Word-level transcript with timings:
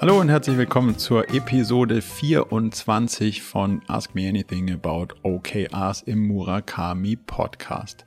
Hallo 0.00 0.18
und 0.18 0.30
herzlich 0.30 0.56
willkommen 0.56 0.96
zur 0.96 1.28
Episode 1.28 2.00
24 2.00 3.42
von 3.42 3.82
Ask 3.86 4.14
Me 4.14 4.26
Anything 4.30 4.72
About 4.72 5.08
OKRs 5.24 6.00
im 6.00 6.26
Murakami 6.26 7.16
Podcast. 7.16 8.06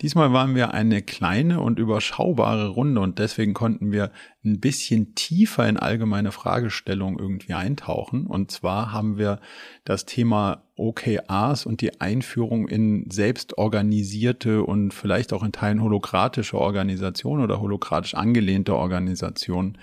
Diesmal 0.00 0.32
waren 0.32 0.54
wir 0.54 0.74
eine 0.74 1.02
kleine 1.02 1.60
und 1.60 1.80
überschaubare 1.80 2.68
Runde 2.68 3.00
und 3.00 3.18
deswegen 3.18 3.52
konnten 3.52 3.90
wir 3.90 4.12
ein 4.44 4.60
bisschen 4.60 5.16
tiefer 5.16 5.68
in 5.68 5.76
allgemeine 5.76 6.30
Fragestellungen 6.30 7.18
irgendwie 7.18 7.54
eintauchen. 7.54 8.26
Und 8.26 8.52
zwar 8.52 8.92
haben 8.92 9.18
wir 9.18 9.40
das 9.84 10.04
Thema 10.04 10.62
OKRs 10.76 11.66
und 11.66 11.80
die 11.80 12.00
Einführung 12.00 12.68
in 12.68 13.10
selbstorganisierte 13.10 14.62
und 14.62 14.92
vielleicht 14.92 15.32
auch 15.32 15.42
in 15.42 15.52
Teilen 15.52 15.82
holokratische 15.82 16.58
Organisationen 16.58 17.42
oder 17.42 17.60
holokratisch 17.60 18.14
angelehnte 18.14 18.76
Organisationen 18.76 19.78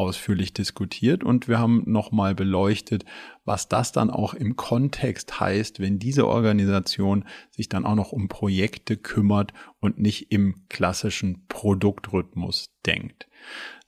ausführlich 0.00 0.54
diskutiert 0.54 1.22
und 1.22 1.46
wir 1.46 1.58
haben 1.58 1.82
nochmal 1.86 2.34
beleuchtet, 2.34 3.04
was 3.44 3.68
das 3.68 3.92
dann 3.92 4.08
auch 4.08 4.32
im 4.32 4.56
Kontext 4.56 5.40
heißt, 5.40 5.78
wenn 5.78 5.98
diese 5.98 6.26
Organisation 6.26 7.26
sich 7.50 7.68
dann 7.68 7.84
auch 7.84 7.94
noch 7.94 8.12
um 8.12 8.28
Projekte 8.28 8.96
kümmert 8.96 9.52
und 9.78 9.98
nicht 9.98 10.32
im 10.32 10.66
klassischen 10.70 11.46
Produktrhythmus 11.48 12.70
denkt. 12.86 13.28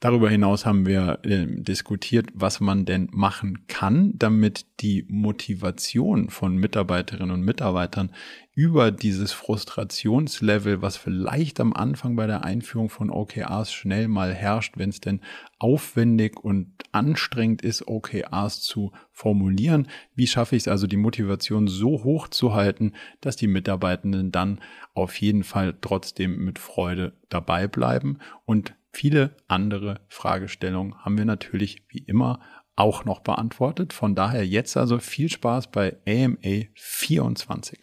Darüber 0.03 0.29
hinaus 0.29 0.67
haben 0.67 0.85
wir 0.85 1.21
äh, 1.23 1.47
diskutiert, 1.47 2.27
was 2.35 2.59
man 2.59 2.85
denn 2.85 3.09
machen 3.13 3.69
kann, 3.69 4.15
damit 4.17 4.67
die 4.81 5.07
Motivation 5.09 6.29
von 6.29 6.57
Mitarbeiterinnen 6.57 7.31
und 7.31 7.43
Mitarbeitern 7.43 8.11
über 8.53 8.91
dieses 8.91 9.31
Frustrationslevel, 9.31 10.83
was 10.83 10.97
vielleicht 10.97 11.61
am 11.61 11.73
Anfang 11.73 12.17
bei 12.17 12.27
der 12.27 12.43
Einführung 12.43 12.89
von 12.89 13.11
OKRs 13.11 13.73
schnell 13.73 14.09
mal 14.09 14.35
herrscht, 14.35 14.77
wenn 14.77 14.91
es 14.91 14.99
denn 14.99 15.21
aufwendig 15.61 16.43
und 16.43 16.73
anstrengend 16.91 17.63
ist, 17.63 17.87
OKRs 17.87 18.61
zu 18.61 18.91
formulieren. 19.13 19.87
Wie 20.17 20.27
schaffe 20.27 20.57
ich 20.57 20.65
es 20.65 20.69
also, 20.69 20.89
die 20.89 20.97
Motivation 20.97 21.69
so 21.69 22.03
hoch 22.03 22.27
zu 22.27 22.55
halten, 22.55 22.95
dass 23.21 23.37
die 23.37 23.47
Mitarbeitenden 23.47 24.33
dann 24.33 24.59
auf 24.95 25.21
jeden 25.21 25.45
Fall 25.45 25.77
trotzdem 25.81 26.45
mit 26.45 26.59
Freude 26.59 27.13
dabei 27.29 27.69
bleiben 27.69 28.19
und 28.47 28.75
Viele 28.95 29.35
andere 29.49 30.01
Fragestellungen 30.09 31.03
haben 31.03 31.17
wir 31.17 31.25
natürlich 31.25 31.87
wie 31.89 32.05
immer 32.05 32.41
auch 32.77 33.07
noch 33.07 33.21
beantwortet. 33.21 33.95
Von 33.95 34.15
daher 34.15 34.47
jetzt 34.47 34.77
also 34.77 34.99
viel 34.99 35.31
Spaß 35.31 35.71
bei 35.71 35.97
AMA 36.07 36.67
24. 36.75 37.81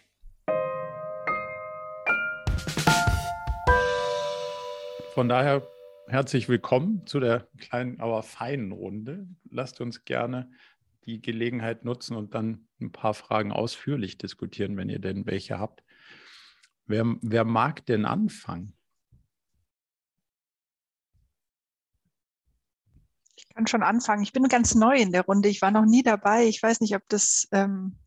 Von 5.15 5.27
daher 5.27 5.67
herzlich 6.07 6.47
willkommen 6.47 7.05
zu 7.07 7.19
der 7.19 7.47
kleinen, 7.57 7.99
aber 7.99 8.21
feinen 8.21 8.71
Runde. 8.71 9.27
Lasst 9.49 9.81
uns 9.81 10.05
gerne 10.05 10.51
die 11.05 11.21
Gelegenheit 11.21 11.83
nutzen 11.83 12.15
und 12.15 12.35
dann 12.35 12.67
ein 12.79 12.91
paar 12.91 13.15
Fragen 13.15 13.51
ausführlich 13.51 14.19
diskutieren, 14.19 14.77
wenn 14.77 14.89
ihr 14.89 14.99
denn 14.99 15.25
welche 15.25 15.57
habt. 15.57 15.83
Wer, 16.85 17.03
wer 17.21 17.45
mag 17.45 17.85
denn 17.87 18.05
anfangen? 18.05 18.78
Kann 23.59 23.67
schon 23.67 23.83
anfangen. 23.83 24.23
Ich 24.23 24.31
bin 24.31 24.47
ganz 24.47 24.73
neu 24.73 24.95
in 24.95 25.11
der 25.11 25.25
Runde. 25.25 25.49
Ich 25.49 25.61
war 25.61 25.71
noch 25.71 25.85
nie 25.85 26.01
dabei. 26.01 26.45
Ich 26.45 26.63
weiß 26.63 26.79
nicht, 26.79 26.95
ob 26.95 27.01
das 27.09 27.45
ähm, 27.51 27.97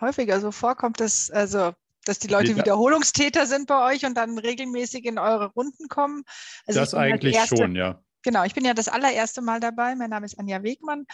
häufiger 0.00 0.40
so 0.40 0.50
vorkommt, 0.50 0.98
dass, 0.98 1.30
also, 1.30 1.72
dass 2.04 2.18
die 2.18 2.26
Leute 2.26 2.56
Wiederholungstäter 2.56 3.46
sind 3.46 3.68
bei 3.68 3.92
euch 3.92 4.04
und 4.04 4.16
dann 4.16 4.36
regelmäßig 4.36 5.04
in 5.04 5.18
eure 5.18 5.52
Runden 5.52 5.88
kommen. 5.88 6.24
Also 6.66 6.80
das 6.80 6.94
eigentlich 6.94 7.36
erste, 7.36 7.56
schon, 7.56 7.76
ja. 7.76 8.02
Genau, 8.22 8.42
ich 8.42 8.54
bin 8.54 8.64
ja 8.64 8.74
das 8.74 8.88
allererste 8.88 9.42
Mal 9.42 9.60
dabei. 9.60 9.94
Mein 9.94 10.10
Name 10.10 10.26
ist 10.26 10.40
Anja 10.40 10.64
Wegmann 10.64 11.06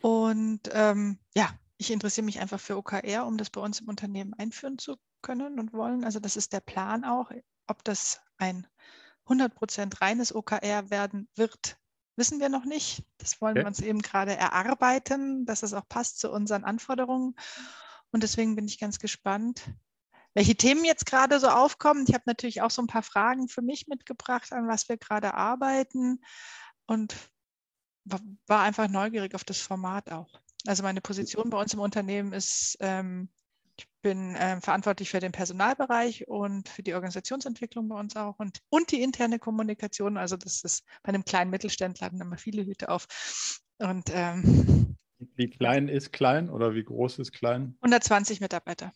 und 0.00 0.60
ähm, 0.72 1.18
ja, 1.34 1.50
ich 1.76 1.90
interessiere 1.90 2.24
mich 2.24 2.38
einfach 2.38 2.60
für 2.60 2.76
OKR, 2.76 3.26
um 3.26 3.36
das 3.36 3.50
bei 3.50 3.60
uns 3.60 3.80
im 3.80 3.88
Unternehmen 3.88 4.32
einführen 4.34 4.78
zu 4.78 4.94
können 5.22 5.58
und 5.58 5.72
wollen. 5.72 6.04
Also 6.04 6.20
das 6.20 6.36
ist 6.36 6.52
der 6.52 6.60
Plan 6.60 7.04
auch. 7.04 7.32
Ob 7.66 7.82
das 7.82 8.20
ein 8.38 8.68
100% 9.26 10.00
reines 10.00 10.32
OKR 10.32 10.90
werden 10.90 11.28
wird, 11.34 11.78
wissen 12.16 12.40
wir 12.40 12.48
noch 12.48 12.64
nicht. 12.64 13.02
Das 13.18 13.40
wollen 13.40 13.52
okay. 13.52 13.64
wir 13.64 13.66
uns 13.66 13.80
eben 13.80 14.02
gerade 14.02 14.36
erarbeiten, 14.36 15.46
dass 15.46 15.62
es 15.62 15.72
auch 15.72 15.88
passt 15.88 16.20
zu 16.20 16.30
unseren 16.30 16.64
Anforderungen. 16.64 17.34
Und 18.12 18.22
deswegen 18.22 18.56
bin 18.56 18.66
ich 18.66 18.78
ganz 18.78 18.98
gespannt, 18.98 19.62
welche 20.34 20.56
Themen 20.56 20.84
jetzt 20.84 21.06
gerade 21.06 21.38
so 21.40 21.48
aufkommen. 21.48 22.04
Ich 22.08 22.14
habe 22.14 22.24
natürlich 22.26 22.62
auch 22.62 22.70
so 22.70 22.82
ein 22.82 22.88
paar 22.88 23.02
Fragen 23.02 23.48
für 23.48 23.62
mich 23.62 23.86
mitgebracht, 23.86 24.52
an 24.52 24.68
was 24.68 24.88
wir 24.88 24.96
gerade 24.96 25.34
arbeiten 25.34 26.20
und 26.86 27.14
war 28.04 28.60
einfach 28.62 28.88
neugierig 28.88 29.34
auf 29.34 29.44
das 29.44 29.60
Format 29.60 30.10
auch. 30.12 30.40
Also 30.66 30.82
meine 30.82 31.00
Position 31.00 31.50
bei 31.50 31.60
uns 31.60 31.72
im 31.74 31.80
Unternehmen 31.80 32.32
ist 32.32 32.76
ähm, 32.80 33.28
ich 33.76 33.88
bin 34.02 34.34
äh, 34.36 34.60
verantwortlich 34.60 35.10
für 35.10 35.20
den 35.20 35.32
Personalbereich 35.32 36.28
und 36.28 36.68
für 36.68 36.82
die 36.82 36.94
Organisationsentwicklung 36.94 37.88
bei 37.88 37.98
uns 37.98 38.16
auch 38.16 38.38
und, 38.38 38.58
und 38.68 38.90
die 38.90 39.02
interne 39.02 39.38
Kommunikation. 39.38 40.16
Also 40.16 40.36
das 40.36 40.62
ist 40.62 40.84
bei 41.02 41.08
einem 41.08 41.24
kleinen 41.24 41.50
Mittelständler 41.50 42.06
hatten 42.06 42.20
immer 42.20 42.36
viele 42.36 42.64
Hüte 42.64 42.88
auf. 42.88 43.06
Und 43.78 44.10
ähm, 44.12 44.96
wie 45.36 45.48
klein 45.48 45.88
ist 45.88 46.12
klein 46.12 46.50
oder 46.50 46.74
wie 46.74 46.84
groß 46.84 47.18
ist 47.18 47.32
klein? 47.32 47.76
120 47.80 48.40
Mitarbeiter. 48.40 48.92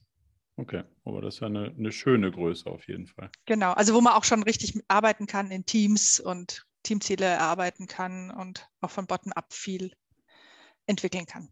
Okay, 0.57 0.83
aber 1.05 1.23
das 1.23 1.35
ist 1.35 1.41
ja 1.41 1.47
eine, 1.47 1.73
eine 1.79 1.93
schöne 1.93 2.33
Größe 2.33 2.69
auf 2.69 2.87
jeden 2.89 3.07
Fall. 3.07 3.31
Genau, 3.47 3.73
also 3.73 3.95
wo 3.95 4.01
man 4.01 4.15
auch 4.15 4.25
schon 4.25 4.43
richtig 4.43 4.75
arbeiten 4.89 5.27
kann 5.27 5.51
in 5.51 5.65
Teams 5.65 6.19
und 6.19 6.67
Teamziele 6.83 7.27
erarbeiten 7.27 7.87
kann 7.87 8.31
und 8.31 8.69
auch 8.81 8.91
von 8.91 9.07
Bottom-up 9.07 9.53
viel 9.53 9.93
entwickeln 10.87 11.27
kann. 11.27 11.49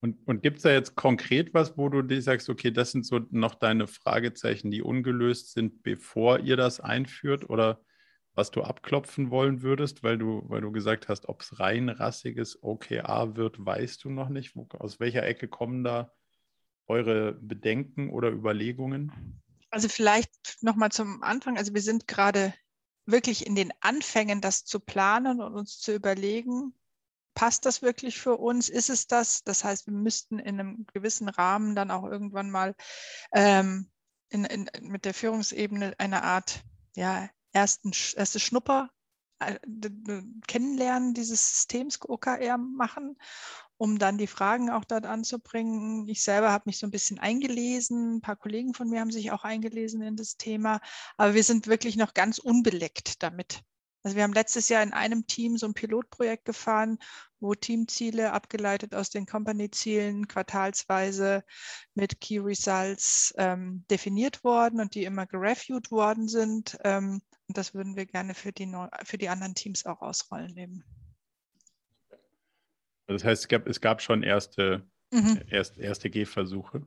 Und, 0.00 0.26
und 0.26 0.42
gibt 0.42 0.58
es 0.58 0.62
da 0.62 0.70
jetzt 0.70 0.94
konkret 0.94 1.52
was, 1.52 1.76
wo 1.76 1.90
du 1.90 2.00
dir 2.02 2.22
sagst, 2.22 2.48
okay, 2.48 2.70
das 2.70 2.92
sind 2.92 3.04
so 3.04 3.20
noch 3.30 3.54
deine 3.54 3.86
Fragezeichen, 3.86 4.70
die 4.70 4.82
ungelöst 4.82 5.52
sind, 5.52 5.82
bevor 5.82 6.38
ihr 6.38 6.56
das 6.56 6.80
einführt 6.80 7.50
oder 7.50 7.82
was 8.34 8.50
du 8.50 8.62
abklopfen 8.62 9.30
wollen 9.30 9.60
würdest, 9.60 10.02
weil 10.02 10.16
du, 10.16 10.42
weil 10.48 10.62
du 10.62 10.72
gesagt 10.72 11.08
hast, 11.08 11.28
ob 11.28 11.42
es 11.42 11.60
rein 11.60 11.90
rassiges 11.90 12.62
OKA 12.62 13.36
wird, 13.36 13.64
weißt 13.64 14.04
du 14.04 14.10
noch 14.10 14.30
nicht. 14.30 14.56
Wo, 14.56 14.66
aus 14.78 15.00
welcher 15.00 15.24
Ecke 15.26 15.48
kommen 15.48 15.84
da 15.84 16.12
eure 16.86 17.34
Bedenken 17.34 18.08
oder 18.08 18.30
Überlegungen? 18.30 19.42
Also 19.70 19.88
vielleicht 19.88 20.62
nochmal 20.62 20.90
zum 20.90 21.22
Anfang. 21.22 21.58
Also 21.58 21.74
wir 21.74 21.82
sind 21.82 22.08
gerade 22.08 22.54
wirklich 23.04 23.46
in 23.46 23.54
den 23.54 23.72
Anfängen, 23.80 24.40
das 24.40 24.64
zu 24.64 24.80
planen 24.80 25.40
und 25.40 25.54
uns 25.54 25.78
zu 25.78 25.94
überlegen, 25.94 26.72
passt 27.34 27.66
das 27.66 27.82
wirklich 27.82 28.18
für 28.18 28.36
uns? 28.36 28.68
Ist 28.68 28.90
es 28.90 29.06
das? 29.06 29.44
Das 29.44 29.64
heißt, 29.64 29.86
wir 29.86 29.94
müssten 29.94 30.38
in 30.38 30.60
einem 30.60 30.86
gewissen 30.92 31.28
Rahmen 31.28 31.74
dann 31.74 31.90
auch 31.90 32.04
irgendwann 32.04 32.50
mal 32.50 32.74
ähm, 33.32 33.90
in, 34.28 34.44
in, 34.44 34.70
mit 34.82 35.04
der 35.04 35.14
Führungsebene 35.14 35.94
eine 35.98 36.22
Art 36.22 36.62
ja, 36.94 37.28
ersten, 37.52 37.92
erste 38.16 38.40
Schnupper 38.40 38.90
äh, 39.40 39.58
kennenlernen 40.46 41.14
dieses 41.14 41.50
Systems 41.50 41.98
OKR 42.02 42.58
machen, 42.58 43.16
um 43.78 43.98
dann 43.98 44.18
die 44.18 44.26
Fragen 44.26 44.70
auch 44.70 44.84
dort 44.84 45.06
anzubringen. 45.06 46.06
Ich 46.08 46.22
selber 46.22 46.52
habe 46.52 46.64
mich 46.66 46.78
so 46.78 46.86
ein 46.86 46.90
bisschen 46.90 47.18
eingelesen, 47.18 48.16
ein 48.16 48.20
paar 48.20 48.36
Kollegen 48.36 48.74
von 48.74 48.90
mir 48.90 49.00
haben 49.00 49.10
sich 49.10 49.32
auch 49.32 49.44
eingelesen 49.44 50.02
in 50.02 50.16
das 50.16 50.36
Thema, 50.36 50.80
aber 51.16 51.34
wir 51.34 51.44
sind 51.44 51.66
wirklich 51.66 51.96
noch 51.96 52.12
ganz 52.12 52.38
unbeleckt 52.38 53.22
damit. 53.22 53.62
Also 54.02 54.16
wir 54.16 54.22
haben 54.22 54.32
letztes 54.32 54.68
Jahr 54.68 54.82
in 54.82 54.92
einem 54.92 55.26
Team 55.26 55.58
so 55.58 55.66
ein 55.66 55.74
Pilotprojekt 55.74 56.46
gefahren, 56.46 56.98
wo 57.38 57.54
Teamziele 57.54 58.32
abgeleitet 58.32 58.94
aus 58.94 59.10
den 59.10 59.26
Company-Zielen 59.26 60.26
quartalsweise 60.26 61.44
mit 61.94 62.20
Key 62.20 62.38
Results 62.38 63.34
ähm, 63.36 63.84
definiert 63.90 64.42
worden 64.42 64.80
und 64.80 64.94
die 64.94 65.04
immer 65.04 65.26
gereviewt 65.26 65.90
worden 65.90 66.28
sind. 66.28 66.78
Ähm, 66.84 67.20
und 67.48 67.58
das 67.58 67.74
würden 67.74 67.96
wir 67.96 68.06
gerne 68.06 68.34
für 68.34 68.52
die, 68.52 68.72
für 69.04 69.18
die 69.18 69.28
anderen 69.28 69.54
Teams 69.54 69.84
auch 69.84 70.00
ausrollen 70.00 70.56
eben. 70.56 70.84
Das 73.06 73.24
heißt, 73.24 73.42
es 73.42 73.48
gab, 73.48 73.66
es 73.66 73.80
gab 73.80 74.00
schon 74.00 74.22
erste, 74.22 74.88
mhm. 75.10 75.42
erst, 75.48 75.78
erste 75.78 76.10
Gehversuche. 76.10 76.86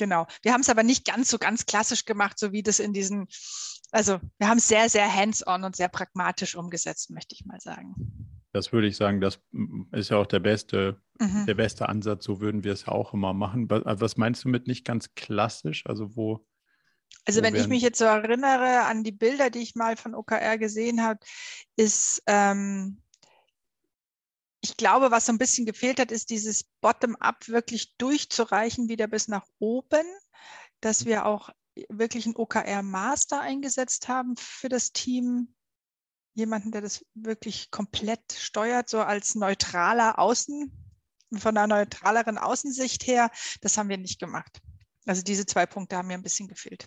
Genau. 0.00 0.26
Wir 0.40 0.54
haben 0.54 0.62
es 0.62 0.70
aber 0.70 0.82
nicht 0.82 1.04
ganz 1.04 1.28
so 1.28 1.36
ganz 1.36 1.66
klassisch 1.66 2.06
gemacht, 2.06 2.38
so 2.38 2.52
wie 2.52 2.62
das 2.62 2.78
in 2.78 2.94
diesen, 2.94 3.28
also 3.90 4.18
wir 4.38 4.48
haben 4.48 4.56
es 4.56 4.66
sehr, 4.66 4.88
sehr 4.88 5.14
hands-on 5.14 5.62
und 5.62 5.76
sehr 5.76 5.88
pragmatisch 5.88 6.54
umgesetzt, 6.54 7.10
möchte 7.10 7.34
ich 7.34 7.44
mal 7.44 7.60
sagen. 7.60 7.94
Das 8.54 8.72
würde 8.72 8.86
ich 8.86 8.96
sagen, 8.96 9.20
das 9.20 9.40
ist 9.92 10.08
ja 10.08 10.16
auch 10.16 10.26
der 10.26 10.40
beste, 10.40 10.98
mhm. 11.18 11.44
der 11.44 11.52
beste 11.52 11.90
Ansatz. 11.90 12.24
So 12.24 12.40
würden 12.40 12.64
wir 12.64 12.72
es 12.72 12.86
ja 12.86 12.92
auch 12.92 13.12
immer 13.12 13.34
machen. 13.34 13.68
Was 13.68 14.16
meinst 14.16 14.44
du 14.44 14.48
mit 14.48 14.66
nicht 14.66 14.86
ganz 14.86 15.14
klassisch? 15.14 15.84
Also 15.84 16.16
wo? 16.16 16.46
Also 17.26 17.42
wenn 17.42 17.54
ich 17.54 17.68
mich 17.68 17.82
jetzt 17.82 17.98
so 17.98 18.06
erinnere 18.06 18.86
an 18.86 19.04
die 19.04 19.12
Bilder, 19.12 19.50
die 19.50 19.58
ich 19.58 19.74
mal 19.74 19.98
von 19.98 20.14
OKR 20.14 20.56
gesehen 20.56 21.02
habe, 21.02 21.20
ist 21.76 22.22
ähm, 22.26 23.02
ich 24.60 24.76
glaube, 24.76 25.10
was 25.10 25.26
so 25.26 25.32
ein 25.32 25.38
bisschen 25.38 25.66
gefehlt 25.66 25.98
hat, 25.98 26.10
ist 26.10 26.30
dieses 26.30 26.64
Bottom-up 26.80 27.48
wirklich 27.48 27.96
durchzureichen, 27.96 28.88
wieder 28.88 29.06
bis 29.06 29.28
nach 29.28 29.46
oben, 29.58 30.04
dass 30.80 31.06
wir 31.06 31.26
auch 31.26 31.50
wirklich 31.88 32.26
einen 32.26 32.36
OKR-Master 32.36 33.40
eingesetzt 33.40 34.08
haben 34.08 34.36
für 34.36 34.68
das 34.68 34.92
Team. 34.92 35.54
jemanden, 36.34 36.70
der 36.70 36.80
das 36.80 37.04
wirklich 37.14 37.70
komplett 37.70 38.32
steuert, 38.32 38.88
so 38.88 39.00
als 39.00 39.34
neutraler 39.34 40.18
Außen, 40.18 40.72
von 41.36 41.56
einer 41.56 41.66
neutraleren 41.66 42.38
Außensicht 42.38 43.06
her. 43.06 43.30
Das 43.60 43.76
haben 43.76 43.88
wir 43.88 43.98
nicht 43.98 44.20
gemacht. 44.20 44.60
Also 45.06 45.22
diese 45.22 45.46
zwei 45.46 45.66
Punkte 45.66 45.96
haben 45.96 46.08
mir 46.08 46.14
ein 46.14 46.22
bisschen 46.22 46.48
gefehlt. 46.48 46.86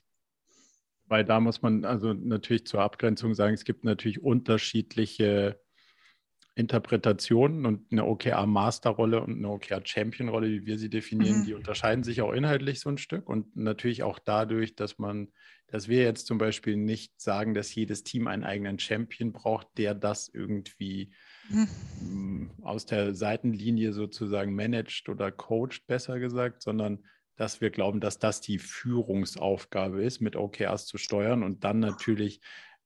Weil 1.06 1.26
da 1.26 1.40
muss 1.40 1.62
man 1.62 1.86
also 1.86 2.14
natürlich 2.14 2.66
zur 2.66 2.82
Abgrenzung 2.82 3.36
sagen, 3.36 3.54
es 3.54 3.66
gibt 3.66 3.84
natürlich 3.84 4.22
unterschiedliche 4.22 5.63
Interpretationen 6.56 7.66
und 7.66 7.92
eine 7.92 8.06
OKR-Masterrolle 8.06 9.22
und 9.22 9.38
eine 9.38 9.50
OKR-Champion-Rolle, 9.50 10.50
wie 10.50 10.66
wir 10.66 10.78
sie 10.78 10.90
definieren, 10.90 11.40
mhm. 11.40 11.46
die 11.46 11.54
unterscheiden 11.56 12.04
sich 12.04 12.22
auch 12.22 12.32
inhaltlich 12.32 12.80
so 12.80 12.90
ein 12.90 13.00
Stück 13.00 13.28
und 13.28 13.56
natürlich 13.56 14.04
auch 14.04 14.20
dadurch, 14.20 14.76
dass 14.76 15.00
man, 15.00 15.30
dass 15.68 15.88
wir 15.88 16.04
jetzt 16.04 16.28
zum 16.28 16.38
Beispiel 16.38 16.78
nicht 16.78 17.20
sagen, 17.20 17.56
dass 17.56 17.74
jedes 17.74 18.04
Team 18.04 18.28
einen 18.28 18.44
eigenen 18.44 18.78
Champion 18.78 19.34
braucht, 19.34 19.68
der 19.78 19.96
das 19.96 20.30
irgendwie 20.30 21.12
mhm. 21.50 22.52
aus 22.62 22.86
der 22.86 23.16
Seitenlinie 23.16 23.92
sozusagen 23.92 24.54
managt 24.54 25.10
oder 25.10 25.32
coacht, 25.32 25.88
besser 25.88 26.20
gesagt, 26.20 26.62
sondern 26.62 27.04
dass 27.36 27.62
wir 27.62 27.72
glauben, 27.72 28.00
dass 28.00 28.20
das 28.20 28.42
die 28.42 28.60
Führungsaufgabe 28.60 30.04
ist, 30.04 30.22
mit 30.22 30.36
OKRs 30.36 30.86
zu 30.86 31.00
steuern 31.00 31.42
und 31.42 31.64
dann 31.64 31.80
natürlich 31.80 32.42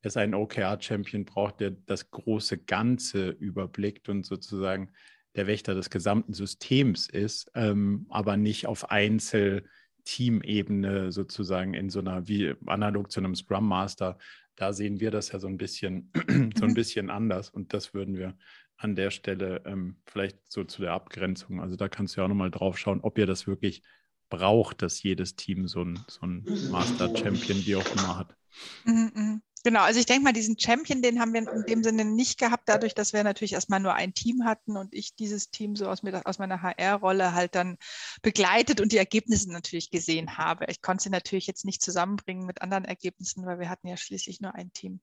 es 0.08 0.16
einen 0.16 0.34
OKR-Champion 0.34 1.24
braucht, 1.24 1.60
der 1.60 1.70
das 1.70 2.10
große 2.10 2.58
Ganze 2.58 3.28
überblickt 3.30 4.08
und 4.08 4.26
sozusagen 4.26 4.90
der 5.36 5.46
Wächter 5.46 5.74
des 5.74 5.90
gesamten 5.90 6.34
Systems 6.34 7.08
ist, 7.08 7.48
ähm, 7.54 8.06
aber 8.08 8.36
nicht 8.36 8.66
auf 8.66 8.90
Einzel-Team-Ebene 8.90 11.12
sozusagen 11.12 11.74
in 11.74 11.90
so 11.90 12.00
einer, 12.00 12.26
wie 12.26 12.54
analog 12.66 13.12
zu 13.12 13.20
einem 13.20 13.36
Scrum 13.36 13.68
Master. 13.68 14.18
Da 14.56 14.72
sehen 14.72 14.98
wir 15.00 15.12
das 15.12 15.30
ja 15.30 15.38
so 15.38 15.46
ein 15.46 15.58
bisschen, 15.58 16.10
so 16.56 16.64
ein 16.64 16.70
mhm. 16.70 16.74
bisschen 16.74 17.10
anders 17.10 17.50
und 17.50 17.72
das 17.72 17.94
würden 17.94 18.16
wir 18.16 18.36
an 18.78 18.96
der 18.96 19.10
Stelle 19.10 19.62
ähm, 19.64 19.96
vielleicht 20.06 20.50
so 20.50 20.64
zu 20.64 20.82
der 20.82 20.92
Abgrenzung. 20.92 21.60
Also 21.60 21.76
da 21.76 21.88
kannst 21.88 22.16
du 22.16 22.20
ja 22.20 22.24
auch 22.24 22.28
nochmal 22.28 22.50
drauf 22.50 22.78
schauen, 22.78 23.00
ob 23.02 23.18
ihr 23.18 23.26
das 23.26 23.46
wirklich 23.46 23.82
braucht, 24.30 24.82
dass 24.82 25.02
jedes 25.02 25.36
Team 25.36 25.68
so 25.68 25.82
ein, 25.82 25.98
so 26.06 26.26
ein 26.26 26.44
Master 26.70 27.14
Champion 27.16 27.64
wie 27.64 27.76
auch 27.76 27.92
immer 27.92 28.18
hat. 28.18 28.36
Mhm, 28.84 29.10
mhm. 29.14 29.42
Genau, 29.64 29.80
also 29.80 29.98
ich 29.98 30.06
denke 30.06 30.22
mal, 30.22 30.32
diesen 30.32 30.58
Champion, 30.58 31.02
den 31.02 31.20
haben 31.20 31.32
wir 31.32 31.40
in 31.40 31.64
dem 31.64 31.82
Sinne 31.82 32.04
nicht 32.04 32.38
gehabt, 32.38 32.68
dadurch, 32.68 32.94
dass 32.94 33.12
wir 33.12 33.24
natürlich 33.24 33.54
erstmal 33.54 33.80
nur 33.80 33.94
ein 33.94 34.14
Team 34.14 34.44
hatten 34.44 34.76
und 34.76 34.94
ich 34.94 35.16
dieses 35.16 35.50
Team 35.50 35.74
so 35.74 35.88
aus, 35.88 36.02
mir, 36.02 36.22
aus 36.26 36.38
meiner 36.38 36.62
HR-Rolle 36.62 37.34
halt 37.34 37.54
dann 37.54 37.76
begleitet 38.22 38.80
und 38.80 38.92
die 38.92 38.98
Ergebnisse 38.98 39.50
natürlich 39.52 39.90
gesehen 39.90 40.38
habe. 40.38 40.66
Ich 40.68 40.80
konnte 40.80 41.04
sie 41.04 41.10
natürlich 41.10 41.46
jetzt 41.46 41.64
nicht 41.64 41.82
zusammenbringen 41.82 42.46
mit 42.46 42.62
anderen 42.62 42.84
Ergebnissen, 42.84 43.44
weil 43.46 43.58
wir 43.58 43.68
hatten 43.68 43.88
ja 43.88 43.96
schließlich 43.96 44.40
nur 44.40 44.54
ein 44.54 44.72
Team 44.72 45.00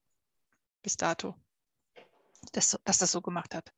bis 0.81 0.95
dato, 0.97 1.35
das, 2.53 2.79
das 2.85 2.99
das 2.99 3.11
so 3.11 3.21
gemacht 3.21 3.55
hat. 3.55 3.73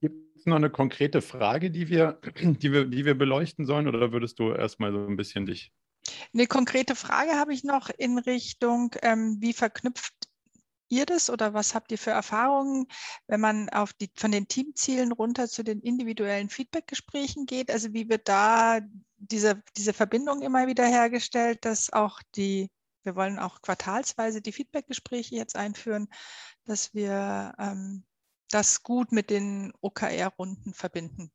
Gibt 0.00 0.36
es 0.36 0.44
noch 0.44 0.56
eine 0.56 0.70
konkrete 0.70 1.22
Frage, 1.22 1.70
die 1.70 1.88
wir, 1.88 2.20
die, 2.36 2.72
wir, 2.72 2.84
die 2.84 3.04
wir 3.06 3.16
beleuchten 3.16 3.64
sollen 3.64 3.88
oder 3.88 4.12
würdest 4.12 4.38
du 4.38 4.52
erstmal 4.52 4.92
so 4.92 5.06
ein 5.06 5.16
bisschen 5.16 5.46
dich 5.46 5.72
eine 6.32 6.46
konkrete 6.46 6.94
Frage 6.94 7.32
habe 7.32 7.52
ich 7.54 7.64
noch 7.64 7.90
in 7.90 8.18
Richtung, 8.18 8.94
ähm, 9.02 9.36
wie 9.40 9.52
verknüpft 9.52 10.14
ihr 10.88 11.06
das 11.06 11.30
oder 11.30 11.54
was 11.54 11.74
habt 11.74 11.90
ihr 11.92 11.98
für 11.98 12.10
Erfahrungen, 12.10 12.86
wenn 13.26 13.40
man 13.40 13.68
auf 13.70 13.92
die, 13.92 14.10
von 14.14 14.30
den 14.30 14.48
Teamzielen 14.48 15.12
runter 15.12 15.48
zu 15.48 15.62
den 15.62 15.80
individuellen 15.80 16.50
Feedbackgesprächen 16.50 17.46
geht? 17.46 17.70
Also 17.70 17.92
wie 17.92 18.08
wird 18.08 18.28
da 18.28 18.80
diese, 19.16 19.62
diese 19.76 19.92
Verbindung 19.92 20.42
immer 20.42 20.66
wieder 20.66 20.86
hergestellt, 20.86 21.64
dass 21.64 21.92
auch 21.92 22.20
die, 22.36 22.70
wir 23.02 23.16
wollen 23.16 23.38
auch 23.38 23.60
quartalsweise 23.62 24.40
die 24.40 24.52
Feedbackgespräche 24.52 25.34
jetzt 25.34 25.56
einführen, 25.56 26.08
dass 26.64 26.94
wir 26.94 27.54
ähm, 27.58 28.04
das 28.50 28.82
gut 28.82 29.12
mit 29.12 29.30
den 29.30 29.72
OKR-Runden 29.80 30.74
verbinden? 30.74 31.32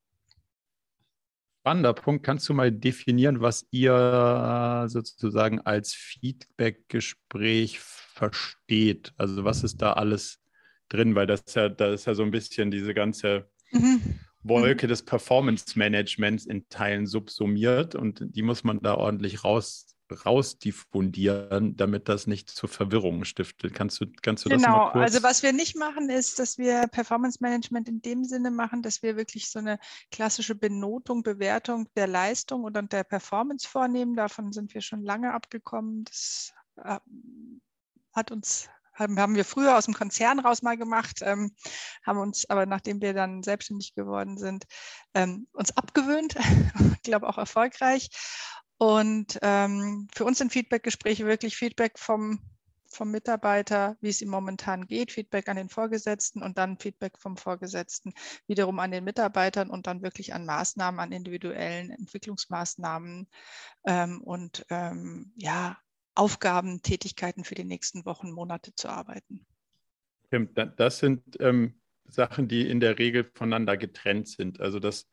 Spannender 1.69 1.94
Punkt. 1.94 2.25
Kannst 2.25 2.50
du 2.50 2.56
mal 2.56 2.71
definieren, 2.71 3.42
was 3.42 3.68
ihr 3.69 4.88
sozusagen 4.88 5.62
als 5.62 5.94
Feedback-Gespräch 5.94 7.80
versteht? 7.80 9.13
Also 9.18 9.44
was 9.44 9.63
ist 9.63 9.80
da 9.80 9.94
alles 9.94 10.39
drin? 10.89 11.13
Weil 11.13 11.27
das 11.27 11.44
ja, 11.54 11.69
da 11.69 11.94
ist 11.94 12.07
ja 12.07 12.16
so 12.16 12.24
ein 12.24 12.31
bisschen 12.31 12.71
diese 12.71 12.95
ganze 12.95 13.51
mhm. 13.71 14.01
Wolke 14.42 14.88
des 14.88 15.04
Performance-Managements 15.04 16.48
in 16.48 16.68
Teilen 16.69 17.06
subsumiert 17.06 17.94
und 17.94 18.24
die 18.36 18.42
muss 18.42 18.63
man 18.63 18.80
da 18.81 18.95
ordentlich 18.95 19.44
raus 19.44 19.95
rausdiffundieren, 20.12 21.76
damit 21.76 22.10
das 22.10 22.28
nicht 22.28 22.50
zu 22.50 22.68
Verwirrungen 22.68 23.26
stiftet. 23.26 23.74
Kannst 23.74 24.02
du, 24.02 24.06
kannst 24.22 24.46
du 24.46 24.50
genau. 24.50 24.62
das 24.62 24.68
mal 24.68 24.78
kurz? 24.78 24.94
Genau, 24.94 25.04
also 25.04 25.24
was 25.24 25.44
wir 25.44 25.54
nicht 25.54 25.76
machen, 25.76 26.10
ist, 26.10 26.40
dass 26.40 26.58
wir 26.58 26.88
Performance 26.88 27.40
Management 27.42 27.90
in 27.90 28.02
dem 28.02 28.24
Sinne 28.24 28.52
machen, 28.52 28.82
dass 28.82 29.02
wir 29.04 29.18
wirklich 29.18 29.50
so 29.50 29.60
eine 29.60 29.80
klassische 30.12 30.56
Benotung, 30.56 31.24
Bewertung 31.24 31.88
der 31.96 32.08
Leistung 32.08 32.64
und 32.64 32.92
der 32.92 33.04
Performance 33.04 33.68
vornehmen. 33.68 34.16
Davon 34.16 34.52
sind 34.52 34.74
wir 34.74 34.82
schon 34.82 35.04
lange 35.04 35.34
abgekommen. 35.34 36.04
Das 36.06 36.54
äh, 36.78 37.00
hat 38.14 38.32
uns 38.32 38.70
haben 39.00 39.36
wir 39.36 39.46
früher 39.46 39.78
aus 39.78 39.86
dem 39.86 39.94
Konzern 39.94 40.40
raus 40.40 40.62
mal 40.62 40.78
gemacht, 40.78 41.22
ähm, 41.22 41.56
haben 42.06 42.20
uns 42.20 42.50
aber, 42.50 42.66
nachdem 42.66 43.02
wir 43.02 43.14
dann 43.14 43.44
selbstständig 43.44 43.96
geworden 43.96 44.38
sind, 44.38 44.66
ähm, 45.14 45.48
uns 45.54 45.76
abgewöhnt, 45.76 46.36
ich 46.98 47.02
glaube 47.04 47.28
auch 47.28 47.38
erfolgreich 47.38 48.10
und 48.80 49.38
ähm, 49.42 50.08
für 50.16 50.24
uns 50.24 50.38
sind 50.38 50.54
Feedbackgespräche 50.54 51.26
wirklich 51.26 51.58
Feedback 51.58 52.00
vom, 52.00 52.40
vom 52.88 53.12
Mitarbeiter, 53.12 53.98
wie 54.00 54.08
es 54.08 54.22
ihm 54.22 54.30
momentan 54.30 54.88
geht, 54.88 55.12
Feedback 55.12 55.50
an 55.50 55.58
den 55.58 55.68
Vorgesetzten 55.68 56.42
und 56.42 56.58
dann 56.58 56.80
Feedback 56.80 57.20
vom 57.20 57.36
Vorgesetzten 57.36 58.14
wiederum 58.48 58.80
an 58.80 58.92
den 58.92 59.04
Mitarbeitern 59.04 59.70
und 59.70 59.86
dann 59.86 60.02
wirklich 60.02 60.34
an 60.34 60.46
Maßnahmen, 60.46 61.02
an 61.02 61.12
individuellen 61.12 61.90
Entwicklungsmaßnahmen 61.92 63.28
ähm, 63.86 64.22
und 64.22 64.66
ähm, 64.70 65.34
ja, 65.36 65.78
Aufgaben, 66.16 66.81
Tätigkeiten 66.81 67.44
für 67.44 67.56
die 67.56 67.66
nächsten 67.66 68.06
Wochen, 68.06 68.31
Monate 68.31 68.74
zu 68.76 68.88
arbeiten. 68.88 69.46
Das 70.78 71.00
sind 71.00 71.22
ähm, 71.42 71.81
Sachen, 72.06 72.48
die 72.48 72.70
in 72.70 72.80
der 72.80 72.98
Regel 72.98 73.30
voneinander 73.34 73.76
getrennt 73.76 74.30
sind. 74.30 74.62
Also 74.62 74.80
das 74.80 75.10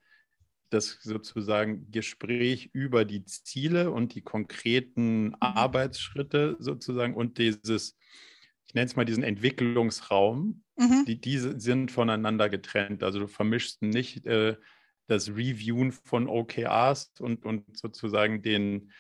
das 0.71 0.99
sozusagen 1.03 1.91
Gespräch 1.91 2.71
über 2.73 3.05
die 3.05 3.25
Ziele 3.25 3.91
und 3.91 4.15
die 4.15 4.23
konkreten. 4.23 5.35
Arbeitsschritte 5.41 6.57
sozusagen 6.59 7.15
und 7.15 7.39
dieses, 7.39 7.97
ich 8.67 8.75
nenne 8.75 8.87
es 8.87 8.97
mal 8.97 9.05
diesen 9.05 9.23
Entwicklungsraum, 9.23 10.63
mhm. 10.77 11.05
die, 11.07 11.21
diese 11.21 11.59
sind 11.61 11.91
voneinander 11.91 12.49
getrennt. 12.49 13.03
Also 13.03 13.21
du 13.21 13.27
vermischst 13.29 13.83
nicht 13.83 14.27
äh, 14.27 14.57
das 15.07 15.29
Reviewen 15.29 15.93
von 15.93 16.29
OKRs 16.29 17.13
und, 17.21 17.45
und 17.45 17.77
sozusagen 17.77 18.43
den, 18.43 18.91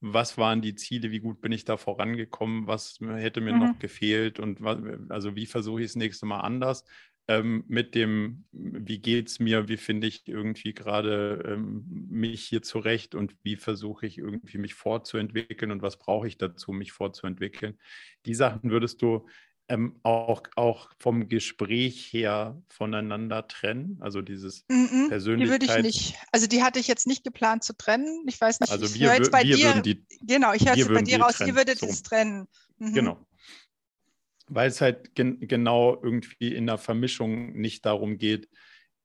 was 0.00 0.36
waren 0.36 0.60
die 0.60 0.74
Ziele, 0.74 1.10
wie 1.10 1.20
gut 1.20 1.40
bin 1.40 1.52
ich 1.52 1.64
da 1.64 1.78
vorangekommen, 1.78 2.66
was 2.66 2.98
hätte 3.00 3.40
mir 3.40 3.54
mhm. 3.54 3.60
noch 3.60 3.78
gefehlt 3.78 4.38
und 4.38 4.62
was, 4.62 4.78
also 5.08 5.34
wie 5.36 5.46
versuche 5.46 5.80
ich 5.80 5.86
es 5.86 5.96
nächste 5.96 6.26
Mal 6.26 6.40
anders, 6.40 6.84
ähm, 7.26 7.64
mit 7.68 7.94
dem, 7.94 8.44
wie 8.52 8.98
geht 8.98 9.28
es 9.28 9.38
mir, 9.38 9.68
wie 9.68 9.78
finde 9.78 10.06
ich 10.06 10.28
irgendwie 10.28 10.74
gerade 10.74 11.42
ähm, 11.46 11.84
mich 12.10 12.44
hier 12.44 12.62
zurecht 12.62 13.14
und 13.14 13.34
wie 13.42 13.56
versuche 13.56 14.06
ich 14.06 14.18
irgendwie 14.18 14.58
mich 14.58 14.74
fortzuentwickeln 14.74 15.70
und 15.70 15.80
was 15.80 15.98
brauche 15.98 16.28
ich 16.28 16.36
dazu, 16.36 16.72
mich 16.72 16.92
fortzuentwickeln. 16.92 17.78
Die 18.26 18.34
Sachen 18.34 18.70
würdest 18.70 19.00
du 19.00 19.26
ähm, 19.68 19.98
auch, 20.02 20.42
auch 20.56 20.90
vom 20.98 21.30
Gespräch 21.30 22.12
her 22.12 22.60
voneinander 22.68 23.48
trennen? 23.48 23.96
Also 24.00 24.20
dieses 24.20 24.66
mm 24.68 24.74
-mm, 24.74 25.08
Persönlichkeit. 25.08 25.62
Die 25.62 25.66
würde 25.66 25.78
ich 25.78 25.96
nicht. 25.96 26.16
Also 26.30 26.46
die 26.46 26.62
hatte 26.62 26.78
ich 26.78 26.88
jetzt 26.88 27.06
nicht 27.06 27.24
geplant 27.24 27.64
zu 27.64 27.74
trennen. 27.74 28.26
Ich 28.28 28.38
weiß 28.38 28.60
nicht, 28.60 28.70
also 28.70 28.94
wir, 28.94 29.12
ich 29.12 29.18
jetzt 29.18 29.30
bei 29.30 29.44
wir 29.44 29.56
dir, 29.56 29.80
die, 29.80 30.04
genau, 30.20 30.52
ich 30.52 30.66
höre 30.66 30.76
es 30.76 30.88
bei 30.88 31.00
dir 31.00 31.22
raus, 31.22 31.36
trennen. 31.36 31.48
ihr 31.48 31.56
würdet 31.56 31.78
so. 31.78 31.86
es 31.86 32.02
trennen. 32.02 32.46
Mhm. 32.78 32.92
Genau 32.92 33.26
weil 34.54 34.68
es 34.68 34.80
halt 34.80 35.14
gen 35.14 35.40
genau 35.40 36.00
irgendwie 36.02 36.54
in 36.54 36.66
der 36.66 36.78
Vermischung 36.78 37.52
nicht 37.52 37.84
darum 37.84 38.18
geht, 38.18 38.48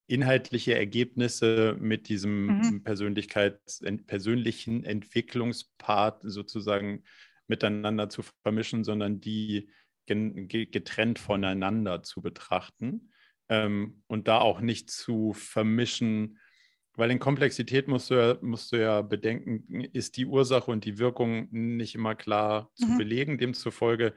inhaltliche 0.08 0.76
Ergebnisse 0.76 1.76
mit 1.80 2.08
diesem 2.10 2.48
mhm. 2.48 2.84
Persönlichkeits 2.84 3.84
persönlichen 4.08 4.84
Entwicklungspart 4.84 6.22
sozusagen 6.24 7.04
miteinander 7.48 8.10
zu 8.10 8.24
vermischen, 8.44 8.84
sondern 8.84 9.22
die 9.22 9.70
getrennt 10.06 11.20
voneinander 11.20 12.02
zu 12.02 12.22
betrachten 12.22 13.12
ähm, 13.50 14.02
und 14.08 14.28
da 14.28 14.40
auch 14.40 14.62
nicht 14.62 14.90
zu 14.90 15.34
vermischen, 15.34 16.40
weil 16.94 17.12
in 17.12 17.20
Komplexität 17.20 17.88
musst 17.88 18.10
du, 18.10 18.16
ja, 18.16 18.38
musst 18.42 18.72
du 18.72 18.78
ja 18.78 19.04
bedenken, 19.04 19.84
ist 19.94 20.18
die 20.18 20.26
Ursache 20.26 20.72
und 20.72 20.86
die 20.86 20.98
Wirkung 20.98 21.48
nicht 21.52 21.94
immer 21.94 22.16
klar 22.16 22.72
mhm. 22.80 22.86
zu 22.86 22.98
belegen. 22.98 23.38
Demzufolge 23.38 24.14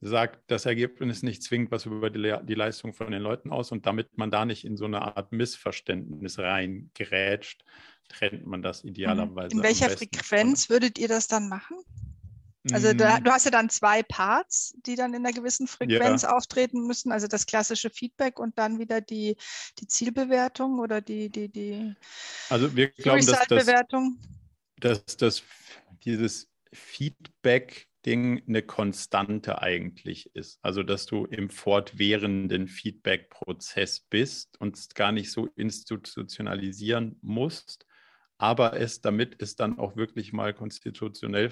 sagt 0.00 0.50
das 0.50 0.66
Ergebnis 0.66 1.22
nicht 1.22 1.42
zwingend 1.42 1.70
was 1.70 1.86
über 1.86 2.10
die, 2.10 2.34
die, 2.44 2.54
Leistung 2.54 2.92
von 2.92 3.10
den 3.10 3.22
Leuten 3.22 3.50
aus 3.50 3.72
und 3.72 3.86
damit 3.86 4.16
man 4.16 4.30
da 4.30 4.44
nicht 4.44 4.64
in 4.64 4.76
so 4.76 4.84
eine 4.84 5.02
Art 5.02 5.32
Missverständnis 5.32 6.38
reingerätscht, 6.38 7.64
trennt 8.08 8.46
man 8.46 8.62
das 8.62 8.84
idealerweise. 8.84 9.56
In 9.56 9.62
welcher 9.62 9.90
Frequenz 9.90 10.70
würdet 10.70 10.98
ihr 10.98 11.08
das 11.08 11.26
dann 11.26 11.48
machen? 11.48 11.76
Also 12.72 12.92
du, 12.92 12.98
du, 13.22 13.30
hast 13.30 13.44
ja 13.44 13.50
dann 13.50 13.70
zwei 13.70 14.02
Parts, 14.02 14.74
die 14.84 14.94
dann 14.94 15.14
in 15.14 15.24
einer 15.24 15.32
gewissen 15.32 15.66
Frequenz 15.66 16.22
ja. 16.22 16.36
auftreten 16.36 16.86
müssen. 16.86 17.12
Also 17.12 17.26
das 17.26 17.46
klassische 17.46 17.88
Feedback 17.88 18.38
und 18.38 18.58
dann 18.58 18.78
wieder 18.78 19.00
die, 19.00 19.36
die 19.78 19.86
Zielbewertung 19.86 20.78
oder 20.78 21.00
die, 21.00 21.30
die, 21.30 21.48
die 21.48 21.94
Also 22.50 22.74
wir 22.76 22.90
glauben, 22.90 23.24
dass 23.24 23.46
das, 23.46 23.66
dass 24.76 25.16
das 25.16 25.42
dieses 26.04 26.48
Feedback-Ding 28.08 28.42
eine 28.48 28.62
Konstante 28.62 29.60
eigentlich 29.62 30.34
ist. 30.34 30.58
Also 30.62 30.82
dass 30.82 31.06
du 31.06 31.26
im 31.26 31.50
fortwährenden 31.50 32.68
Feedback-Prozess 32.68 34.00
bist 34.00 34.58
und 34.60 34.76
es 34.76 34.88
gar 34.94 35.12
nicht 35.12 35.30
so 35.30 35.46
institutionalisieren 35.56 37.18
musst, 37.20 37.86
aber 38.38 38.78
es, 38.80 39.00
damit 39.00 39.42
es 39.42 39.56
dann 39.56 39.78
auch 39.78 39.96
wirklich 39.96 40.32
mal 40.32 40.54
konstitutionell 40.54 41.50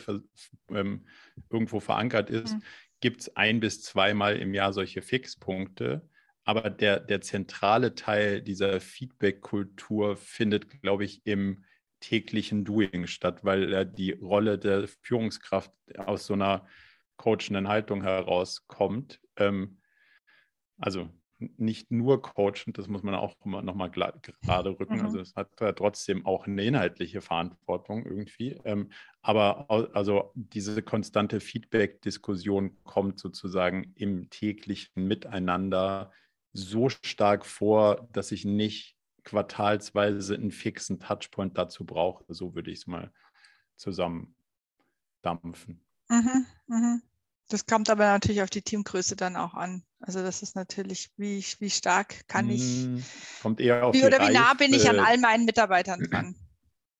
ähm, 0.70 1.06
irgendwo 1.50 1.80
verankert 1.80 2.30
ist, 2.30 2.54
mhm. 2.54 2.62
gibt 3.00 3.20
es 3.22 3.36
ein 3.36 3.60
bis 3.60 3.82
zweimal 3.82 4.36
im 4.36 4.54
Jahr 4.54 4.72
solche 4.72 5.02
Fixpunkte. 5.02 6.08
Aber 6.44 6.70
der, 6.70 7.00
der 7.00 7.20
zentrale 7.22 7.96
Teil 7.96 8.40
dieser 8.40 8.80
Feedback-Kultur 8.80 10.16
findet, 10.16 10.80
glaube 10.80 11.04
ich, 11.04 11.26
im 11.26 11.64
täglichen 12.00 12.64
Doing 12.64 13.06
statt, 13.06 13.44
weil 13.44 13.72
äh, 13.72 13.90
die 13.90 14.12
Rolle 14.12 14.58
der 14.58 14.88
Führungskraft 15.02 15.72
aus 15.96 16.26
so 16.26 16.34
einer 16.34 16.66
coachenden 17.16 17.68
Haltung 17.68 18.02
herauskommt. 18.02 19.20
Ähm, 19.36 19.78
also 20.78 21.08
nicht 21.38 21.90
nur 21.90 22.22
coachen, 22.22 22.72
das 22.72 22.88
muss 22.88 23.02
man 23.02 23.14
auch 23.14 23.34
immer 23.44 23.62
nochmal 23.62 23.90
gerade 23.90 24.20
rücken. 24.78 24.98
Mhm. 24.98 25.04
Also 25.04 25.20
es 25.20 25.34
hat 25.34 25.50
ja 25.60 25.72
trotzdem 25.72 26.24
auch 26.24 26.46
eine 26.46 26.64
inhaltliche 26.64 27.20
Verantwortung 27.20 28.06
irgendwie. 28.06 28.58
Ähm, 28.64 28.90
aber 29.22 29.70
also 29.94 30.32
diese 30.34 30.82
konstante 30.82 31.40
Feedback-Diskussion 31.40 32.78
kommt 32.84 33.18
sozusagen 33.18 33.92
im 33.96 34.30
täglichen 34.30 35.06
Miteinander 35.06 36.12
so 36.52 36.88
stark 36.88 37.44
vor, 37.44 38.08
dass 38.12 38.32
ich 38.32 38.46
nicht 38.46 38.95
quartalsweise 39.26 40.34
einen 40.34 40.52
fixen 40.52 40.98
Touchpoint 41.00 41.58
dazu 41.58 41.84
brauche. 41.84 42.24
So 42.28 42.54
würde 42.54 42.70
ich 42.70 42.78
es 42.78 42.86
mal 42.86 43.12
zusammen 43.76 44.34
dampfen. 45.20 45.84
Mhm, 46.08 46.46
mh. 46.68 47.00
Das 47.48 47.66
kommt 47.66 47.90
aber 47.90 48.06
natürlich 48.06 48.42
auf 48.42 48.50
die 48.50 48.62
Teamgröße 48.62 49.14
dann 49.14 49.36
auch 49.36 49.54
an. 49.54 49.84
Also 50.00 50.22
das 50.22 50.42
ist 50.42 50.56
natürlich, 50.56 51.10
wie, 51.16 51.44
wie 51.58 51.70
stark 51.70 52.26
kann 52.28 52.50
ich, 52.50 52.84
hm, 52.84 53.04
kommt 53.42 53.60
eher 53.60 53.84
auf 53.84 53.94
wie 53.94 54.04
oder 54.04 54.18
wie 54.20 54.32
nah 54.32 54.54
bin 54.54 54.72
ich 54.72 54.88
an 54.88 54.98
all 54.98 55.18
meinen 55.18 55.44
Mitarbeitern 55.44 56.02
dran. 56.02 56.34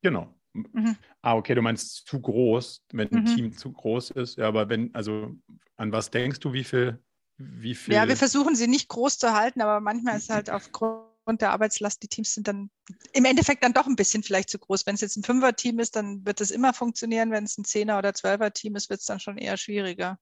Genau. 0.03 0.33
Mhm. 0.53 0.97
Ah, 1.21 1.35
okay, 1.35 1.55
du 1.55 1.63
meinst 1.63 2.07
zu 2.07 2.21
groß, 2.21 2.85
wenn 2.93 3.11
ein 3.13 3.23
mhm. 3.23 3.27
Team 3.27 3.57
zu 3.57 3.73
groß 3.73 4.11
ist. 4.11 4.39
Ja, 4.39 4.47
aber 4.47 4.69
wenn, 4.69 4.95
also 4.95 5.35
an 5.77 5.93
was 5.93 6.11
denkst 6.11 6.41
du, 6.41 6.53
wie 6.53 6.65
viel, 6.65 7.03
wie 7.39 7.75
viel? 7.75 7.95
Ja, 7.95 8.09
wir 8.09 8.17
versuchen 8.17 8.55
sie 8.55 8.69
nicht 8.69 8.89
groß 8.89 9.19
zu 9.19 9.33
halten, 9.33 9.61
aber 9.61 9.81
manchmal 9.81 10.17
ist 10.17 10.31
halt 10.31 10.49
aufgrund 10.51 11.16
der 11.27 11.51
Arbeitslast, 11.51 12.03
die 12.03 12.09
Teams 12.09 12.35
sind 12.35 12.47
dann 12.49 12.71
im 13.13 13.25
Endeffekt 13.25 13.65
dann 13.65 13.73
doch 13.73 13.87
ein 13.87 13.97
bisschen 13.97 14.23
vielleicht 14.23 14.49
zu 14.49 14.59
groß. 14.59 14.87
Wenn 14.87 14.95
es 14.95 15.01
jetzt 15.01 15.17
ein 15.17 15.25
Fünfer-Team 15.25 15.79
ist, 15.81 15.97
dann 15.97 16.25
wird 16.25 16.41
es 16.41 16.51
immer 16.51 16.73
funktionieren. 16.73 17.31
Wenn 17.33 17.45
es 17.45 17.59
ein 17.59 17.65
Zehner- 17.65 17.99
oder 17.99 18.15
Zwölfer-Team 18.15 18.77
ist, 18.77 18.91
wird 18.91 19.01
es 19.01 19.07
dann 19.07 19.21
schon 19.21 19.37
eher 19.37 19.57
schwieriger. 19.57 20.19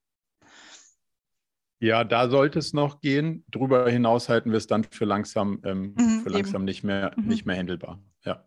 Ja, 1.80 2.04
da 2.04 2.30
sollte 2.30 2.58
es 2.58 2.72
noch 2.72 3.00
gehen. 3.00 3.44
Darüber 3.48 3.90
hinaus 3.90 4.30
halten 4.30 4.50
wir 4.50 4.56
es 4.56 4.66
dann 4.66 4.84
für 4.84 5.04
langsam, 5.04 5.60
ähm, 5.64 5.94
mhm, 5.96 6.22
für 6.22 6.30
langsam 6.30 6.64
nicht 6.64 6.82
mehr, 6.82 7.12
mhm. 7.16 7.26
nicht 7.26 7.44
mehr 7.44 7.56
handelbar. 7.56 8.02
Ja. 8.24 8.46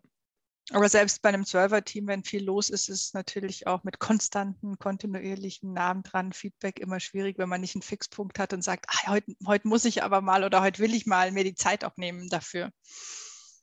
Aber 0.70 0.88
selbst 0.88 1.22
bei 1.22 1.30
einem 1.30 1.44
Server-Team, 1.44 2.06
wenn 2.08 2.24
viel 2.24 2.44
los 2.44 2.68
ist, 2.68 2.90
ist 2.90 3.06
es 3.06 3.14
natürlich 3.14 3.66
auch 3.66 3.84
mit 3.84 3.98
konstanten, 3.98 4.78
kontinuierlichen 4.78 5.72
Namen 5.72 6.02
dran 6.02 6.32
Feedback 6.32 6.78
immer 6.78 7.00
schwierig, 7.00 7.38
wenn 7.38 7.48
man 7.48 7.62
nicht 7.62 7.74
einen 7.74 7.82
Fixpunkt 7.82 8.38
hat 8.38 8.52
und 8.52 8.62
sagt, 8.62 8.84
ah, 8.88 9.12
heute, 9.12 9.32
heute 9.46 9.66
muss 9.66 9.86
ich 9.86 10.02
aber 10.02 10.20
mal 10.20 10.44
oder 10.44 10.60
heute 10.62 10.82
will 10.82 10.94
ich 10.94 11.06
mal 11.06 11.32
mir 11.32 11.44
die 11.44 11.54
Zeit 11.54 11.84
auch 11.84 11.96
nehmen 11.96 12.28
dafür. 12.28 12.70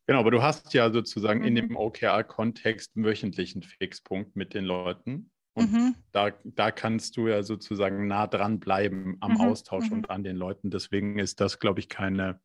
Genau, 0.07 0.19
aber 0.19 0.31
du 0.31 0.41
hast 0.41 0.74
ja 0.74 0.91
sozusagen 0.91 1.41
mhm. 1.41 1.45
in 1.45 1.55
dem 1.55 1.75
OKR-Kontext 1.75 2.91
wöchentlichen 2.95 3.62
Fixpunkt 3.62 4.35
mit 4.35 4.53
den 4.53 4.65
Leuten. 4.65 5.31
Und 5.53 5.71
mhm. 5.71 5.95
da, 6.12 6.31
da 6.43 6.71
kannst 6.71 7.17
du 7.17 7.27
ja 7.27 7.41
sozusagen 7.41 8.07
nah 8.07 8.27
dran 8.27 8.59
bleiben 8.59 9.17
am 9.21 9.33
mhm. 9.33 9.41
Austausch 9.41 9.89
mhm. 9.89 9.97
und 9.97 10.09
an 10.09 10.24
den 10.24 10.35
Leuten. 10.35 10.69
Deswegen 10.69 11.17
ist 11.17 11.39
das, 11.39 11.59
glaube 11.59 11.79
ich, 11.79 11.88
keine, 11.88 12.41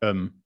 ähm, 0.00 0.42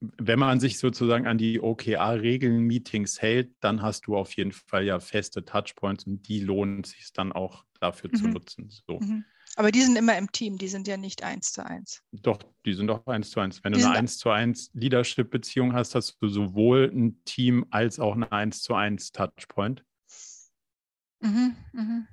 wenn 0.00 0.38
man 0.38 0.60
sich 0.60 0.78
sozusagen 0.78 1.26
an 1.26 1.36
die 1.36 1.60
OKR-Regeln, 1.60 2.58
Meetings 2.60 3.20
hält, 3.20 3.52
dann 3.60 3.82
hast 3.82 4.06
du 4.06 4.16
auf 4.16 4.32
jeden 4.32 4.52
Fall 4.52 4.84
ja 4.84 4.98
feste 4.98 5.44
Touchpoints 5.44 6.06
und 6.06 6.26
die 6.26 6.40
lohnen 6.40 6.84
sich 6.84 7.12
dann 7.12 7.32
auch 7.32 7.64
dafür 7.80 8.10
zu 8.12 8.26
mhm. 8.26 8.32
nutzen. 8.32 8.70
So. 8.70 8.98
Mhm. 9.00 9.24
Aber 9.56 9.72
die 9.72 9.82
sind 9.82 9.96
immer 9.96 10.16
im 10.16 10.30
Team, 10.32 10.58
die 10.58 10.68
sind 10.68 10.88
ja 10.88 10.96
nicht 10.96 11.22
eins 11.22 11.52
zu 11.52 11.66
eins. 11.66 12.02
Doch, 12.12 12.38
die 12.64 12.72
sind 12.72 12.86
doch 12.86 13.06
eins 13.06 13.30
zu 13.30 13.40
eins. 13.40 13.62
Wenn 13.62 13.72
die 13.72 13.80
du 13.80 13.86
eine 13.86 13.98
eins 13.98 14.16
zu 14.16 14.30
eins 14.30 14.70
Leadership-Beziehung 14.74 15.74
hast, 15.74 15.94
hast 15.94 16.16
du 16.20 16.28
sowohl 16.28 16.90
ein 16.94 17.22
Team 17.24 17.66
als 17.70 17.98
auch 17.98 18.14
eine 18.14 18.30
eins 18.32 18.62
zu 18.62 18.74
eins 18.74 19.12
Touchpoint. 19.12 19.84
Mhm, 21.20 21.56
mhm. 21.72 22.08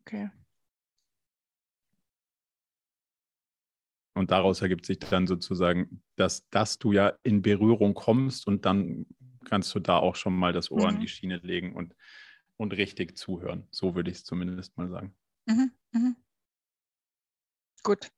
Okay. 0.00 0.30
Und 4.14 4.30
daraus 4.30 4.62
ergibt 4.62 4.86
sich 4.86 4.98
dann 4.98 5.26
sozusagen, 5.26 6.02
dass, 6.16 6.48
dass 6.50 6.78
du 6.78 6.92
ja 6.92 7.14
in 7.22 7.42
Berührung 7.42 7.94
kommst 7.94 8.46
und 8.46 8.64
dann 8.64 9.06
kannst 9.44 9.74
du 9.74 9.80
da 9.80 9.98
auch 9.98 10.14
schon 10.14 10.34
mal 10.34 10.52
das 10.52 10.70
Ohr 10.70 10.82
mhm. 10.82 10.96
an 10.96 11.00
die 11.00 11.08
Schiene 11.08 11.38
legen 11.38 11.74
und, 11.74 11.94
und 12.56 12.72
richtig 12.72 13.18
zuhören. 13.18 13.66
So 13.70 13.94
würde 13.94 14.10
ich 14.10 14.18
es 14.18 14.24
zumindest 14.24 14.76
mal 14.76 14.88
sagen. 14.88 15.14
Mhm, 15.46 15.72
mhm. 15.92 16.16
Gut. 17.82 18.10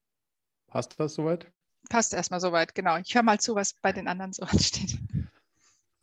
Passt 0.69 1.00
das 1.00 1.15
soweit? 1.15 1.50
Passt 1.88 2.12
erstmal 2.12 2.41
soweit, 2.41 2.75
genau. 2.75 2.99
Ich 2.99 3.15
höre 3.15 3.23
mal 3.23 3.41
zu, 3.41 3.55
was 3.55 3.75
bei 3.75 3.93
den 3.93 4.07
anderen 4.07 4.33
so 4.33 4.43
ansteht 4.45 4.99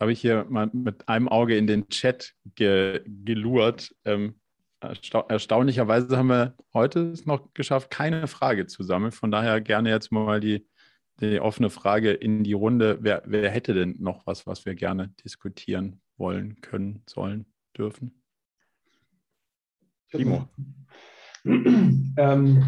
habe 0.03 0.12
ich 0.12 0.19
hier 0.19 0.45
mal 0.50 0.69
mit 0.73 1.07
einem 1.07 1.29
Auge 1.29 1.55
in 1.55 1.65
den 1.65 1.88
Chat 1.88 2.35
ge 2.55 3.01
gelurrt. 3.05 3.95
Ähm, 4.03 4.35
erstaunlicherweise 4.83 6.17
haben 6.17 6.27
wir 6.29 6.55
heute 6.73 7.11
es 7.11 7.25
noch 7.25 7.53
geschafft, 7.53 7.89
keine 7.91 8.27
Frage 8.27 8.67
zu 8.67 8.83
sammeln. 8.83 9.11
Von 9.11 9.31
daher 9.31 9.61
gerne 9.61 9.89
jetzt 9.89 10.11
mal 10.11 10.39
die, 10.39 10.67
die 11.19 11.39
offene 11.39 11.69
Frage 11.69 12.11
in 12.11 12.43
die 12.43 12.53
Runde. 12.53 12.99
Wer, 13.01 13.23
wer 13.25 13.49
hätte 13.49 13.73
denn 13.73 13.95
noch 13.99 14.25
was, 14.25 14.45
was 14.47 14.65
wir 14.65 14.75
gerne 14.75 15.09
diskutieren 15.23 16.01
wollen, 16.17 16.61
können, 16.61 17.03
sollen, 17.07 17.45
dürfen? 17.77 18.21
Timo. 20.11 20.47
Ähm, 22.15 22.63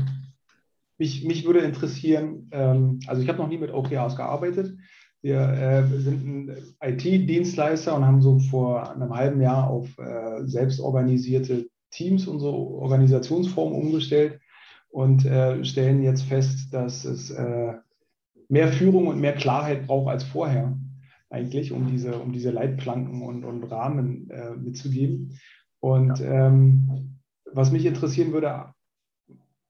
mich, 0.97 1.23
mich 1.23 1.45
würde 1.45 1.59
interessieren, 1.59 2.49
ähm, 2.51 2.99
also 3.05 3.21
ich 3.21 3.29
habe 3.29 3.37
noch 3.37 3.47
nie 3.47 3.59
mit 3.59 3.71
OKRs 3.71 4.15
gearbeitet. 4.15 4.75
Wir 5.21 5.39
äh, 5.39 5.87
sind 5.99 6.25
ein 6.25 6.57
IT-Dienstleister 6.81 7.95
und 7.95 8.05
haben 8.05 8.21
so 8.21 8.39
vor 8.39 8.91
einem 8.91 9.13
halben 9.13 9.39
Jahr 9.39 9.69
auf 9.69 9.97
äh, 9.97 10.45
selbstorganisierte 10.45 11.67
Teams 11.91 12.27
unsere 12.27 12.53
Organisationsform 12.53 13.73
umgestellt 13.73 14.39
und 14.89 15.25
äh, 15.25 15.63
stellen 15.65 16.03
jetzt 16.03 16.23
fest, 16.23 16.73
dass 16.73 17.05
es 17.05 17.31
äh, 17.31 17.73
mehr 18.49 18.67
Führung 18.69 19.07
und 19.07 19.19
mehr 19.19 19.33
Klarheit 19.33 19.87
braucht 19.87 20.09
als 20.09 20.23
vorher 20.23 20.77
eigentlich, 21.29 21.71
um 21.71 21.87
diese, 21.87 22.17
um 22.19 22.31
diese 22.31 22.51
Leitplanken 22.51 23.21
und, 23.21 23.43
und 23.43 23.63
Rahmen 23.63 24.29
äh, 24.29 24.51
mitzugeben. 24.55 25.37
Und 25.79 26.21
ähm, 26.21 27.19
was 27.51 27.71
mich 27.71 27.85
interessieren 27.85 28.31
würde, 28.31 28.73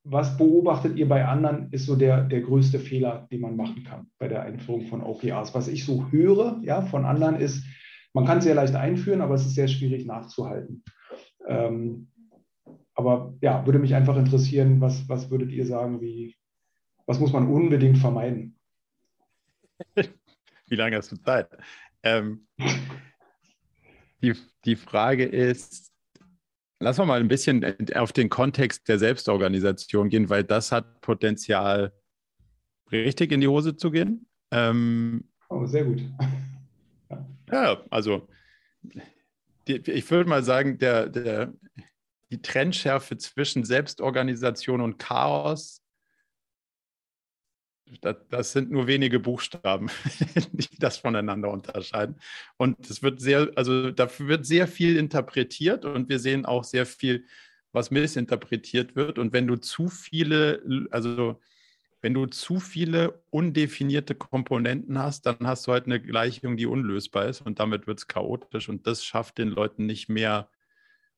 was 0.03 0.37
beobachtet 0.37 0.97
ihr 0.97 1.09
bei 1.09 1.25
anderen, 1.25 1.71
ist 1.71 1.87
so 1.87 1.95
der, 1.95 2.23
der 2.23 2.41
größte 2.41 2.79
Fehler, 2.79 3.27
den 3.31 3.41
man 3.41 3.55
machen 3.55 3.83
kann 3.83 4.07
bei 4.19 4.27
der 4.27 4.43
Einführung 4.43 4.85
von 4.85 5.01
OKRs? 5.01 5.55
Was 5.55 5.67
ich 5.67 5.83
so 5.83 6.11
höre 6.11 6.61
ja, 6.63 6.83
von 6.83 7.05
anderen 7.05 7.35
ist, 7.35 7.63
man 8.13 8.25
kann 8.25 8.37
es 8.37 8.43
sehr 8.43 8.55
leicht 8.55 8.75
einführen, 8.75 9.21
aber 9.21 9.33
es 9.33 9.45
ist 9.45 9.55
sehr 9.55 9.67
schwierig 9.67 10.05
nachzuhalten. 10.05 10.83
Ähm, 11.47 12.07
aber 12.93 13.33
ja, 13.41 13.65
würde 13.65 13.79
mich 13.79 13.93
einfach 13.93 14.17
interessieren, 14.17 14.79
was, 14.81 15.07
was 15.09 15.29
würdet 15.29 15.51
ihr 15.51 15.65
sagen, 15.65 16.01
wie, 16.01 16.35
was 17.05 17.19
muss 17.19 17.33
man 17.33 17.47
unbedingt 17.47 17.97
vermeiden? 17.97 18.57
Wie 20.67 20.75
lange 20.75 20.97
hast 20.97 21.11
du 21.11 21.17
Zeit? 21.17 21.47
Ähm, 22.01 22.47
die, 24.21 24.33
die 24.63 24.75
Frage 24.75 25.25
ist, 25.25 25.95
Lass 26.79 26.99
uns 26.99 27.07
mal 27.07 27.19
ein 27.19 27.27
bisschen 27.27 27.63
auf 27.95 28.11
den 28.11 28.29
Kontext 28.29 28.87
der 28.89 28.99
Selbstorganisation 28.99 30.09
gehen, 30.09 30.29
weil 30.29 30.43
das 30.43 30.71
hat 30.71 30.99
Potenzial, 31.01 31.93
richtig 32.91 33.31
in 33.31 33.41
die 33.41 33.47
Hose 33.47 33.77
zu 33.77 33.91
gehen. 33.91 34.27
Ähm, 34.51 35.23
oh, 35.49 35.65
sehr 35.65 35.85
gut. 35.85 36.03
ja, 37.51 37.81
also 37.89 38.27
ich 39.67 40.11
würde 40.11 40.29
mal 40.29 40.43
sagen, 40.43 40.77
der, 40.77 41.07
der, 41.07 41.53
die 42.31 42.41
Trennschärfe 42.41 43.17
zwischen 43.17 43.63
Selbstorganisation 43.63 44.81
und 44.81 44.97
Chaos 44.97 45.81
das, 48.01 48.15
das, 48.29 48.51
sind 48.51 48.71
nur 48.71 48.87
wenige 48.87 49.19
Buchstaben, 49.19 49.89
die 50.51 50.79
das 50.79 50.97
voneinander 50.97 51.51
unterscheiden. 51.51 52.15
Und 52.57 52.89
es 52.89 53.03
wird 53.03 53.21
sehr, 53.21 53.51
also 53.55 53.91
dafür 53.91 54.27
wird 54.27 54.45
sehr 54.45 54.67
viel 54.67 54.97
interpretiert 54.97 55.85
und 55.85 56.09
wir 56.09 56.19
sehen 56.19 56.45
auch 56.45 56.63
sehr 56.63 56.85
viel, 56.85 57.25
was 57.71 57.91
missinterpretiert 57.91 58.95
wird. 58.95 59.19
Und 59.19 59.33
wenn 59.33 59.47
du 59.47 59.57
zu 59.57 59.87
viele, 59.87 60.87
also 60.91 61.39
wenn 62.05 62.13
du 62.13 62.27
zu 62.27 62.59
viele 62.59 63.23
undefinierte 63.31 64.13
Komponenten 64.13 64.99
hast, 64.99 65.25
dann 65.25 65.37
hast 65.41 65.65
du 65.65 65.71
halt 65.71 65.87
eine 65.87 65.99
Gleichung, 65.99 66.55
die 66.55 66.67
unlösbar 66.67 67.25
ist 67.25 67.41
und 67.41 67.59
damit 67.59 67.87
wird 67.87 67.97
es 67.97 68.07
chaotisch 68.07 68.69
und 68.69 68.85
das 68.85 69.03
schafft 69.03 69.39
den 69.39 69.47
Leuten 69.47 69.87
nicht 69.87 70.07
mehr 70.07 70.47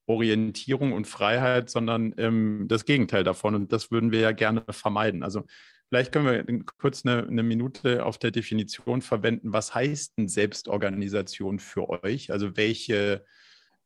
Orientierung 0.05 0.93
und 0.93 1.05
Freiheit, 1.05 1.69
sondern 1.69 2.15
ähm, 2.17 2.67
das 2.69 2.85
Gegenteil 2.85 3.25
davon 3.25 3.53
und 3.53 3.73
das 3.73 3.91
würden 3.91 4.13
wir 4.13 4.21
ja 4.21 4.31
gerne 4.31 4.63
vermeiden. 4.69 5.23
Also 5.23 5.43
Vielleicht 5.89 6.13
können 6.13 6.25
wir 6.25 6.63
kurz 6.77 7.05
eine, 7.05 7.27
eine, 7.27 7.43
Minute 7.43 8.05
auf 8.05 8.17
der 8.17 8.31
Definition 8.31 9.01
verwenden. 9.01 9.53
Was 9.53 9.73
heißt 9.73 10.17
denn 10.17 10.27
Selbstorganisation 10.27 11.59
für 11.59 12.03
euch? 12.03 12.29
Also 12.29 12.57
welche, 12.57 13.25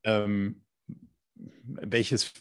ähm, 0.04 0.64
welches, 1.36 2.34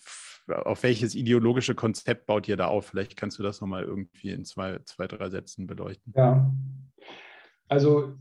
auf 0.53 0.83
welches 0.83 1.15
ideologische 1.15 1.75
Konzept 1.75 2.27
baut 2.27 2.49
ihr 2.49 2.57
da 2.57 2.67
auf? 2.67 2.87
Vielleicht 2.87 3.17
kannst 3.17 3.39
du 3.39 3.43
das 3.43 3.61
nochmal 3.61 3.85
irgendwie 3.85 4.31
in 4.31 4.45
zwei, 4.45 4.79
zwei, 4.85 5.07
drei 5.07 5.31
Sätzen 5.31 5.67
beleuchten. 5.67 6.13
Ja, 6.17 6.53
also 7.69 8.15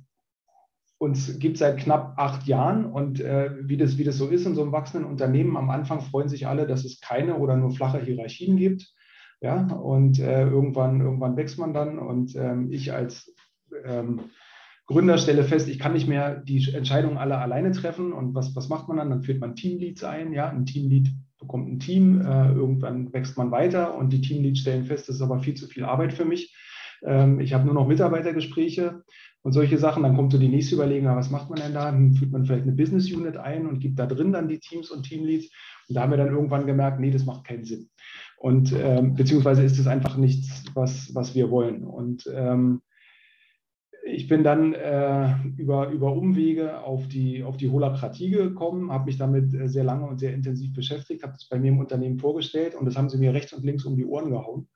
uns 0.97 1.39
gibt 1.39 1.53
es 1.53 1.59
seit 1.59 1.77
knapp 1.77 2.13
acht 2.17 2.45
Jahren 2.45 2.85
und 2.85 3.21
äh, 3.21 3.51
wie, 3.61 3.77
das, 3.77 3.97
wie 3.97 4.03
das 4.03 4.17
so 4.17 4.27
ist 4.27 4.45
in 4.45 4.55
so 4.55 4.61
einem 4.61 4.73
wachsenden 4.73 5.09
Unternehmen, 5.09 5.55
am 5.55 5.69
Anfang 5.69 6.01
freuen 6.01 6.27
sich 6.27 6.45
alle, 6.45 6.67
dass 6.67 6.83
es 6.83 6.99
keine 6.99 7.37
oder 7.37 7.55
nur 7.55 7.71
flache 7.71 7.99
Hierarchien 7.99 8.57
gibt. 8.57 8.93
Ja, 9.41 9.67
und 9.67 10.19
äh, 10.19 10.43
irgendwann, 10.43 10.99
irgendwann 10.99 11.37
wächst 11.37 11.57
man 11.57 11.73
dann 11.73 11.97
und 11.97 12.35
ähm, 12.35 12.69
ich 12.71 12.91
als 12.91 13.33
ähm, 13.85 14.19
Gründer 14.89 15.19
stelle 15.19 15.43
fest, 15.43 15.69
ich 15.69 15.77
kann 15.77 15.93
nicht 15.93 16.07
mehr 16.07 16.35
die 16.35 16.73
Entscheidungen 16.73 17.19
alle 17.19 17.37
alleine 17.37 17.71
treffen. 17.71 18.11
Und 18.11 18.33
was, 18.33 18.55
was 18.55 18.69
macht 18.69 18.87
man 18.87 18.97
dann? 18.97 19.11
Dann 19.11 19.21
führt 19.21 19.39
man 19.39 19.55
Teamleads 19.55 20.03
ein. 20.03 20.33
Ja, 20.33 20.49
ein 20.49 20.65
Teamlead 20.65 21.09
bekommt 21.39 21.71
ein 21.71 21.79
Team. 21.79 22.21
Äh, 22.21 22.51
irgendwann 22.51 23.11
wächst 23.13 23.37
man 23.37 23.51
weiter 23.51 23.95
und 23.95 24.11
die 24.11 24.21
Teamleads 24.21 24.59
stellen 24.59 24.85
fest, 24.85 25.09
das 25.09 25.17
ist 25.17 25.21
aber 25.21 25.39
viel 25.39 25.55
zu 25.55 25.67
viel 25.67 25.83
Arbeit 25.83 26.13
für 26.13 26.25
mich. 26.25 26.55
Ähm, 27.03 27.39
ich 27.39 27.53
habe 27.53 27.65
nur 27.65 27.73
noch 27.73 27.87
Mitarbeitergespräche 27.87 29.03
und 29.41 29.53
solche 29.53 29.77
Sachen. 29.77 30.03
Dann 30.03 30.15
kommt 30.15 30.31
so 30.31 30.37
die 30.37 30.49
nächste 30.49 30.75
Überlegung, 30.75 31.15
was 31.15 31.31
macht 31.31 31.49
man 31.49 31.59
denn 31.59 31.73
da? 31.73 31.91
Dann 31.91 32.13
führt 32.13 32.31
man 32.31 32.45
vielleicht 32.45 32.63
eine 32.63 32.73
Business 32.73 33.11
Unit 33.11 33.37
ein 33.37 33.67
und 33.67 33.79
gibt 33.79 33.99
da 33.99 34.05
drin 34.05 34.33
dann 34.33 34.49
die 34.49 34.59
Teams 34.59 34.91
und 34.91 35.03
Teamleads. 35.03 35.49
Und 35.87 35.95
da 35.95 36.01
haben 36.01 36.11
wir 36.11 36.17
dann 36.17 36.33
irgendwann 36.33 36.67
gemerkt, 36.67 36.99
nee, 36.99 37.11
das 37.11 37.25
macht 37.25 37.45
keinen 37.45 37.63
Sinn. 37.63 37.89
Und 38.37 38.73
ähm, 38.77 39.15
beziehungsweise 39.15 39.63
ist 39.63 39.79
es 39.79 39.87
einfach 39.87 40.17
nichts, 40.17 40.63
was, 40.73 41.13
was 41.13 41.35
wir 41.35 41.49
wollen. 41.49 41.83
Und 41.83 42.29
ähm, 42.33 42.81
ich 44.11 44.27
bin 44.27 44.43
dann 44.43 44.73
äh, 44.73 45.35
über, 45.57 45.89
über 45.89 46.13
Umwege 46.13 46.81
auf 46.81 47.07
die, 47.07 47.43
auf 47.43 47.57
die 47.57 47.69
Holakratie 47.69 48.29
gekommen, 48.29 48.91
habe 48.91 49.05
mich 49.05 49.17
damit 49.17 49.53
äh, 49.53 49.67
sehr 49.67 49.83
lange 49.83 50.07
und 50.07 50.19
sehr 50.19 50.33
intensiv 50.33 50.73
beschäftigt, 50.73 51.23
habe 51.23 51.33
das 51.33 51.47
bei 51.47 51.59
mir 51.59 51.69
im 51.69 51.79
Unternehmen 51.79 52.19
vorgestellt 52.19 52.75
und 52.75 52.85
das 52.85 52.97
haben 52.97 53.09
sie 53.09 53.17
mir 53.17 53.33
rechts 53.33 53.53
und 53.53 53.63
links 53.63 53.85
um 53.85 53.95
die 53.95 54.05
Ohren 54.05 54.29
gehauen. 54.29 54.67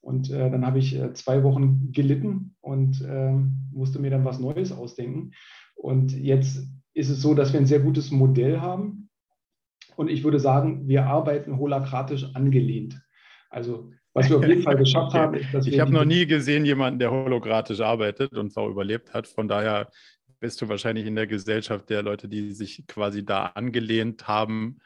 Und 0.00 0.30
äh, 0.30 0.50
dann 0.50 0.64
habe 0.64 0.78
ich 0.78 0.98
äh, 0.98 1.12
zwei 1.14 1.42
Wochen 1.42 1.92
gelitten 1.92 2.54
und 2.60 3.04
ähm, 3.06 3.56
musste 3.72 3.98
mir 3.98 4.10
dann 4.10 4.24
was 4.24 4.38
Neues 4.38 4.72
ausdenken. 4.72 5.32
Und 5.74 6.12
jetzt 6.12 6.66
ist 6.94 7.10
es 7.10 7.20
so, 7.20 7.34
dass 7.34 7.52
wir 7.52 7.60
ein 7.60 7.66
sehr 7.66 7.80
gutes 7.80 8.10
Modell 8.10 8.60
haben, 8.60 9.08
und 9.98 10.08
ich 10.08 10.22
würde 10.22 10.38
sagen, 10.38 10.86
wir 10.86 11.06
arbeiten 11.06 11.58
holakratisch 11.58 12.36
angelehnt. 12.36 13.02
Also 13.50 13.90
was 14.18 14.30
wir 14.30 14.36
auf 14.38 14.46
jeden 14.46 14.62
Fall 14.62 14.76
geschafft 14.76 15.14
haben, 15.14 15.34
ist, 15.34 15.52
dass 15.52 15.66
wir. 15.66 15.72
Ich 15.72 15.80
habe 15.80 15.92
noch 15.92 16.04
nie 16.04 16.26
gesehen, 16.26 16.64
jemanden, 16.64 16.98
der 16.98 17.10
holokratisch 17.10 17.80
arbeitet 17.80 18.32
und 18.32 18.48
es 18.48 18.56
auch 18.56 18.68
überlebt 18.68 19.14
hat. 19.14 19.26
Von 19.26 19.48
daher 19.48 19.90
bist 20.40 20.60
du 20.60 20.68
wahrscheinlich 20.68 21.06
in 21.06 21.16
der 21.16 21.26
Gesellschaft 21.26 21.90
der 21.90 22.02
Leute, 22.02 22.28
die 22.28 22.52
sich 22.52 22.84
quasi 22.86 23.24
da 23.24 23.46
angelehnt 23.46 24.28
haben, 24.28 24.78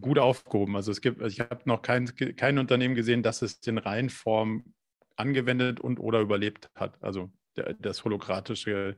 gut 0.00 0.18
aufgehoben. 0.18 0.76
Also 0.76 0.90
es 0.90 1.00
gibt, 1.00 1.22
also 1.22 1.32
ich 1.32 1.40
habe 1.40 1.62
noch 1.64 1.82
kein, 1.82 2.06
kein 2.36 2.58
Unternehmen 2.58 2.94
gesehen, 2.94 3.22
das 3.22 3.42
es 3.42 3.58
in 3.66 3.78
Reihenform 3.78 4.64
angewendet 5.16 5.80
und 5.80 6.00
oder 6.00 6.20
überlebt 6.20 6.70
hat. 6.74 7.02
Also 7.02 7.30
der, 7.56 7.74
das 7.74 8.04
holokratische 8.04 8.96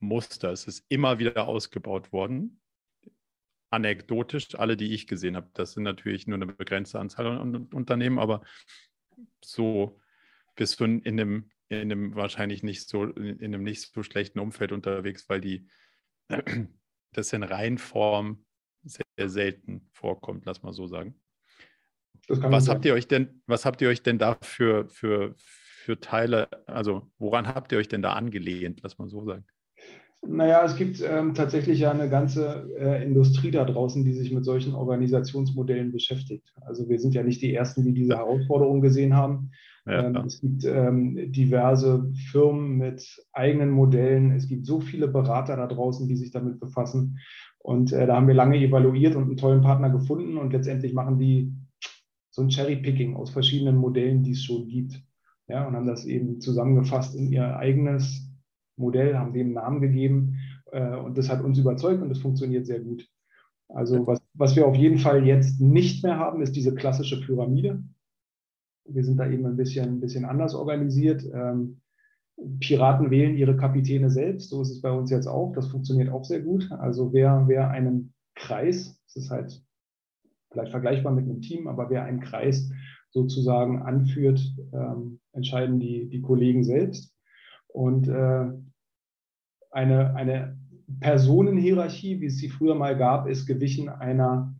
Muster. 0.00 0.50
Es 0.50 0.66
ist 0.66 0.84
immer 0.88 1.18
wieder 1.18 1.46
ausgebaut 1.46 2.12
worden 2.12 2.60
anekdotisch, 3.74 4.54
alle, 4.58 4.76
die 4.76 4.92
ich 4.94 5.06
gesehen 5.06 5.36
habe. 5.36 5.50
Das 5.54 5.72
sind 5.72 5.82
natürlich 5.82 6.26
nur 6.26 6.36
eine 6.36 6.46
begrenzte 6.46 6.98
Anzahl 6.98 7.26
an 7.26 7.68
Unternehmen, 7.72 8.18
aber 8.18 8.42
so 9.44 10.00
bist 10.54 10.80
du 10.80 10.84
in 10.84 11.06
einem, 11.06 11.50
in 11.68 11.80
einem 11.80 12.14
wahrscheinlich 12.14 12.62
nicht 12.62 12.88
so, 12.88 13.04
in 13.04 13.42
einem 13.42 13.62
nicht 13.62 13.92
so 13.92 14.02
schlechten 14.02 14.38
Umfeld 14.38 14.72
unterwegs, 14.72 15.28
weil 15.28 15.40
die 15.40 15.66
das 17.12 17.32
in 17.32 17.42
Reinform 17.42 18.44
sehr 18.82 19.28
selten 19.28 19.88
vorkommt, 19.92 20.44
lass 20.46 20.62
mal 20.62 20.72
so 20.72 20.86
sagen. 20.86 21.20
Was 22.28 22.68
habt 22.68 22.84
ihr 22.84 22.94
euch 22.94 23.08
denn, 23.08 23.42
was 23.46 23.64
habt 23.64 23.82
ihr 23.82 23.88
euch 23.88 24.02
denn 24.02 24.18
da 24.18 24.38
für, 24.42 24.88
für, 24.88 25.34
für 25.36 26.00
Teile, 26.00 26.48
also 26.66 27.10
woran 27.18 27.46
habt 27.46 27.72
ihr 27.72 27.78
euch 27.78 27.88
denn 27.88 28.02
da 28.02 28.14
angelehnt, 28.14 28.80
lass 28.82 28.98
mal 28.98 29.08
so 29.08 29.24
sagen? 29.24 29.44
Naja, 30.26 30.64
es 30.64 30.76
gibt 30.76 31.02
ähm, 31.02 31.34
tatsächlich 31.34 31.80
ja 31.80 31.90
eine 31.90 32.08
ganze 32.08 32.70
äh, 32.78 33.04
Industrie 33.04 33.50
da 33.50 33.64
draußen, 33.64 34.04
die 34.04 34.12
sich 34.12 34.32
mit 34.32 34.44
solchen 34.44 34.74
Organisationsmodellen 34.74 35.92
beschäftigt. 35.92 36.52
Also 36.62 36.88
wir 36.88 36.98
sind 36.98 37.14
ja 37.14 37.22
nicht 37.22 37.42
die 37.42 37.54
Ersten, 37.54 37.84
die 37.84 37.92
diese 37.92 38.16
Herausforderung 38.16 38.80
gesehen 38.80 39.14
haben. 39.14 39.50
Ja, 39.86 40.06
ähm, 40.06 40.16
es 40.26 40.40
gibt 40.40 40.64
ähm, 40.64 41.30
diverse 41.32 42.10
Firmen 42.30 42.78
mit 42.78 43.22
eigenen 43.32 43.70
Modellen. 43.70 44.32
Es 44.32 44.48
gibt 44.48 44.64
so 44.66 44.80
viele 44.80 45.08
Berater 45.08 45.56
da 45.56 45.66
draußen, 45.66 46.08
die 46.08 46.16
sich 46.16 46.30
damit 46.30 46.58
befassen. 46.58 47.18
Und 47.58 47.92
äh, 47.92 48.06
da 48.06 48.16
haben 48.16 48.28
wir 48.28 48.34
lange 48.34 48.58
evaluiert 48.58 49.16
und 49.16 49.24
einen 49.24 49.36
tollen 49.36 49.60
Partner 49.62 49.90
gefunden. 49.90 50.38
Und 50.38 50.52
letztendlich 50.52 50.94
machen 50.94 51.18
die 51.18 51.52
so 52.30 52.42
ein 52.42 52.48
Cherry-Picking 52.48 53.14
aus 53.14 53.30
verschiedenen 53.30 53.76
Modellen, 53.76 54.22
die 54.22 54.32
es 54.32 54.42
schon 54.42 54.68
gibt. 54.68 55.02
Ja, 55.48 55.66
und 55.66 55.76
haben 55.76 55.86
das 55.86 56.06
eben 56.06 56.40
zusammengefasst 56.40 57.14
in 57.14 57.30
ihr 57.30 57.56
eigenes 57.56 58.33
Modell, 58.76 59.16
haben 59.16 59.32
dem 59.32 59.46
einen 59.46 59.54
Namen 59.54 59.80
gegeben 59.80 60.38
äh, 60.72 60.96
und 60.96 61.16
das 61.16 61.28
hat 61.28 61.42
uns 61.42 61.58
überzeugt 61.58 62.02
und 62.02 62.08
das 62.08 62.18
funktioniert 62.18 62.66
sehr 62.66 62.80
gut. 62.80 63.08
Also 63.68 64.06
was, 64.06 64.20
was 64.34 64.56
wir 64.56 64.66
auf 64.66 64.76
jeden 64.76 64.98
Fall 64.98 65.26
jetzt 65.26 65.60
nicht 65.60 66.02
mehr 66.04 66.18
haben, 66.18 66.42
ist 66.42 66.54
diese 66.54 66.74
klassische 66.74 67.20
Pyramide. 67.20 67.82
Wir 68.86 69.04
sind 69.04 69.16
da 69.16 69.28
eben 69.28 69.46
ein 69.46 69.56
bisschen, 69.56 69.96
ein 69.96 70.00
bisschen 70.00 70.24
anders 70.24 70.54
organisiert. 70.54 71.24
Ähm, 71.32 71.80
Piraten 72.60 73.10
wählen 73.10 73.36
ihre 73.36 73.56
Kapitäne 73.56 74.10
selbst, 74.10 74.50
so 74.50 74.60
ist 74.60 74.70
es 74.70 74.80
bei 74.80 74.90
uns 74.90 75.10
jetzt 75.10 75.26
auch. 75.26 75.52
Das 75.54 75.68
funktioniert 75.68 76.10
auch 76.10 76.24
sehr 76.24 76.40
gut. 76.40 76.70
Also 76.72 77.12
wer, 77.12 77.44
wer 77.46 77.70
einen 77.70 78.12
Kreis, 78.34 79.00
das 79.06 79.16
ist 79.16 79.30
halt 79.30 79.62
vielleicht 80.50 80.72
vergleichbar 80.72 81.12
mit 81.12 81.24
einem 81.24 81.40
Team, 81.40 81.68
aber 81.68 81.90
wer 81.90 82.04
einen 82.04 82.20
Kreis 82.20 82.70
sozusagen 83.10 83.82
anführt, 83.82 84.40
ähm, 84.72 85.20
entscheiden 85.32 85.78
die, 85.78 86.08
die 86.08 86.20
Kollegen 86.20 86.64
selbst. 86.64 87.13
Und 87.74 88.06
äh, 88.06 88.46
eine, 89.72 90.14
eine 90.14 90.56
Personenhierarchie, 91.00 92.20
wie 92.20 92.26
es 92.26 92.38
sie 92.38 92.48
früher 92.48 92.76
mal 92.76 92.96
gab, 92.96 93.26
ist 93.26 93.46
gewichen 93.46 93.88
einer 93.88 94.54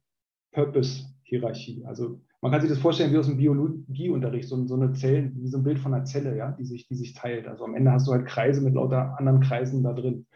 Purpose-Hierarchie. 0.52 1.84
Also 1.86 2.20
man 2.40 2.50
kann 2.50 2.60
sich 2.60 2.70
das 2.70 2.80
vorstellen 2.80 3.12
wie 3.12 3.18
aus 3.18 3.26
dem 3.26 3.36
Biologieunterricht, 3.36 4.48
so, 4.48 4.66
so 4.66 4.74
eine 4.74 4.92
Zelle, 4.92 5.30
wie 5.36 5.46
so 5.46 5.58
ein 5.58 5.62
Bild 5.62 5.78
von 5.78 5.94
einer 5.94 6.04
Zelle, 6.04 6.36
ja, 6.36 6.50
die 6.50 6.64
sich, 6.64 6.88
die 6.88 6.96
sich 6.96 7.14
teilt. 7.14 7.46
Also 7.46 7.64
am 7.64 7.76
Ende 7.76 7.92
hast 7.92 8.08
du 8.08 8.12
halt 8.12 8.26
Kreise 8.26 8.60
mit 8.60 8.74
lauter 8.74 9.16
anderen 9.16 9.40
Kreisen 9.40 9.84
da 9.84 9.92
drin. 9.92 10.26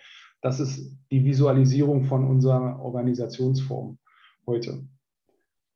Das 0.41 0.61
ist 0.61 0.97
die 1.11 1.25
Visualisierung 1.25 2.05
von 2.05 2.25
unserer 2.29 2.81
Organisationsform 2.81 3.99
heute. 4.47 4.87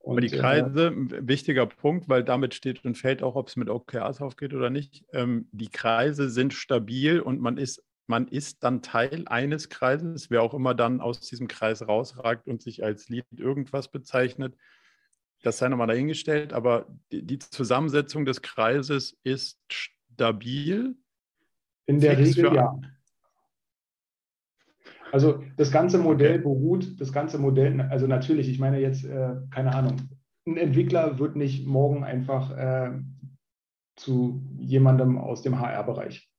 Und, 0.03 0.13
Aber 0.13 0.21
die 0.21 0.35
äh, 0.35 0.39
Kreise, 0.39 0.89
äh, 0.89 1.29
wichtiger 1.29 1.67
Punkt, 1.67 2.09
weil 2.09 2.25
damit 2.25 2.55
steht 2.55 2.85
und 2.85 2.99
fällt 2.99 3.23
auch, 3.23 3.37
ob 3.37 3.49
es 3.49 3.57
mit 3.57 3.71
OKRs 3.71 4.21
aufgeht 4.21 4.53
oder 4.53 4.69
nicht. 4.69 5.05
Ähm, 5.13 5.49
die 5.53 5.69
Kreise 5.69 6.29
sind 6.29 6.53
stabil 6.53 7.21
und 7.21 7.41
man 7.41 7.57
ist, 7.57 7.85
man 8.09 8.27
ist 8.27 8.65
dann 8.65 8.83
Teil 8.83 9.23
eines 9.27 9.69
Kreises, 9.69 10.29
wer 10.29 10.43
auch 10.43 10.55
immer 10.55 10.75
dann 10.75 11.01
aus 11.01 11.21
diesem 11.21 11.47
Kreis 11.47 11.87
rausragt 11.87 12.49
und 12.49 12.63
sich 12.63 12.83
als 12.83 13.09
Lead 13.09 13.25
irgendwas 13.37 13.89
bezeichnet. 13.89 14.57
Das 15.43 15.59
sei 15.59 15.69
nochmal 15.69 15.87
dahingestellt, 15.87 16.53
aber 16.53 16.87
die, 17.13 17.23
die 17.23 17.39
Zusammensetzung 17.39 18.25
des 18.25 18.43
Kreises 18.43 19.17
ist 19.23 19.61
stabil. 19.69 20.97
In 21.87 22.01
der 22.01 22.19
Regel 22.19 22.55
ja. 22.55 22.81
Also 25.13 25.45
das 25.59 25.71
ganze 25.71 25.99
Modell 25.99 26.39
beruht, 26.39 26.99
das 26.99 27.13
ganze 27.13 27.39
Modell, 27.39 27.79
also 27.83 28.07
natürlich, 28.07 28.49
ich 28.49 28.59
meine 28.59 28.81
jetzt, 28.81 29.05
äh, 29.05 29.35
keine 29.51 29.75
Ahnung, 29.75 29.97
ein 30.47 30.57
Entwickler 30.57 31.19
wird 31.19 31.37
nicht 31.37 31.67
morgen 31.67 32.03
einfach 32.03 32.57
äh, 32.57 32.93
zu 33.95 34.43
jemandem 34.59 35.19
aus 35.19 35.43
dem 35.43 35.61
HR-Bereich. 35.61 36.33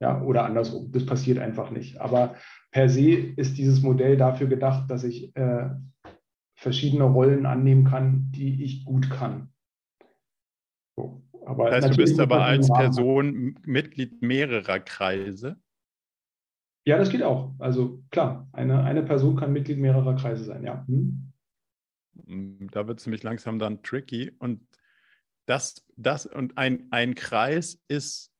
Ja, 0.00 0.22
oder 0.22 0.44
andersrum. 0.44 0.90
Das 0.92 1.04
passiert 1.04 1.38
einfach 1.38 1.70
nicht. 1.70 2.00
Aber 2.00 2.36
per 2.70 2.88
se 2.88 3.12
ist 3.12 3.58
dieses 3.58 3.82
Modell 3.82 4.16
dafür 4.16 4.46
gedacht, 4.46 4.90
dass 4.90 5.04
ich 5.04 5.36
äh, 5.36 5.70
verschiedene 6.58 7.04
Rollen 7.04 7.44
annehmen 7.44 7.84
kann, 7.84 8.32
die 8.34 8.64
ich 8.64 8.86
gut 8.86 9.10
kann. 9.10 9.52
So. 10.96 11.22
Aber 11.44 11.70
das 11.70 11.84
heißt, 11.84 11.94
du 11.94 12.02
bist 12.02 12.18
aber 12.18 12.44
als 12.44 12.68
Person 12.68 13.58
Mitglied 13.64 14.22
mehrerer 14.22 14.80
Kreise? 14.80 15.58
Ja, 16.86 16.98
das 16.98 17.10
geht 17.10 17.22
auch. 17.22 17.52
Also 17.58 18.02
klar, 18.10 18.48
eine, 18.52 18.84
eine 18.84 19.02
Person 19.02 19.36
kann 19.36 19.52
Mitglied 19.52 19.78
mehrerer 19.78 20.14
Kreise 20.14 20.44
sein, 20.44 20.62
ja. 20.62 20.84
Hm. 20.86 21.32
Da 22.72 22.86
wird 22.86 23.00
es 23.00 23.06
nämlich 23.06 23.24
langsam 23.24 23.58
dann 23.58 23.82
tricky. 23.82 24.32
Und 24.38 24.60
das, 25.46 25.84
das 25.96 26.26
und 26.26 26.56
ein, 26.56 26.86
ein 26.90 27.14
Kreis 27.14 27.82
ist 27.88 28.32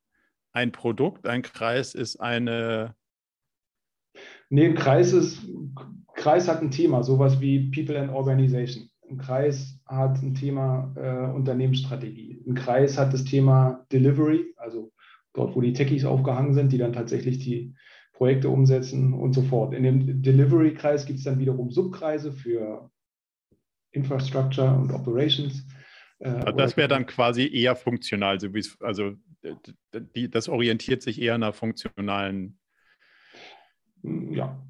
ein 0.53 0.73
Produkt, 0.73 1.27
ein 1.27 1.43
Kreis 1.43 1.95
ist 1.95 2.17
eine. 2.17 2.95
Nee, 4.49 4.67
ein 4.67 4.75
Kreis 4.75 5.13
ist, 5.13 5.43
Kreis 6.15 6.49
hat 6.49 6.63
ein 6.63 6.71
Thema, 6.71 7.03
sowas 7.03 7.41
wie 7.41 7.71
People 7.71 8.01
and 8.01 8.11
Organization. 8.11 8.89
Ein 9.11 9.19
Kreis 9.19 9.79
hat 9.87 10.23
ein 10.23 10.35
Thema 10.35 10.93
äh, 10.97 11.35
Unternehmensstrategie. 11.35 12.43
Ein 12.47 12.55
Kreis 12.55 12.97
hat 12.97 13.13
das 13.13 13.25
Thema 13.25 13.85
Delivery, 13.93 14.55
also 14.57 14.93
dort, 15.33 15.55
wo 15.55 15.61
die 15.61 15.73
Techies 15.73 16.05
aufgehangen 16.05 16.55
sind, 16.55 16.73
die 16.73 16.79
dann 16.79 16.93
tatsächlich 16.93 17.41
die 17.41 17.75
Projekte 18.17 18.49
umsetzen 18.49 19.13
und 19.13 19.35
so 19.35 19.43
fort. 19.43 19.75
In 19.75 19.83
dem 19.83 20.23
Delivery-Kreis 20.23 21.05
gibt 21.05 21.19
es 21.19 21.25
dann 21.25 21.39
wiederum 21.39 21.71
Subkreise 21.71 22.33
für 22.33 22.91
Infrastructure 23.93 24.75
und 24.75 24.91
Operations. 24.91 25.67
Äh, 26.19 26.31
also 26.31 26.57
das 26.57 26.77
wäre 26.77 26.89
dann 26.89 27.07
quasi 27.07 27.47
eher 27.47 27.77
funktional, 27.77 28.41
so 28.41 28.49
also 28.81 29.13
die, 30.15 30.31
das 30.31 30.49
orientiert 30.49 31.03
sich 31.03 31.21
eher 31.21 31.37
nach 31.37 31.55
funktionalen. 31.55 32.59
Ja, 34.03 34.63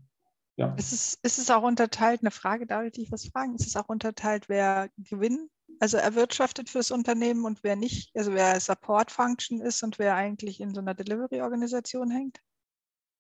ja. 0.57 0.75
Ist 0.75 0.93
es, 0.93 1.19
ist 1.23 1.39
es 1.39 1.51
auch 1.51 1.63
unterteilt, 1.63 2.23
eine 2.23 2.31
Frage, 2.33 2.67
darf 2.67 2.85
ich 2.85 2.93
dich 2.93 3.13
was 3.13 3.27
fragen? 3.29 3.55
Ist 3.55 3.67
es 3.67 3.77
auch 3.77 3.89
unterteilt, 3.89 4.49
wer 4.49 4.91
Gewinn, 4.97 5.51
also 5.79 5.99
erwirtschaftet 5.99 6.69
fürs 6.69 6.91
Unternehmen 6.91 7.45
und 7.45 7.63
wer 7.63 7.77
nicht, 7.77 8.11
also 8.17 8.35
wer 8.35 8.59
Support 8.59 9.13
Function 9.13 9.61
ist 9.61 9.85
und 9.85 10.01
wer 10.01 10.17
eigentlich 10.17 10.61
in 10.61 10.75
so 10.75 10.81
einer 10.81 10.95
Delivery-Organisation 10.95 12.11
hängt? 12.11 12.41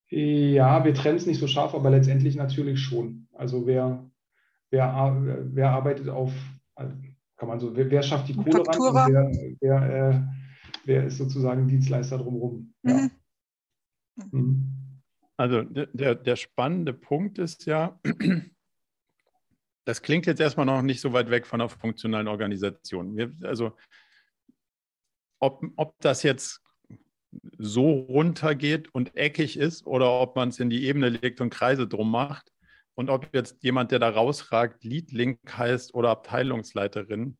Ja, 0.09 0.85
wir 0.85 0.95
trennen 0.95 1.16
es 1.16 1.27
nicht 1.27 1.40
so 1.40 1.49
scharf, 1.49 1.75
aber 1.75 1.90
letztendlich 1.90 2.37
natürlich 2.37 2.81
schon. 2.81 3.29
Also 3.33 3.66
wer, 3.66 4.09
wer, 4.71 5.16
wer 5.53 5.71
arbeitet 5.71 6.09
auf, 6.09 6.33
kann 6.75 7.49
man 7.49 7.59
so, 7.59 7.75
wer, 7.77 7.90
wer 7.90 8.03
schafft 8.03 8.29
die 8.29 8.37
Kohle 8.37 8.66
ran 8.66 8.81
und 8.81 8.95
wer, 9.12 9.57
wer, 9.61 10.11
äh, 10.11 10.21
wer 10.85 11.07
ist 11.07 11.19
sozusagen 11.19 11.66
Dienstleister 11.66 12.19
drumherum. 12.19 12.73
Ja. 12.83 12.95
Mhm. 12.95 13.11
Mhm. 14.31 14.73
Also 15.37 15.62
der, 15.62 16.14
der 16.14 16.37
spannende 16.37 16.95
Punkt 16.95 17.38
ist 17.38 17.66
ja, 17.66 18.01
das 19.85 20.01
klingt 20.01 20.25
jetzt 20.27 20.40
erstmal 20.40 20.64
noch 20.64 20.81
nicht 20.81 21.01
so 21.01 21.12
weit 21.12 21.31
weg 21.31 21.47
von 21.47 21.61
einer 21.61 21.69
funktionalen 21.69 22.29
Organisation. 22.29 23.16
Wir, 23.16 23.35
also 23.42 23.77
ob, 25.38 25.62
ob 25.77 25.95
das 26.01 26.23
jetzt 26.23 26.62
so 27.59 27.90
runtergeht 27.90 28.88
und 28.94 29.16
eckig 29.16 29.57
ist 29.57 29.87
oder 29.87 30.11
ob 30.20 30.37
man 30.37 30.51
es 30.51 30.61
in 30.61 30.70
die 30.70 30.85
Ebene 30.85 31.09
legt 31.09 31.40
und 31.40 31.51
Kreise 31.51 31.87
drum 31.87 32.11
macht 32.11 32.53
und 32.94 33.11
ob 33.11 33.35
jetzt 33.35 33.62
jemand, 33.62 33.90
der 33.92 33.99
da 33.99 34.09
rausragt, 34.09 34.85
Leadlink 34.85 35.38
heißt 35.57 35.94
oder 35.94 36.11
Abteilungsleiterin. 36.11 37.37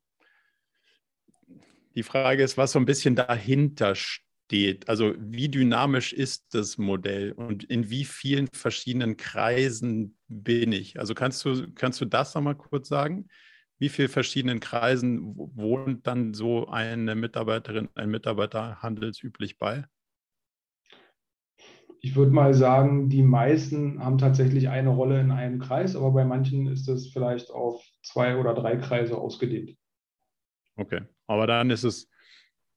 Die 1.95 2.03
Frage 2.03 2.43
ist, 2.43 2.57
was 2.57 2.71
so 2.71 2.79
ein 2.79 2.85
bisschen 2.85 3.15
dahinter 3.15 3.95
steht 3.95 4.27
steht. 4.47 4.87
Also 4.87 5.13
wie 5.17 5.49
dynamisch 5.49 6.13
ist 6.13 6.53
das 6.53 6.77
Modell 6.77 7.33
und 7.33 7.65
in 7.65 7.89
wie 7.89 8.05
vielen 8.05 8.47
verschiedenen 8.47 9.17
Kreisen 9.17 10.17
bin 10.29 10.71
ich? 10.71 10.99
Also 10.99 11.13
kannst 11.13 11.43
du, 11.43 11.69
kannst 11.75 11.99
du 11.99 12.05
das 12.05 12.33
nochmal 12.33 12.55
kurz 12.55 12.87
sagen? 12.87 13.27
Wie 13.79 13.89
viele 13.89 14.09
verschiedenen 14.09 14.59
Kreisen 14.59 15.35
wohnt 15.35 16.07
dann 16.07 16.33
so 16.33 16.67
eine 16.67 17.15
Mitarbeiterin, 17.15 17.89
ein 17.95 18.09
Mitarbeiter 18.09 18.81
handelsüblich 18.81 19.57
bei? 19.57 19.85
Ich 21.99 22.15
würde 22.15 22.31
mal 22.31 22.53
sagen, 22.53 23.09
die 23.09 23.23
meisten 23.23 24.03
haben 24.03 24.17
tatsächlich 24.17 24.69
eine 24.69 24.89
Rolle 24.89 25.19
in 25.19 25.31
einem 25.31 25.59
Kreis, 25.59 25.95
aber 25.95 26.11
bei 26.11 26.25
manchen 26.25 26.67
ist 26.67 26.87
es 26.87 27.11
vielleicht 27.11 27.49
auf 27.49 27.83
zwei 28.03 28.37
oder 28.37 28.53
drei 28.53 28.77
Kreise 28.77 29.17
ausgedehnt. 29.17 29.75
Okay, 30.75 31.01
aber 31.25 31.47
dann 31.47 31.69
ist 31.69 31.83
es 31.83 32.09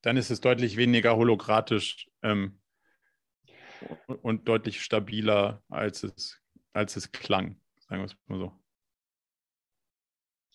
dann 0.02 0.16
ist 0.16 0.30
es 0.30 0.40
deutlich 0.40 0.76
weniger 0.76 1.16
hologratisch 1.16 2.08
ähm, 2.22 2.58
und 4.22 4.48
deutlich 4.48 4.82
stabiler, 4.82 5.62
als 5.68 6.04
es, 6.04 6.40
als 6.72 6.96
es 6.96 7.12
klang, 7.12 7.60
sagen 7.88 8.02
wir 8.02 8.06
es 8.06 8.16
mal 8.26 8.38
so. 8.38 8.59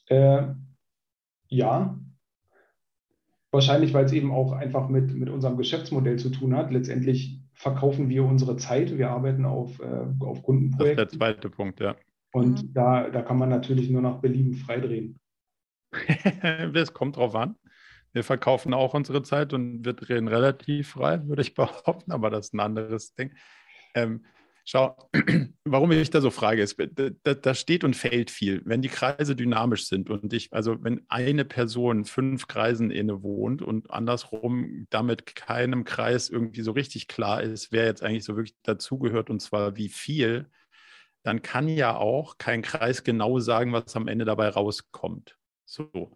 Äh, 0.08 0.48
ja, 1.48 2.00
wahrscheinlich, 3.52 3.94
weil 3.94 4.06
es 4.06 4.12
eben 4.12 4.32
auch 4.32 4.52
einfach 4.52 4.89
mit, 4.89 5.13
mit 5.13 5.30
unserem 5.30 5.58
Geschäftsmodell 5.58 6.18
zu 6.18 6.30
tun 6.30 6.56
hat. 6.56 6.72
Letztendlich 6.72 7.41
verkaufen 7.54 8.10
wir 8.10 8.24
unsere 8.24 8.58
Zeit, 8.58 8.98
wir 8.98 9.10
arbeiten 9.10 9.46
auf, 9.46 9.80
äh, 9.80 10.06
auf 10.20 10.44
Kundenprojekte. 10.44 10.96
Das 10.96 11.13
ist 11.13 11.20
der 11.20 11.20
zweite 11.20 11.50
Punkt, 11.50 11.80
ja. 11.80 11.96
Und 12.32 12.63
mhm. 12.63 12.74
da, 12.74 13.10
da 13.10 13.22
kann 13.22 13.38
man 13.38 13.50
natürlich 13.50 13.89
nur 13.89 14.02
nach 14.02 14.20
Belieben 14.20 14.56
freidrehen. 14.56 15.20
das 16.74 16.94
kommt 16.94 17.15
drauf 17.15 17.34
an. 17.36 17.56
Wir 18.12 18.24
verkaufen 18.24 18.74
auch 18.74 18.94
unsere 18.94 19.24
Zeit 19.24 19.54
und 19.54 19.86
wir 19.86 19.94
drehen 19.94 20.28
relativ 20.28 20.89
frei, 20.89 21.26
würde 21.28 21.41
ich 21.41 21.54
behaupten, 21.56 22.12
aber 22.12 22.30
das 22.30 22.48
ist 22.48 22.54
ein 22.54 22.60
anderes 22.60 23.15
Ding. 23.15 23.32
Ähm, 23.94 24.26
schau, 24.65 24.97
warum 25.63 25.91
ich 25.91 26.10
da 26.10 26.19
so 26.19 26.32
frage, 26.32 26.62
ist, 26.63 26.78
da, 26.95 27.34
da, 27.34 27.54
steht 27.54 27.84
und 27.84 27.95
fällt 27.95 28.32
viel. 28.32 28.62
Wenn 28.65 28.82
die 28.82 28.89
Kreise 28.89 29.36
dynamisch 29.36 29.88
sind 29.88 30.10
und 30.10 30.34
ich, 30.34 30.51
also 30.51 30.84
wenn 30.84 31.06
eine 31.08 31.45
Person 31.45 32.04
fünf 32.04 32.47
Kreisen 32.47 32.91
inne 32.91 33.21
wohnt 33.21 33.62
und 33.62 33.91
andersrum 33.91 34.88
damit 34.89 35.36
keinem 35.36 35.86
Kreis 35.86 36.30
irgendwie 36.30 36.62
so 36.62 36.71
richtig 36.71 37.08
klar 37.08 37.41
ist, 37.43 37.71
wer 37.71 37.86
jetzt 37.86 38.04
eigentlich 38.04 38.25
so 38.25 38.36
wirklich 38.36 38.56
dazugehört 38.63 39.30
und 39.30 39.39
zwar 39.39 39.75
wie 39.78 39.89
viel, 39.89 40.49
dann 41.23 41.41
kann 41.41 41.67
ja 41.67 41.95
auch 41.95 42.38
kein 42.38 42.62
Kreis 42.62 43.04
genau 43.04 43.39
sagen, 43.39 43.71
was 43.71 43.95
am 43.95 44.08
Ende 44.08 44.25
dabei 44.25 44.49
rauskommt. 44.49 45.38
So. 45.65 46.12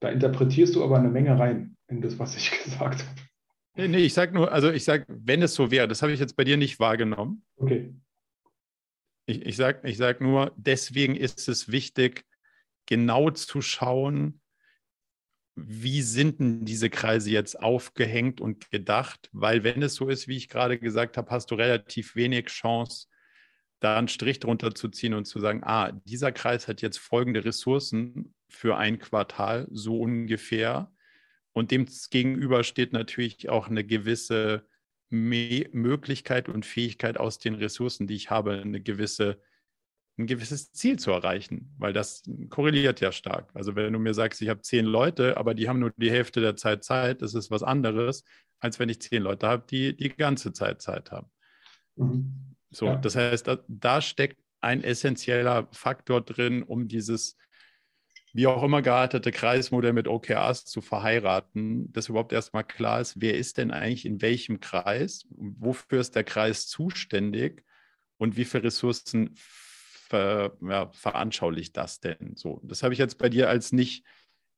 Da 0.00 0.10
interpretierst 0.10 0.74
du 0.74 0.84
aber 0.84 0.98
eine 0.98 1.08
Menge 1.08 1.38
rein 1.38 1.76
in 1.88 2.02
das, 2.02 2.18
was 2.18 2.36
ich 2.36 2.50
gesagt 2.64 3.02
habe. 3.02 3.33
Nee, 3.76 3.88
nee, 3.88 3.98
ich 3.98 4.14
sage 4.14 4.32
nur, 4.32 4.52
also 4.52 4.70
ich 4.70 4.84
sage, 4.84 5.04
wenn 5.08 5.42
es 5.42 5.54
so 5.54 5.70
wäre, 5.70 5.88
das 5.88 6.02
habe 6.02 6.12
ich 6.12 6.20
jetzt 6.20 6.36
bei 6.36 6.44
dir 6.44 6.56
nicht 6.56 6.78
wahrgenommen. 6.78 7.44
Okay. 7.56 7.92
Ich, 9.26 9.42
ich 9.44 9.56
sage 9.56 9.88
ich 9.88 9.96
sag 9.96 10.20
nur, 10.20 10.52
deswegen 10.56 11.16
ist 11.16 11.48
es 11.48 11.70
wichtig, 11.70 12.24
genau 12.86 13.30
zu 13.30 13.62
schauen, 13.62 14.40
wie 15.56 16.02
sind 16.02 16.40
denn 16.40 16.64
diese 16.64 16.90
Kreise 16.90 17.30
jetzt 17.30 17.60
aufgehängt 17.60 18.40
und 18.40 18.70
gedacht? 18.70 19.28
Weil 19.32 19.64
wenn 19.64 19.82
es 19.82 19.94
so 19.94 20.08
ist, 20.08 20.28
wie 20.28 20.36
ich 20.36 20.48
gerade 20.48 20.78
gesagt 20.78 21.16
habe, 21.16 21.30
hast 21.30 21.50
du 21.50 21.54
relativ 21.54 22.16
wenig 22.16 22.46
Chance, 22.46 23.06
da 23.80 23.98
einen 23.98 24.08
Strich 24.08 24.40
drunter 24.40 24.74
zu 24.74 24.88
ziehen 24.88 25.14
und 25.14 25.26
zu 25.26 25.38
sagen, 25.40 25.62
ah, 25.62 25.92
dieser 25.92 26.32
Kreis 26.32 26.68
hat 26.68 26.82
jetzt 26.82 26.98
folgende 26.98 27.44
Ressourcen 27.44 28.34
für 28.48 28.76
ein 28.76 28.98
Quartal, 28.98 29.68
so 29.70 30.00
ungefähr. 30.00 30.90
Und 31.54 31.70
dem 31.70 31.86
gegenüber 32.10 32.64
steht 32.64 32.92
natürlich 32.92 33.48
auch 33.48 33.68
eine 33.68 33.84
gewisse 33.84 34.66
Me 35.08 35.66
Möglichkeit 35.72 36.48
und 36.48 36.66
Fähigkeit 36.66 37.16
aus 37.16 37.38
den 37.38 37.54
Ressourcen, 37.54 38.06
die 38.06 38.16
ich 38.16 38.30
habe, 38.30 38.60
eine 38.60 38.80
gewisse, 38.80 39.40
ein 40.18 40.26
gewisses 40.26 40.72
Ziel 40.72 40.98
zu 40.98 41.12
erreichen, 41.12 41.72
weil 41.78 41.92
das 41.92 42.24
korreliert 42.50 43.00
ja 43.00 43.12
stark. 43.12 43.50
Also 43.54 43.76
wenn 43.76 43.92
du 43.92 44.00
mir 44.00 44.14
sagst, 44.14 44.42
ich 44.42 44.48
habe 44.48 44.62
zehn 44.62 44.84
Leute, 44.84 45.36
aber 45.36 45.54
die 45.54 45.68
haben 45.68 45.78
nur 45.78 45.92
die 45.96 46.10
Hälfte 46.10 46.40
der 46.40 46.56
Zeit 46.56 46.82
Zeit, 46.82 47.22
das 47.22 47.34
ist 47.34 47.50
was 47.52 47.62
anderes, 47.62 48.24
als 48.58 48.80
wenn 48.80 48.88
ich 48.88 49.00
zehn 49.00 49.22
Leute 49.22 49.46
habe, 49.46 49.64
die 49.70 49.96
die 49.96 50.08
ganze 50.08 50.52
Zeit 50.52 50.82
Zeit 50.82 51.12
haben. 51.12 51.30
Mhm. 51.94 52.56
So, 52.70 52.86
ja. 52.86 52.96
das 52.96 53.14
heißt, 53.14 53.46
da, 53.46 53.58
da 53.68 54.00
steckt 54.00 54.42
ein 54.60 54.82
essentieller 54.82 55.68
Faktor 55.70 56.22
drin, 56.22 56.64
um 56.64 56.88
dieses 56.88 57.36
wie 58.34 58.48
auch 58.48 58.64
immer 58.64 58.82
geartete 58.82 59.30
Kreismodell 59.30 59.92
mit 59.92 60.08
OKRs 60.08 60.64
zu 60.64 60.80
verheiraten, 60.80 61.92
dass 61.92 62.08
überhaupt 62.08 62.32
erstmal 62.32 62.64
klar 62.64 63.00
ist, 63.00 63.20
wer 63.20 63.38
ist 63.38 63.58
denn 63.58 63.70
eigentlich 63.70 64.04
in 64.04 64.20
welchem 64.20 64.58
Kreis, 64.58 65.24
wofür 65.30 66.00
ist 66.00 66.16
der 66.16 66.24
Kreis 66.24 66.66
zuständig 66.66 67.64
und 68.18 68.36
wie 68.36 68.44
viele 68.44 68.64
Ressourcen 68.64 69.30
ver, 69.36 70.56
ja, 70.60 70.90
veranschaulicht 70.90 71.76
das 71.76 72.00
denn 72.00 72.32
so. 72.34 72.60
Das 72.64 72.82
habe 72.82 72.92
ich 72.92 72.98
jetzt 72.98 73.18
bei 73.18 73.28
dir 73.28 73.48
als 73.48 73.70
nicht, 73.70 74.04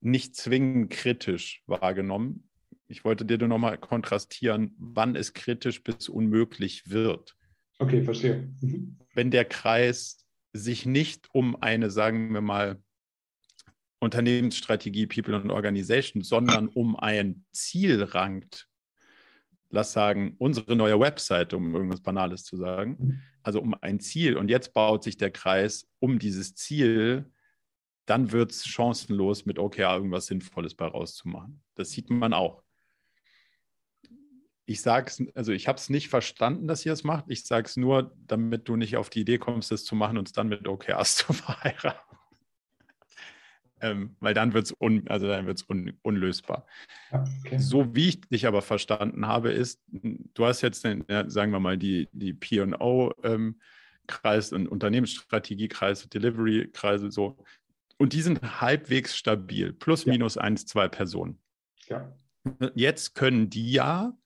nicht 0.01 0.35
zwingend 0.37 0.91
kritisch 0.91 1.63
wahrgenommen. 1.67 2.49
Ich 2.89 3.05
wollte 3.05 3.27
dir 3.27 3.37
nur 3.37 3.49
nochmal 3.49 3.77
kontrastieren, 3.77 4.75
wann 4.79 5.17
es 5.17 5.35
kritisch 5.35 5.83
bis 5.83 6.09
unmöglich 6.09 6.89
wird. 6.89 7.37
Okay, 7.79 8.03
verstehe. 8.03 8.49
Mhm. 8.63 8.97
Wenn 9.13 9.31
der 9.31 9.45
Kreis 9.45 10.25
sich 10.55 10.87
nicht 10.87 11.29
um 11.35 11.61
eine, 11.61 11.91
sagen 11.91 12.33
wir 12.33 12.41
mal, 12.41 12.81
Unternehmensstrategie, 13.99 15.07
People 15.07 15.37
und 15.37 15.51
Organization, 15.51 16.23
sondern 16.23 16.69
um 16.69 16.97
ein 16.97 17.45
Ziel 17.53 18.03
rankt. 18.03 18.69
Lass 19.71 19.93
sagen, 19.93 20.37
unsere 20.39 20.77
neue 20.77 21.01
Website, 21.01 21.55
um 21.55 21.75
irgendwas 21.75 22.01
Banales 22.01 22.45
zu 22.45 22.57
sagen. 22.57 23.23
Also 23.43 23.61
um 23.61 23.75
ein 23.81 24.01
Ziel. 24.01 24.37
Und 24.37 24.49
jetzt 24.49 24.75
baut 24.75 25.03
sich 25.03 25.17
der 25.17 25.31
Kreis 25.31 25.89
um 25.99 26.19
dieses 26.19 26.55
Ziel 26.55 27.31
dann 28.07 28.31
wird 28.31 28.53
es 28.53 28.65
chancenlos, 28.65 29.45
mit 29.45 29.59
OKR 29.59 29.97
irgendwas 29.97 30.27
Sinnvolles 30.27 30.75
bei 30.75 30.87
rauszumachen. 30.87 31.63
Das 31.75 31.91
sieht 31.91 32.09
man 32.09 32.33
auch. 32.33 32.63
Ich 34.65 34.81
sage 34.81 35.09
es, 35.09 35.37
also 35.37 35.53
ich 35.53 35.69
habe 35.69 35.79
es 35.79 35.91
nicht 35.91 36.09
verstanden, 36.09 36.67
dass 36.67 36.87
ihr 36.87 36.93
es 36.93 37.05
macht. 37.05 37.27
Ich 37.29 37.45
sage 37.45 37.67
es 37.67 37.77
nur, 37.77 38.17
damit 38.27 38.69
du 38.69 38.77
nicht 38.77 38.97
auf 38.97 39.11
die 39.11 39.21
Idee 39.21 39.39
kommst, 39.39 39.71
das 39.71 39.85
zu 39.85 39.95
machen 39.95 40.19
und 40.19 40.29
es 40.29 40.33
dann 40.33 40.49
mit 40.49 40.67
OKRs 40.67 41.17
zu 41.17 41.33
verheiraten. 41.33 42.16
Ähm, 43.87 44.17
weil 44.21 44.35
dann 44.35 44.53
wird 44.53 44.67
es 44.67 44.75
un, 44.81 45.07
also 45.09 45.29
un, 45.69 45.93
unlösbar. 46.03 46.67
Okay. 47.13 47.59
So 47.59 47.95
wie 47.95 48.09
ich 48.09 48.21
dich 48.23 48.47
aber 48.47 48.63
verstanden 48.63 49.27
habe, 49.27 49.53
ist, 49.53 49.81
du 49.87 50.45
hast 50.45 50.63
jetzt, 50.63 50.85
den, 50.85 51.05
sagen 51.29 51.53
wir 51.53 51.61
mal, 51.61 51.79
die, 51.79 52.09
die 52.13 52.33
PO-Kreis 52.33 53.63
und 54.53 54.67
Unternehmensstrategiekreise, 54.67 56.09
Delivery-Kreise, 56.09 57.13
so. 57.13 57.39
Und 57.97 58.13
die 58.13 58.23
sind 58.23 58.61
halbwegs 58.61 59.17
stabil, 59.17 59.73
plus 59.73 60.05
ja. 60.05 60.13
minus 60.13 60.37
eins, 60.37 60.67
zwei 60.67 60.89
Personen. 60.89 61.39
Ja. 61.89 62.13
Jetzt 62.75 63.15
können 63.15 63.51
die 63.51 63.71
ja 63.73 64.19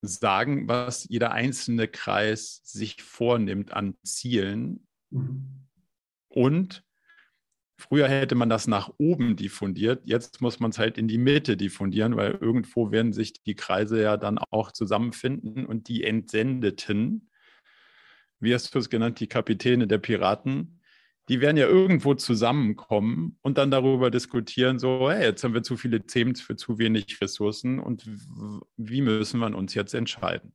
sagen, 0.00 0.66
was 0.66 1.06
jeder 1.08 1.32
einzelne 1.32 1.88
Kreis 1.88 2.60
sich 2.64 3.02
vornimmt 3.02 3.72
an 3.72 3.96
Zielen. 4.02 4.86
Mhm. 5.10 5.68
Und 6.28 6.84
früher 7.82 8.08
hätte 8.08 8.34
man 8.34 8.48
das 8.48 8.66
nach 8.66 8.90
oben 8.98 9.36
diffundiert, 9.36 10.02
jetzt 10.04 10.40
muss 10.40 10.60
man 10.60 10.70
es 10.70 10.78
halt 10.78 10.98
in 10.98 11.08
die 11.08 11.18
Mitte 11.18 11.56
diffundieren, 11.56 12.16
weil 12.16 12.32
irgendwo 12.40 12.90
werden 12.90 13.12
sich 13.12 13.42
die 13.42 13.54
Kreise 13.54 14.00
ja 14.00 14.16
dann 14.16 14.38
auch 14.38 14.72
zusammenfinden 14.72 15.66
und 15.66 15.88
die 15.88 16.04
Entsendeten, 16.04 17.30
wie 18.40 18.54
hast 18.54 18.74
du 18.74 18.78
es 18.78 18.90
genannt, 18.90 19.20
die 19.20 19.26
Kapitäne 19.26 19.86
der 19.86 19.98
Piraten, 19.98 20.80
die 21.28 21.40
werden 21.40 21.56
ja 21.56 21.66
irgendwo 21.66 22.14
zusammenkommen 22.14 23.38
und 23.42 23.58
dann 23.58 23.70
darüber 23.70 24.10
diskutieren, 24.10 24.78
so, 24.78 25.10
hey, 25.10 25.24
jetzt 25.24 25.44
haben 25.44 25.54
wir 25.54 25.62
zu 25.62 25.76
viele 25.76 26.04
Themen 26.04 26.34
für 26.34 26.56
zu 26.56 26.78
wenig 26.78 27.20
Ressourcen 27.20 27.78
und 27.78 28.04
wie 28.76 29.02
müssen 29.02 29.40
wir 29.40 29.54
uns 29.56 29.74
jetzt 29.74 29.94
entscheiden? 29.94 30.52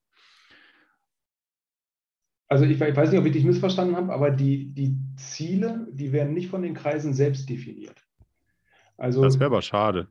Also 2.50 2.64
ich, 2.64 2.80
ich 2.80 2.96
weiß 2.96 3.12
nicht, 3.12 3.20
ob 3.20 3.26
ich 3.26 3.34
dich 3.34 3.44
missverstanden 3.44 3.96
habe, 3.96 4.14
aber 4.14 4.32
die, 4.32 4.74
die 4.74 4.96
Ziele, 5.18 5.88
die 5.92 6.14
werden 6.14 6.34
nicht 6.34 6.50
von 6.50 6.62
den 6.62 6.74
Kreisen 6.74 7.14
selbst 7.14 7.50
definiert. 7.50 8.02
Also, 8.98 9.22
das 9.22 9.40
wäre 9.40 9.48
aber 9.48 9.62
schade. 9.62 10.08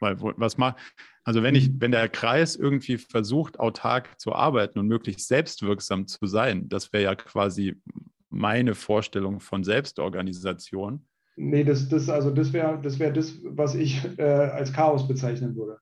Weil 0.00 0.16
was 0.20 0.56
macht, 0.58 0.76
also 1.24 1.42
wenn 1.42 1.56
ich, 1.56 1.70
wenn 1.80 1.90
der 1.90 2.08
Kreis 2.08 2.54
irgendwie 2.54 2.98
versucht, 2.98 3.58
autark 3.58 4.18
zu 4.20 4.32
arbeiten 4.32 4.78
und 4.78 4.86
möglichst 4.86 5.26
selbstwirksam 5.26 6.06
zu 6.06 6.26
sein, 6.26 6.68
das 6.68 6.92
wäre 6.92 7.02
ja 7.02 7.14
quasi 7.16 7.82
meine 8.30 8.74
Vorstellung 8.74 9.40
von 9.40 9.64
Selbstorganisation. 9.64 11.04
Nee, 11.36 11.64
das, 11.64 11.88
das, 11.88 12.08
also 12.08 12.30
das 12.30 12.52
wäre 12.52 12.80
das, 12.80 12.98
wär 12.98 13.12
das, 13.12 13.38
was 13.44 13.74
ich 13.74 14.04
äh, 14.18 14.22
als 14.22 14.72
Chaos 14.72 15.06
bezeichnen 15.06 15.56
würde. 15.56 15.78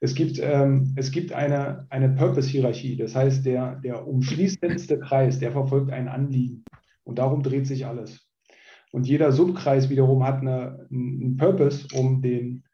Es 0.00 0.14
gibt, 0.14 0.38
ähm, 0.40 0.92
es 0.96 1.10
gibt 1.10 1.32
eine, 1.32 1.86
eine 1.90 2.10
Purpose-Hierarchie. 2.10 2.96
Das 2.96 3.14
heißt, 3.16 3.44
der, 3.44 3.76
der 3.76 4.06
umschließendste 4.06 5.00
Kreis, 5.00 5.38
der 5.38 5.52
verfolgt 5.52 5.90
ein 5.90 6.08
Anliegen. 6.08 6.64
Und 7.04 7.18
darum 7.18 7.42
dreht 7.42 7.66
sich 7.66 7.86
alles. 7.86 8.28
Und 8.92 9.06
jeder 9.06 9.32
Subkreis 9.32 9.90
wiederum 9.90 10.24
hat 10.24 10.40
eine, 10.40 10.86
einen 10.90 11.36
Purpose, 11.36 11.88
um 11.94 12.22
den 12.22 12.64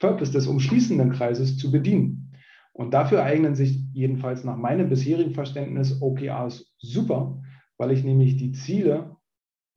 Purpose 0.00 0.32
des 0.32 0.46
umschließenden 0.46 1.12
Kreises 1.12 1.58
zu 1.58 1.70
bedienen. 1.70 2.32
Und 2.72 2.94
dafür 2.94 3.22
eignen 3.22 3.54
sich 3.54 3.84
jedenfalls 3.92 4.44
nach 4.44 4.56
meinem 4.56 4.88
bisherigen 4.88 5.34
Verständnis 5.34 6.00
OKRs 6.00 6.72
super, 6.78 7.42
weil 7.76 7.92
ich 7.92 8.02
nämlich 8.02 8.36
die 8.36 8.52
Ziele, 8.52 9.16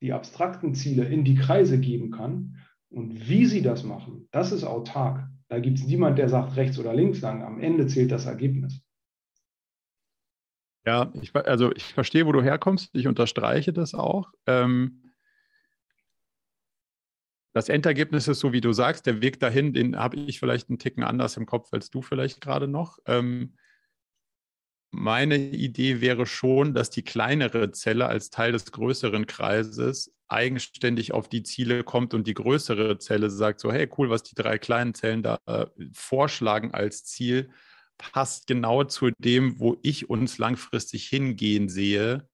die 0.00 0.12
abstrakten 0.12 0.74
Ziele 0.74 1.04
in 1.04 1.24
die 1.24 1.34
Kreise 1.34 1.78
geben 1.78 2.10
kann. 2.10 2.56
Und 2.88 3.28
wie 3.28 3.46
sie 3.46 3.62
das 3.62 3.84
machen, 3.84 4.28
das 4.30 4.52
ist 4.52 4.64
autark. 4.64 5.28
Da 5.48 5.60
gibt 5.60 5.78
es 5.78 5.86
niemand, 5.86 6.18
der 6.18 6.28
sagt 6.28 6.56
rechts 6.56 6.78
oder 6.78 6.92
links 6.92 7.20
lang. 7.20 7.42
Am 7.42 7.60
Ende 7.60 7.86
zählt 7.86 8.10
das 8.10 8.26
Ergebnis. 8.26 8.80
Ja, 10.84 11.12
ich, 11.20 11.34
also 11.34 11.72
ich 11.72 11.94
verstehe, 11.94 12.26
wo 12.26 12.32
du 12.32 12.42
herkommst. 12.42 12.90
Ich 12.94 13.06
unterstreiche 13.06 13.72
das 13.72 13.94
auch. 13.94 14.32
Ähm, 14.46 15.12
das 17.52 17.68
Endergebnis 17.68 18.28
ist 18.28 18.40
so, 18.40 18.52
wie 18.52 18.60
du 18.60 18.72
sagst, 18.72 19.06
der 19.06 19.22
Weg 19.22 19.40
dahin, 19.40 19.72
den 19.72 19.96
habe 19.96 20.16
ich 20.16 20.38
vielleicht 20.38 20.68
einen 20.68 20.78
Ticken 20.78 21.02
anders 21.02 21.36
im 21.36 21.46
Kopf 21.46 21.72
als 21.72 21.90
du 21.90 22.02
vielleicht 22.02 22.40
gerade 22.40 22.68
noch. 22.68 22.98
Ähm, 23.06 23.56
meine 24.90 25.36
Idee 25.36 26.00
wäre 26.00 26.26
schon, 26.26 26.74
dass 26.74 26.90
die 26.90 27.02
kleinere 27.02 27.70
Zelle 27.72 28.06
als 28.06 28.30
Teil 28.30 28.52
des 28.52 28.70
größeren 28.72 29.26
Kreises 29.26 30.15
eigenständig 30.28 31.12
auf 31.12 31.28
die 31.28 31.42
Ziele 31.42 31.84
kommt 31.84 32.14
und 32.14 32.26
die 32.26 32.34
größere 32.34 32.98
Zelle 32.98 33.30
sagt 33.30 33.60
so, 33.60 33.72
hey, 33.72 33.88
cool, 33.96 34.10
was 34.10 34.22
die 34.22 34.34
drei 34.34 34.58
kleinen 34.58 34.94
Zellen 34.94 35.22
da 35.22 35.38
äh, 35.46 35.66
vorschlagen 35.92 36.74
als 36.74 37.04
Ziel, 37.04 37.50
passt 37.98 38.46
genau 38.46 38.84
zu 38.84 39.10
dem, 39.18 39.58
wo 39.60 39.76
ich 39.82 40.10
uns 40.10 40.38
langfristig 40.38 41.06
hingehen 41.06 41.68
sehe. 41.68 42.28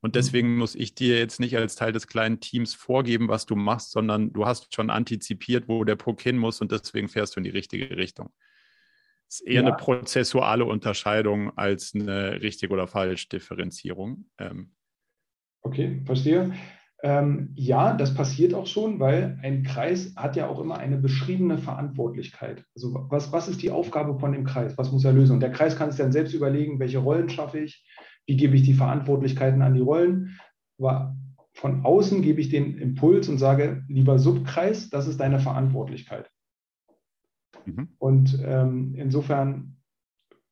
Und 0.00 0.10
mhm. 0.10 0.12
deswegen 0.14 0.56
muss 0.56 0.74
ich 0.74 0.94
dir 0.94 1.18
jetzt 1.18 1.40
nicht 1.40 1.56
als 1.56 1.74
Teil 1.74 1.92
des 1.92 2.06
kleinen 2.06 2.40
Teams 2.40 2.74
vorgeben, 2.74 3.28
was 3.28 3.46
du 3.46 3.56
machst, 3.56 3.90
sondern 3.90 4.32
du 4.32 4.46
hast 4.46 4.74
schon 4.74 4.90
antizipiert, 4.90 5.68
wo 5.68 5.84
der 5.84 5.96
Puck 5.96 6.20
hin 6.22 6.38
muss 6.38 6.60
und 6.60 6.72
deswegen 6.72 7.08
fährst 7.08 7.36
du 7.36 7.40
in 7.40 7.44
die 7.44 7.50
richtige 7.50 7.96
Richtung 7.96 8.32
ist 9.32 9.40
eher 9.46 9.62
ja. 9.62 9.68
eine 9.68 9.76
prozessuale 9.76 10.64
Unterscheidung 10.64 11.56
als 11.56 11.94
eine 11.94 12.42
richtig 12.42 12.70
oder 12.70 12.86
falsch 12.86 13.28
Differenzierung. 13.28 14.26
Ähm. 14.38 14.74
Okay, 15.62 16.02
verstehe. 16.04 16.52
Ähm, 17.04 17.50
ja, 17.56 17.94
das 17.94 18.14
passiert 18.14 18.54
auch 18.54 18.68
schon, 18.68 19.00
weil 19.00 19.38
ein 19.42 19.64
Kreis 19.64 20.14
hat 20.14 20.36
ja 20.36 20.46
auch 20.46 20.60
immer 20.60 20.78
eine 20.78 20.96
beschriebene 20.96 21.58
Verantwortlichkeit. 21.58 22.64
Also 22.76 23.06
was, 23.10 23.32
was 23.32 23.48
ist 23.48 23.60
die 23.60 23.72
Aufgabe 23.72 24.20
von 24.20 24.32
dem 24.32 24.44
Kreis? 24.44 24.78
Was 24.78 24.92
muss 24.92 25.04
er 25.04 25.12
lösen? 25.12 25.32
Und 25.32 25.40
der 25.40 25.50
Kreis 25.50 25.76
kann 25.76 25.90
sich 25.90 25.98
dann 25.98 26.12
selbst 26.12 26.32
überlegen, 26.32 26.78
welche 26.78 26.98
Rollen 26.98 27.28
schaffe 27.28 27.58
ich, 27.58 27.84
wie 28.26 28.36
gebe 28.36 28.54
ich 28.54 28.62
die 28.62 28.74
Verantwortlichkeiten 28.74 29.62
an 29.62 29.74
die 29.74 29.80
Rollen. 29.80 30.38
Aber 30.78 31.16
von 31.54 31.84
außen 31.84 32.22
gebe 32.22 32.40
ich 32.40 32.50
den 32.50 32.78
Impuls 32.78 33.28
und 33.28 33.38
sage, 33.38 33.84
lieber 33.88 34.20
Subkreis, 34.20 34.88
das 34.88 35.08
ist 35.08 35.18
deine 35.18 35.40
Verantwortlichkeit. 35.40 36.30
Mhm. 37.64 37.88
Und 37.98 38.38
ähm, 38.44 38.94
insofern. 38.96 39.76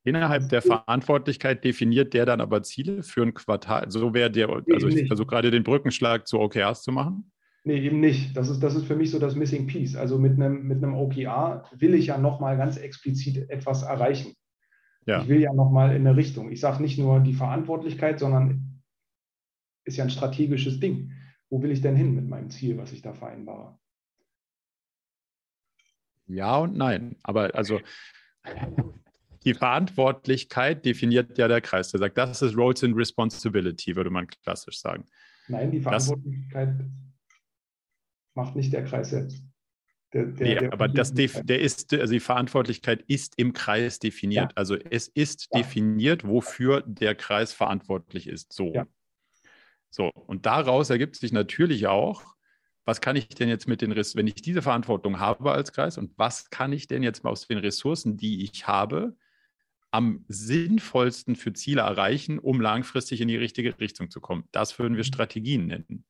Innerhalb 0.02 0.48
der 0.48 0.62
Verantwortlichkeit 0.62 1.62
definiert 1.62 2.14
der 2.14 2.24
dann 2.24 2.40
aber 2.40 2.62
Ziele 2.62 3.02
für 3.02 3.22
ein 3.22 3.34
Quartal. 3.34 3.90
So 3.90 4.14
wäre 4.14 4.30
der, 4.30 4.48
also 4.48 4.88
ich 4.88 5.06
versuche 5.06 5.26
gerade 5.26 5.50
den 5.50 5.62
Brückenschlag 5.62 6.26
zu 6.26 6.40
OKRs 6.40 6.82
zu 6.82 6.92
machen. 6.92 7.30
Nee, 7.64 7.80
eben 7.80 8.00
nicht. 8.00 8.34
Das 8.34 8.48
ist, 8.48 8.60
das 8.60 8.74
ist 8.74 8.86
für 8.86 8.96
mich 8.96 9.10
so 9.10 9.18
das 9.18 9.36
Missing 9.36 9.66
Piece. 9.66 9.96
Also 9.96 10.18
mit 10.18 10.32
einem, 10.32 10.66
mit 10.66 10.82
einem 10.82 10.94
OKR 10.94 11.64
will 11.72 11.94
ich 11.94 12.06
ja 12.06 12.16
nochmal 12.16 12.56
ganz 12.56 12.78
explizit 12.78 13.50
etwas 13.50 13.82
erreichen. 13.82 14.34
Ja. 15.06 15.20
Ich 15.20 15.28
will 15.28 15.40
ja 15.40 15.52
nochmal 15.52 15.94
in 15.94 16.06
eine 16.06 16.16
Richtung. 16.16 16.50
Ich 16.50 16.60
sage 16.60 16.82
nicht 16.82 16.98
nur 16.98 17.20
die 17.20 17.34
Verantwortlichkeit, 17.34 18.18
sondern 18.18 18.82
ist 19.84 19.98
ja 19.98 20.04
ein 20.04 20.10
strategisches 20.10 20.80
Ding. 20.80 21.12
Wo 21.50 21.62
will 21.62 21.70
ich 21.70 21.82
denn 21.82 21.96
hin 21.96 22.14
mit 22.14 22.26
meinem 22.26 22.48
Ziel, 22.48 22.78
was 22.78 22.92
ich 22.92 23.02
da 23.02 23.12
vereinbare? 23.12 23.78
Ja 26.26 26.58
und 26.58 26.76
nein. 26.76 27.16
Aber 27.22 27.54
also 27.54 27.80
die 29.44 29.54
Verantwortlichkeit 29.54 30.84
definiert 30.84 31.38
ja 31.38 31.48
der 31.48 31.60
Kreis. 31.60 31.90
Der 31.90 32.00
sagt, 32.00 32.18
das 32.18 32.42
ist 32.42 32.56
Roles 32.56 32.84
and 32.84 32.96
Responsibility, 32.96 33.96
würde 33.96 34.10
man 34.10 34.26
klassisch 34.26 34.78
sagen. 34.78 35.06
Nein, 35.48 35.70
die 35.70 35.80
Verantwortlichkeit 35.80 36.78
das, 36.78 36.86
macht 38.34 38.56
nicht 38.56 38.72
der 38.72 38.84
Kreis 38.84 39.10
selbst. 39.10 39.42
Der, 40.12 40.26
der, 40.26 40.46
nee, 40.46 40.54
der 40.56 40.72
aber 40.72 40.88
das 40.88 41.14
der 41.14 41.60
ist, 41.60 41.92
also 41.94 42.12
die 42.12 42.20
Verantwortlichkeit 42.20 43.02
ist 43.06 43.34
im 43.38 43.52
Kreis 43.52 43.98
definiert. 43.98 44.50
Ja. 44.50 44.56
Also 44.56 44.76
es 44.76 45.08
ist 45.08 45.48
ja. 45.52 45.60
definiert, 45.60 46.26
wofür 46.26 46.82
der 46.82 47.14
Kreis 47.14 47.52
verantwortlich 47.52 48.26
ist. 48.26 48.52
So. 48.52 48.72
Ja. 48.74 48.86
So, 49.88 50.10
und 50.10 50.46
daraus 50.46 50.90
ergibt 50.90 51.16
sich 51.16 51.32
natürlich 51.32 51.86
auch, 51.86 52.22
was 52.84 53.00
kann 53.00 53.16
ich 53.16 53.28
denn 53.28 53.48
jetzt 53.48 53.68
mit 53.68 53.82
den 53.82 53.92
Ressourcen, 53.92 54.18
wenn 54.18 54.26
ich 54.26 54.34
diese 54.34 54.62
Verantwortung 54.62 55.20
habe 55.20 55.52
als 55.52 55.72
Kreis 55.72 55.98
und 55.98 56.12
was 56.16 56.50
kann 56.50 56.72
ich 56.72 56.86
denn 56.86 57.02
jetzt 57.02 57.24
aus 57.24 57.46
den 57.46 57.58
Ressourcen, 57.58 58.16
die 58.16 58.42
ich 58.42 58.66
habe, 58.66 59.16
am 59.90 60.24
sinnvollsten 60.28 61.36
für 61.36 61.52
Ziele 61.52 61.82
erreichen, 61.82 62.38
um 62.38 62.60
langfristig 62.60 63.20
in 63.20 63.28
die 63.28 63.36
richtige 63.36 63.78
Richtung 63.80 64.10
zu 64.10 64.20
kommen? 64.20 64.44
Das 64.52 64.78
würden 64.78 64.94
wir 64.94 65.04
mhm. 65.04 65.08
Strategien 65.08 65.66
nennen. 65.66 66.04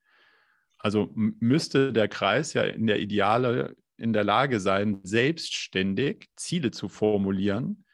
Also 0.79 1.11
müsste 1.15 1.93
der 1.93 2.09
Kreis 2.09 2.55
ja 2.55 2.63
in 2.63 2.87
der 2.87 3.01
Ideale 3.01 3.77
in 4.01 4.13
der 4.15 4.25
Lage 4.25 4.61
sein, 4.61 5.01
selbstständig 5.03 6.31
Ziele 6.35 6.71
zu 6.71 6.89
formulieren, 6.89 7.85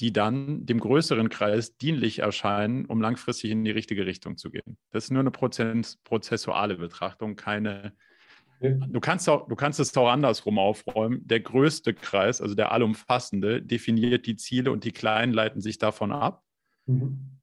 die 0.00 0.12
dann 0.12 0.66
dem 0.66 0.78
größeren 0.78 1.30
Kreis 1.30 1.76
dienlich 1.76 2.20
erscheinen, 2.20 2.86
um 2.86 3.00
langfristig 3.00 3.50
in 3.50 3.64
die 3.64 3.70
richtige 3.72 4.06
Richtung 4.06 4.36
zu 4.36 4.50
gehen. 4.50 4.78
Das 4.92 5.04
ist 5.04 5.10
nur 5.10 5.20
eine 5.20 5.30
Prozess 5.32 5.96
prozessuale 6.04 6.76
Betrachtung, 6.76 7.36
keine. 7.36 7.94
Du 8.60 9.00
kannst, 9.00 9.28
auch, 9.28 9.48
du 9.48 9.54
kannst 9.54 9.80
es 9.80 9.96
auch 9.96 10.08
andersrum 10.08 10.58
aufräumen. 10.58 11.26
Der 11.26 11.40
größte 11.40 11.92
Kreis, 11.92 12.40
also 12.40 12.54
der 12.54 12.72
allumfassende, 12.72 13.60
definiert 13.60 14.26
die 14.26 14.36
Ziele 14.36 14.72
und 14.72 14.84
die 14.84 14.92
kleinen 14.92 15.32
leiten 15.32 15.60
sich 15.60 15.78
davon 15.78 16.10
ab. 16.10 16.42
Mhm. 16.86 17.38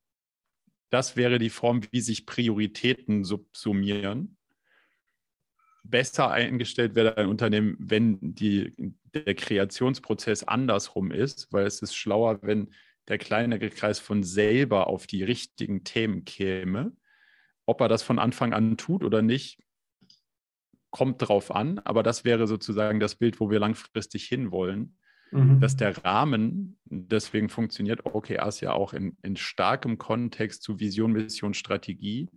Das 0.89 1.15
wäre 1.15 1.39
die 1.39 1.49
Form, 1.49 1.81
wie 1.91 2.01
sich 2.01 2.25
Prioritäten 2.25 3.23
subsumieren. 3.23 4.37
besser 5.83 6.31
eingestellt 6.31 6.95
wäre 6.95 7.17
ein 7.17 7.27
Unternehmen, 7.27 7.75
wenn 7.79 8.17
die, 8.21 8.73
der 9.13 9.35
Kreationsprozess 9.35 10.43
andersrum 10.43 11.11
ist, 11.11 11.51
weil 11.51 11.65
es 11.65 11.81
ist 11.81 11.95
schlauer, 11.95 12.39
wenn 12.41 12.73
der 13.07 13.17
kleinere 13.17 13.69
Kreis 13.69 13.99
von 13.99 14.23
selber 14.23 14.87
auf 14.87 15.07
die 15.07 15.23
richtigen 15.23 15.83
Themen 15.83 16.25
käme. 16.25 16.95
Ob 17.65 17.81
er 17.81 17.89
das 17.89 18.01
von 18.01 18.17
Anfang 18.17 18.53
an 18.53 18.77
tut 18.77 19.03
oder 19.03 19.21
nicht, 19.21 19.59
kommt 20.93 21.27
drauf 21.27 21.53
an, 21.53 21.79
aber 21.79 22.03
das 22.03 22.23
wäre 22.23 22.45
sozusagen 22.45 22.99
das 22.99 23.15
Bild, 23.15 23.39
wo 23.39 23.49
wir 23.49 23.59
langfristig 23.59 24.25
hinwollen, 24.25 24.95
mhm. 25.31 25.59
dass 25.59 25.75
der 25.75 26.05
Rahmen, 26.05 26.77
deswegen 26.85 27.49
funktioniert 27.49 28.05
OKRs 28.05 28.61
ja 28.61 28.73
auch 28.73 28.93
in, 28.93 29.17
in 29.23 29.35
starkem 29.35 29.97
Kontext 29.97 30.61
zu 30.61 30.79
Vision, 30.79 31.11
Mission, 31.11 31.55
Strategie, 31.55 32.29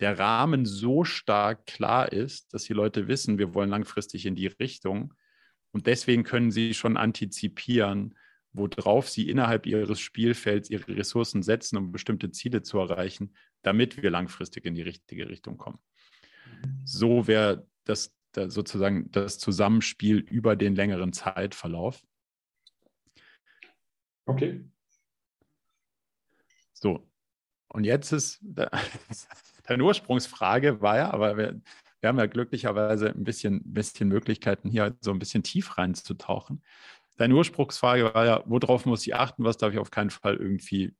der 0.00 0.18
Rahmen 0.18 0.66
so 0.66 1.04
stark 1.04 1.66
klar 1.66 2.10
ist, 2.10 2.52
dass 2.52 2.64
die 2.64 2.72
Leute 2.72 3.06
wissen, 3.06 3.38
wir 3.38 3.54
wollen 3.54 3.70
langfristig 3.70 4.26
in 4.26 4.34
die 4.34 4.48
Richtung. 4.48 5.14
Und 5.70 5.86
deswegen 5.86 6.24
können 6.24 6.50
sie 6.50 6.74
schon 6.74 6.96
antizipieren, 6.96 8.18
worauf 8.52 9.08
sie 9.08 9.30
innerhalb 9.30 9.66
ihres 9.66 10.00
Spielfelds 10.00 10.68
ihre 10.68 10.96
Ressourcen 10.96 11.44
setzen, 11.44 11.76
um 11.76 11.92
bestimmte 11.92 12.32
Ziele 12.32 12.62
zu 12.62 12.78
erreichen, 12.78 13.36
damit 13.62 14.02
wir 14.02 14.10
langfristig 14.10 14.64
in 14.64 14.74
die 14.74 14.82
richtige 14.82 15.28
Richtung 15.28 15.58
kommen. 15.58 15.78
So 16.84 17.28
wäre 17.28 17.68
das, 17.84 18.14
das 18.32 18.54
sozusagen 18.54 19.10
das 19.10 19.38
Zusammenspiel 19.38 20.18
über 20.18 20.56
den 20.56 20.74
längeren 20.74 21.12
Zeitverlauf. 21.12 22.02
Okay. 24.26 24.64
So. 26.72 27.06
Und 27.68 27.84
jetzt 27.84 28.12
ist 28.12 28.40
deine 29.64 29.84
Ursprungsfrage 29.84 30.80
war 30.80 30.96
ja, 30.96 31.10
aber 31.12 31.36
wir, 31.36 31.60
wir 32.00 32.08
haben 32.08 32.18
ja 32.18 32.26
glücklicherweise 32.26 33.10
ein 33.10 33.24
bisschen, 33.24 33.62
bisschen 33.64 34.08
Möglichkeiten, 34.08 34.68
hier 34.68 34.96
so 35.00 35.10
ein 35.10 35.18
bisschen 35.18 35.42
tief 35.42 35.78
reinzutauchen. 35.78 36.62
Deine 37.16 37.34
Ursprungsfrage 37.34 38.12
war 38.14 38.26
ja, 38.26 38.42
worauf 38.46 38.86
muss 38.86 39.06
ich 39.06 39.14
achten, 39.14 39.44
was 39.44 39.56
darf 39.56 39.72
ich 39.72 39.78
auf 39.78 39.90
keinen 39.90 40.10
Fall 40.10 40.36
irgendwie, 40.36 40.94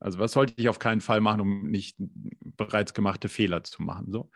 also 0.00 0.18
was 0.18 0.32
sollte 0.32 0.54
ich 0.56 0.68
auf 0.68 0.78
keinen 0.78 1.00
Fall 1.00 1.20
machen, 1.20 1.40
um 1.40 1.70
nicht 1.70 1.96
bereits 1.98 2.92
gemachte 2.92 3.28
Fehler 3.28 3.64
zu 3.64 3.82
machen. 3.82 4.10
So. 4.10 4.30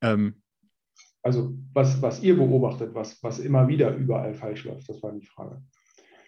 Ähm, 0.00 0.42
also 1.22 1.54
was, 1.72 2.00
was 2.00 2.22
ihr 2.22 2.36
beobachtet, 2.36 2.94
was, 2.94 3.22
was 3.22 3.38
immer 3.38 3.68
wieder 3.68 3.94
überall 3.94 4.34
falsch 4.34 4.64
läuft, 4.64 4.88
das 4.88 5.02
war 5.02 5.12
die 5.12 5.26
Frage. 5.26 5.62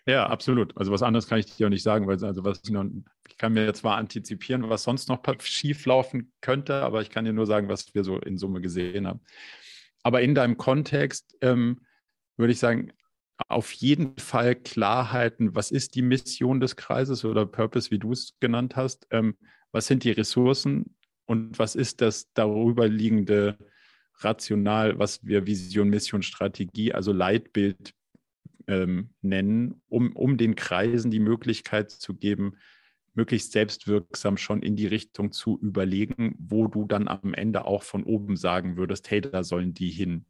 Ja, 0.07 0.26
absolut. 0.26 0.76
Also 0.76 0.92
was 0.92 1.03
anderes 1.03 1.26
kann 1.26 1.38
ich 1.38 1.57
dir 1.57 1.66
auch 1.66 1.70
nicht 1.70 1.83
sagen, 1.83 2.07
weil 2.07 2.22
also 2.24 2.44
was 2.44 2.61
ich, 2.64 2.70
noch, 2.70 2.85
ich 3.29 3.37
kann 3.37 3.53
mir 3.53 3.72
zwar 3.74 3.96
antizipieren, 3.96 4.68
was 4.68 4.83
sonst 4.83 5.09
noch 5.09 5.20
schief 5.40 5.87
laufen 5.87 6.33
könnte, 6.40 6.83
aber 6.83 7.03
ich 7.03 7.11
kann 7.11 7.24
dir 7.24 7.33
nur 7.33 7.46
sagen, 7.46 7.68
was 7.68 7.94
wir 7.94 8.03
so 8.03 8.18
in 8.18 8.38
Summe 8.38 8.61
gesehen 8.61 9.07
haben. 9.07 9.20
Aber 10.03 10.22
in 10.22 10.35
deinem 10.35 10.57
Kontext 10.57 11.37
ähm, 11.42 11.81
würde 12.37 12.53
ich 12.53 12.59
sagen, 12.59 12.92
auf 13.48 13.72
jeden 13.72 14.16
Fall 14.18 14.55
Klarheiten, 14.55 15.55
was 15.55 15.70
ist 15.70 15.94
die 15.94 16.03
Mission 16.03 16.61
des 16.61 16.76
Kreises 16.76 17.24
oder 17.24 17.46
Purpose, 17.46 17.90
wie 17.90 17.98
du 17.98 18.12
es 18.12 18.37
genannt 18.40 18.76
hast, 18.76 19.07
ähm, 19.11 19.37
was 19.72 19.87
sind 19.87 20.05
die 20.05 20.11
Ressourcen 20.11 20.96
und 21.26 21.59
was 21.59 21.74
ist 21.74 22.00
das 22.00 22.33
darüber 22.33 22.88
liegende 22.88 23.57
Rational, 24.24 24.98
was 24.98 25.24
wir 25.24 25.46
Vision, 25.46 25.88
Mission, 25.88 26.22
Strategie, 26.22 26.92
also 26.92 27.12
Leitbild 27.12 27.94
ähm, 28.66 29.11
nennen, 29.22 29.83
um, 29.88 30.14
um 30.14 30.37
den 30.37 30.54
Kreisen 30.54 31.11
die 31.11 31.20
Möglichkeit 31.20 31.90
zu 31.90 32.14
geben, 32.14 32.56
möglichst 33.14 33.52
selbstwirksam 33.52 34.37
schon 34.37 34.62
in 34.62 34.76
die 34.76 34.87
Richtung 34.87 35.33
zu 35.33 35.59
überlegen, 35.61 36.37
wo 36.38 36.68
du 36.68 36.87
dann 36.87 37.09
am 37.09 37.35
Ende 37.35 37.64
auch 37.64 37.83
von 37.83 38.04
oben 38.04 38.37
sagen 38.37 38.76
würdest, 38.76 39.11
hey, 39.11 39.20
da 39.20 39.42
sollen 39.42 39.74
die 39.74 39.90
hin. 39.90 40.24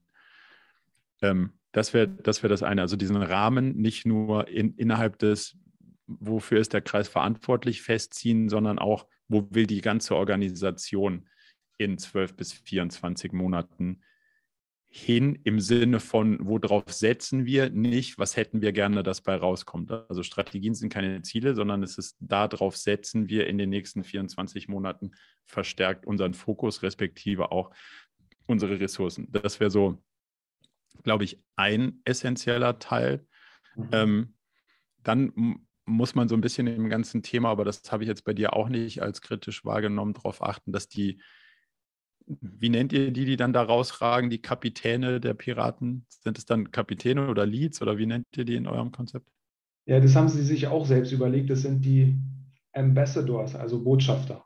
Ähm, 1.22 1.52
das 1.72 1.94
wäre 1.94 2.08
das, 2.08 2.42
wär 2.42 2.50
das 2.50 2.62
eine. 2.62 2.80
Also 2.80 2.96
diesen 2.96 3.16
Rahmen 3.16 3.76
nicht 3.76 4.06
nur 4.06 4.48
in, 4.48 4.74
innerhalb 4.74 5.18
des, 5.18 5.56
wofür 6.06 6.58
ist 6.58 6.72
der 6.72 6.80
Kreis 6.80 7.08
verantwortlich, 7.08 7.82
festziehen, 7.82 8.48
sondern 8.48 8.78
auch, 8.78 9.06
wo 9.28 9.46
will 9.50 9.66
die 9.66 9.80
ganze 9.80 10.16
Organisation 10.16 11.28
in 11.80 11.96
12 11.96 12.36
bis 12.36 12.52
24 12.52 13.32
Monaten 13.32 14.02
hin 14.92 15.38
im 15.44 15.60
Sinne 15.60 15.98
von, 15.98 16.38
worauf 16.42 16.92
setzen 16.92 17.46
wir 17.46 17.70
nicht, 17.70 18.18
was 18.18 18.36
hätten 18.36 18.60
wir 18.60 18.72
gerne, 18.72 19.02
dass 19.02 19.22
bei 19.22 19.34
rauskommt. 19.34 19.90
Also 19.90 20.22
Strategien 20.22 20.74
sind 20.74 20.92
keine 20.92 21.22
Ziele, 21.22 21.54
sondern 21.54 21.82
es 21.82 21.96
ist 21.96 22.16
darauf 22.20 22.76
setzen 22.76 23.28
wir 23.28 23.46
in 23.46 23.56
den 23.56 23.70
nächsten 23.70 24.04
24 24.04 24.68
Monaten 24.68 25.12
verstärkt 25.46 26.06
unseren 26.06 26.34
Fokus, 26.34 26.82
respektive 26.82 27.50
auch 27.50 27.70
unsere 28.46 28.78
Ressourcen. 28.78 29.28
Das 29.30 29.58
wäre 29.58 29.70
so, 29.70 30.02
glaube 31.02 31.24
ich, 31.24 31.40
ein 31.56 32.02
essentieller 32.04 32.78
Teil. 32.78 33.24
Mhm. 33.76 33.88
Ähm, 33.92 34.34
dann 35.02 35.60
muss 35.86 36.14
man 36.14 36.28
so 36.28 36.34
ein 36.34 36.40
bisschen 36.40 36.66
im 36.66 36.90
ganzen 36.90 37.22
Thema, 37.22 37.48
aber 37.50 37.64
das 37.64 37.90
habe 37.90 38.02
ich 38.02 38.08
jetzt 38.08 38.24
bei 38.24 38.34
dir 38.34 38.54
auch 38.54 38.68
nicht 38.68 39.02
als 39.02 39.22
kritisch 39.22 39.64
wahrgenommen, 39.64 40.14
darauf 40.14 40.42
achten, 40.42 40.72
dass 40.72 40.88
die 40.88 41.20
wie 42.40 42.68
nennt 42.68 42.92
ihr 42.92 43.10
die, 43.10 43.24
die 43.24 43.36
dann 43.36 43.52
da 43.52 43.62
rausragen, 43.62 44.30
die 44.30 44.40
Kapitäne 44.42 45.20
der 45.20 45.34
Piraten? 45.34 46.06
Sind 46.08 46.38
es 46.38 46.46
dann 46.46 46.70
Kapitäne 46.70 47.28
oder 47.28 47.46
Leads 47.46 47.82
oder 47.82 47.98
wie 47.98 48.06
nennt 48.06 48.26
ihr 48.36 48.44
die 48.44 48.54
in 48.54 48.66
eurem 48.66 48.92
Konzept? 48.92 49.26
Ja, 49.86 49.98
das 49.98 50.14
haben 50.14 50.28
sie 50.28 50.42
sich 50.42 50.66
auch 50.66 50.86
selbst 50.86 51.12
überlegt. 51.12 51.50
Das 51.50 51.62
sind 51.62 51.84
die 51.84 52.16
Ambassadors, 52.72 53.56
also 53.56 53.82
Botschafter. 53.82 54.44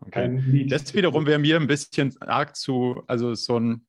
Okay. 0.00 0.66
Das 0.68 0.94
wiederum 0.94 1.26
wäre 1.26 1.38
mir 1.38 1.56
ein 1.56 1.66
bisschen 1.66 2.14
arg 2.20 2.54
zu, 2.54 3.02
also 3.06 3.34
so 3.34 3.58
ein 3.58 3.86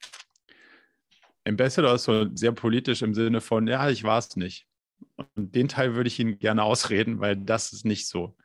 Ambassador 1.48 1.94
ist 1.96 2.04
so 2.04 2.28
sehr 2.36 2.52
politisch 2.52 3.02
im 3.02 3.14
Sinne 3.14 3.42
von, 3.42 3.68
ja, 3.68 3.90
ich 3.90 4.04
war 4.04 4.18
es 4.18 4.36
nicht. 4.36 4.68
Und 5.36 5.54
den 5.56 5.68
Teil 5.68 5.96
würde 5.96 6.08
ich 6.08 6.20
Ihnen 6.20 6.40
gerne 6.40 6.64
ausreden, 6.64 7.20
weil 7.20 7.38
das 7.38 7.72
ist 7.72 7.86
nicht 7.86 8.08
so. 8.08 8.36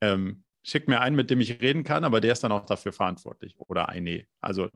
Ähm, 0.00 0.44
schick 0.66 0.88
mir 0.88 1.00
einen, 1.00 1.16
mit 1.16 1.30
dem 1.30 1.40
ich 1.40 1.60
reden 1.60 1.84
kann, 1.84 2.04
aber 2.04 2.20
der 2.20 2.32
ist 2.32 2.42
dann 2.42 2.52
auch 2.52 2.66
dafür 2.66 2.92
verantwortlich 2.92 3.54
oder 3.58 3.88
eine. 3.88 4.26
Also 4.40 4.68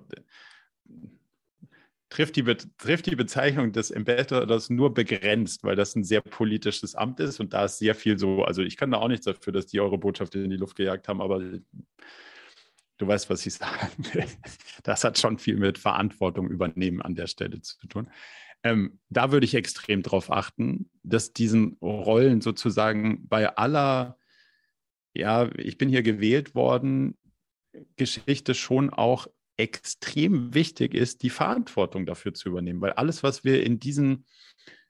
trifft 2.11 2.37
die, 2.37 2.45
trifft 2.79 3.07
die 3.07 3.17
Bezeichnung 3.17 3.73
des 3.73 3.93
Ambassadors 3.93 4.71
nur 4.71 4.95
begrenzt, 4.95 5.65
weil 5.65 5.77
das 5.77 5.97
ein 5.97 6.05
sehr 6.05 6.21
politisches 6.21 6.95
Amt 6.95 7.19
ist 7.21 7.41
und 7.41 7.53
da 7.53 7.65
ist 7.65 7.79
sehr 7.79 7.97
viel 7.97 8.19
so, 8.19 8.45
also 8.45 8.63
ich 8.63 8.77
kann 8.77 8.93
da 8.93 8.99
auch 8.99 9.09
nichts 9.09 9.27
dafür, 9.27 9.53
dass 9.53 9.67
die 9.67 9.81
eure 9.81 9.99
Botschaft 9.99 10.35
in 10.37 10.51
die 10.51 10.57
Luft 10.57 10.77
gejagt 10.77 11.09
haben, 11.09 11.21
aber 11.21 11.41
du 11.41 13.07
weißt, 13.07 13.29
was 13.29 13.45
ich 13.45 13.55
sagen 13.55 14.05
will. 14.13 14.27
Das 14.85 15.03
hat 15.03 15.19
schon 15.19 15.39
viel 15.39 15.57
mit 15.57 15.79
Verantwortung 15.79 16.49
übernehmen 16.49 17.03
an 17.03 17.17
der 17.17 17.27
Stelle 17.27 17.61
zu 17.63 17.85
tun. 17.89 18.09
Ähm, 18.63 19.01
da 19.09 19.33
würde 19.33 19.47
ich 19.47 19.55
extrem 19.55 20.03
darauf 20.03 20.31
achten, 20.31 20.91
dass 21.03 21.33
diesen 21.33 21.79
Rollen 21.81 22.43
sozusagen 22.43 23.27
bei 23.27 23.57
aller 23.57 24.20
ja, 25.15 25.51
ich 25.57 25.79
bin 25.79 25.89
hier 25.89 26.03
gewählt 26.03 26.55
worden, 26.55 27.17
Geschichte 27.97 28.55
schon 28.55 28.91
auch 28.91 29.27
extrem 29.57 30.55
wichtig 30.55 30.95
ist, 30.95 31.23
die 31.23 31.31
Verantwortung 31.31 32.07
dafür 32.07 32.33
zu 32.33 32.49
übernehmen. 32.49 32.81
Weil 32.81 32.93
alles, 32.93 33.23
was 33.23 33.45
wir 33.45 33.63
in 33.63 33.79
diesen, 33.79 34.25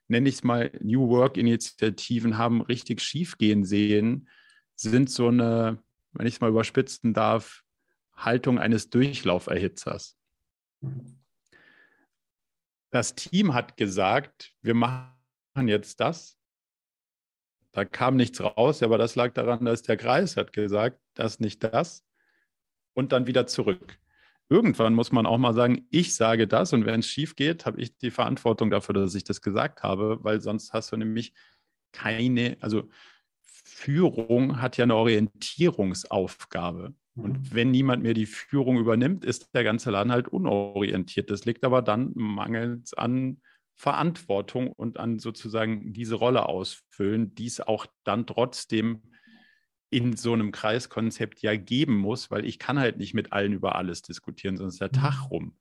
nenne 0.07 0.29
ich 0.29 0.35
es 0.35 0.43
mal, 0.43 0.71
New 0.81 1.09
Work-Initiativen 1.09 2.37
haben, 2.37 2.61
richtig 2.61 3.01
schiefgehen 3.01 3.65
sehen, 3.65 4.29
sind 4.75 5.09
so 5.09 5.27
eine, 5.27 5.83
wenn 6.13 6.27
ich 6.27 6.35
es 6.35 6.41
mal 6.41 6.49
überspitzen 6.49 7.13
darf, 7.13 7.63
Haltung 8.15 8.59
eines 8.59 8.89
Durchlauferhitzers. 8.89 10.17
Das 12.91 13.15
Team 13.15 13.53
hat 13.53 13.77
gesagt, 13.77 14.53
wir 14.61 14.73
machen 14.73 15.67
jetzt 15.67 15.99
das 15.99 16.40
da 17.71 17.85
kam 17.85 18.15
nichts 18.15 18.41
raus, 18.41 18.83
aber 18.83 18.97
das 18.97 19.15
lag 19.15 19.33
daran, 19.33 19.65
dass 19.65 19.81
der 19.81 19.97
Kreis 19.97 20.37
hat 20.37 20.53
gesagt, 20.53 20.99
das 21.13 21.39
nicht 21.39 21.63
das 21.63 22.05
und 22.93 23.11
dann 23.11 23.27
wieder 23.27 23.47
zurück. 23.47 23.97
Irgendwann 24.49 24.93
muss 24.93 25.13
man 25.13 25.25
auch 25.25 25.37
mal 25.37 25.53
sagen, 25.53 25.87
ich 25.89 26.13
sage 26.13 26.47
das 26.47 26.73
und 26.73 26.85
wenn 26.85 26.99
es 26.99 27.07
schief 27.07 27.37
geht, 27.37 27.65
habe 27.65 27.79
ich 27.79 27.97
die 27.97 28.11
Verantwortung 28.11 28.69
dafür, 28.69 28.93
dass 28.93 29.15
ich 29.15 29.23
das 29.23 29.41
gesagt 29.41 29.83
habe, 29.83 30.21
weil 30.23 30.41
sonst 30.41 30.73
hast 30.73 30.91
du 30.91 30.97
nämlich 30.97 31.33
keine, 31.93 32.57
also 32.59 32.89
Führung 33.41 34.61
hat 34.61 34.75
ja 34.75 34.83
eine 34.83 34.95
Orientierungsaufgabe. 34.95 36.93
Und 37.15 37.39
mhm. 37.39 37.47
wenn 37.51 37.71
niemand 37.71 38.03
mehr 38.03 38.13
die 38.13 38.25
Führung 38.25 38.77
übernimmt, 38.77 39.23
ist 39.25 39.53
der 39.53 39.63
ganze 39.63 39.91
Laden 39.91 40.11
halt 40.11 40.27
unorientiert. 40.27 41.29
Das 41.29 41.45
liegt 41.45 41.63
aber 41.63 41.81
dann 41.81 42.11
mangels 42.15 42.93
an 42.93 43.41
Verantwortung 43.75 44.71
und 44.71 44.99
an 44.99 45.19
sozusagen 45.19 45.93
diese 45.93 46.15
Rolle 46.15 46.47
ausfüllen, 46.47 47.33
die 47.35 47.47
es 47.47 47.61
auch 47.61 47.87
dann 48.03 48.27
trotzdem 48.27 49.01
in 49.89 50.15
so 50.15 50.33
einem 50.33 50.51
Kreiskonzept 50.51 51.41
ja 51.41 51.55
geben 51.55 51.97
muss, 51.97 52.31
weil 52.31 52.45
ich 52.45 52.59
kann 52.59 52.79
halt 52.79 52.97
nicht 52.97 53.13
mit 53.13 53.33
allen 53.33 53.53
über 53.53 53.75
alles 53.75 54.01
diskutieren, 54.01 54.55
sonst 54.55 54.75
ist 54.75 54.81
der 54.81 54.91
Tag 54.91 55.19
mhm. 55.19 55.27
rum. 55.27 55.57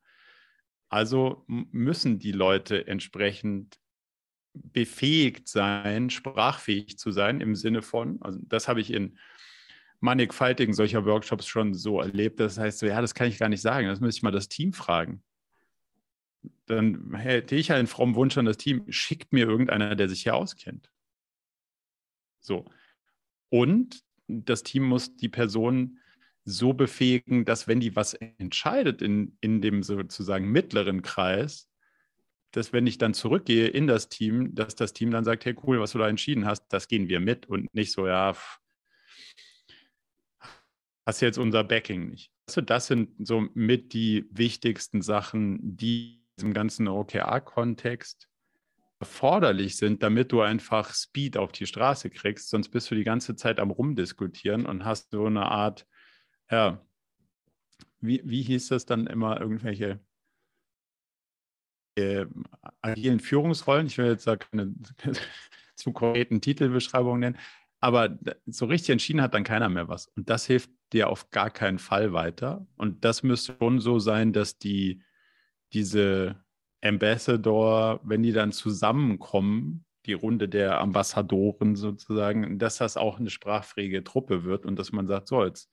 Also 0.88 1.44
müssen 1.46 2.18
die 2.18 2.32
Leute 2.32 2.86
entsprechend 2.86 3.78
befähigt 4.52 5.48
sein, 5.48 6.10
sprachfähig 6.10 6.98
zu 6.98 7.12
sein 7.12 7.40
im 7.40 7.54
Sinne 7.54 7.82
von, 7.82 8.20
also 8.22 8.38
das 8.42 8.68
habe 8.68 8.80
ich 8.80 8.92
in 8.92 9.18
mannigfaltigen 10.00 10.74
solcher 10.74 11.04
Workshops 11.04 11.46
schon 11.46 11.74
so 11.74 12.00
erlebt. 12.00 12.40
Das 12.40 12.58
heißt 12.58 12.78
so, 12.78 12.86
ja, 12.86 13.00
das 13.00 13.14
kann 13.14 13.28
ich 13.28 13.38
gar 13.38 13.48
nicht 13.48 13.60
sagen. 13.60 13.86
Das 13.86 14.00
müsste 14.00 14.18
ich 14.18 14.22
mal 14.22 14.30
das 14.30 14.48
Team 14.48 14.72
fragen. 14.72 15.22
Dann 16.66 17.14
hätte 17.14 17.54
ich 17.56 17.72
einen 17.72 17.86
frommen 17.86 18.14
Wunsch 18.14 18.38
an 18.38 18.44
das 18.44 18.56
Team, 18.56 18.84
schickt 18.88 19.32
mir 19.32 19.46
irgendeiner, 19.46 19.94
der 19.96 20.08
sich 20.08 20.22
hier 20.22 20.34
auskennt. 20.34 20.90
So. 22.40 22.64
Und 23.50 24.02
das 24.28 24.62
Team 24.62 24.84
muss 24.84 25.16
die 25.16 25.28
Person 25.28 25.98
so 26.44 26.72
befähigen, 26.72 27.44
dass 27.44 27.68
wenn 27.68 27.80
die 27.80 27.96
was 27.96 28.14
entscheidet 28.14 29.02
in, 29.02 29.36
in 29.40 29.60
dem 29.60 29.82
sozusagen 29.82 30.50
mittleren 30.50 31.02
Kreis, 31.02 31.68
dass 32.52 32.72
wenn 32.72 32.86
ich 32.86 32.98
dann 32.98 33.14
zurückgehe 33.14 33.68
in 33.68 33.86
das 33.86 34.08
Team, 34.08 34.54
dass 34.54 34.74
das 34.74 34.92
Team 34.92 35.10
dann 35.10 35.24
sagt, 35.24 35.44
hey 35.44 35.54
cool, 35.64 35.80
was 35.80 35.92
du 35.92 35.98
da 35.98 36.08
entschieden 36.08 36.46
hast, 36.46 36.66
das 36.68 36.88
gehen 36.88 37.08
wir 37.08 37.20
mit 37.20 37.46
und 37.46 37.72
nicht 37.74 37.92
so, 37.92 38.06
ja, 38.06 38.34
hast 41.06 41.20
jetzt 41.20 41.38
unser 41.38 41.64
Backing 41.64 42.08
nicht. 42.08 42.32
Also 42.46 42.60
das 42.60 42.86
sind 42.86 43.10
so 43.26 43.48
mit 43.54 43.92
die 43.92 44.26
wichtigsten 44.30 45.02
Sachen, 45.02 45.58
die 45.76 46.19
im 46.42 46.52
ganzen 46.52 46.88
OKR-Kontext 46.88 48.28
erforderlich 49.00 49.76
sind, 49.76 50.02
damit 50.02 50.30
du 50.30 50.42
einfach 50.42 50.92
Speed 50.94 51.36
auf 51.36 51.52
die 51.52 51.66
Straße 51.66 52.10
kriegst. 52.10 52.50
Sonst 52.50 52.68
bist 52.68 52.90
du 52.90 52.94
die 52.94 53.04
ganze 53.04 53.34
Zeit 53.34 53.58
am 53.58 53.70
Rumdiskutieren 53.70 54.66
und 54.66 54.84
hast 54.84 55.10
so 55.10 55.24
eine 55.24 55.46
Art, 55.46 55.86
ja, 56.50 56.84
wie, 58.00 58.22
wie 58.24 58.42
hieß 58.42 58.68
das 58.68 58.84
dann 58.84 59.06
immer, 59.06 59.40
irgendwelche 59.40 60.00
äh, 61.96 62.26
agilen 62.82 63.20
Führungsrollen. 63.20 63.86
Ich 63.86 63.98
will 63.98 64.06
jetzt 64.06 64.26
da 64.26 64.36
keine 64.36 64.74
zu 65.74 65.92
konkreten 65.92 66.40
Titelbeschreibungen 66.40 67.20
nennen, 67.20 67.38
aber 67.80 68.18
so 68.46 68.66
richtig 68.66 68.90
entschieden 68.90 69.22
hat 69.22 69.34
dann 69.34 69.44
keiner 69.44 69.68
mehr 69.68 69.88
was. 69.88 70.08
Und 70.08 70.28
das 70.28 70.46
hilft 70.46 70.70
dir 70.92 71.08
auf 71.08 71.30
gar 71.30 71.50
keinen 71.50 71.78
Fall 71.78 72.12
weiter. 72.12 72.66
Und 72.76 73.04
das 73.04 73.22
müsste 73.22 73.56
schon 73.58 73.80
so 73.80 73.98
sein, 73.98 74.32
dass 74.32 74.58
die, 74.58 75.02
diese 75.72 76.36
Ambassador, 76.82 78.00
wenn 78.04 78.22
die 78.22 78.32
dann 78.32 78.52
zusammenkommen, 78.52 79.84
die 80.06 80.14
Runde 80.14 80.48
der 80.48 80.80
Ambassadoren 80.80 81.76
sozusagen, 81.76 82.58
dass 82.58 82.78
das 82.78 82.96
auch 82.96 83.18
eine 83.18 83.30
sprachfähige 83.30 84.02
Truppe 84.02 84.44
wird 84.44 84.64
und 84.64 84.78
dass 84.78 84.92
man 84.92 85.06
sagt, 85.06 85.28
so, 85.28 85.44
jetzt 85.44 85.70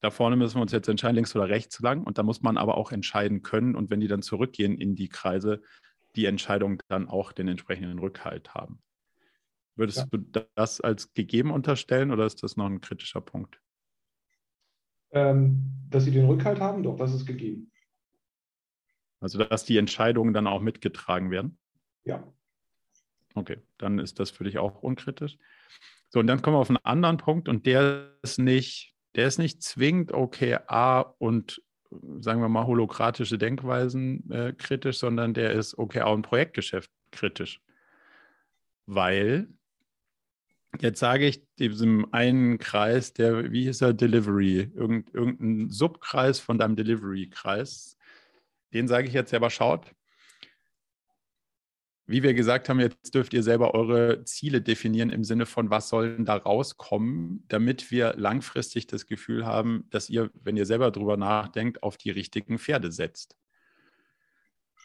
da 0.00 0.10
vorne 0.10 0.36
müssen 0.36 0.56
wir 0.56 0.62
uns 0.62 0.72
jetzt 0.72 0.88
entscheiden, 0.88 1.16
links 1.16 1.34
oder 1.34 1.48
rechts 1.48 1.80
lang. 1.80 2.02
Und 2.04 2.18
da 2.18 2.22
muss 2.22 2.42
man 2.42 2.58
aber 2.58 2.76
auch 2.76 2.92
entscheiden 2.92 3.42
können. 3.42 3.74
Und 3.74 3.90
wenn 3.90 4.00
die 4.00 4.08
dann 4.08 4.22
zurückgehen 4.22 4.76
in 4.76 4.94
die 4.94 5.08
Kreise, 5.08 5.62
die 6.16 6.26
Entscheidung 6.26 6.82
dann 6.88 7.08
auch 7.08 7.32
den 7.32 7.48
entsprechenden 7.48 7.98
Rückhalt 7.98 8.54
haben. 8.54 8.80
Würdest 9.74 9.98
ja. 9.98 10.06
du 10.10 10.18
das 10.54 10.80
als 10.80 11.12
gegeben 11.12 11.50
unterstellen 11.50 12.10
oder 12.10 12.24
ist 12.24 12.42
das 12.42 12.56
noch 12.56 12.66
ein 12.66 12.80
kritischer 12.80 13.20
Punkt? 13.20 13.60
Ähm, 15.10 15.64
dass 15.90 16.04
sie 16.04 16.10
den 16.10 16.26
Rückhalt 16.26 16.60
haben, 16.60 16.82
doch, 16.82 16.96
das 16.96 17.14
ist 17.14 17.26
gegeben. 17.26 17.70
Also, 19.20 19.38
dass 19.42 19.64
die 19.64 19.78
Entscheidungen 19.78 20.34
dann 20.34 20.46
auch 20.46 20.60
mitgetragen 20.60 21.30
werden? 21.30 21.58
Ja. 22.04 22.22
Okay, 23.34 23.58
dann 23.78 23.98
ist 23.98 24.20
das 24.20 24.30
für 24.30 24.44
dich 24.44 24.58
auch 24.58 24.82
unkritisch. 24.82 25.36
So, 26.08 26.20
und 26.20 26.26
dann 26.26 26.42
kommen 26.42 26.56
wir 26.56 26.60
auf 26.60 26.70
einen 26.70 26.84
anderen 26.84 27.16
Punkt 27.16 27.48
und 27.48 27.66
der 27.66 28.12
ist 28.22 28.38
nicht 28.38 28.96
der 29.16 29.26
ist 29.26 29.38
nicht 29.38 29.62
zwingend 29.62 30.12
OKR 30.12 31.14
und 31.18 31.62
sagen 32.20 32.42
wir 32.42 32.48
mal 32.48 32.66
holokratische 32.66 33.38
Denkweisen 33.38 34.30
äh, 34.30 34.52
kritisch, 34.52 34.98
sondern 34.98 35.32
der 35.32 35.52
ist 35.52 35.78
OKR 35.78 36.12
und 36.12 36.22
Projektgeschäft 36.22 36.90
kritisch. 37.10 37.62
Weil, 38.84 39.48
jetzt 40.80 41.00
sage 41.00 41.26
ich 41.26 41.42
diesem 41.58 42.12
einen 42.12 42.58
Kreis, 42.58 43.14
der, 43.14 43.50
wie 43.50 43.64
hieß 43.64 43.80
er, 43.80 43.94
Delivery, 43.94 44.70
irgend, 44.74 45.14
irgendein 45.14 45.70
Subkreis 45.70 46.38
von 46.38 46.58
deinem 46.58 46.76
Delivery-Kreis, 46.76 47.95
den 48.76 48.88
sage 48.88 49.08
ich 49.08 49.14
jetzt 49.14 49.32
aber, 49.32 49.50
schaut, 49.50 49.92
wie 52.06 52.22
wir 52.22 52.34
gesagt 52.34 52.68
haben, 52.68 52.78
jetzt 52.78 53.14
dürft 53.14 53.34
ihr 53.34 53.42
selber 53.42 53.74
eure 53.74 54.22
Ziele 54.24 54.62
definieren 54.62 55.10
im 55.10 55.24
Sinne 55.24 55.44
von, 55.44 55.70
was 55.70 55.88
sollen 55.88 56.24
da 56.24 56.36
rauskommen, 56.36 57.44
damit 57.48 57.90
wir 57.90 58.14
langfristig 58.16 58.86
das 58.86 59.06
Gefühl 59.06 59.44
haben, 59.44 59.86
dass 59.90 60.08
ihr, 60.08 60.30
wenn 60.34 60.56
ihr 60.56 60.66
selber 60.66 60.92
drüber 60.92 61.16
nachdenkt, 61.16 61.82
auf 61.82 61.96
die 61.96 62.10
richtigen 62.10 62.58
Pferde 62.58 62.92
setzt. 62.92 63.36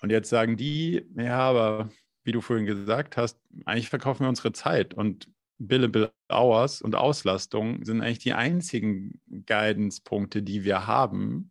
Und 0.02 0.10
jetzt 0.10 0.30
sagen 0.30 0.58
die, 0.58 1.06
ja, 1.16 1.38
aber 1.38 1.89
wie 2.24 2.32
du 2.32 2.42
vorhin 2.42 2.66
gesagt 2.66 3.18
hast, 3.18 3.39
eigentlich 3.66 3.89
verkaufen 3.89 4.24
wir 4.24 4.30
unsere 4.30 4.52
Zeit 4.52 4.96
und 4.96 5.30
Billable 5.60 6.12
Hours 6.28 6.82
und 6.82 6.96
Auslastung 6.96 7.86
sind 7.86 8.02
eigentlich 8.02 8.18
die 8.18 8.34
einzigen 8.34 9.22
Guidance-Punkte, 9.46 10.42
die 10.42 10.64
wir 10.64 10.88
haben, 10.88 11.51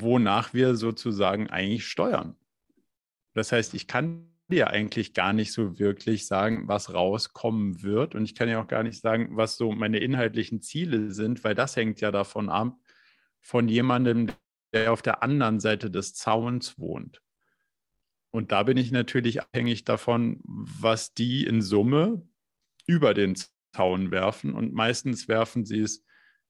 wonach 0.00 0.54
wir 0.54 0.76
sozusagen 0.76 1.50
eigentlich 1.50 1.86
steuern. 1.86 2.36
Das 3.34 3.52
heißt, 3.52 3.74
ich 3.74 3.86
kann 3.86 4.30
dir 4.48 4.68
eigentlich 4.68 5.14
gar 5.14 5.32
nicht 5.32 5.52
so 5.52 5.78
wirklich 5.78 6.26
sagen, 6.26 6.68
was 6.68 6.92
rauskommen 6.92 7.82
wird. 7.82 8.14
Und 8.14 8.24
ich 8.24 8.34
kann 8.34 8.48
ja 8.48 8.60
auch 8.60 8.68
gar 8.68 8.82
nicht 8.82 9.00
sagen, 9.00 9.36
was 9.36 9.56
so 9.56 9.72
meine 9.72 9.98
inhaltlichen 9.98 10.60
Ziele 10.60 11.10
sind, 11.12 11.44
weil 11.44 11.54
das 11.54 11.76
hängt 11.76 12.00
ja 12.00 12.10
davon 12.10 12.48
ab, 12.48 12.76
von 13.40 13.68
jemandem, 13.68 14.30
der 14.72 14.92
auf 14.92 15.02
der 15.02 15.22
anderen 15.22 15.60
Seite 15.60 15.90
des 15.90 16.14
Zauns 16.14 16.78
wohnt. 16.78 17.22
Und 18.30 18.52
da 18.52 18.64
bin 18.64 18.76
ich 18.76 18.90
natürlich 18.90 19.40
abhängig 19.40 19.84
davon, 19.84 20.40
was 20.44 21.14
die 21.14 21.44
in 21.44 21.62
Summe 21.62 22.26
über 22.86 23.14
den 23.14 23.36
Zaun 23.72 24.10
werfen. 24.10 24.52
Und 24.52 24.72
meistens 24.72 25.28
werfen 25.28 25.64
sie 25.64 25.80
es 25.80 26.04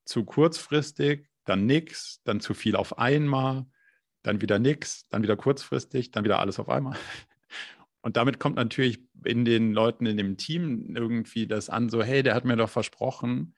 zu 0.04 0.24
kurzfristig, 0.24 1.28
dann 1.44 1.66
nichts, 1.66 2.20
dann 2.24 2.40
zu 2.40 2.54
viel 2.54 2.76
auf 2.76 2.98
einmal 2.98 3.66
dann 4.24 4.40
wieder 4.40 4.58
nichts, 4.58 5.06
dann 5.10 5.22
wieder 5.22 5.36
kurzfristig, 5.36 6.10
dann 6.10 6.24
wieder 6.24 6.40
alles 6.40 6.58
auf 6.58 6.68
einmal. 6.68 6.96
Und 8.00 8.16
damit 8.16 8.38
kommt 8.38 8.56
natürlich 8.56 9.00
in 9.24 9.44
den 9.44 9.72
Leuten 9.72 10.04
in 10.04 10.16
dem 10.16 10.36
Team 10.36 10.94
irgendwie 10.94 11.46
das 11.46 11.70
an, 11.70 11.88
so, 11.88 12.02
hey, 12.02 12.22
der 12.22 12.34
hat 12.34 12.44
mir 12.44 12.56
doch 12.56 12.68
versprochen, 12.68 13.54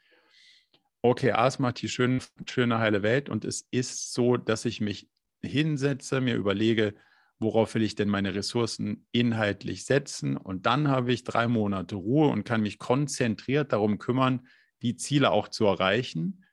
OKRs 1.03 1.59
macht 1.59 1.83
die 1.83 1.89
schöne, 1.89 2.21
schöne 2.49 2.79
heile 2.79 3.03
Welt 3.03 3.29
und 3.29 3.45
es 3.45 3.67
ist 3.71 4.13
so, 4.13 4.37
dass 4.37 4.65
ich 4.65 4.81
mich 4.81 5.09
hinsetze, 5.43 6.21
mir 6.21 6.35
überlege, 6.35 6.95
worauf 7.39 7.75
will 7.75 7.83
ich 7.83 7.95
denn 7.95 8.09
meine 8.09 8.35
Ressourcen 8.35 9.07
inhaltlich 9.13 9.85
setzen 9.85 10.37
und 10.37 10.67
dann 10.67 10.89
habe 10.89 11.13
ich 11.13 11.25
drei 11.25 11.49
Monate 11.49 11.97
Ruhe 11.97 12.29
und 12.29 12.45
kann 12.45 12.63
mich 12.63 12.79
konzentriert 12.79 13.73
darum 13.73 13.99
kümmern, 13.99 14.47
die 14.83 14.97
Ziele 14.97 15.31
auch 15.31 15.49
zu 15.49 15.67
erreichen. 15.67 16.45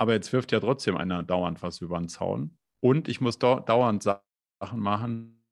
Aber 0.00 0.14
jetzt 0.14 0.32
wirft 0.32 0.50
ja 0.50 0.60
trotzdem 0.60 0.96
einer 0.96 1.22
dauernd 1.22 1.62
was 1.62 1.82
über 1.82 1.98
den 1.98 2.08
Zaun. 2.08 2.56
Und 2.80 3.06
ich 3.06 3.20
muss 3.20 3.38
dauernd 3.38 4.02
Sachen 4.02 4.80
machen, 4.80 5.44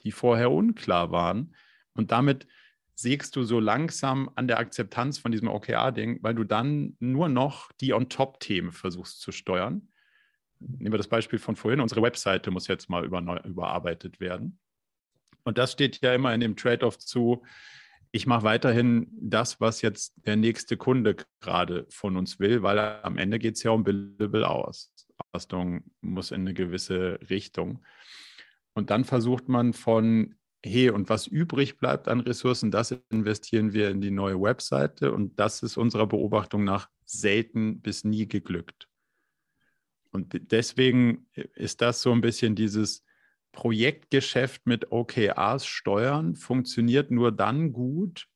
die 0.00 0.10
vorher 0.10 0.50
unklar 0.50 1.12
waren. 1.12 1.54
Und 1.94 2.10
damit 2.10 2.48
sägst 2.96 3.36
du 3.36 3.44
so 3.44 3.60
langsam 3.60 4.32
an 4.34 4.48
der 4.48 4.58
Akzeptanz 4.58 5.18
von 5.18 5.30
diesem 5.30 5.46
OKR-Ding, 5.46 6.18
weil 6.24 6.34
du 6.34 6.42
dann 6.42 6.96
nur 6.98 7.28
noch 7.28 7.70
die 7.70 7.94
On-Top-Themen 7.94 8.72
versuchst 8.72 9.20
zu 9.20 9.30
steuern. 9.30 9.92
Nehmen 10.58 10.92
wir 10.92 10.98
das 10.98 11.06
Beispiel 11.06 11.38
von 11.38 11.54
vorhin. 11.54 11.78
Unsere 11.78 12.02
Webseite 12.02 12.50
muss 12.50 12.66
jetzt 12.66 12.90
mal 12.90 13.04
über, 13.04 13.44
überarbeitet 13.44 14.18
werden. 14.18 14.58
Und 15.44 15.56
das 15.56 15.70
steht 15.70 16.02
ja 16.02 16.12
immer 16.12 16.34
in 16.34 16.40
dem 16.40 16.56
Trade-off 16.56 16.98
zu, 16.98 17.44
ich 18.12 18.26
mache 18.26 18.44
weiterhin 18.44 19.08
das, 19.10 19.58
was 19.60 19.80
jetzt 19.80 20.12
der 20.26 20.36
nächste 20.36 20.76
Kunde 20.76 21.16
gerade 21.40 21.86
von 21.88 22.16
uns 22.18 22.38
will, 22.38 22.62
weil 22.62 22.78
am 22.78 23.16
Ende 23.16 23.38
geht 23.38 23.56
es 23.56 23.62
ja 23.62 23.70
um 23.70 23.84
Billable 23.84 24.48
aus. 24.48 24.92
Auslastung 25.16 25.82
muss 26.02 26.30
in 26.30 26.42
eine 26.42 26.52
gewisse 26.52 27.18
Richtung. 27.30 27.82
Und 28.74 28.90
dann 28.90 29.04
versucht 29.04 29.48
man 29.48 29.72
von, 29.72 30.34
hey, 30.62 30.90
und 30.90 31.08
was 31.08 31.26
übrig 31.26 31.78
bleibt 31.78 32.06
an 32.06 32.20
Ressourcen, 32.20 32.70
das 32.70 32.94
investieren 33.10 33.72
wir 33.72 33.90
in 33.90 34.02
die 34.02 34.10
neue 34.10 34.40
Webseite. 34.40 35.12
Und 35.12 35.38
das 35.38 35.62
ist 35.62 35.78
unserer 35.78 36.06
Beobachtung 36.06 36.64
nach 36.64 36.90
selten 37.06 37.80
bis 37.80 38.04
nie 38.04 38.28
geglückt. 38.28 38.88
Und 40.10 40.52
deswegen 40.52 41.26
ist 41.54 41.80
das 41.80 42.02
so 42.02 42.12
ein 42.12 42.20
bisschen 42.20 42.54
dieses 42.54 43.02
Projektgeschäft 43.52 44.66
mit 44.66 44.90
OKRs 44.90 45.66
steuern, 45.66 46.34
funktioniert 46.34 47.10
nur 47.10 47.32
dann 47.32 47.72
gut, 47.72 48.28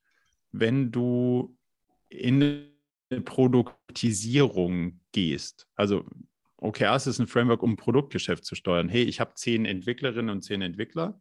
wenn 0.53 0.93
du 0.93 1.57
in 2.09 2.71
eine 3.11 3.21
Produktisierung 3.23 5.01
gehst. 5.13 5.67
Also 5.75 6.05
OKRs 6.59 7.07
ist 7.07 7.19
ein 7.19 7.27
Framework, 7.27 7.63
um 7.63 7.77
Produktgeschäft 7.77 8.45
zu 8.45 8.55
steuern. 8.55 8.89
Hey, 8.89 9.03
ich 9.03 9.21
habe 9.21 9.35
zehn 9.35 9.65
Entwicklerinnen 9.65 10.31
und 10.31 10.43
zehn 10.43 10.63
Entwickler, 10.63 11.21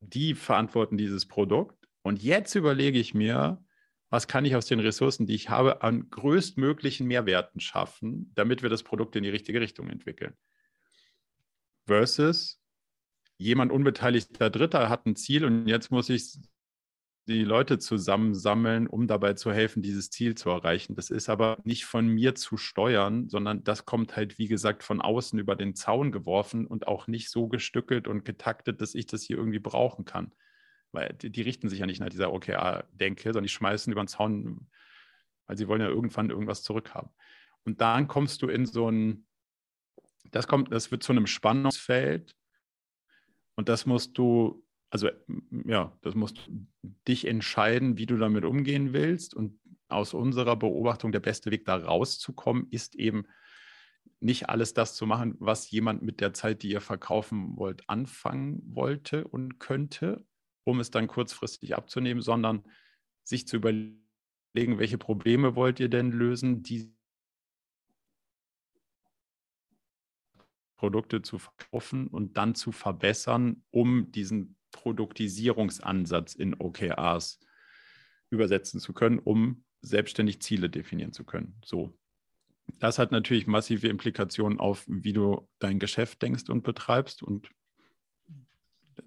die 0.00 0.34
verantworten 0.34 0.96
dieses 0.96 1.26
Produkt. 1.26 1.88
Und 2.02 2.22
jetzt 2.22 2.54
überlege 2.54 2.98
ich 2.98 3.14
mir, 3.14 3.64
was 4.10 4.28
kann 4.28 4.44
ich 4.44 4.54
aus 4.54 4.66
den 4.66 4.80
Ressourcen, 4.80 5.26
die 5.26 5.34
ich 5.34 5.50
habe, 5.50 5.82
an 5.82 6.08
größtmöglichen 6.10 7.06
Mehrwerten 7.06 7.60
schaffen, 7.60 8.30
damit 8.34 8.62
wir 8.62 8.70
das 8.70 8.82
Produkt 8.82 9.16
in 9.16 9.24
die 9.24 9.30
richtige 9.30 9.60
Richtung 9.60 9.88
entwickeln. 9.88 10.34
Versus 11.86 12.63
jemand 13.36 13.72
unbeteiligter 13.72 14.50
Dritter 14.50 14.88
hat 14.88 15.06
ein 15.06 15.16
Ziel 15.16 15.44
und 15.44 15.66
jetzt 15.66 15.90
muss 15.90 16.08
ich 16.08 16.38
die 17.26 17.42
Leute 17.42 17.78
zusammensammeln, 17.78 18.86
um 18.86 19.06
dabei 19.06 19.32
zu 19.32 19.50
helfen, 19.50 19.82
dieses 19.82 20.10
Ziel 20.10 20.34
zu 20.34 20.50
erreichen. 20.50 20.94
Das 20.94 21.08
ist 21.08 21.30
aber 21.30 21.58
nicht 21.64 21.86
von 21.86 22.06
mir 22.06 22.34
zu 22.34 22.58
steuern, 22.58 23.28
sondern 23.30 23.64
das 23.64 23.86
kommt 23.86 24.14
halt, 24.14 24.38
wie 24.38 24.46
gesagt, 24.46 24.82
von 24.82 25.00
außen 25.00 25.38
über 25.38 25.56
den 25.56 25.74
Zaun 25.74 26.12
geworfen 26.12 26.66
und 26.66 26.86
auch 26.86 27.06
nicht 27.06 27.30
so 27.30 27.48
gestückelt 27.48 28.08
und 28.08 28.26
getaktet, 28.26 28.82
dass 28.82 28.94
ich 28.94 29.06
das 29.06 29.22
hier 29.22 29.38
irgendwie 29.38 29.58
brauchen 29.58 30.04
kann. 30.04 30.34
Weil 30.92 31.14
die, 31.14 31.30
die 31.30 31.42
richten 31.42 31.70
sich 31.70 31.78
ja 31.78 31.86
nicht 31.86 32.00
nach 32.00 32.10
dieser 32.10 32.32
OKR-Denke, 32.32 33.24
sondern 33.24 33.44
die 33.44 33.48
schmeißen 33.48 33.90
über 33.90 34.02
den 34.02 34.08
Zaun, 34.08 34.68
weil 35.46 35.56
sie 35.56 35.66
wollen 35.66 35.80
ja 35.80 35.88
irgendwann 35.88 36.28
irgendwas 36.28 36.62
zurückhaben. 36.62 37.10
Und 37.64 37.80
dann 37.80 38.06
kommst 38.06 38.42
du 38.42 38.48
in 38.48 38.66
so 38.66 38.90
ein, 38.90 39.26
das 40.30 40.46
kommt, 40.46 40.70
das 40.72 40.90
wird 40.90 41.02
zu 41.02 41.12
einem 41.12 41.26
Spannungsfeld 41.26 42.36
und 43.56 43.68
das 43.68 43.86
musst 43.86 44.18
du 44.18 44.64
also 44.94 45.08
ja, 45.66 45.92
das 46.02 46.14
musst 46.14 46.48
dich 47.08 47.26
entscheiden, 47.26 47.98
wie 47.98 48.06
du 48.06 48.16
damit 48.16 48.44
umgehen 48.44 48.92
willst. 48.92 49.34
Und 49.34 49.58
aus 49.88 50.14
unserer 50.14 50.54
Beobachtung 50.54 51.10
der 51.10 51.18
beste 51.18 51.50
Weg, 51.50 51.64
da 51.64 51.74
rauszukommen, 51.74 52.68
ist 52.70 52.94
eben 52.94 53.26
nicht 54.20 54.48
alles 54.48 54.72
das 54.72 54.94
zu 54.94 55.04
machen, 55.04 55.34
was 55.40 55.68
jemand 55.72 56.02
mit 56.02 56.20
der 56.20 56.32
Zeit, 56.32 56.62
die 56.62 56.70
ihr 56.70 56.80
verkaufen 56.80 57.56
wollt, 57.56 57.90
anfangen 57.90 58.62
wollte 58.66 59.26
und 59.26 59.58
könnte, 59.58 60.24
um 60.62 60.78
es 60.78 60.92
dann 60.92 61.08
kurzfristig 61.08 61.74
abzunehmen, 61.74 62.22
sondern 62.22 62.62
sich 63.24 63.48
zu 63.48 63.56
überlegen, 63.56 63.98
welche 64.54 64.96
Probleme 64.96 65.56
wollt 65.56 65.80
ihr 65.80 65.88
denn 65.88 66.12
lösen, 66.12 66.62
die 66.62 66.94
Produkte 70.76 71.22
zu 71.22 71.38
verkaufen 71.38 72.08
und 72.08 72.36
dann 72.36 72.54
zu 72.54 72.72
verbessern, 72.72 73.62
um 73.70 74.10
diesen 74.10 74.56
Produktisierungsansatz 74.72 76.34
in 76.34 76.54
OKRs 76.54 77.40
übersetzen 78.30 78.80
zu 78.80 78.92
können, 78.92 79.18
um 79.18 79.64
selbstständig 79.82 80.40
Ziele 80.40 80.68
definieren 80.68 81.12
zu 81.12 81.24
können. 81.24 81.54
So. 81.64 81.96
Das 82.80 82.98
hat 82.98 83.12
natürlich 83.12 83.46
massive 83.46 83.88
Implikationen 83.88 84.58
auf, 84.58 84.84
wie 84.88 85.12
du 85.12 85.48
dein 85.58 85.78
Geschäft 85.78 86.22
denkst 86.22 86.48
und 86.48 86.62
betreibst. 86.62 87.22
Und 87.22 87.50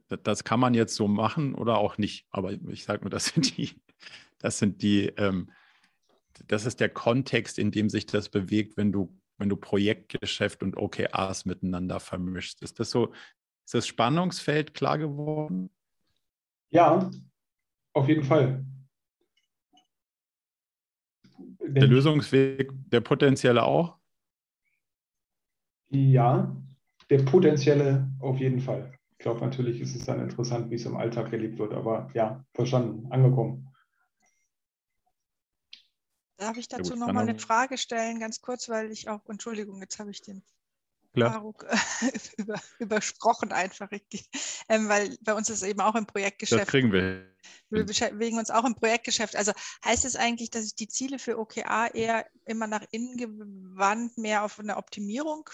das 0.07 0.43
kann 0.43 0.59
man 0.59 0.74
jetzt 0.74 0.95
so 0.95 1.07
machen 1.07 1.55
oder 1.55 1.78
auch 1.78 1.97
nicht. 1.97 2.28
Aber 2.30 2.51
ich 2.51 2.84
sage 2.84 3.01
nur, 3.01 3.09
das 3.09 3.26
sind 3.26 3.57
die, 3.57 3.82
das 4.38 4.59
sind 4.59 4.82
die, 4.82 5.07
ähm, 5.18 5.51
das 6.47 6.65
ist 6.65 6.80
der 6.80 6.89
Kontext, 6.89 7.57
in 7.57 7.72
dem 7.72 7.89
sich 7.89 8.05
das 8.05 8.30
bewegt, 8.30 8.78
wenn 8.78 8.91
du, 8.91 9.15
wenn 9.38 9.49
du 9.49 9.55
Projektgeschäft 9.55 10.63
und 10.63 10.77
OKRs 10.77 11.45
miteinander 11.45 11.99
vermischst. 11.99 12.61
Ist 12.61 12.79
das 12.79 12.89
so 12.89 13.13
ist 13.67 13.73
das 13.73 13.88
Spannungsfeld 13.88 14.73
klar 14.73 14.97
geworden? 14.97 15.69
Ja, 16.69 17.11
auf 17.93 18.07
jeden 18.07 18.23
Fall. 18.23 18.63
Der 21.59 21.85
Lösungsweg, 21.85 22.71
der 22.88 23.01
potenzielle 23.01 23.63
auch? 23.63 23.97
Ja, 25.89 26.55
der 27.09 27.23
potenzielle 27.23 28.09
auf 28.19 28.39
jeden 28.39 28.61
Fall. 28.61 28.97
Ich 29.11 29.17
glaube, 29.17 29.41
natürlich 29.41 29.81
ist 29.81 29.95
es 29.95 30.05
dann 30.05 30.21
interessant, 30.21 30.69
wie 30.69 30.75
es 30.75 30.85
im 30.85 30.95
Alltag 30.95 31.33
erlebt 31.33 31.59
wird, 31.59 31.73
aber 31.73 32.09
ja, 32.13 32.45
verstanden, 32.53 33.11
angekommen. 33.11 33.66
Darf 36.38 36.57
ich 36.57 36.67
dazu 36.67 36.93
ja, 36.93 36.99
nochmal 36.99 37.27
eine 37.27 37.39
Frage 37.39 37.77
stellen, 37.77 38.19
ganz 38.19 38.41
kurz, 38.41 38.69
weil 38.69 38.91
ich 38.91 39.09
auch, 39.09 39.27
Entschuldigung, 39.27 39.81
jetzt 39.81 39.99
habe 39.99 40.11
ich 40.11 40.21
den. 40.21 40.43
Faruk 41.15 41.65
über, 42.38 42.61
übersprochen 42.79 43.51
einfach, 43.51 43.89
ähm, 44.69 44.88
weil 44.88 45.17
bei 45.21 45.33
uns 45.33 45.49
ist 45.49 45.63
eben 45.63 45.81
auch 45.81 45.95
im 45.95 46.05
Projektgeschäft. 46.05 46.61
Das 46.61 46.67
kriegen 46.67 46.91
wir. 46.91 47.25
Wir 47.69 47.85
bewegen 47.85 48.38
uns 48.38 48.51
auch 48.51 48.65
im 48.65 48.75
Projektgeschäft. 48.75 49.35
Also 49.35 49.51
heißt 49.83 50.05
es 50.05 50.15
eigentlich, 50.15 50.51
dass 50.51 50.65
ich 50.65 50.75
die 50.75 50.88
Ziele 50.88 51.17
für 51.17 51.39
OKA 51.39 51.88
eher 51.88 52.25
immer 52.45 52.67
nach 52.67 52.85
innen 52.91 53.17
gewandt, 53.17 54.17
mehr 54.17 54.43
auf 54.43 54.59
eine 54.59 54.77
Optimierung? 54.77 55.49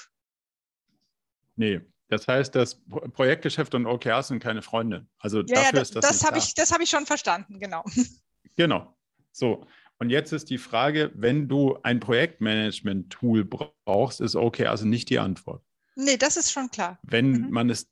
Nee, 1.55 1.81
das 2.09 2.27
heißt, 2.27 2.55
das 2.55 2.81
Projektgeschäft 3.13 3.73
und 3.75 3.85
OKR 3.85 4.23
sind 4.23 4.41
keine 4.41 4.61
Freunde. 4.61 5.07
Also 5.19 5.39
ja, 5.39 5.55
dafür 5.55 5.75
ja, 5.75 5.81
ist 5.81 5.95
das. 5.95 6.05
Das 6.05 6.23
habe 6.25 6.37
ich, 6.37 6.53
hab 6.57 6.81
ich 6.81 6.89
schon 6.89 7.05
verstanden, 7.05 7.59
genau. 7.59 7.83
Genau. 8.55 8.95
So, 9.31 9.65
und 9.99 10.09
jetzt 10.09 10.31
ist 10.31 10.49
die 10.49 10.57
Frage, 10.57 11.11
wenn 11.15 11.47
du 11.47 11.77
ein 11.83 11.99
Projektmanagement-Tool 11.99 13.45
brauchst, 13.45 14.21
ist 14.21 14.35
okay, 14.35 14.65
also 14.65 14.85
nicht 14.85 15.09
die 15.09 15.19
Antwort. 15.19 15.63
Nee, 15.95 16.17
das 16.17 16.37
ist 16.37 16.51
schon 16.51 16.69
klar. 16.69 16.99
Wenn 17.03 17.31
mhm. 17.31 17.51
man 17.51 17.69
es, 17.69 17.89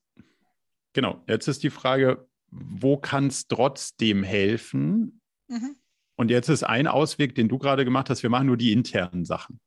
genau, 0.94 1.24
jetzt 1.28 1.48
ist 1.48 1.64
die 1.64 1.70
Frage, 1.70 2.28
wo 2.50 2.98
kann 2.98 3.28
es 3.28 3.48
trotzdem 3.48 4.24
helfen? 4.24 5.22
Mhm. 5.48 5.76
Und 6.16 6.32
jetzt 6.32 6.50
ist 6.50 6.64
ein 6.64 6.88
Ausweg, 6.88 7.36
den 7.36 7.48
du 7.48 7.58
gerade 7.58 7.86
gemacht 7.86 8.10
hast, 8.10 8.24
wir 8.24 8.30
machen 8.30 8.48
nur 8.48 8.58
die 8.58 8.74
internen 8.74 9.26
Sachen. 9.26 9.60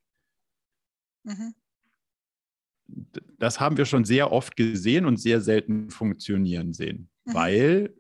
Mhm. 1.25 1.55
Das 3.39 3.61
haben 3.61 3.77
wir 3.77 3.87
schon 3.87 4.05
sehr 4.05 4.31
oft 4.31 4.57
gesehen 4.57 5.07
und 5.07 5.17
sehr 5.17 5.41
selten 5.41 5.91
funktionieren 5.91 6.73
sehen, 6.75 7.09
mhm. 7.25 7.35
weil 7.35 7.95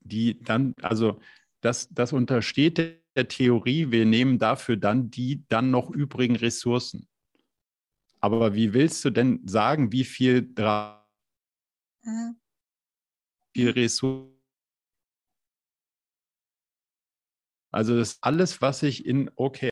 die 0.00 0.40
dann, 0.42 0.74
also 0.80 1.20
das, 1.60 1.88
das 1.90 2.12
untersteht 2.12 3.01
der 3.16 3.28
Theorie, 3.28 3.90
wir 3.90 4.06
nehmen 4.06 4.38
dafür 4.38 4.76
dann 4.76 5.10
die 5.10 5.44
dann 5.48 5.70
noch 5.70 5.90
übrigen 5.90 6.36
Ressourcen. 6.36 7.08
Aber 8.20 8.54
wie 8.54 8.72
willst 8.72 9.04
du 9.04 9.10
denn 9.10 9.46
sagen, 9.46 9.92
wie 9.92 10.04
viel, 10.04 10.42
mhm. 12.02 12.36
viel 13.52 13.70
Ressourcen? 13.70 14.32
Also 17.72 17.96
das 17.96 18.12
ist 18.12 18.18
alles, 18.22 18.60
was 18.60 18.82
ich 18.82 19.06
in 19.06 19.30
OK 19.34 19.70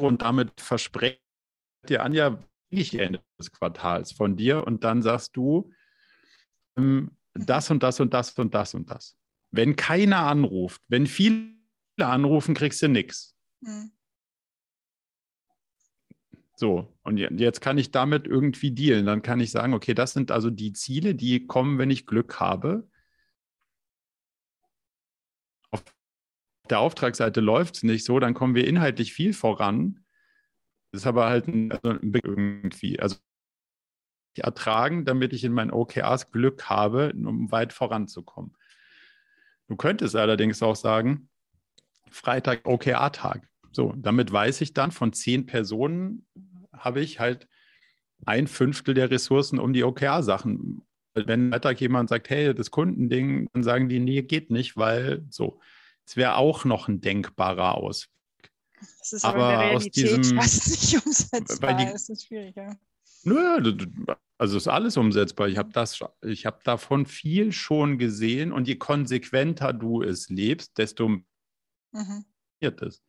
und 0.00 0.22
damit 0.22 0.60
verspreche 0.60 1.20
dir 1.88 2.02
Anja 2.02 2.42
ich 2.70 2.94
Ende 2.98 3.22
des 3.38 3.52
Quartals 3.52 4.12
von 4.12 4.36
dir 4.36 4.66
und 4.66 4.82
dann 4.84 5.02
sagst 5.02 5.36
du 5.36 5.70
ähm, 6.76 7.10
mhm. 7.34 7.46
das 7.46 7.70
und 7.70 7.82
das 7.82 8.00
und 8.00 8.14
das 8.14 8.32
und 8.38 8.54
das 8.54 8.74
und 8.74 8.90
das. 8.90 9.16
Wenn 9.50 9.76
keiner 9.76 10.26
anruft, 10.26 10.80
wenn 10.88 11.06
viele 11.06 11.51
anrufen, 12.00 12.54
kriegst 12.54 12.82
du 12.82 12.88
nichts. 12.88 13.34
Mhm. 13.60 13.92
So, 16.54 16.96
und 17.02 17.16
jetzt 17.16 17.60
kann 17.60 17.76
ich 17.78 17.90
damit 17.90 18.26
irgendwie 18.26 18.70
dealen. 18.70 19.06
Dann 19.06 19.22
kann 19.22 19.40
ich 19.40 19.50
sagen, 19.50 19.74
okay, 19.74 19.94
das 19.94 20.12
sind 20.12 20.30
also 20.30 20.48
die 20.48 20.72
Ziele, 20.72 21.14
die 21.14 21.46
kommen, 21.46 21.78
wenn 21.78 21.90
ich 21.90 22.06
Glück 22.06 22.38
habe. 22.38 22.88
Auf 25.70 25.82
der 26.70 26.78
Auftragsseite 26.78 27.40
läuft 27.40 27.76
es 27.76 27.82
nicht 27.82 28.04
so, 28.04 28.20
dann 28.20 28.34
kommen 28.34 28.54
wir 28.54 28.68
inhaltlich 28.68 29.12
viel 29.12 29.32
voran. 29.32 30.04
Das 30.92 31.02
ist 31.02 31.06
aber 31.06 31.26
halt 31.26 31.48
ein, 31.48 31.72
also 31.72 31.90
ein 31.90 32.12
irgendwie. 32.14 33.00
Also 33.00 33.16
ertragen, 34.38 35.04
damit 35.04 35.32
ich 35.32 35.44
in 35.44 35.52
meinen 35.52 35.70
OKRs 35.70 36.30
Glück 36.30 36.64
habe, 36.70 37.12
um 37.12 37.50
weit 37.50 37.72
voranzukommen. 37.72 38.56
Du 39.68 39.76
könntest 39.76 40.16
allerdings 40.16 40.62
auch 40.62 40.76
sagen, 40.76 41.28
Freitag 42.12 42.66
OKR-Tag. 42.66 43.48
So, 43.72 43.94
damit 43.96 44.30
weiß 44.30 44.60
ich 44.60 44.74
dann, 44.74 44.92
von 44.92 45.12
zehn 45.12 45.46
Personen 45.46 46.26
habe 46.72 47.00
ich 47.00 47.20
halt 47.20 47.48
ein 48.26 48.46
Fünftel 48.46 48.94
der 48.94 49.10
Ressourcen 49.10 49.58
um 49.58 49.72
die 49.72 49.84
OKR-Sachen. 49.84 50.82
Wenn 51.14 51.50
Freitag 51.50 51.80
jemand 51.80 52.08
sagt, 52.08 52.30
hey, 52.30 52.54
das 52.54 52.70
Kundending, 52.70 53.48
dann 53.52 53.62
sagen 53.62 53.88
die, 53.88 53.98
nee, 53.98 54.22
geht 54.22 54.50
nicht, 54.50 54.76
weil 54.76 55.24
so. 55.28 55.60
Es 56.04 56.16
wäre 56.16 56.36
auch 56.36 56.64
noch 56.64 56.88
ein 56.88 57.00
denkbarer 57.00 57.76
Ausweg. 57.76 58.10
Das 58.98 59.12
ist 59.12 59.24
aber, 59.24 59.44
aber 59.44 59.76
aus 59.76 59.84
diesem, 59.84 60.24
fast 60.24 60.68
nicht 60.68 61.06
umsetzbar. 61.06 61.74
Die, 61.74 61.84
das 61.84 62.08
ist 62.08 62.26
schwierig, 62.26 62.56
ja. 62.56 62.74
Nö, 63.24 63.76
also 64.38 64.56
ist 64.56 64.66
alles 64.66 64.96
umsetzbar. 64.96 65.48
Ich 65.48 65.58
habe 65.58 65.70
das, 65.72 66.00
ich 66.22 66.46
habe 66.46 66.58
davon 66.64 67.06
viel 67.06 67.52
schon 67.52 67.98
gesehen 67.98 68.50
und 68.50 68.66
je 68.66 68.74
konsequenter 68.76 69.72
du 69.72 70.02
es 70.02 70.28
lebst, 70.28 70.76
desto 70.78 71.20
mhm. 71.92 72.24
ist. 72.60 73.04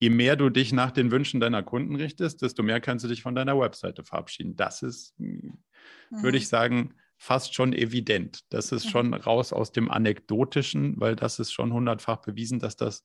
Je 0.00 0.10
mehr 0.10 0.36
du 0.36 0.50
dich 0.50 0.72
nach 0.72 0.90
den 0.90 1.10
Wünschen 1.10 1.40
deiner 1.40 1.62
Kunden 1.62 1.96
richtest, 1.96 2.42
desto 2.42 2.62
mehr 2.62 2.80
kannst 2.80 3.04
du 3.04 3.08
dich 3.08 3.22
von 3.22 3.34
deiner 3.34 3.58
Webseite 3.58 4.04
verabschieden. 4.04 4.56
Das 4.56 4.82
ist, 4.82 5.18
mhm. 5.18 5.58
würde 6.10 6.38
ich 6.38 6.48
sagen, 6.48 6.94
fast 7.16 7.54
schon 7.54 7.72
evident. 7.72 8.40
Das 8.50 8.72
ist 8.72 8.86
mhm. 8.86 8.90
schon 8.90 9.14
raus 9.14 9.52
aus 9.52 9.72
dem 9.72 9.90
Anekdotischen, 9.90 11.00
weil 11.00 11.16
das 11.16 11.38
ist 11.38 11.52
schon 11.52 11.72
hundertfach 11.72 12.18
bewiesen, 12.18 12.58
dass 12.58 12.76
das 12.76 13.04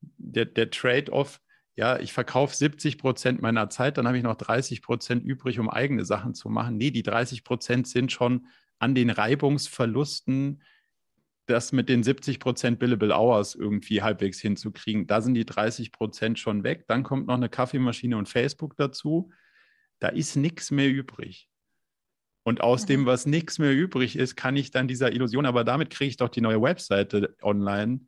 der, 0.00 0.46
der 0.46 0.70
Trade-off, 0.70 1.40
ja, 1.74 1.98
ich 1.98 2.12
verkaufe 2.12 2.56
70 2.56 2.98
Prozent 2.98 3.42
meiner 3.42 3.68
Zeit, 3.68 3.98
dann 3.98 4.06
habe 4.06 4.16
ich 4.16 4.24
noch 4.24 4.36
30 4.36 4.82
Prozent 4.82 5.24
übrig, 5.24 5.58
um 5.58 5.68
eigene 5.68 6.04
Sachen 6.04 6.34
zu 6.34 6.48
machen. 6.48 6.76
Nee, 6.76 6.90
die 6.90 7.02
30 7.02 7.44
Prozent 7.44 7.86
sind 7.86 8.12
schon 8.12 8.46
an 8.78 8.94
den 8.94 9.10
Reibungsverlusten 9.10 10.62
das 11.46 11.72
mit 11.72 11.88
den 11.88 12.02
70 12.02 12.40
Prozent 12.40 12.78
Billable 12.78 13.14
Hours 13.14 13.54
irgendwie 13.54 14.02
halbwegs 14.02 14.40
hinzukriegen. 14.40 15.06
Da 15.06 15.20
sind 15.20 15.34
die 15.34 15.46
30 15.46 15.92
Prozent 15.92 16.38
schon 16.38 16.64
weg. 16.64 16.84
Dann 16.88 17.02
kommt 17.02 17.26
noch 17.26 17.34
eine 17.34 17.48
Kaffeemaschine 17.48 18.16
und 18.16 18.28
Facebook 18.28 18.76
dazu. 18.76 19.30
Da 20.00 20.08
ist 20.08 20.36
nichts 20.36 20.70
mehr 20.70 20.90
übrig. 20.90 21.48
Und 22.42 22.60
aus 22.60 22.82
mhm. 22.82 22.86
dem, 22.86 23.06
was 23.06 23.26
nichts 23.26 23.58
mehr 23.58 23.72
übrig 23.72 24.16
ist, 24.16 24.36
kann 24.36 24.56
ich 24.56 24.70
dann 24.70 24.88
dieser 24.88 25.12
Illusion, 25.12 25.46
aber 25.46 25.64
damit 25.64 25.90
kriege 25.90 26.10
ich 26.10 26.16
doch 26.16 26.28
die 26.28 26.40
neue 26.40 26.62
Webseite 26.62 27.36
online. 27.42 28.00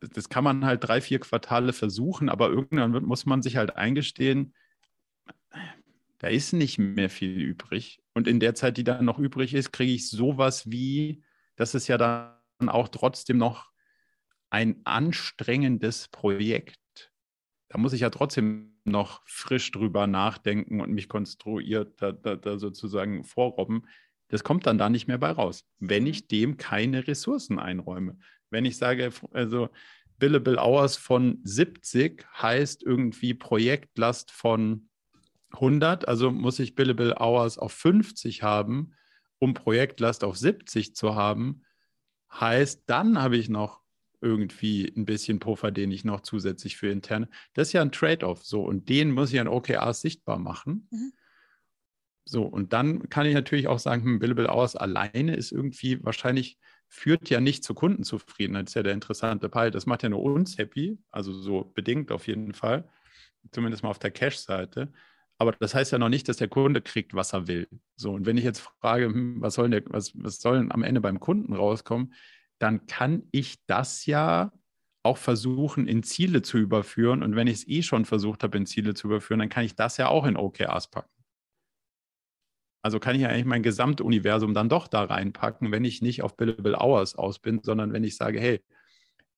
Das 0.00 0.28
kann 0.28 0.44
man 0.44 0.64
halt 0.64 0.82
drei, 0.82 1.00
vier 1.00 1.20
Quartale 1.20 1.72
versuchen, 1.72 2.28
aber 2.28 2.48
irgendwann 2.48 2.90
muss 3.04 3.26
man 3.26 3.42
sich 3.42 3.56
halt 3.56 3.76
eingestehen, 3.76 4.54
da 6.18 6.28
ist 6.28 6.52
nicht 6.52 6.78
mehr 6.78 7.10
viel 7.10 7.40
übrig. 7.40 8.00
Und 8.14 8.26
in 8.26 8.40
der 8.40 8.54
Zeit, 8.54 8.76
die 8.76 8.84
dann 8.84 9.04
noch 9.04 9.18
übrig 9.18 9.54
ist, 9.54 9.72
kriege 9.72 9.92
ich 9.92 10.08
sowas 10.08 10.70
wie, 10.70 11.22
das 11.56 11.74
ist 11.74 11.88
ja 11.88 11.98
dann 11.98 12.68
auch 12.68 12.88
trotzdem 12.88 13.38
noch 13.38 13.70
ein 14.50 14.80
anstrengendes 14.84 16.08
Projekt. 16.08 16.78
Da 17.68 17.78
muss 17.78 17.92
ich 17.92 18.02
ja 18.02 18.10
trotzdem 18.10 18.78
noch 18.84 19.22
frisch 19.26 19.70
drüber 19.70 20.06
nachdenken 20.06 20.80
und 20.80 20.92
mich 20.92 21.08
konstruiert 21.08 22.00
da, 22.00 22.12
da, 22.12 22.36
da 22.36 22.58
sozusagen 22.58 23.24
vorrobben. 23.24 23.86
Das 24.28 24.44
kommt 24.44 24.66
dann 24.66 24.78
da 24.78 24.88
nicht 24.88 25.06
mehr 25.06 25.18
bei 25.18 25.30
raus, 25.30 25.64
wenn 25.78 26.06
ich 26.06 26.28
dem 26.28 26.56
keine 26.56 27.06
Ressourcen 27.06 27.58
einräume. 27.58 28.18
Wenn 28.50 28.64
ich 28.64 28.76
sage, 28.76 29.10
also 29.32 29.70
Billable 30.18 30.58
Hours 30.58 30.96
von 30.96 31.40
70 31.42 32.24
heißt 32.40 32.82
irgendwie 32.82 33.34
Projektlast 33.34 34.30
von 34.30 34.88
100, 35.52 36.06
also 36.06 36.30
muss 36.30 36.58
ich 36.58 36.74
Billable 36.74 37.16
Hours 37.18 37.58
auf 37.58 37.72
50 37.72 38.42
haben, 38.42 38.94
um 39.44 39.52
Projektlast 39.52 40.24
auf 40.24 40.38
70 40.38 40.96
zu 40.96 41.14
haben, 41.14 41.62
heißt, 42.32 42.84
dann 42.86 43.20
habe 43.20 43.36
ich 43.36 43.50
noch 43.50 43.82
irgendwie 44.22 44.90
ein 44.96 45.04
bisschen 45.04 45.38
Puffer, 45.38 45.70
den 45.70 45.90
ich 45.90 46.02
noch 46.04 46.22
zusätzlich 46.22 46.78
für 46.78 46.88
interne. 46.88 47.28
Das 47.52 47.68
ist 47.68 47.72
ja 47.74 47.82
ein 47.82 47.92
Trade-off 47.92 48.42
so 48.42 48.62
und 48.62 48.88
den 48.88 49.10
muss 49.10 49.32
ich 49.32 49.38
an 49.38 49.48
OKRs 49.48 50.00
sichtbar 50.00 50.38
machen. 50.38 50.88
Mhm. 50.90 51.12
So, 52.24 52.44
und 52.44 52.72
dann 52.72 53.10
kann 53.10 53.26
ich 53.26 53.34
natürlich 53.34 53.68
auch 53.68 53.78
sagen, 53.78 54.02
hm, 54.02 54.18
Billable 54.18 54.48
Hours 54.48 54.76
alleine 54.76 55.36
ist 55.36 55.52
irgendwie 55.52 56.02
wahrscheinlich, 56.02 56.58
führt 56.88 57.28
ja 57.28 57.38
nicht 57.40 57.64
zur 57.64 57.76
Kundenzufriedenheit. 57.76 58.64
Das 58.64 58.70
ist 58.70 58.76
ja 58.76 58.82
der 58.82 58.94
interessante 58.94 59.50
Teil. 59.50 59.70
Das 59.70 59.84
macht 59.84 60.02
ja 60.02 60.08
nur 60.08 60.22
uns 60.22 60.56
happy, 60.56 60.98
also 61.10 61.32
so 61.34 61.70
bedingt 61.74 62.10
auf 62.10 62.26
jeden 62.26 62.54
Fall, 62.54 62.88
zumindest 63.50 63.82
mal 63.82 63.90
auf 63.90 63.98
der 63.98 64.10
Cash-Seite. 64.10 64.90
Aber 65.38 65.52
das 65.52 65.74
heißt 65.74 65.92
ja 65.92 65.98
noch 65.98 66.08
nicht, 66.08 66.28
dass 66.28 66.36
der 66.36 66.48
Kunde 66.48 66.80
kriegt, 66.80 67.14
was 67.14 67.32
er 67.32 67.48
will. 67.48 67.68
So, 67.96 68.12
und 68.12 68.26
wenn 68.26 68.36
ich 68.36 68.44
jetzt 68.44 68.60
frage, 68.80 69.06
hm, 69.06 69.40
was 69.40 69.54
soll, 69.54 69.70
der, 69.70 69.82
was, 69.86 70.12
was 70.14 70.40
soll 70.40 70.66
am 70.70 70.82
Ende 70.82 71.00
beim 71.00 71.20
Kunden 71.20 71.54
rauskommen, 71.54 72.14
dann 72.58 72.86
kann 72.86 73.24
ich 73.32 73.56
das 73.66 74.06
ja 74.06 74.52
auch 75.02 75.18
versuchen, 75.18 75.86
in 75.86 76.02
Ziele 76.02 76.42
zu 76.42 76.56
überführen. 76.58 77.22
Und 77.22 77.36
wenn 77.36 77.46
ich 77.46 77.58
es 77.58 77.68
eh 77.68 77.82
schon 77.82 78.04
versucht 78.04 78.42
habe, 78.42 78.56
in 78.56 78.66
Ziele 78.66 78.94
zu 78.94 79.08
überführen, 79.08 79.40
dann 79.40 79.48
kann 79.48 79.64
ich 79.64 79.74
das 79.74 79.96
ja 79.96 80.08
auch 80.08 80.24
in 80.24 80.36
OKRs 80.36 80.90
packen. 80.90 81.10
Also 82.82 83.00
kann 83.00 83.16
ich 83.16 83.22
ja 83.22 83.28
eigentlich 83.28 83.44
mein 83.46 83.62
Gesamtuniversum 83.62 84.54
dann 84.54 84.68
doch 84.68 84.88
da 84.88 85.04
reinpacken, 85.04 85.72
wenn 85.72 85.84
ich 85.84 86.02
nicht 86.02 86.22
auf 86.22 86.36
Billable 86.36 86.78
Hours 86.78 87.16
aus 87.16 87.38
bin, 87.38 87.60
sondern 87.62 87.92
wenn 87.92 88.04
ich 88.04 88.16
sage, 88.16 88.38
hey, 88.38 88.62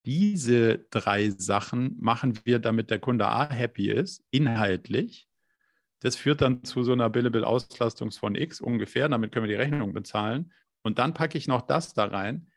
diese 0.05 0.78
drei 0.90 1.30
Sachen 1.30 1.97
machen 2.01 2.38
wir, 2.44 2.59
damit 2.59 2.90
der 2.90 2.99
Kunde 2.99 3.26
A 3.26 3.49
happy 3.51 3.90
ist, 3.90 4.24
inhaltlich. 4.30 5.28
Das 6.01 6.16
führt 6.16 6.42
dann 6.42 6.62
zu 6.64 6.82
so 6.82 6.92
einer 6.92 7.11
Billable 7.11 7.47
Auslastung 7.47 8.11
von 8.11 8.34
X 8.34 8.61
ungefähr, 8.61 9.09
damit 9.09 9.32
können 9.32 9.49
wir 9.49 9.57
die 9.57 9.62
Rechnung 9.62 9.92
bezahlen. 9.92 10.53
Und 10.82 10.99
dann 10.99 11.14
packe 11.14 11.38
ich 11.38 11.49
noch 11.49 11.62
das 11.62 11.94
da 11.94 12.05
rein, 12.05 12.51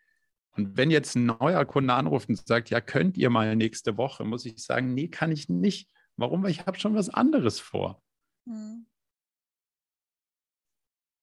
und 0.60 0.76
wenn 0.76 0.92
jetzt 0.92 1.16
ein 1.16 1.26
neuer 1.26 1.64
Kunde 1.64 1.94
anruft 1.94 2.28
und 2.28 2.46
sagt, 2.46 2.70
ja, 2.70 2.82
könnt 2.82 3.18
ihr 3.18 3.30
mal 3.30 3.56
nächste 3.56 3.98
Woche, 3.98 4.26
muss 4.26 4.46
ich 4.46 4.62
sagen, 4.62 4.94
nee, 4.94 5.08
kann 5.08 5.32
ich 5.32 5.48
nicht. 5.48 5.90
Warum? 6.18 6.44
Weil 6.44 6.52
ich 6.52 6.66
habe 6.66 6.78
schon 6.78 6.96
was 6.96 7.10
anderes 7.10 7.62
vor. 7.62 8.04
Hm. 8.46 8.86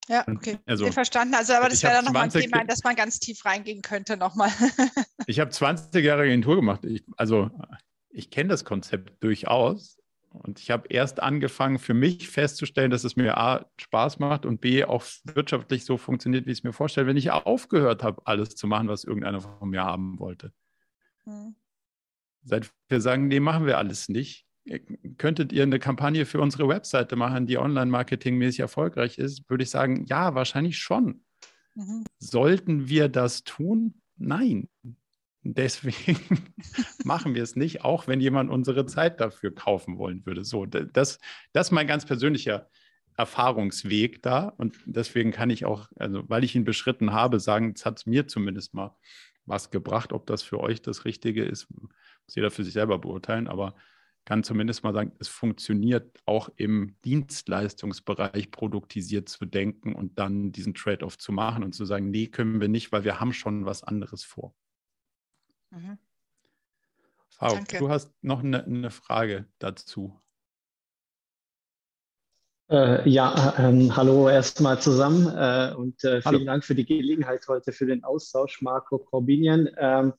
Ja, 0.08 0.24
okay. 0.26 0.58
Also, 0.66 0.90
verstanden. 0.90 1.34
Also, 1.34 1.52
aber 1.52 1.68
das 1.68 1.82
wäre 1.82 1.92
dann 1.94 2.06
nochmal 2.06 2.24
ein 2.24 2.30
Thema, 2.30 2.62
in 2.62 2.66
das 2.66 2.82
man 2.82 2.96
ganz 2.96 3.18
tief 3.18 3.44
reingehen 3.44 3.82
könnte 3.82 4.16
nochmal. 4.16 4.50
ich 5.26 5.38
habe 5.38 5.50
20 5.50 6.02
Jahre 6.02 6.22
Agentur 6.22 6.56
gemacht. 6.56 6.86
Ich, 6.86 7.04
also, 7.18 7.50
ich 8.08 8.30
kenne 8.30 8.48
das 8.48 8.64
Konzept 8.64 9.22
durchaus. 9.22 9.98
Und 10.42 10.60
ich 10.60 10.70
habe 10.70 10.88
erst 10.88 11.20
angefangen, 11.20 11.78
für 11.78 11.94
mich 11.94 12.28
festzustellen, 12.28 12.90
dass 12.90 13.04
es 13.04 13.16
mir 13.16 13.36
A, 13.38 13.66
Spaß 13.78 14.18
macht 14.18 14.46
und 14.46 14.60
B, 14.60 14.84
auch 14.84 15.04
wirtschaftlich 15.24 15.84
so 15.84 15.96
funktioniert, 15.96 16.46
wie 16.46 16.52
ich 16.52 16.58
es 16.58 16.64
mir 16.64 16.72
vorstelle, 16.72 17.06
wenn 17.06 17.16
ich 17.16 17.30
aufgehört 17.30 18.02
habe, 18.02 18.22
alles 18.26 18.50
zu 18.56 18.66
machen, 18.66 18.88
was 18.88 19.04
irgendeiner 19.04 19.40
von 19.40 19.70
mir 19.70 19.84
haben 19.84 20.18
wollte. 20.18 20.52
Hm. 21.24 21.56
Seit 22.44 22.70
wir 22.88 23.00
sagen, 23.00 23.28
nee, 23.28 23.40
machen 23.40 23.66
wir 23.66 23.78
alles 23.78 24.08
nicht. 24.08 24.46
Könntet 25.18 25.52
ihr 25.52 25.62
eine 25.62 25.78
Kampagne 25.78 26.26
für 26.26 26.40
unsere 26.40 26.68
Webseite 26.68 27.16
machen, 27.16 27.46
die 27.46 27.58
online-marketingmäßig 27.58 28.60
erfolgreich 28.60 29.18
ist, 29.18 29.48
würde 29.48 29.62
ich 29.62 29.70
sagen, 29.70 30.04
ja, 30.06 30.34
wahrscheinlich 30.34 30.78
schon. 30.78 31.24
Mhm. 31.74 32.04
Sollten 32.18 32.88
wir 32.88 33.08
das 33.08 33.44
tun? 33.44 34.00
Nein. 34.16 34.68
Deswegen 35.54 36.18
machen 37.04 37.34
wir 37.34 37.42
es 37.42 37.56
nicht, 37.56 37.84
auch 37.84 38.08
wenn 38.08 38.20
jemand 38.20 38.50
unsere 38.50 38.86
Zeit 38.86 39.20
dafür 39.20 39.54
kaufen 39.54 39.98
wollen 39.98 40.24
würde. 40.26 40.44
So, 40.44 40.66
das, 40.66 41.18
das 41.52 41.68
ist 41.68 41.72
mein 41.72 41.86
ganz 41.86 42.04
persönlicher 42.04 42.68
Erfahrungsweg 43.16 44.22
da. 44.22 44.48
Und 44.56 44.76
deswegen 44.86 45.30
kann 45.30 45.50
ich 45.50 45.64
auch, 45.64 45.88
also 45.96 46.28
weil 46.28 46.44
ich 46.44 46.54
ihn 46.54 46.64
beschritten 46.64 47.12
habe, 47.12 47.40
sagen, 47.40 47.72
es 47.74 47.86
hat 47.86 48.06
mir 48.06 48.26
zumindest 48.26 48.74
mal 48.74 48.96
was 49.44 49.70
gebracht. 49.70 50.12
Ob 50.12 50.26
das 50.26 50.42
für 50.42 50.60
euch 50.60 50.82
das 50.82 51.04
Richtige 51.04 51.44
ist, 51.44 51.68
muss 51.70 52.34
jeder 52.34 52.50
für 52.50 52.64
sich 52.64 52.72
selber 52.72 52.98
beurteilen. 52.98 53.48
Aber 53.48 53.74
kann 54.24 54.42
zumindest 54.42 54.82
mal 54.82 54.92
sagen, 54.92 55.12
es 55.20 55.28
funktioniert 55.28 56.18
auch 56.26 56.50
im 56.56 56.96
Dienstleistungsbereich 57.04 58.50
produktisiert 58.50 59.28
zu 59.28 59.46
denken 59.46 59.94
und 59.94 60.18
dann 60.18 60.50
diesen 60.50 60.74
Trade-off 60.74 61.16
zu 61.16 61.30
machen 61.30 61.62
und 61.62 61.74
zu 61.74 61.84
sagen, 61.84 62.10
nee, 62.10 62.26
können 62.26 62.60
wir 62.60 62.68
nicht, 62.68 62.90
weil 62.90 63.04
wir 63.04 63.20
haben 63.20 63.32
schon 63.32 63.64
was 63.64 63.84
anderes 63.84 64.24
vor. 64.24 64.52
Mhm. 65.76 65.98
Frau, 67.28 67.58
du 67.78 67.90
hast 67.90 68.14
noch 68.22 68.42
eine, 68.42 68.64
eine 68.64 68.90
Frage 68.90 69.44
dazu. 69.58 70.18
Äh, 72.70 73.08
ja, 73.08 73.54
ähm, 73.58 73.94
hallo 73.94 74.28
erstmal 74.28 74.80
zusammen 74.80 75.26
äh, 75.28 75.74
und 75.76 76.02
äh, 76.02 76.22
vielen 76.22 76.24
hallo. 76.24 76.44
Dank 76.46 76.64
für 76.64 76.74
die 76.74 76.86
Gelegenheit 76.86 77.46
heute 77.46 77.72
für 77.72 77.86
den 77.86 78.02
Austausch, 78.04 78.62
Marco 78.62 78.98
Corbinian. 78.98 79.68
Ähm, 79.76 80.14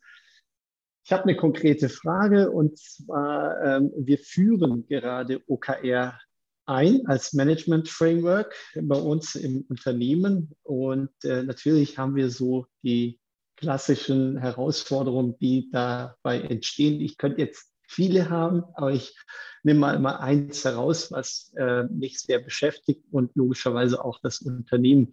ich 1.04 1.12
habe 1.12 1.24
eine 1.24 1.36
konkrete 1.36 1.90
Frage 1.90 2.52
und 2.52 2.78
zwar, 2.78 3.62
ähm, 3.64 3.92
wir 3.98 4.20
führen 4.20 4.86
gerade 4.88 5.42
OKR 5.48 6.20
ein 6.68 7.06
als 7.08 7.34
Management 7.34 7.90
Framework 7.90 8.54
bei 8.80 8.98
uns 8.98 9.36
im 9.36 9.66
Unternehmen 9.70 10.54
und 10.64 11.10
äh, 11.24 11.44
natürlich 11.44 11.98
haben 11.98 12.16
wir 12.16 12.30
so 12.30 12.68
die 12.84 13.20
klassischen 13.58 14.38
Herausforderungen, 14.38 15.38
die 15.40 15.70
dabei 15.72 16.42
entstehen. 16.42 17.02
Ich 17.02 17.18
könnte 17.18 17.42
jetzt 17.42 17.74
viele 17.88 18.30
haben, 18.30 18.64
aber 18.76 18.92
ich 18.92 19.16
nehme 19.64 19.80
mal 19.80 19.96
immer 19.96 20.20
eins 20.20 20.64
heraus, 20.64 21.12
was 21.12 21.52
äh, 21.58 21.84
mich 21.84 22.20
sehr 22.20 22.40
beschäftigt 22.40 23.06
und 23.12 23.36
logischerweise 23.36 24.04
auch 24.04 24.20
das 24.22 24.42
Unternehmen. 24.42 25.12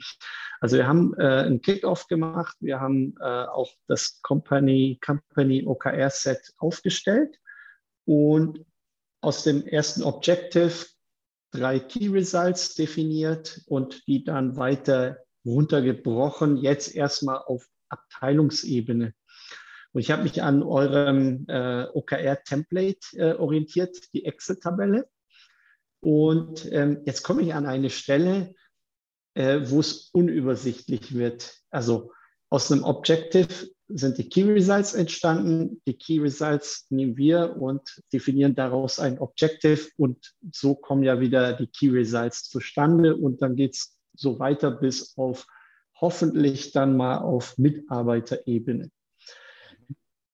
Also 0.61 0.77
wir 0.77 0.87
haben 0.87 1.15
äh, 1.19 1.25
einen 1.25 1.61
Kickoff 1.61 2.07
gemacht, 2.07 2.57
wir 2.61 2.81
haben 2.81 3.15
äh, 3.21 3.25
auch 3.25 3.71
das 3.89 4.21
Company, 4.23 4.99
Company 5.05 5.65
OKR 5.67 6.11
Set 6.11 6.53
aufgestellt 6.59 7.39
und 8.05 8.65
aus 9.21 9.45
dem 9.45 9.67
ersten 9.67 10.03
Objective 10.03 10.87
drei 11.53 11.79
Key 11.79 12.09
Results 12.09 12.75
definiert 12.75 13.63
und 13.67 14.07
die 14.07 14.25
dann 14.25 14.57
weiter 14.57 15.19
runtergebrochen, 15.45 16.57
jetzt 16.57 16.95
erstmal 16.95 17.39
auf 17.39 17.67
Abteilungsebene. 17.95 19.15
Und 19.93 20.01
ich 20.01 20.11
habe 20.11 20.25
mich 20.25 20.43
an 20.43 20.63
eurem 20.63 21.47
äh, 21.49 21.85
OKR-Template 21.93 23.17
äh, 23.17 23.35
orientiert, 23.35 23.97
die 24.13 24.25
Excel-Tabelle. 24.25 25.09
Und 26.01 26.71
ähm, 26.73 27.03
jetzt 27.07 27.23
komme 27.23 27.43
ich 27.43 27.55
an 27.55 27.67
eine 27.67 27.91
Stelle, 27.91 28.55
äh, 29.35 29.61
wo 29.65 29.81
es 29.81 30.11
unübersichtlich 30.13 31.15
wird. 31.15 31.55
Also 31.71 32.13
aus 32.51 32.71
einem 32.71 32.85
Objective 32.85 33.49
sind 33.89 34.19
die 34.19 34.29
Key 34.29 34.43
Results 34.45 34.95
entstanden. 34.95 35.81
Die 35.87 35.97
Key 35.97 36.21
Results 36.21 36.87
nehmen 36.91 37.17
wir 37.17 37.57
und 37.57 38.03
definieren 38.13 38.55
daraus 38.55 38.99
ein 38.99 39.19
Objective 39.19 39.89
und 39.97 40.35
so 40.53 40.75
kommen 40.75 41.03
ja 41.05 41.21
wieder 41.21 41.53
die 41.53 41.67
Key 41.67 41.91
Results 41.91 42.49
zustande 42.49 43.17
und 43.17 43.43
dann 43.43 43.57
geht 43.57 43.75
es 43.75 43.97
so 44.15 44.39
weiter 44.39 44.71
bis 44.71 45.17
auf 45.17 45.47
hoffentlich 46.05 46.73
dann 46.73 46.99
mal 46.99 47.17
auf 47.17 47.57
Mitarbeiterebene. 47.57 48.91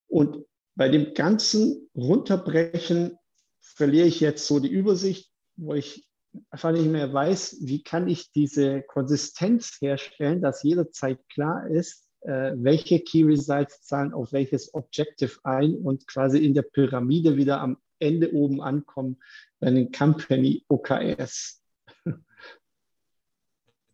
Und 0.09 0.45
bei 0.75 0.89
dem 0.89 1.15
ganzen 1.15 1.89
Runterbrechen 1.95 3.17
verliere 3.61 4.09
ich 4.09 4.19
jetzt 4.19 4.49
so 4.49 4.59
die 4.59 4.69
Übersicht, 4.69 5.31
wo 5.55 5.75
ich 5.75 6.09
einfach 6.51 6.73
nicht 6.73 6.91
mehr 6.91 7.13
weiß, 7.13 7.59
wie 7.61 7.85
kann 7.85 8.09
ich 8.09 8.33
diese 8.33 8.83
Konsistenz 8.83 9.79
herstellen, 9.81 10.43
dass 10.43 10.65
jederzeit 10.65 11.21
klar 11.29 11.69
ist, 11.69 12.09
äh, 12.23 12.51
welche 12.57 12.99
Key 12.99 13.23
Results 13.23 13.83
zahlen 13.83 14.13
auf 14.13 14.33
welches 14.33 14.75
Objective 14.75 15.39
ein 15.45 15.77
und 15.77 16.09
quasi 16.09 16.45
in 16.45 16.55
der 16.55 16.63
Pyramide 16.63 17.37
wieder 17.37 17.61
am 17.61 17.79
Ende 18.01 18.33
oben 18.33 18.61
ankommen 18.61 19.21
bei 19.61 19.71
den 19.71 19.93
Company 19.93 20.65
OKRs 20.67 21.63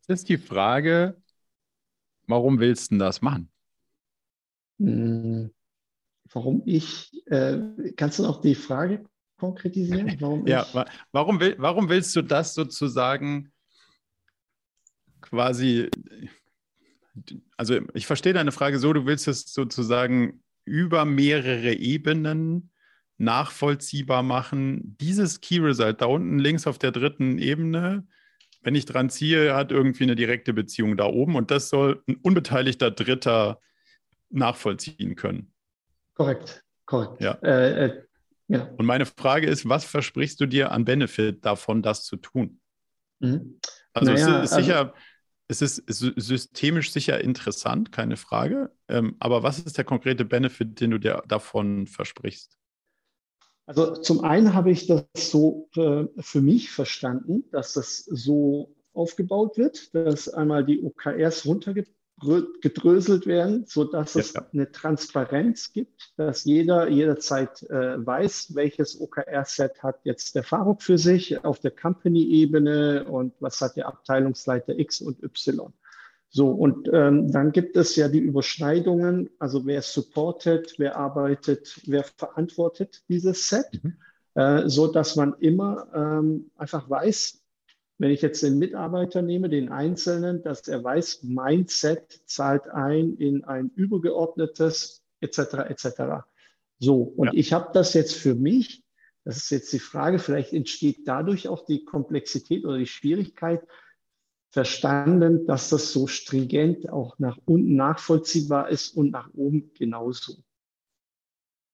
Das 0.06 0.20
ist 0.20 0.28
die 0.28 0.38
Frage, 0.38 1.20
warum 2.26 2.58
willst 2.60 2.92
du 2.92 2.98
das 2.98 3.22
machen? 3.22 3.50
Hm, 4.78 5.50
warum 6.32 6.62
ich, 6.66 7.10
äh, 7.26 7.58
kannst 7.96 8.18
du 8.18 8.24
noch 8.24 8.40
die 8.40 8.54
Frage 8.54 9.04
konkretisieren? 9.38 10.16
Warum 10.20 10.46
ja, 10.46 10.62
ich? 10.62 10.84
warum, 11.12 11.40
will, 11.40 11.56
warum 11.58 11.88
willst 11.88 12.16
du 12.16 12.22
das 12.22 12.54
sozusagen 12.54 13.52
quasi, 15.20 15.90
also 17.56 17.80
ich 17.94 18.06
verstehe 18.06 18.32
deine 18.32 18.52
Frage 18.52 18.78
so, 18.78 18.92
du 18.92 19.04
willst 19.04 19.28
es 19.28 19.52
sozusagen 19.52 20.42
über 20.64 21.04
mehrere 21.04 21.74
Ebenen 21.74 22.70
nachvollziehbar 23.18 24.22
machen. 24.22 24.96
Dieses 25.00 25.40
Key 25.40 25.58
Result 25.58 26.00
da 26.00 26.06
unten 26.06 26.38
links 26.38 26.66
auf 26.66 26.78
der 26.78 26.92
dritten 26.92 27.38
Ebene, 27.38 28.06
wenn 28.66 28.74
ich 28.74 28.84
dran 28.84 29.10
ziehe, 29.10 29.54
hat 29.54 29.70
irgendwie 29.70 30.02
eine 30.02 30.16
direkte 30.16 30.52
Beziehung 30.52 30.96
da 30.96 31.06
oben 31.06 31.36
und 31.36 31.52
das 31.52 31.68
soll 31.68 32.02
ein 32.08 32.16
unbeteiligter 32.16 32.90
Dritter 32.90 33.60
nachvollziehen 34.28 35.14
können. 35.14 35.52
Korrekt, 36.14 36.64
korrekt. 36.84 37.22
Ja. 37.22 37.38
Äh, 37.42 37.84
äh, 37.84 38.02
ja. 38.48 38.64
Und 38.76 38.84
meine 38.84 39.06
Frage 39.06 39.46
ist, 39.46 39.68
was 39.68 39.84
versprichst 39.84 40.40
du 40.40 40.46
dir 40.46 40.72
an 40.72 40.84
Benefit 40.84 41.44
davon, 41.44 41.80
das 41.80 42.02
zu 42.02 42.16
tun? 42.16 42.60
Mhm. 43.20 43.60
Also 43.92 44.12
naja, 44.12 44.42
es 44.42 44.50
ist 44.50 44.56
sicher, 44.56 44.78
also, 44.78 44.92
es 45.46 45.62
ist 45.62 45.84
systemisch 45.86 46.90
sicher 46.90 47.20
interessant, 47.20 47.92
keine 47.92 48.16
Frage. 48.16 48.72
Ähm, 48.88 49.14
aber 49.20 49.44
was 49.44 49.60
ist 49.60 49.78
der 49.78 49.84
konkrete 49.84 50.24
Benefit, 50.24 50.80
den 50.80 50.90
du 50.90 50.98
dir 50.98 51.22
davon 51.28 51.86
versprichst? 51.86 52.58
Also 53.66 53.96
zum 53.96 54.22
einen 54.22 54.54
habe 54.54 54.70
ich 54.70 54.86
das 54.86 55.04
so 55.16 55.68
äh, 55.76 56.04
für 56.18 56.40
mich 56.40 56.70
verstanden, 56.70 57.44
dass 57.50 57.72
das 57.72 57.98
so 58.04 58.76
aufgebaut 58.94 59.58
wird, 59.58 59.92
dass 59.94 60.28
einmal 60.28 60.64
die 60.64 60.82
OKRs 60.82 61.46
runtergedröselt 61.46 63.26
werden, 63.26 63.64
sodass 63.66 64.14
ja. 64.14 64.20
es 64.20 64.36
eine 64.36 64.70
Transparenz 64.70 65.72
gibt, 65.72 66.12
dass 66.16 66.44
jeder 66.44 66.88
jederzeit 66.88 67.62
äh, 67.64 68.06
weiß, 68.06 68.54
welches 68.54 69.00
OKR-Set 69.00 69.82
hat 69.82 69.98
jetzt 70.04 70.36
der 70.36 70.44
Faruk 70.44 70.82
für 70.82 70.96
sich 70.96 71.44
auf 71.44 71.58
der 71.58 71.72
Company-Ebene 71.72 73.04
und 73.04 73.34
was 73.40 73.60
hat 73.60 73.76
der 73.76 73.88
Abteilungsleiter 73.88 74.78
X 74.78 75.00
und 75.00 75.22
Y. 75.24 75.72
So, 76.36 76.50
und 76.50 76.90
ähm, 76.92 77.32
dann 77.32 77.50
gibt 77.50 77.78
es 77.78 77.96
ja 77.96 78.08
die 78.08 78.18
Überschneidungen, 78.18 79.30
also 79.38 79.64
wer 79.64 79.80
supportet, 79.80 80.74
wer 80.76 80.98
arbeitet, 80.98 81.80
wer 81.86 82.04
verantwortet 82.04 83.04
dieses 83.08 83.48
Set, 83.48 83.82
mhm. 83.82 83.96
äh, 84.34 84.68
so 84.68 84.86
dass 84.86 85.16
man 85.16 85.32
immer 85.40 85.88
ähm, 85.94 86.50
einfach 86.54 86.90
weiß, 86.90 87.42
wenn 87.96 88.10
ich 88.10 88.20
jetzt 88.20 88.42
den 88.42 88.58
Mitarbeiter 88.58 89.22
nehme, 89.22 89.48
den 89.48 89.70
Einzelnen, 89.70 90.42
dass 90.42 90.68
er 90.68 90.84
weiß, 90.84 91.20
mein 91.22 91.68
Set 91.68 92.20
zahlt 92.26 92.68
ein 92.68 93.14
in 93.16 93.44
ein 93.44 93.70
übergeordnetes 93.74 95.02
etc. 95.22 95.38
etc. 95.70 95.88
So, 96.78 97.00
und 97.00 97.28
ja. 97.28 97.32
ich 97.32 97.54
habe 97.54 97.70
das 97.72 97.94
jetzt 97.94 98.14
für 98.14 98.34
mich, 98.34 98.84
das 99.24 99.38
ist 99.38 99.48
jetzt 99.48 99.72
die 99.72 99.78
Frage, 99.78 100.18
vielleicht 100.18 100.52
entsteht 100.52 101.08
dadurch 101.08 101.48
auch 101.48 101.64
die 101.64 101.86
Komplexität 101.86 102.66
oder 102.66 102.76
die 102.76 102.84
Schwierigkeit, 102.84 103.66
verstanden, 104.50 105.46
dass 105.46 105.68
das 105.68 105.92
so 105.92 106.06
stringent 106.06 106.88
auch 106.88 107.18
nach 107.18 107.38
unten 107.44 107.76
nachvollziehbar 107.76 108.68
ist 108.68 108.96
und 108.96 109.10
nach 109.10 109.28
oben 109.34 109.72
genauso. 109.74 110.36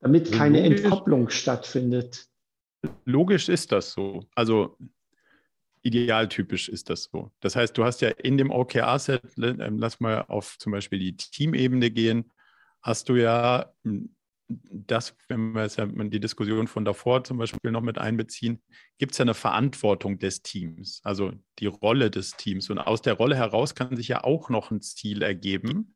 Damit 0.00 0.32
keine 0.32 0.62
logisch, 0.62 0.82
Entkopplung 0.82 1.28
stattfindet. 1.28 2.26
Logisch 3.04 3.48
ist 3.48 3.70
das 3.70 3.92
so. 3.92 4.26
Also 4.34 4.76
idealtypisch 5.82 6.68
ist 6.68 6.90
das 6.90 7.04
so. 7.04 7.30
Das 7.40 7.56
heißt, 7.56 7.76
du 7.76 7.84
hast 7.84 8.00
ja 8.00 8.08
in 8.08 8.36
dem 8.36 8.50
OKR-Set, 8.50 9.22
ähm, 9.38 9.78
lass 9.78 10.00
mal 10.00 10.24
auf 10.28 10.58
zum 10.58 10.72
Beispiel 10.72 10.98
die 10.98 11.16
Teamebene 11.16 11.90
gehen, 11.90 12.30
hast 12.80 13.08
du 13.08 13.16
ja 13.16 13.72
das, 14.48 15.16
wenn 15.28 15.52
wir 15.52 15.62
jetzt 15.62 15.78
ja 15.78 15.86
die 15.86 16.20
Diskussion 16.20 16.66
von 16.66 16.84
davor 16.84 17.24
zum 17.24 17.38
Beispiel 17.38 17.70
noch 17.70 17.80
mit 17.80 17.98
einbeziehen, 17.98 18.62
gibt 18.98 19.12
es 19.12 19.18
ja 19.18 19.24
eine 19.24 19.34
Verantwortung 19.34 20.18
des 20.18 20.42
Teams, 20.42 21.00
also 21.04 21.32
die 21.58 21.66
Rolle 21.66 22.10
des 22.10 22.32
Teams. 22.32 22.68
Und 22.70 22.78
aus 22.78 23.02
der 23.02 23.14
Rolle 23.14 23.36
heraus 23.36 23.74
kann 23.74 23.96
sich 23.96 24.08
ja 24.08 24.24
auch 24.24 24.50
noch 24.50 24.70
ein 24.70 24.80
Ziel 24.80 25.22
ergeben, 25.22 25.94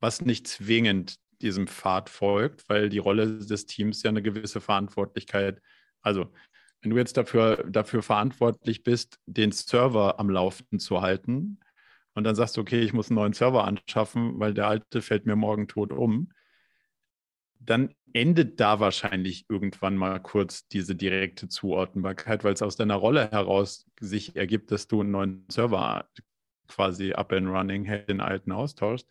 was 0.00 0.20
nicht 0.20 0.48
zwingend 0.48 1.16
diesem 1.40 1.66
Pfad 1.66 2.10
folgt, 2.10 2.68
weil 2.68 2.88
die 2.88 2.98
Rolle 2.98 3.38
des 3.38 3.66
Teams 3.66 4.02
ja 4.02 4.10
eine 4.10 4.22
gewisse 4.22 4.60
Verantwortlichkeit, 4.60 5.60
also 6.02 6.32
wenn 6.82 6.90
du 6.90 6.96
jetzt 6.96 7.16
dafür, 7.16 7.64
dafür 7.68 8.02
verantwortlich 8.02 8.82
bist, 8.82 9.18
den 9.26 9.52
Server 9.52 10.18
am 10.18 10.30
Laufen 10.30 10.78
zu 10.78 11.02
halten 11.02 11.60
und 12.14 12.24
dann 12.24 12.34
sagst 12.34 12.56
du, 12.56 12.62
okay, 12.62 12.80
ich 12.80 12.92
muss 12.92 13.10
einen 13.10 13.16
neuen 13.16 13.32
Server 13.32 13.64
anschaffen, 13.64 14.38
weil 14.40 14.54
der 14.54 14.66
alte 14.66 15.02
fällt 15.02 15.26
mir 15.26 15.36
morgen 15.36 15.68
tot 15.68 15.92
um, 15.92 16.30
dann 17.60 17.94
endet 18.12 18.58
da 18.58 18.80
wahrscheinlich 18.80 19.44
irgendwann 19.48 19.96
mal 19.96 20.18
kurz 20.18 20.66
diese 20.66 20.96
direkte 20.96 21.48
Zuordnbarkeit, 21.48 22.42
weil 22.42 22.54
es 22.54 22.62
aus 22.62 22.76
deiner 22.76 22.96
Rolle 22.96 23.30
heraus 23.30 23.86
sich 24.00 24.34
ergibt, 24.34 24.72
dass 24.72 24.88
du 24.88 25.00
einen 25.00 25.10
neuen 25.10 25.44
Server 25.50 26.08
quasi 26.68 27.12
up 27.12 27.32
and 27.32 27.48
running 27.48 27.84
den 28.08 28.20
alten 28.20 28.52
austauschst. 28.52 29.06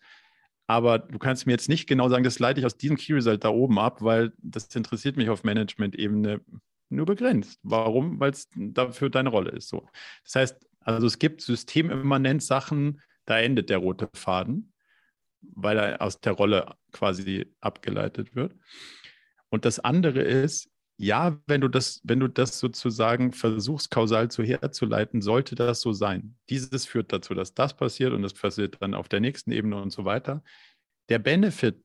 Aber 0.66 0.98
du 0.98 1.18
kannst 1.18 1.46
mir 1.46 1.52
jetzt 1.52 1.68
nicht 1.68 1.88
genau 1.88 2.08
sagen, 2.08 2.24
das 2.24 2.38
leite 2.38 2.60
ich 2.60 2.66
aus 2.66 2.76
diesem 2.76 2.96
Key 2.96 3.14
Result 3.14 3.44
da 3.44 3.48
oben 3.48 3.78
ab, 3.78 4.02
weil 4.02 4.32
das 4.38 4.74
interessiert 4.74 5.16
mich 5.16 5.28
auf 5.28 5.44
Management-Ebene 5.44 6.40
nur 6.90 7.06
begrenzt. 7.06 7.58
Warum? 7.62 8.20
Weil 8.20 8.30
es 8.32 8.48
dafür 8.54 9.10
deine 9.10 9.30
Rolle 9.30 9.50
ist. 9.50 9.68
So. 9.68 9.88
Das 10.24 10.34
heißt, 10.34 10.68
also 10.80 11.06
es 11.06 11.18
gibt 11.18 11.40
systemimmanent 11.40 12.42
Sachen, 12.42 13.00
da 13.26 13.38
endet 13.38 13.70
der 13.70 13.78
rote 13.78 14.08
Faden 14.12 14.72
weil 15.42 15.78
er 15.78 16.02
aus 16.02 16.20
der 16.20 16.32
Rolle 16.32 16.74
quasi 16.92 17.46
abgeleitet 17.60 18.34
wird. 18.34 18.54
Und 19.48 19.64
das 19.64 19.78
andere 19.80 20.20
ist, 20.20 20.70
ja, 20.96 21.40
wenn 21.46 21.62
du 21.62 21.68
das, 21.68 22.00
wenn 22.04 22.20
du 22.20 22.28
das 22.28 22.58
sozusagen 22.58 23.32
versuchst, 23.32 23.90
kausal 23.90 24.30
zu 24.30 24.42
herzuleiten, 24.42 25.22
sollte 25.22 25.54
das 25.54 25.80
so 25.80 25.92
sein. 25.92 26.36
Dieses 26.50 26.84
führt 26.84 27.12
dazu, 27.12 27.32
dass 27.32 27.54
das 27.54 27.74
passiert 27.74 28.12
und 28.12 28.22
das 28.22 28.34
passiert 28.34 28.76
dann 28.80 28.94
auf 28.94 29.08
der 29.08 29.20
nächsten 29.20 29.50
Ebene 29.50 29.80
und 29.80 29.92
so 29.92 30.04
weiter. 30.04 30.42
Der 31.08 31.18
Benefit, 31.18 31.82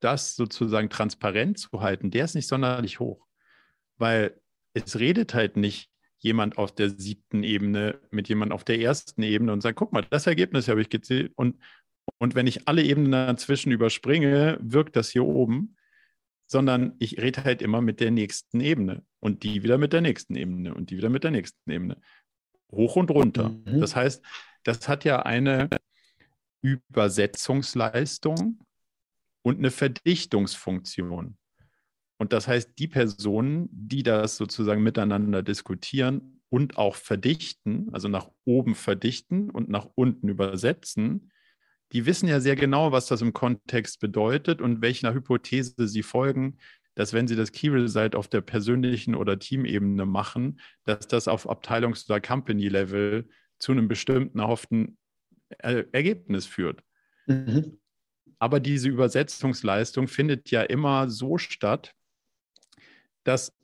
das 0.00 0.36
sozusagen 0.36 0.90
transparent 0.90 1.58
zu 1.58 1.80
halten, 1.80 2.10
der 2.10 2.26
ist 2.26 2.34
nicht 2.34 2.46
sonderlich 2.46 3.00
hoch, 3.00 3.26
weil 3.96 4.38
es 4.74 4.98
redet 4.98 5.32
halt 5.32 5.56
nicht 5.56 5.90
jemand 6.18 6.58
auf 6.58 6.74
der 6.74 6.90
siebten 6.90 7.44
Ebene 7.44 7.98
mit 8.10 8.28
jemand 8.28 8.52
auf 8.52 8.64
der 8.64 8.80
ersten 8.80 9.22
Ebene 9.22 9.52
und 9.52 9.62
sagt, 9.62 9.78
guck 9.78 9.92
mal, 9.92 10.04
das 10.10 10.26
Ergebnis 10.26 10.68
habe 10.68 10.82
ich 10.82 10.90
gezählt 10.90 11.32
und, 11.36 11.56
und 12.18 12.34
wenn 12.34 12.46
ich 12.46 12.66
alle 12.66 12.82
Ebenen 12.82 13.12
dazwischen 13.12 13.72
überspringe, 13.72 14.58
wirkt 14.60 14.96
das 14.96 15.10
hier 15.10 15.24
oben, 15.24 15.76
sondern 16.46 16.94
ich 16.98 17.20
rede 17.20 17.44
halt 17.44 17.60
immer 17.60 17.82
mit 17.82 18.00
der 18.00 18.10
nächsten 18.10 18.60
Ebene 18.60 19.04
und 19.20 19.42
die 19.42 19.62
wieder 19.62 19.76
mit 19.76 19.92
der 19.92 20.00
nächsten 20.00 20.34
Ebene 20.34 20.74
und 20.74 20.90
die 20.90 20.96
wieder 20.96 21.10
mit 21.10 21.24
der 21.24 21.30
nächsten 21.30 21.70
Ebene. 21.70 22.00
Hoch 22.72 22.96
und 22.96 23.10
runter. 23.10 23.50
Mhm. 23.50 23.80
Das 23.80 23.94
heißt, 23.94 24.24
das 24.62 24.88
hat 24.88 25.04
ja 25.04 25.22
eine 25.22 25.68
Übersetzungsleistung 26.62 28.60
und 29.42 29.58
eine 29.58 29.70
Verdichtungsfunktion. 29.70 31.36
Und 32.18 32.32
das 32.32 32.48
heißt, 32.48 32.72
die 32.78 32.88
Personen, 32.88 33.68
die 33.70 34.02
das 34.02 34.36
sozusagen 34.36 34.82
miteinander 34.82 35.42
diskutieren 35.42 36.40
und 36.48 36.76
auch 36.76 36.96
verdichten, 36.96 37.88
also 37.92 38.08
nach 38.08 38.28
oben 38.44 38.74
verdichten 38.74 39.50
und 39.50 39.68
nach 39.68 39.88
unten 39.94 40.28
übersetzen, 40.28 41.30
die 41.92 42.06
wissen 42.06 42.28
ja 42.28 42.40
sehr 42.40 42.56
genau, 42.56 42.92
was 42.92 43.06
das 43.06 43.22
im 43.22 43.32
Kontext 43.32 44.00
bedeutet 44.00 44.60
und 44.60 44.82
welcher 44.82 45.14
Hypothese 45.14 45.88
sie 45.88 46.02
folgen, 46.02 46.58
dass 46.94 47.12
wenn 47.12 47.28
sie 47.28 47.36
das 47.36 47.52
Key 47.52 47.68
Result 47.68 48.14
auf 48.14 48.28
der 48.28 48.40
persönlichen 48.40 49.14
oder 49.14 49.38
Teamebene 49.38 50.04
machen, 50.04 50.60
dass 50.84 51.06
das 51.06 51.28
auf 51.28 51.48
Abteilungs- 51.48 52.10
oder 52.10 52.20
Company-Level 52.20 53.28
zu 53.58 53.72
einem 53.72 53.88
bestimmten 53.88 54.40
erhofften 54.40 54.98
er 55.48 55.92
Ergebnis 55.94 56.46
führt. 56.46 56.82
Mhm. 57.26 57.78
Aber 58.38 58.60
diese 58.60 58.88
Übersetzungsleistung 58.88 60.08
findet 60.08 60.50
ja 60.50 60.62
immer 60.62 61.08
so 61.08 61.38
statt, 61.38 61.94
dass 63.24 63.56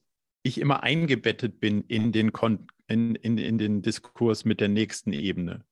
ich 0.42 0.58
immer 0.58 0.82
eingebettet 0.82 1.60
bin 1.60 1.82
in 1.88 2.12
den, 2.12 2.32
Kon 2.32 2.66
in, 2.86 3.14
in, 3.16 3.38
in 3.38 3.58
den 3.58 3.82
Diskurs 3.82 4.44
mit 4.44 4.60
der 4.60 4.68
nächsten 4.68 5.12
Ebene. 5.12 5.64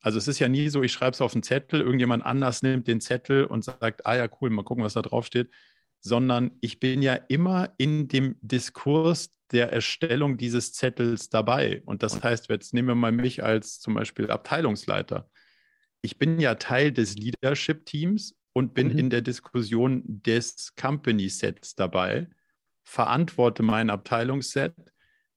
Also 0.00 0.18
es 0.18 0.28
ist 0.28 0.38
ja 0.38 0.48
nie 0.48 0.68
so, 0.68 0.82
ich 0.82 0.92
schreibe 0.92 1.12
es 1.12 1.20
auf 1.20 1.34
einen 1.34 1.42
Zettel, 1.42 1.80
irgendjemand 1.80 2.24
anders 2.24 2.62
nimmt 2.62 2.88
den 2.88 3.00
Zettel 3.00 3.44
und 3.44 3.64
sagt, 3.64 4.06
ah 4.06 4.16
ja, 4.16 4.28
cool, 4.40 4.50
mal 4.50 4.64
gucken, 4.64 4.84
was 4.84 4.94
da 4.94 5.02
drauf 5.02 5.26
steht, 5.26 5.50
sondern 6.00 6.52
ich 6.60 6.80
bin 6.80 7.02
ja 7.02 7.14
immer 7.14 7.72
in 7.76 8.08
dem 8.08 8.36
Diskurs 8.40 9.30
der 9.52 9.72
Erstellung 9.72 10.36
dieses 10.36 10.72
Zettels 10.72 11.28
dabei. 11.28 11.82
Und 11.84 12.02
das 12.02 12.22
heißt, 12.22 12.48
jetzt 12.48 12.72
nehmen 12.72 12.88
wir 12.88 12.94
mal 12.94 13.12
mich 13.12 13.42
als 13.42 13.80
zum 13.80 13.94
Beispiel 13.94 14.30
Abteilungsleiter. 14.30 15.28
Ich 16.02 16.18
bin 16.18 16.40
ja 16.40 16.54
Teil 16.54 16.92
des 16.92 17.16
Leadership-Teams 17.16 18.36
und 18.52 18.74
bin 18.74 18.92
mhm. 18.92 18.98
in 18.98 19.10
der 19.10 19.20
Diskussion 19.20 20.02
des 20.06 20.74
Company-Sets 20.76 21.74
dabei, 21.74 22.28
verantworte 22.84 23.62
mein 23.62 23.90
Abteilungsset, 23.90 24.74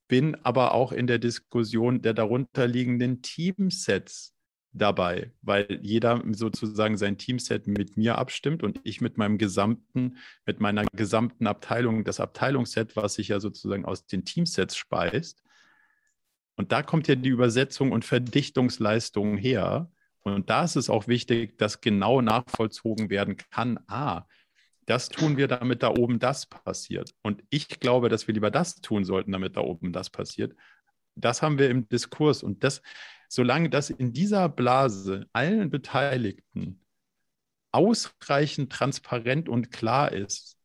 bin 0.08 0.36
aber 0.44 0.74
auch 0.74 0.92
in 0.92 1.08
der 1.08 1.20
Diskussion 1.20 2.02
der 2.02 2.14
darunterliegenden 2.14 3.22
Teamsets 3.22 4.33
dabei, 4.74 5.32
weil 5.42 5.80
jeder 5.82 6.22
sozusagen 6.32 6.98
sein 6.98 7.18
Teamset 7.18 7.68
mit 7.68 7.96
mir 7.96 8.18
abstimmt 8.18 8.64
und 8.64 8.80
ich 8.84 9.02
mit 9.02 9.18
meinem 9.18 9.38
gesamten, 9.38 10.18
mit 10.46 10.60
meiner 10.60 10.86
gesamten 10.94 11.48
Abteilung, 11.48 12.04
das 12.04 12.20
Abteilungsset, 12.20 12.96
was 12.96 13.16
sich 13.16 13.30
ja 13.30 13.40
sozusagen 13.40 13.86
aus 13.86 14.06
den 14.08 14.26
Teamsets 14.26 14.76
speist. 14.76 15.44
Und 16.56 16.72
da 16.72 16.84
kommt 16.84 17.08
ja 17.08 17.16
die 17.16 17.30
Übersetzung 17.30 17.92
und 17.92 18.06
Verdichtungsleistung 18.06 19.38
her. 19.38 19.92
Und 20.22 20.50
da 20.50 20.64
ist 20.64 20.76
es 20.76 20.90
auch 20.90 21.08
wichtig, 21.08 21.58
dass 21.58 21.82
genau 21.82 22.22
nachvollzogen 22.22 23.10
werden 23.10 23.38
kann, 23.38 23.80
ah, 23.88 24.26
das 24.86 25.10
tun 25.10 25.38
wir, 25.38 25.48
damit 25.48 25.82
da 25.84 25.90
oben 25.90 26.20
das 26.20 26.46
passiert. 26.46 27.14
Und 27.22 27.44
ich 27.50 27.80
glaube, 27.80 28.10
dass 28.10 28.28
wir 28.28 28.34
lieber 28.34 28.52
das 28.52 28.76
tun 28.82 29.06
sollten, 29.06 29.32
damit 29.32 29.56
da 29.56 29.62
oben 29.62 29.94
das 29.94 30.10
passiert. 30.10 30.56
Das 31.16 31.42
haben 31.42 31.58
wir 31.58 31.70
im 31.70 31.88
Diskurs. 31.88 32.44
Und 32.44 32.64
das, 32.64 32.82
solange 33.34 33.70
das 33.72 33.90
in 33.90 34.14
dieser 34.14 34.48
Blase 34.48 35.28
allen 35.34 35.72
Beteiligten 35.72 36.82
ausreichend 37.72 38.72
transparent 38.72 39.50
und 39.50 39.72
klar 39.72 40.12
ist, 40.12 40.56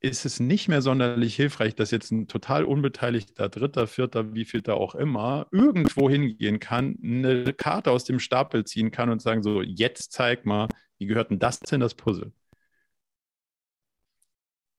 ist 0.00 0.26
es 0.26 0.40
nicht 0.40 0.66
mehr 0.66 0.82
sonderlich 0.82 1.36
hilfreich, 1.36 1.76
dass 1.76 1.92
jetzt 1.92 2.10
ein 2.10 2.26
total 2.26 2.64
unbeteiligter 2.64 3.48
Dritter, 3.48 3.86
Vierter, 3.86 4.34
wie 4.34 4.44
viel 4.44 4.62
da 4.62 4.74
auch 4.74 4.96
immer, 4.96 5.46
irgendwo 5.52 6.10
hingehen 6.10 6.58
kann, 6.58 6.98
eine 7.00 7.52
Karte 7.52 7.92
aus 7.92 8.02
dem 8.02 8.18
Stapel 8.18 8.64
ziehen 8.64 8.90
kann 8.90 9.08
und 9.08 9.22
sagen 9.22 9.44
so, 9.44 9.62
jetzt 9.62 10.10
zeig 10.10 10.44
mal, 10.44 10.66
wie 10.98 11.06
gehört 11.06 11.30
denn 11.30 11.38
das 11.38 11.60
in 11.70 11.80
das 11.80 11.94
Puzzle? 11.94 12.32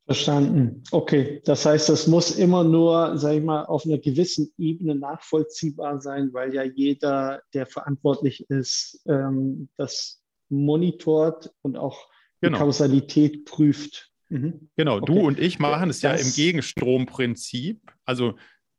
Verstanden. 0.08 0.84
Okay, 0.92 1.42
das 1.44 1.66
heißt, 1.66 1.90
das 1.90 2.08
muss 2.08 2.38
immer 2.38 2.64
nur, 2.64 3.18
sage 3.18 3.40
ich 3.40 3.44
mal, 3.44 3.66
auf 3.66 3.86
einer 3.86 3.98
gewissen 3.98 4.54
Ebene 4.58 4.96
nachvollziehbar 4.96 6.00
sein, 6.00 6.30
weil 6.32 6.54
ja 6.56 6.64
jeder, 6.64 7.42
der 7.54 7.66
verantwortlich 7.66 8.50
ist, 8.50 9.02
ähm, 9.06 9.68
das 9.76 10.22
monitort 10.48 11.54
und 11.62 11.76
auch 11.76 12.08
genau. 12.40 12.58
die 12.58 12.64
Kausalität 12.64 13.44
prüft. 13.44 14.10
Mhm. 14.30 14.70
Genau, 14.78 14.96
okay. 14.96 15.06
du 15.08 15.20
und 15.20 15.40
ich 15.40 15.60
machen 15.60 15.90
es 15.90 16.02
ja 16.02 16.14
im 16.14 16.32
Gegenstromprinzip. 16.32 17.82
Also 18.06 18.36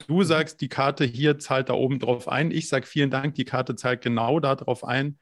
du 0.06 0.20
mhm. 0.20 0.24
sagst, 0.24 0.62
die 0.62 0.68
Karte 0.68 1.04
hier 1.04 1.38
zahlt 1.38 1.68
da 1.68 1.74
oben 1.74 1.98
drauf 1.98 2.28
ein. 2.28 2.50
Ich 2.50 2.70
sage 2.70 2.86
vielen 2.86 3.10
Dank, 3.10 3.34
die 3.34 3.44
Karte 3.44 3.76
zahlt 3.76 4.00
genau 4.00 4.40
darauf 4.40 4.82
ein, 4.82 5.18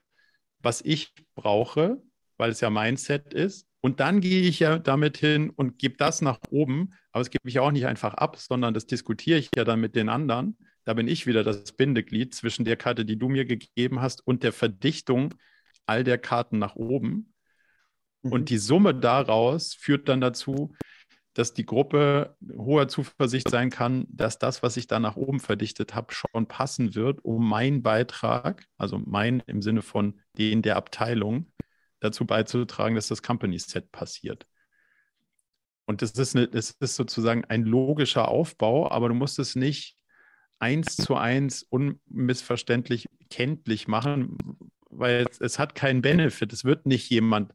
was 0.61 0.82
ich 0.82 1.12
brauche, 1.34 2.00
weil 2.36 2.50
es 2.52 2.61
ja 2.61 2.70
mein 2.70 2.96
Set 2.96 3.34
ist. 3.34 3.66
Und 3.81 4.01
dann 4.01 4.20
gehe 4.20 4.43
ich 4.43 4.59
ja 4.59 4.79
damit 4.79 5.16
hin 5.18 5.51
und 5.51 5.79
gebe 5.79 5.97
das 5.97 6.22
nach 6.22 6.39
oben. 6.51 6.91
Aber 7.12 7.22
das 7.22 7.31
gebe 7.31 7.49
ich 7.49 7.59
auch 7.59 7.70
nicht 7.70 7.87
einfach 7.87 8.14
ab, 8.14 8.37
sondern 8.37 8.74
das 8.74 8.87
diskutiere 8.87 9.39
ich 9.39 9.51
ja 9.55 9.64
dann 9.64 9.81
mit 9.81 9.95
den 9.95 10.09
anderen. 10.09 10.57
Da 10.85 10.95
bin 10.95 11.09
ich 11.09 11.27
wieder 11.27 11.45
das 11.45 11.72
Bindeglied 11.72 12.35
zwischen 12.35 12.64
der 12.64 12.77
Karte, 12.77 13.05
die 13.05 13.18
du 13.18 13.29
mir 13.29 13.45
gegeben 13.45 14.01
hast, 14.01 14.27
und 14.27 14.43
der 14.43 14.53
Verdichtung 14.53 15.35
all 15.85 16.05
der 16.05 16.18
Karten 16.18 16.59
nach 16.59 16.77
oben. 16.77 17.33
Mhm. 18.22 18.33
Und 18.33 18.51
die 18.51 18.59
Summe 18.59 18.95
daraus 18.95 19.74
führt 19.74 20.09
dann 20.09 20.20
dazu, 20.20 20.74
dass 21.35 21.53
die 21.53 21.66
Gruppe 21.66 22.35
hoher 22.57 22.89
Zuversicht 22.89 23.51
sein 23.51 23.68
kann, 23.68 24.07
dass 24.09 24.39
das, 24.39 24.62
was 24.62 24.79
ich 24.79 24.87
da 24.87 24.99
nach 24.99 25.16
oben 25.16 25.39
verdichtet 25.39 25.95
habe, 25.95 26.14
schon 26.14 26.47
passen 26.47 26.95
wird, 26.95 27.22
um 27.24 27.47
meinen 27.47 27.83
Beitrag, 27.83 28.64
also 28.79 28.99
mein 29.05 29.41
im 29.47 29.61
Sinne 29.61 29.83
von 29.83 30.18
den 30.39 30.62
der 30.62 30.77
Abteilung, 30.77 31.53
dazu 32.01 32.26
beizutragen, 32.26 32.94
dass 32.94 33.09
das 33.09 33.22
Company 33.22 33.59
Set 33.59 33.90
passiert. 33.92 34.47
Und 35.86 36.03
das 36.03 36.12
ist, 36.12 36.34
eine, 36.34 36.49
das 36.49 36.72
ist 36.72 36.97
sozusagen 36.97 37.44
ein 37.44 37.64
logischer 37.64 38.28
Aufbau, 38.28 38.90
aber 38.90 39.09
du 39.09 39.14
musst 39.14 39.38
es 39.38 39.55
nicht 39.55 39.97
eins 40.59 40.97
zu 40.97 41.14
eins 41.14 41.62
unmissverständlich 41.62 43.09
kenntlich 43.30 43.86
machen, 43.86 44.36
weil 44.90 45.26
es, 45.30 45.40
es, 45.40 45.59
hat 45.59 45.74
keinen 45.74 46.03
Benefit. 46.03 46.53
Es 46.53 46.64
wird 46.64 46.86
nicht 46.86 47.09
jemand 47.11 47.55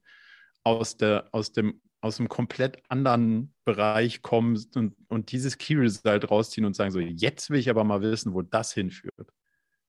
aus, 0.63 0.97
der, 0.97 1.27
aus, 1.31 1.51
dem, 1.51 1.81
aus 1.99 2.19
einem 2.19 2.29
komplett 2.29 2.81
anderen 2.89 3.53
Bereich 3.65 4.21
kommen 4.21 4.63
und, 4.75 4.95
und 5.07 5.31
dieses 5.31 5.57
Key 5.57 5.75
Result 5.75 6.29
rausziehen 6.29 6.65
und 6.65 6.75
sagen, 6.75 6.91
so 6.91 6.99
jetzt 6.99 7.49
will 7.49 7.59
ich 7.59 7.69
aber 7.69 7.83
mal 7.83 8.01
wissen, 8.01 8.33
wo 8.33 8.41
das 8.43 8.73
hinführt. 8.73 9.29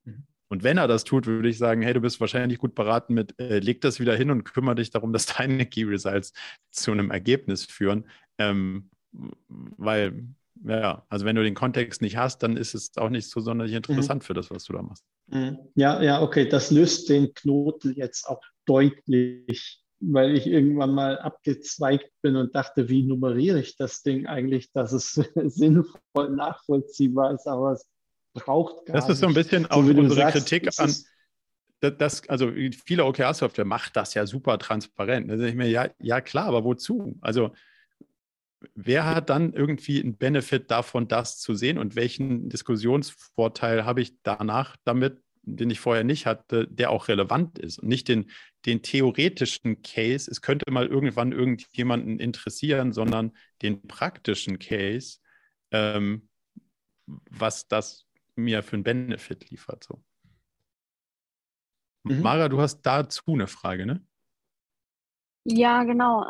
Mhm. 0.04 0.26
Und 0.52 0.64
wenn 0.64 0.76
er 0.76 0.86
das 0.86 1.04
tut, 1.04 1.26
würde 1.26 1.48
ich 1.48 1.56
sagen, 1.56 1.80
hey, 1.80 1.94
du 1.94 2.02
bist 2.02 2.20
wahrscheinlich 2.20 2.58
gut 2.58 2.74
beraten 2.74 3.14
mit, 3.14 3.40
äh, 3.40 3.58
leg 3.60 3.80
das 3.80 4.00
wieder 4.00 4.14
hin 4.14 4.30
und 4.30 4.44
kümmere 4.44 4.74
dich 4.74 4.90
darum, 4.90 5.14
dass 5.14 5.24
deine 5.38 5.64
Key 5.64 5.84
Results 5.84 6.34
zu 6.70 6.92
einem 6.92 7.10
Ergebnis 7.10 7.64
führen. 7.64 8.04
Ähm, 8.36 8.90
weil, 9.78 10.26
ja, 10.62 11.06
also 11.08 11.24
wenn 11.24 11.36
du 11.36 11.42
den 11.42 11.54
Kontext 11.54 12.02
nicht 12.02 12.18
hast, 12.18 12.42
dann 12.42 12.58
ist 12.58 12.74
es 12.74 12.94
auch 12.98 13.08
nicht 13.08 13.30
so 13.30 13.40
sonderlich 13.40 13.74
interessant 13.74 14.24
mhm. 14.24 14.26
für 14.26 14.34
das, 14.34 14.50
was 14.50 14.64
du 14.64 14.74
da 14.74 14.82
machst. 14.82 15.06
Mhm. 15.28 15.56
Ja, 15.74 16.02
ja, 16.02 16.20
okay, 16.20 16.46
das 16.46 16.70
löst 16.70 17.08
den 17.08 17.32
Knoten 17.32 17.94
jetzt 17.94 18.28
auch 18.28 18.42
deutlich, 18.66 19.82
weil 20.00 20.36
ich 20.36 20.46
irgendwann 20.46 20.92
mal 20.92 21.18
abgezweigt 21.18 22.10
bin 22.20 22.36
und 22.36 22.54
dachte, 22.54 22.90
wie 22.90 23.04
nummeriere 23.04 23.58
ich 23.58 23.78
das 23.78 24.02
Ding 24.02 24.26
eigentlich, 24.26 24.70
dass 24.72 24.92
es 24.92 25.12
sinnvoll 25.34 26.28
nachvollziehbar 26.28 27.32
ist, 27.32 27.46
aber 27.46 27.72
es 27.72 27.86
braucht 28.34 28.86
gar 28.86 28.94
Das 28.94 29.08
ist 29.08 29.20
so 29.20 29.26
ein 29.26 29.34
bisschen 29.34 29.66
auch 29.66 29.84
so, 29.84 29.90
unsere 29.90 30.20
sagst, 30.20 30.46
Kritik 30.48 30.68
an. 30.78 30.94
Das, 31.80 32.28
also 32.28 32.52
viele 32.84 33.04
OKR-Software 33.04 33.64
macht 33.64 33.96
das 33.96 34.14
ja 34.14 34.24
super 34.24 34.56
transparent. 34.58 35.28
Da 35.28 35.36
ich 35.44 35.56
mir, 35.56 35.68
ja, 35.68 35.88
ja 35.98 36.20
klar, 36.20 36.46
aber 36.46 36.62
wozu? 36.62 37.18
Also 37.20 37.52
wer 38.74 39.04
hat 39.04 39.30
dann 39.30 39.52
irgendwie 39.52 40.00
einen 40.00 40.16
Benefit 40.16 40.70
davon, 40.70 41.08
das 41.08 41.38
zu 41.38 41.54
sehen 41.54 41.78
und 41.78 41.96
welchen 41.96 42.48
Diskussionsvorteil 42.48 43.84
habe 43.84 44.00
ich 44.00 44.14
danach 44.22 44.76
damit, 44.84 45.20
den 45.42 45.70
ich 45.70 45.80
vorher 45.80 46.04
nicht 46.04 46.26
hatte, 46.26 46.68
der 46.68 46.90
auch 46.90 47.08
relevant 47.08 47.58
ist 47.58 47.80
und 47.80 47.88
nicht 47.88 48.06
den, 48.08 48.30
den 48.64 48.82
theoretischen 48.82 49.82
Case, 49.82 50.30
es 50.30 50.40
könnte 50.40 50.70
mal 50.70 50.86
irgendwann 50.86 51.32
irgendjemanden 51.32 52.20
interessieren, 52.20 52.92
sondern 52.92 53.32
den 53.60 53.82
praktischen 53.82 54.60
Case, 54.60 55.18
ähm, 55.72 56.28
was 57.06 57.66
das 57.66 58.06
mir 58.36 58.62
für 58.62 58.74
einen 58.74 58.84
Benefit 58.84 59.50
liefert. 59.50 59.84
So. 59.84 60.02
Mhm. 62.04 62.20
Mara, 62.20 62.48
du 62.48 62.60
hast 62.60 62.82
dazu 62.82 63.22
eine 63.28 63.46
Frage, 63.46 63.86
ne? 63.86 64.04
Ja, 65.44 65.84
genau. 65.84 66.24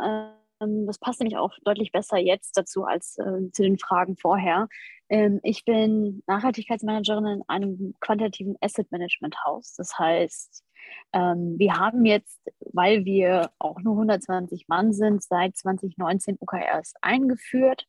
Ähm, 0.60 0.86
das 0.86 0.98
passt 0.98 1.20
nämlich 1.20 1.36
auch 1.36 1.52
deutlich 1.64 1.92
besser 1.92 2.18
jetzt 2.18 2.56
dazu 2.56 2.84
als 2.84 3.18
äh, 3.18 3.50
zu 3.52 3.62
den 3.62 3.78
Fragen 3.78 4.16
vorher. 4.16 4.68
Ähm, 5.08 5.40
ich 5.42 5.64
bin 5.64 6.22
Nachhaltigkeitsmanagerin 6.26 7.26
in 7.26 7.42
einem 7.48 7.94
quantitativen 8.00 8.56
Asset 8.60 8.90
Management 8.90 9.36
Haus. 9.44 9.74
Das 9.76 9.98
heißt, 9.98 10.64
ähm, 11.12 11.58
wir 11.58 11.74
haben 11.74 12.04
jetzt, 12.04 12.40
weil 12.72 13.04
wir 13.04 13.50
auch 13.58 13.80
nur 13.80 13.94
120 13.94 14.68
Mann 14.68 14.92
sind, 14.92 15.22
seit 15.22 15.56
2019 15.56 16.38
OKRs 16.40 16.94
eingeführt 17.02 17.86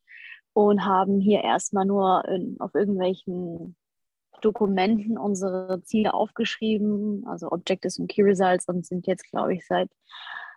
und 0.53 0.85
haben 0.85 1.19
hier 1.19 1.43
erstmal 1.43 1.85
nur 1.85 2.25
in, 2.27 2.57
auf 2.59 2.75
irgendwelchen 2.75 3.75
Dokumenten 4.43 5.17
unsere 5.17 5.81
Ziele 5.83 6.13
aufgeschrieben, 6.13 7.25
also 7.27 7.51
Objectives 7.51 7.97
und 7.99 8.07
Key 8.07 8.23
Results, 8.23 8.67
und 8.67 8.85
sind 8.85 9.07
jetzt, 9.07 9.29
glaube 9.29 9.53
ich, 9.53 9.65
seit 9.65 9.89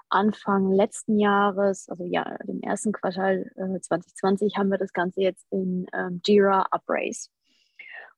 Anfang 0.09 0.71
letzten 0.73 1.19
Jahres, 1.19 1.89
also 1.89 2.05
ja, 2.05 2.37
im 2.47 2.61
ersten 2.63 2.93
Quartal 2.93 3.51
äh, 3.57 3.81
2020, 3.81 4.57
haben 4.57 4.71
wir 4.71 4.79
das 4.79 4.93
Ganze 4.93 5.21
jetzt 5.21 5.47
in 5.51 5.87
ähm, 5.93 6.21
Jira 6.25 6.67
Upraise. 6.73 7.29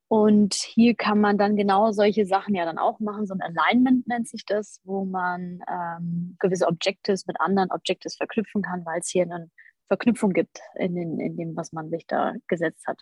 Und 0.09 0.55
hier 0.55 0.95
kann 0.95 1.21
man 1.21 1.37
dann 1.37 1.57
genau 1.57 1.93
solche 1.93 2.25
Sachen 2.25 2.55
ja 2.55 2.65
dann 2.65 2.79
auch 2.79 2.99
machen. 2.99 3.27
So 3.27 3.35
ein 3.35 3.43
Alignment 3.43 4.07
nennt 4.09 4.27
sich 4.27 4.47
das, 4.47 4.81
wo 4.85 5.05
man 5.05 5.61
ähm, 5.69 6.37
gewisse 6.41 6.67
Objectives 6.67 7.27
mit 7.27 7.39
anderen 7.41 7.71
Objectives 7.71 8.17
verknüpfen 8.17 8.63
kann, 8.63 8.87
weil 8.87 9.01
es 9.01 9.11
hier 9.11 9.25
eine 9.25 9.51
Verknüpfung 9.89 10.33
gibt 10.33 10.61
in, 10.77 10.95
den, 10.95 11.21
in 11.21 11.37
dem, 11.37 11.57
was 11.57 11.73
man 11.73 11.91
sich 11.91 12.07
da 12.07 12.35
gesetzt 12.47 12.87
hat. 12.87 13.01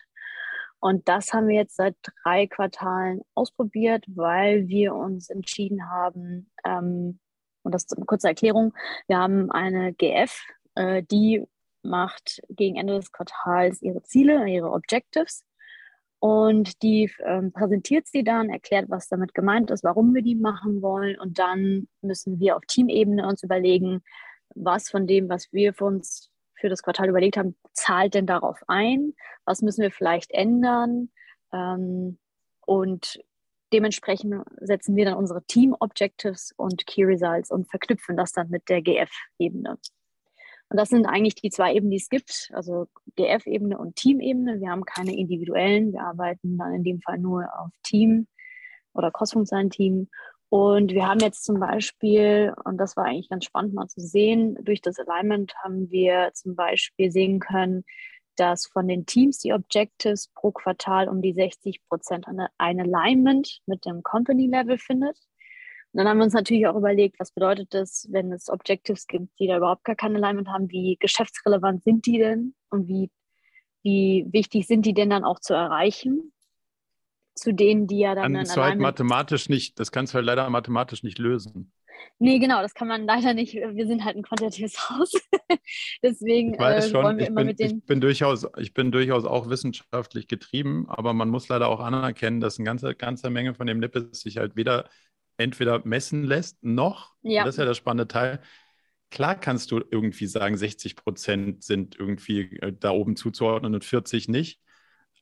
Und 0.79 1.07
das 1.07 1.33
haben 1.33 1.47
wir 1.47 1.55
jetzt 1.55 1.75
seit 1.75 1.95
drei 2.23 2.47
Quartalen 2.47 3.21
ausprobiert, 3.33 4.05
weil 4.07 4.67
wir 4.67 4.93
uns 4.93 5.29
entschieden 5.29 5.89
haben, 5.89 6.51
ähm, 6.65 7.19
und 7.63 7.73
das 7.73 7.83
ist 7.83 7.97
eine 7.97 8.05
kurze 8.05 8.27
Erklärung, 8.27 8.73
wir 9.07 9.17
haben 9.17 9.51
eine 9.51 9.93
GF, 9.93 10.39
äh, 10.75 11.03
die 11.03 11.45
macht 11.83 12.41
gegen 12.49 12.75
Ende 12.77 12.95
des 12.95 13.11
Quartals 13.11 13.81
ihre 13.81 14.03
Ziele, 14.03 14.47
ihre 14.47 14.71
Objectives. 14.71 15.43
Und 16.19 16.81
die 16.81 17.11
ähm, 17.25 17.51
präsentiert 17.51 18.07
sie 18.07 18.23
dann, 18.23 18.49
erklärt, 18.49 18.89
was 18.89 19.07
damit 19.07 19.33
gemeint 19.35 19.69
ist, 19.69 19.83
warum 19.83 20.15
wir 20.15 20.23
die 20.23 20.35
machen 20.35 20.81
wollen. 20.81 21.19
Und 21.19 21.37
dann 21.37 21.87
müssen 22.01 22.39
wir 22.39 22.55
auf 22.55 22.63
Teamebene 22.67 23.27
uns 23.27 23.43
überlegen, 23.43 24.01
was 24.55 24.89
von 24.89 25.05
dem, 25.05 25.29
was 25.29 25.51
wir 25.53 25.73
für 25.73 25.85
uns 25.85 26.31
für 26.59 26.69
das 26.69 26.83
Quartal 26.83 27.09
überlegt 27.09 27.37
haben, 27.37 27.55
zahlt 27.73 28.13
denn 28.13 28.25
darauf 28.25 28.59
ein? 28.67 29.13
Was 29.45 29.61
müssen 29.61 29.81
wir 29.81 29.91
vielleicht 29.91 30.31
ändern? 30.31 31.09
Ähm, 31.53 32.17
und 32.65 33.19
dementsprechend 33.73 34.43
setzen 34.61 34.95
wir 34.95 35.05
dann 35.05 35.15
unsere 35.15 35.43
Team 35.45 35.75
Objectives 35.79 36.53
und 36.57 36.85
Key 36.85 37.03
Results 37.03 37.51
und 37.51 37.69
verknüpfen 37.69 38.17
das 38.17 38.31
dann 38.31 38.49
mit 38.49 38.69
der 38.69 38.81
GF-Ebene. 38.81 39.77
Und 40.69 40.77
das 40.77 40.89
sind 40.89 41.05
eigentlich 41.05 41.35
die 41.35 41.49
zwei 41.49 41.73
Ebenen, 41.73 41.91
die 41.91 41.97
es 41.97 42.09
gibt, 42.09 42.49
also 42.53 42.87
GF-Ebene 43.15 43.77
und 43.77 43.95
Team-Ebene. 43.95 44.59
Wir 44.59 44.69
haben 44.69 44.83
keine 44.83 45.15
individuellen, 45.15 45.93
wir 45.93 46.01
arbeiten 46.01 46.57
dann 46.57 46.73
in 46.73 46.83
dem 46.83 47.01
Fall 47.01 47.19
nur 47.19 47.47
auf 47.57 47.71
Team- 47.83 48.27
oder 48.93 49.11
crossfunktionalen 49.11 49.69
Team. 49.69 50.09
Und 50.49 50.93
wir 50.93 51.07
haben 51.07 51.19
jetzt 51.19 51.43
zum 51.43 51.59
Beispiel, 51.59 52.53
und 52.63 52.77
das 52.77 52.95
war 52.95 53.05
eigentlich 53.05 53.29
ganz 53.29 53.45
spannend 53.45 53.73
mal 53.73 53.87
zu 53.87 53.99
sehen, 53.99 54.57
durch 54.61 54.81
das 54.81 54.97
Alignment 54.97 55.53
haben 55.61 55.91
wir 55.91 56.31
zum 56.33 56.55
Beispiel 56.55 57.11
sehen 57.11 57.39
können, 57.39 57.83
dass 58.37 58.67
von 58.67 58.87
den 58.87 59.05
Teams 59.05 59.39
die 59.39 59.51
Objectives 59.51 60.29
pro 60.33 60.51
Quartal 60.51 61.09
um 61.09 61.21
die 61.21 61.33
60 61.33 61.81
Prozent 61.89 62.27
ein 62.27 62.79
Alignment 62.79 63.59
mit 63.65 63.85
dem 63.85 64.03
Company-Level 64.03 64.77
findet. 64.77 65.17
Und 65.91 65.99
dann 65.99 66.07
haben 66.07 66.17
wir 66.17 66.25
uns 66.25 66.33
natürlich 66.33 66.67
auch 66.67 66.75
überlegt, 66.75 67.19
was 67.19 67.31
bedeutet 67.31 67.73
das, 67.73 68.07
wenn 68.11 68.31
es 68.31 68.49
Objectives 68.49 69.07
gibt, 69.07 69.37
die 69.39 69.47
da 69.47 69.57
überhaupt 69.57 69.83
gar 69.83 69.95
kein 69.95 70.15
Alignment 70.15 70.49
haben, 70.49 70.69
wie 70.69 70.97
geschäftsrelevant 70.99 71.83
sind 71.83 72.05
die 72.05 72.19
denn 72.19 72.55
und 72.69 72.87
wie, 72.87 73.09
wie 73.83 74.27
wichtig 74.31 74.67
sind 74.67 74.85
die 74.85 74.93
denn 74.93 75.09
dann 75.09 75.23
auch 75.23 75.39
zu 75.39 75.53
erreichen? 75.53 76.31
Zu 77.37 77.53
denen, 77.53 77.87
die 77.87 77.99
ja 77.99 78.15
dann. 78.15 78.33
Kannst 78.33 78.57
du 78.57 78.61
halt 78.61 78.79
mathematisch 78.79 79.47
nicht, 79.49 79.79
das 79.79 79.91
kannst 79.91 80.13
du 80.13 80.15
halt 80.15 80.25
leider 80.25 80.49
mathematisch 80.49 81.03
nicht 81.03 81.19
lösen. 81.19 81.71
Nee, 82.19 82.39
genau, 82.39 82.61
das 82.61 82.73
kann 82.73 82.87
man 82.87 83.05
leider 83.05 83.33
nicht. 83.33 83.53
Wir 83.53 83.87
sind 83.87 84.03
halt 84.03 84.15
ein 84.17 84.23
quantitatives 84.23 84.77
Haus. 84.89 85.13
Deswegen 86.03 86.53
äh, 86.55 86.81
schon, 86.81 87.03
wollen 87.03 87.17
wir 87.17 87.27
immer 87.27 87.41
bin, 87.41 87.47
mit 87.47 87.59
den. 87.59 87.77
Ich 87.77 87.85
bin, 87.85 88.01
durchaus, 88.01 88.47
ich 88.57 88.73
bin 88.73 88.91
durchaus 88.91 89.25
auch 89.25 89.49
wissenschaftlich 89.49 90.27
getrieben, 90.27 90.85
aber 90.89 91.13
man 91.13 91.29
muss 91.29 91.47
leider 91.47 91.67
auch 91.67 91.79
anerkennen, 91.79 92.39
dass 92.39 92.57
eine 92.57 92.65
ganze, 92.65 92.95
ganze 92.95 93.29
Menge 93.29 93.53
von 93.53 93.67
dem 93.67 93.79
Lipid 93.81 94.15
sich 94.15 94.37
halt 94.37 94.55
weder 94.55 94.89
entweder 95.37 95.85
messen 95.85 96.23
lässt, 96.23 96.63
noch, 96.63 97.13
ja. 97.21 97.43
das 97.43 97.55
ist 97.55 97.59
ja 97.59 97.65
der 97.65 97.75
spannende 97.75 98.07
Teil, 98.07 98.41
klar 99.11 99.39
kannst 99.39 99.71
du 99.71 99.81
irgendwie 99.91 100.25
sagen, 100.25 100.57
60 100.57 100.95
Prozent 100.95 101.63
sind 101.63 101.95
irgendwie 101.97 102.57
äh, 102.59 102.73
da 102.77 102.91
oben 102.91 103.15
zuzuordnen 103.15 103.75
und 103.75 103.85
40 103.85 104.27
nicht. 104.27 104.59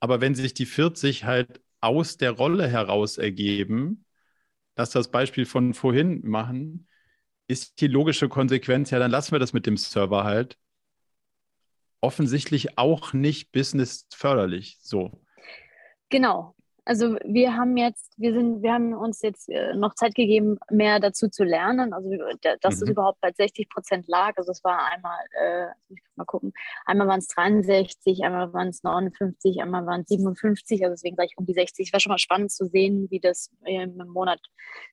Aber 0.00 0.20
wenn 0.20 0.34
sich 0.34 0.54
die 0.54 0.66
40 0.66 1.24
halt 1.24 1.60
aus 1.86 2.16
der 2.16 2.32
Rolle 2.32 2.66
heraus 2.66 3.16
ergeben, 3.16 4.04
lass 4.74 4.90
das 4.90 5.10
Beispiel 5.10 5.46
von 5.46 5.72
vorhin 5.72 6.20
machen, 6.26 6.88
ist 7.46 7.80
die 7.80 7.86
logische 7.86 8.28
Konsequenz, 8.28 8.90
ja, 8.90 8.98
dann 8.98 9.12
lassen 9.12 9.32
wir 9.32 9.38
das 9.38 9.52
mit 9.52 9.66
dem 9.66 9.76
Server 9.76 10.24
halt. 10.24 10.58
Offensichtlich 12.00 12.76
auch 12.76 13.12
nicht 13.12 13.52
businessförderlich 13.52 14.78
so. 14.80 15.22
Genau, 16.08 16.55
also 16.86 17.16
wir 17.24 17.56
haben 17.56 17.76
jetzt, 17.76 18.12
wir 18.16 18.32
sind, 18.32 18.62
wir 18.62 18.72
haben 18.72 18.94
uns 18.94 19.20
jetzt 19.20 19.48
äh, 19.48 19.74
noch 19.74 19.94
Zeit 19.94 20.14
gegeben, 20.14 20.56
mehr 20.70 21.00
dazu 21.00 21.28
zu 21.28 21.42
lernen. 21.42 21.92
Also 21.92 22.08
dass 22.60 22.76
mhm. 22.76 22.82
es 22.82 22.88
überhaupt 22.88 23.20
bei 23.20 23.32
60 23.32 23.68
Prozent 23.68 24.06
lag. 24.06 24.34
Also 24.36 24.52
es 24.52 24.62
war 24.62 24.86
einmal, 24.92 25.18
äh, 25.32 25.66
ich 25.88 26.00
kann 26.00 26.12
mal 26.14 26.24
gucken, 26.26 26.52
einmal 26.84 27.08
waren 27.08 27.18
es 27.18 27.26
63, 27.26 28.22
einmal 28.22 28.52
waren 28.52 28.68
es 28.68 28.84
59, 28.84 29.60
einmal 29.60 29.84
waren 29.84 30.02
es 30.02 30.08
57. 30.10 30.84
Also 30.84 30.92
deswegen 30.94 31.16
sage 31.16 31.28
ich 31.32 31.38
um 31.38 31.44
die 31.44 31.54
60. 31.54 31.88
Es 31.88 31.92
war 31.92 31.98
schon 31.98 32.10
mal 32.10 32.18
spannend 32.18 32.52
zu 32.52 32.66
sehen, 32.66 33.08
wie 33.10 33.18
das 33.18 33.50
im 33.64 33.96
Monat 34.06 34.40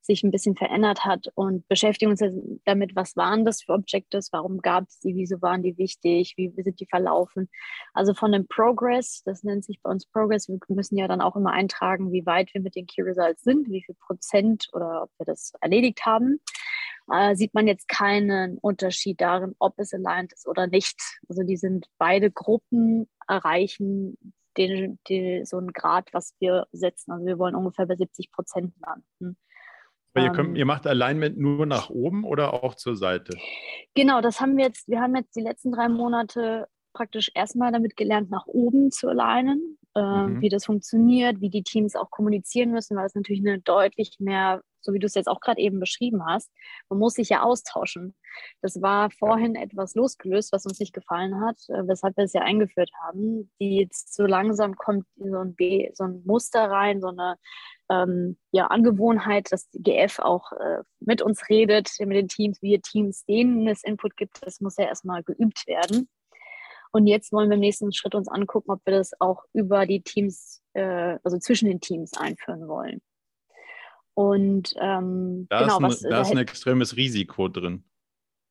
sich 0.01 0.23
ein 0.23 0.31
bisschen 0.31 0.55
verändert 0.55 1.05
hat 1.05 1.27
und 1.35 1.67
beschäftigen 1.67 2.09
uns 2.09 2.23
damit, 2.65 2.95
was 2.95 3.15
waren 3.15 3.45
das 3.45 3.61
für 3.61 3.73
Objectives, 3.73 4.33
warum 4.33 4.61
gab 4.61 4.87
es 4.87 4.99
die, 4.99 5.15
wieso 5.15 5.41
waren 5.43 5.61
die 5.61 5.77
wichtig, 5.77 6.33
wie 6.37 6.51
sind 6.57 6.79
die 6.79 6.87
verlaufen. 6.87 7.49
Also 7.93 8.15
von 8.15 8.31
dem 8.31 8.47
Progress, 8.47 9.21
das 9.25 9.43
nennt 9.43 9.63
sich 9.63 9.79
bei 9.83 9.91
uns 9.91 10.07
Progress, 10.07 10.49
wir 10.49 10.57
müssen 10.69 10.97
ja 10.97 11.07
dann 11.07 11.21
auch 11.21 11.35
immer 11.35 11.51
eintragen, 11.51 11.82
eintragen, 11.83 12.11
wie 12.11 12.25
weit 12.25 12.53
wir 12.53 12.61
mit 12.61 12.75
den 12.75 12.85
Key 12.85 13.01
Results 13.01 13.43
sind, 13.43 13.69
wie 13.69 13.83
viel 13.83 13.95
Prozent 13.95 14.67
oder 14.73 15.03
ob 15.03 15.11
wir 15.17 15.25
das 15.25 15.53
erledigt 15.61 16.05
haben, 16.05 16.39
äh, 17.11 17.35
sieht 17.35 17.53
man 17.53 17.67
jetzt 17.67 17.87
keinen 17.87 18.57
Unterschied 18.59 19.19
darin, 19.19 19.55
ob 19.59 19.77
es 19.77 19.93
aligned 19.93 20.33
ist 20.33 20.47
oder 20.47 20.67
nicht. 20.67 20.99
Also 21.27 21.43
die 21.43 21.57
sind 21.57 21.87
beide 21.97 22.31
Gruppen 22.31 23.09
erreichen 23.27 24.17
den, 24.57 24.99
den, 25.09 25.45
so 25.45 25.57
einen 25.57 25.73
Grad, 25.73 26.09
was 26.13 26.35
wir 26.39 26.67
setzen. 26.71 27.11
Also 27.11 27.25
wir 27.25 27.39
wollen 27.39 27.55
ungefähr 27.55 27.85
bei 27.85 27.95
70 27.95 28.31
Prozent 28.31 28.73
landen. 28.85 29.37
Aber 30.13 30.25
ihr, 30.25 30.31
könnt, 30.31 30.49
ähm. 30.49 30.55
ihr 30.55 30.65
macht 30.65 30.85
Alignment 30.85 31.39
nur 31.39 31.65
nach 31.65 31.89
oben 31.89 32.23
oder 32.23 32.63
auch 32.63 32.75
zur 32.75 32.95
Seite? 32.95 33.35
Genau, 33.95 34.21
das 34.21 34.39
haben 34.39 34.57
wir 34.57 34.65
jetzt, 34.65 34.87
wir 34.87 35.01
haben 35.01 35.15
jetzt 35.15 35.35
die 35.35 35.41
letzten 35.41 35.71
drei 35.71 35.89
Monate 35.89 36.67
praktisch 36.93 37.31
erstmal 37.33 37.71
damit 37.71 37.97
gelernt, 37.97 38.29
nach 38.29 38.45
oben 38.45 38.91
zu 38.91 39.09
alignen 39.09 39.79
äh, 39.95 40.01
mhm. 40.01 40.41
wie 40.41 40.49
das 40.49 40.65
funktioniert, 40.65 41.41
wie 41.41 41.49
die 41.49 41.63
Teams 41.63 41.95
auch 41.95 42.09
kommunizieren 42.09 42.71
müssen, 42.71 42.97
weil 42.97 43.05
es 43.05 43.15
natürlich 43.15 43.45
eine 43.45 43.59
deutlich 43.59 44.15
mehr, 44.19 44.61
so 44.81 44.93
wie 44.93 44.99
du 44.99 45.05
es 45.05 45.13
jetzt 45.13 45.27
auch 45.27 45.39
gerade 45.39 45.61
eben 45.61 45.79
beschrieben 45.79 46.25
hast, 46.25 46.51
man 46.89 46.99
muss 46.99 47.13
sich 47.13 47.29
ja 47.29 47.43
austauschen. 47.43 48.15
Das 48.61 48.81
war 48.81 49.11
vorhin 49.11 49.55
ja. 49.55 49.61
etwas 49.61 49.95
losgelöst, 49.95 50.51
was 50.51 50.65
uns 50.65 50.79
nicht 50.79 50.93
gefallen 50.93 51.39
hat, 51.41 51.57
äh, 51.69 51.87
weshalb 51.87 52.17
wir 52.17 52.23
es 52.23 52.33
ja 52.33 52.41
eingeführt 52.41 52.89
haben. 53.03 53.51
Die 53.59 53.77
jetzt 53.81 54.15
so 54.15 54.25
langsam 54.25 54.75
kommt 54.75 55.05
so 55.15 55.37
ein, 55.37 55.55
B, 55.55 55.91
so 55.93 56.05
ein 56.05 56.23
Muster 56.25 56.69
rein, 56.69 56.99
so 56.99 57.09
eine 57.09 57.35
ähm, 57.89 58.37
ja, 58.51 58.67
Angewohnheit, 58.67 59.51
dass 59.51 59.69
die 59.69 59.83
GF 59.83 60.19
auch 60.19 60.51
äh, 60.53 60.81
mit 60.99 61.21
uns 61.21 61.49
redet, 61.49 61.89
mit 61.99 62.17
den 62.17 62.27
Teams, 62.27 62.61
wir 62.61 62.81
Teams, 62.81 63.25
denen 63.25 63.67
es 63.67 63.83
Input 63.83 64.17
gibt, 64.17 64.45
das 64.45 64.59
muss 64.59 64.77
ja 64.77 64.85
erstmal 64.85 65.23
geübt 65.23 65.67
werden. 65.67 66.09
Und 66.95 67.07
jetzt 67.07 67.31
wollen 67.31 67.49
wir 67.49 67.55
im 67.55 67.61
nächsten 67.61 67.91
Schritt 67.91 68.13
uns 68.13 68.27
angucken, 68.27 68.69
ob 68.69 68.85
wir 68.85 68.93
das 68.93 69.19
auch 69.19 69.45
über 69.51 69.87
die 69.87 70.01
Teams, 70.01 70.61
äh, 70.73 71.17
also 71.23 71.39
zwischen 71.39 71.67
den 71.67 71.81
Teams 71.81 72.15
einführen 72.15 72.67
wollen. 72.67 73.01
Und 74.13 74.75
ähm, 74.79 75.47
da, 75.49 75.61
genau, 75.61 75.77
ist 75.77 75.83
ein, 75.83 75.83
was, 75.83 76.01
da 76.01 76.21
ist 76.21 76.31
ein 76.31 76.37
extremes 76.37 76.95
Risiko 76.95 77.47
drin. 77.47 77.83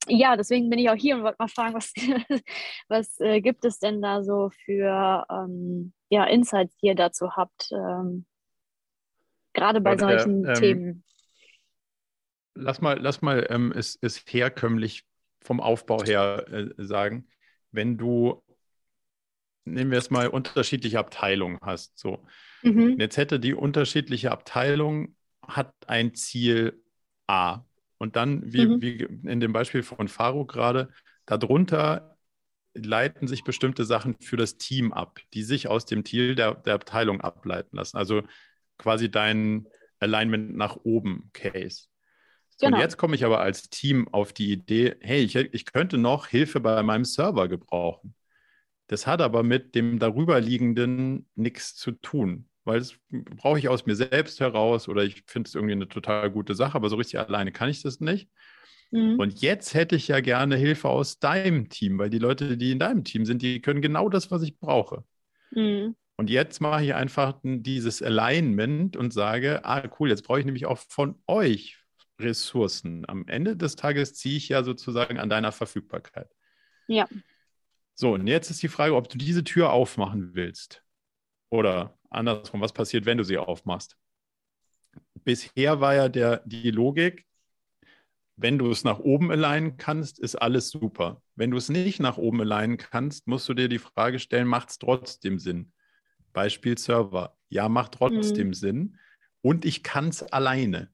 Ja, 0.08 0.36
deswegen 0.36 0.68
bin 0.70 0.80
ich 0.80 0.90
auch 0.90 0.96
hier 0.96 1.14
und 1.14 1.22
wollte 1.22 1.36
mal 1.38 1.46
fragen, 1.46 1.74
was, 1.74 1.92
was 2.88 3.20
äh, 3.20 3.40
gibt 3.40 3.64
es 3.64 3.78
denn 3.78 4.02
da 4.02 4.24
so 4.24 4.50
für 4.64 5.24
ähm, 5.30 5.92
ja, 6.08 6.24
Insights, 6.24 6.76
die 6.78 6.88
ihr 6.88 6.96
dazu 6.96 7.36
habt, 7.36 7.70
ähm, 7.70 8.26
gerade 9.52 9.80
bei 9.80 9.92
Aber 9.92 10.00
solchen 10.00 10.44
ähm, 10.46 10.54
Themen? 10.54 11.04
Lass 12.54 12.80
mal, 12.80 12.98
lass 12.98 13.22
mal 13.22 13.46
ähm, 13.50 13.72
es, 13.72 13.96
es 14.02 14.24
herkömmlich 14.26 15.04
vom 15.42 15.60
Aufbau 15.60 16.02
her 16.02 16.44
äh, 16.50 16.70
sagen 16.78 17.28
wenn 17.72 17.98
du, 17.98 18.42
nehmen 19.64 19.90
wir 19.90 19.98
es 19.98 20.10
mal, 20.10 20.28
unterschiedliche 20.28 20.98
Abteilungen 20.98 21.58
hast. 21.62 21.98
So. 21.98 22.24
Mhm. 22.62 23.00
Jetzt 23.00 23.16
hätte 23.16 23.40
die 23.40 23.54
unterschiedliche 23.54 24.30
Abteilung 24.30 25.16
hat 25.46 25.74
ein 25.86 26.14
Ziel 26.14 26.82
A. 27.26 27.64
Und 27.98 28.16
dann, 28.16 28.52
wie, 28.52 28.66
mhm. 28.66 28.82
wie 28.82 29.02
in 29.28 29.40
dem 29.40 29.52
Beispiel 29.52 29.82
von 29.82 30.08
Faro 30.08 30.44
gerade, 30.44 30.88
darunter 31.26 32.16
leiten 32.74 33.28
sich 33.28 33.44
bestimmte 33.44 33.84
Sachen 33.84 34.16
für 34.20 34.36
das 34.36 34.56
Team 34.56 34.92
ab, 34.92 35.20
die 35.34 35.42
sich 35.42 35.68
aus 35.68 35.84
dem 35.84 36.04
Ziel 36.04 36.34
der, 36.34 36.54
der 36.54 36.74
Abteilung 36.74 37.20
ableiten 37.20 37.76
lassen. 37.76 37.96
Also 37.96 38.22
quasi 38.78 39.10
dein 39.10 39.68
Alignment 40.00 40.56
nach 40.56 40.76
oben 40.82 41.30
Case. 41.32 41.86
Genau. 42.62 42.76
Und 42.76 42.80
jetzt 42.80 42.96
komme 42.96 43.16
ich 43.16 43.24
aber 43.24 43.40
als 43.40 43.68
Team 43.70 44.06
auf 44.12 44.32
die 44.32 44.52
Idee, 44.52 44.94
hey, 45.00 45.20
ich, 45.22 45.34
ich 45.34 45.64
könnte 45.64 45.98
noch 45.98 46.28
Hilfe 46.28 46.60
bei 46.60 46.80
meinem 46.84 47.04
Server 47.04 47.48
gebrauchen. 47.48 48.14
Das 48.86 49.08
hat 49.08 49.20
aber 49.20 49.42
mit 49.42 49.74
dem 49.74 49.98
darüberliegenden 49.98 51.26
nichts 51.34 51.74
zu 51.74 51.90
tun, 51.90 52.48
weil 52.62 52.78
das 52.78 52.94
brauche 53.10 53.58
ich 53.58 53.68
aus 53.68 53.84
mir 53.84 53.96
selbst 53.96 54.38
heraus 54.38 54.88
oder 54.88 55.02
ich 55.02 55.24
finde 55.26 55.48
es 55.48 55.56
irgendwie 55.56 55.72
eine 55.72 55.88
total 55.88 56.30
gute 56.30 56.54
Sache, 56.54 56.76
aber 56.76 56.88
so 56.88 56.94
richtig 56.94 57.18
alleine 57.18 57.50
kann 57.50 57.68
ich 57.68 57.82
das 57.82 57.98
nicht. 57.98 58.28
Mhm. 58.92 59.18
Und 59.18 59.40
jetzt 59.40 59.74
hätte 59.74 59.96
ich 59.96 60.06
ja 60.06 60.20
gerne 60.20 60.54
Hilfe 60.54 60.88
aus 60.88 61.18
deinem 61.18 61.68
Team, 61.68 61.98
weil 61.98 62.10
die 62.10 62.18
Leute, 62.20 62.56
die 62.56 62.70
in 62.70 62.78
deinem 62.78 63.02
Team 63.02 63.24
sind, 63.24 63.42
die 63.42 63.60
können 63.60 63.82
genau 63.82 64.08
das, 64.08 64.30
was 64.30 64.42
ich 64.42 64.56
brauche. 64.60 65.02
Mhm. 65.50 65.96
Und 66.16 66.30
jetzt 66.30 66.60
mache 66.60 66.84
ich 66.84 66.94
einfach 66.94 67.40
dieses 67.42 68.02
Alignment 68.02 68.96
und 68.96 69.12
sage, 69.12 69.64
ah 69.64 69.82
cool, 69.98 70.10
jetzt 70.10 70.22
brauche 70.22 70.38
ich 70.38 70.46
nämlich 70.46 70.66
auch 70.66 70.78
von 70.78 71.16
euch 71.26 71.81
Ressourcen. 72.22 73.04
Am 73.08 73.26
Ende 73.28 73.56
des 73.56 73.76
Tages 73.76 74.14
ziehe 74.14 74.36
ich 74.36 74.48
ja 74.48 74.62
sozusagen 74.62 75.18
an 75.18 75.28
deiner 75.28 75.52
Verfügbarkeit. 75.52 76.30
Ja. 76.86 77.08
So, 77.94 78.14
und 78.14 78.26
jetzt 78.26 78.50
ist 78.50 78.62
die 78.62 78.68
Frage, 78.68 78.96
ob 78.96 79.08
du 79.08 79.18
diese 79.18 79.44
Tür 79.44 79.72
aufmachen 79.72 80.34
willst. 80.34 80.82
Oder 81.50 81.98
andersrum, 82.10 82.60
was 82.60 82.72
passiert, 82.72 83.04
wenn 83.04 83.18
du 83.18 83.24
sie 83.24 83.38
aufmachst? 83.38 83.96
Bisher 85.24 85.80
war 85.80 85.94
ja 85.94 86.08
der, 86.08 86.42
die 86.46 86.70
Logik, 86.70 87.26
wenn 88.36 88.58
du 88.58 88.70
es 88.70 88.82
nach 88.82 88.98
oben 88.98 89.30
alignen 89.30 89.76
kannst, 89.76 90.18
ist 90.18 90.36
alles 90.36 90.70
super. 90.70 91.22
Wenn 91.36 91.50
du 91.50 91.58
es 91.58 91.68
nicht 91.68 92.00
nach 92.00 92.16
oben 92.16 92.40
alignen 92.40 92.78
kannst, 92.78 93.26
musst 93.28 93.48
du 93.48 93.54
dir 93.54 93.68
die 93.68 93.78
Frage 93.78 94.18
stellen, 94.18 94.48
macht 94.48 94.70
es 94.70 94.78
trotzdem 94.78 95.38
Sinn? 95.38 95.72
Beispiel 96.32 96.78
Server. 96.78 97.36
Ja, 97.50 97.68
macht 97.68 97.92
trotzdem 97.92 98.48
mhm. 98.48 98.54
Sinn. 98.54 98.98
Und 99.42 99.64
ich 99.64 99.82
kann 99.82 100.08
es 100.08 100.22
alleine 100.22 100.90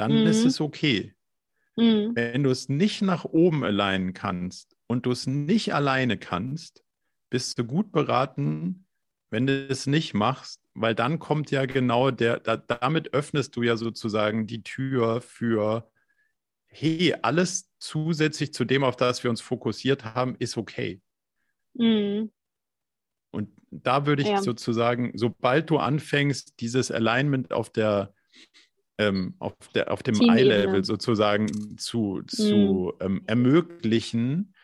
dann 0.00 0.22
mhm. 0.22 0.26
ist 0.26 0.46
es 0.46 0.62
okay. 0.62 1.14
Mhm. 1.76 2.12
Wenn 2.14 2.42
du 2.42 2.50
es 2.50 2.70
nicht 2.70 3.02
nach 3.02 3.26
oben 3.26 3.64
alignen 3.64 4.14
kannst 4.14 4.74
und 4.86 5.04
du 5.04 5.10
es 5.10 5.26
nicht 5.26 5.74
alleine 5.74 6.16
kannst, 6.16 6.82
bist 7.28 7.58
du 7.58 7.64
gut 7.64 7.92
beraten, 7.92 8.86
wenn 9.28 9.46
du 9.46 9.66
es 9.68 9.86
nicht 9.86 10.14
machst, 10.14 10.62
weil 10.72 10.94
dann 10.94 11.18
kommt 11.18 11.50
ja 11.50 11.66
genau 11.66 12.10
der, 12.10 12.40
da, 12.40 12.56
damit 12.56 13.12
öffnest 13.12 13.54
du 13.56 13.62
ja 13.62 13.76
sozusagen 13.76 14.46
die 14.46 14.62
Tür 14.62 15.20
für, 15.20 15.90
hey, 16.66 17.14
alles 17.20 17.70
zusätzlich 17.78 18.54
zu 18.54 18.64
dem, 18.64 18.82
auf 18.82 18.96
das 18.96 19.22
wir 19.22 19.30
uns 19.30 19.42
fokussiert 19.42 20.06
haben, 20.06 20.34
ist 20.38 20.56
okay. 20.56 21.02
Mhm. 21.74 22.32
Und 23.32 23.50
da 23.70 24.06
würde 24.06 24.22
ich 24.22 24.28
ja. 24.28 24.40
sozusagen, 24.40 25.12
sobald 25.14 25.68
du 25.68 25.76
anfängst, 25.76 26.58
dieses 26.58 26.90
Alignment 26.90 27.52
auf 27.52 27.68
der 27.68 28.14
ähm, 29.00 29.34
auf, 29.38 29.54
der, 29.74 29.90
auf 29.90 30.02
dem 30.02 30.20
Eye-Level 30.20 30.84
sozusagen 30.84 31.78
zu, 31.78 32.22
zu 32.26 32.92
mhm. 33.00 33.06
ähm, 33.06 33.22
ermöglichen, 33.26 34.54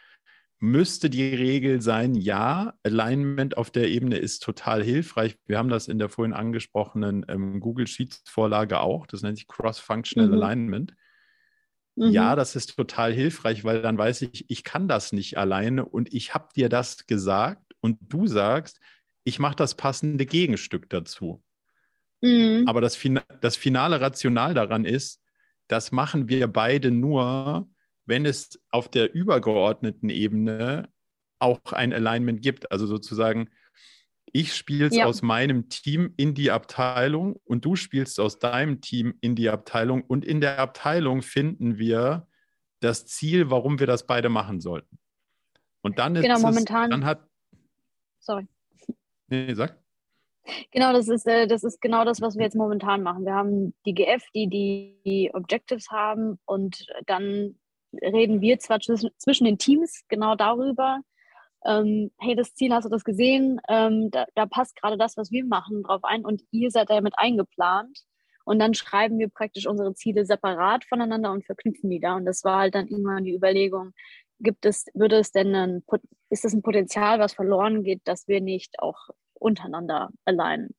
müsste 0.58 1.10
die 1.10 1.34
Regel 1.34 1.80
sein, 1.82 2.14
ja, 2.14 2.74
Alignment 2.82 3.56
auf 3.56 3.70
der 3.70 3.88
Ebene 3.88 4.18
ist 4.18 4.42
total 4.42 4.82
hilfreich. 4.82 5.36
Wir 5.46 5.58
haben 5.58 5.68
das 5.68 5.88
in 5.88 5.98
der 5.98 6.08
vorhin 6.08 6.34
angesprochenen 6.34 7.24
ähm, 7.28 7.60
Google 7.60 7.86
Sheets-Vorlage 7.86 8.80
auch. 8.80 9.06
Das 9.06 9.22
nennt 9.22 9.38
sich 9.38 9.48
Cross-Functional 9.48 10.28
mhm. 10.28 10.34
Alignment. 10.34 10.94
Mhm. 11.94 12.10
Ja, 12.10 12.36
das 12.36 12.56
ist 12.56 12.76
total 12.76 13.12
hilfreich, 13.12 13.64
weil 13.64 13.80
dann 13.80 13.96
weiß 13.96 14.22
ich, 14.22 14.50
ich 14.50 14.64
kann 14.64 14.86
das 14.86 15.12
nicht 15.12 15.38
alleine 15.38 15.84
und 15.84 16.12
ich 16.12 16.34
habe 16.34 16.48
dir 16.54 16.68
das 16.68 17.06
gesagt 17.06 17.74
und 17.80 17.98
du 18.00 18.26
sagst, 18.26 18.80
ich 19.24 19.38
mache 19.38 19.56
das 19.56 19.74
passende 19.74 20.26
Gegenstück 20.26 20.88
dazu. 20.90 21.42
Mhm. 22.26 22.68
Aber 22.68 22.80
das, 22.80 22.98
das 23.40 23.56
finale 23.56 24.00
Rational 24.00 24.54
daran 24.54 24.84
ist, 24.84 25.22
das 25.68 25.92
machen 25.92 26.28
wir 26.28 26.46
beide 26.48 26.90
nur, 26.90 27.68
wenn 28.04 28.24
es 28.24 28.60
auf 28.70 28.88
der 28.88 29.14
übergeordneten 29.14 30.10
Ebene 30.10 30.88
auch 31.38 31.60
ein 31.72 31.92
Alignment 31.92 32.42
gibt. 32.42 32.70
Also 32.70 32.86
sozusagen, 32.86 33.50
ich 34.32 34.54
spiele 34.54 34.86
es 34.86 34.96
ja. 34.96 35.06
aus 35.06 35.22
meinem 35.22 35.68
Team 35.68 36.12
in 36.16 36.34
die 36.34 36.50
Abteilung 36.50 37.36
und 37.44 37.64
du 37.64 37.76
spielst 37.76 38.20
aus 38.20 38.38
deinem 38.38 38.80
Team 38.80 39.14
in 39.20 39.34
die 39.34 39.48
Abteilung 39.48 40.02
und 40.02 40.24
in 40.24 40.40
der 40.40 40.58
Abteilung 40.58 41.22
finden 41.22 41.78
wir 41.78 42.28
das 42.80 43.06
Ziel, 43.06 43.50
warum 43.50 43.78
wir 43.78 43.86
das 43.86 44.06
beide 44.06 44.28
machen 44.28 44.60
sollten. 44.60 44.98
Und 45.82 45.98
dann 45.98 46.16
ist 46.16 46.22
genau, 46.22 46.40
momentan, 46.40 46.84
es, 46.84 46.90
dann 46.90 47.04
hat. 47.04 47.28
Sorry. 48.18 48.46
Nee, 49.28 49.54
sag. 49.54 49.78
Genau, 50.70 50.92
das 50.92 51.08
ist, 51.08 51.26
äh, 51.26 51.46
das 51.46 51.64
ist 51.64 51.80
genau 51.80 52.04
das, 52.04 52.20
was 52.20 52.36
wir 52.36 52.44
jetzt 52.44 52.56
momentan 52.56 53.02
machen. 53.02 53.24
Wir 53.24 53.34
haben 53.34 53.74
die 53.84 53.94
GF, 53.94 54.22
die 54.34 54.48
die 54.48 55.30
Objectives 55.34 55.90
haben 55.90 56.38
und 56.44 56.86
dann 57.06 57.58
reden 58.02 58.40
wir 58.40 58.58
zwar 58.58 58.80
zwischen 58.80 59.44
den 59.44 59.58
Teams 59.58 60.04
genau 60.08 60.34
darüber, 60.34 61.00
ähm, 61.66 62.12
hey, 62.18 62.36
das 62.36 62.54
Ziel, 62.54 62.72
hast 62.72 62.84
du 62.84 62.88
das 62.88 63.04
gesehen? 63.04 63.60
Ähm, 63.68 64.10
da, 64.10 64.26
da, 64.34 64.46
passt 64.46 64.76
gerade 64.76 64.96
das, 64.96 65.16
was 65.16 65.32
wir 65.32 65.44
machen, 65.44 65.82
drauf 65.82 66.04
ein 66.04 66.24
und 66.24 66.42
ihr 66.52 66.70
seid 66.70 66.90
damit 66.90 67.14
eingeplant. 67.16 67.98
Und 68.44 68.60
dann 68.60 68.74
schreiben 68.74 69.18
wir 69.18 69.28
praktisch 69.28 69.66
unsere 69.66 69.94
Ziele 69.94 70.24
separat 70.24 70.84
voneinander 70.84 71.32
und 71.32 71.44
verknüpfen 71.44 71.90
die 71.90 71.98
da. 71.98 72.14
Und 72.14 72.24
das 72.26 72.44
war 72.44 72.60
halt 72.60 72.76
dann 72.76 72.86
irgendwann 72.86 73.24
die 73.24 73.34
Überlegung, 73.34 73.92
gibt 74.38 74.64
es, 74.66 74.86
würde 74.94 75.16
es 75.16 75.32
denn 75.32 75.54
ein, 75.54 75.82
ist 76.30 76.44
das 76.44 76.52
ein 76.52 76.62
Potenzial, 76.62 77.18
was 77.18 77.34
verloren 77.34 77.82
geht, 77.82 78.02
dass 78.04 78.28
wir 78.28 78.40
nicht 78.40 78.78
auch 78.78 79.08
untereinander 79.38 80.10
allein. 80.24 80.70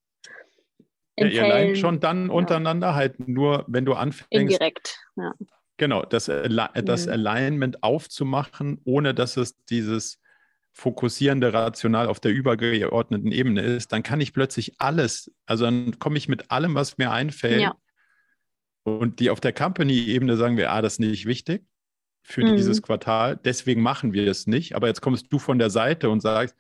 Ja, 1.18 1.28
ihr 1.28 1.44
allein 1.44 1.76
schon 1.76 2.00
dann 2.00 2.28
ja. 2.28 2.34
untereinander, 2.34 2.96
halt 2.96 3.28
nur, 3.28 3.66
wenn 3.68 3.86
du 3.86 3.94
anfängst. 3.94 4.32
Indirekt, 4.32 5.00
ja. 5.16 5.34
Genau, 5.78 6.04
das, 6.04 6.26
das 6.26 7.06
mhm. 7.06 7.12
Alignment 7.12 7.84
aufzumachen, 7.84 8.82
ohne 8.84 9.14
dass 9.14 9.38
es 9.38 9.64
dieses 9.66 10.20
fokussierende 10.74 11.54
Rational 11.54 12.08
auf 12.08 12.20
der 12.20 12.32
übergeordneten 12.32 13.32
Ebene 13.32 13.62
ist, 13.62 13.92
dann 13.92 14.04
kann 14.04 14.22
ich 14.22 14.34
plötzlich 14.34 14.80
alles, 14.80 15.32
also 15.48 15.66
dann 15.66 15.98
komme 15.98 16.18
ich 16.18 16.28
mit 16.28 16.52
allem, 16.52 16.76
was 16.76 16.98
mir 17.00 17.12
einfällt. 17.12 17.62
Ja. 17.62 17.76
Und 18.84 19.20
die 19.20 19.30
auf 19.30 19.40
der 19.40 19.54
Company-Ebene 19.54 20.38
sagen 20.38 20.56
wir, 20.56 20.72
ah, 20.72 20.82
das 20.82 20.94
ist 20.94 21.00
nicht 21.00 21.26
wichtig 21.26 21.66
für 22.22 22.44
mhm. 22.44 22.58
dieses 22.58 22.82
Quartal, 22.82 23.40
deswegen 23.44 23.82
machen 23.82 24.14
wir 24.14 24.28
es 24.28 24.48
nicht. 24.48 24.76
Aber 24.76 24.88
jetzt 24.88 25.02
kommst 25.02 25.32
du 25.32 25.40
von 25.40 25.60
der 25.60 25.70
Seite 25.70 26.10
und 26.10 26.22
sagst, 26.22 26.56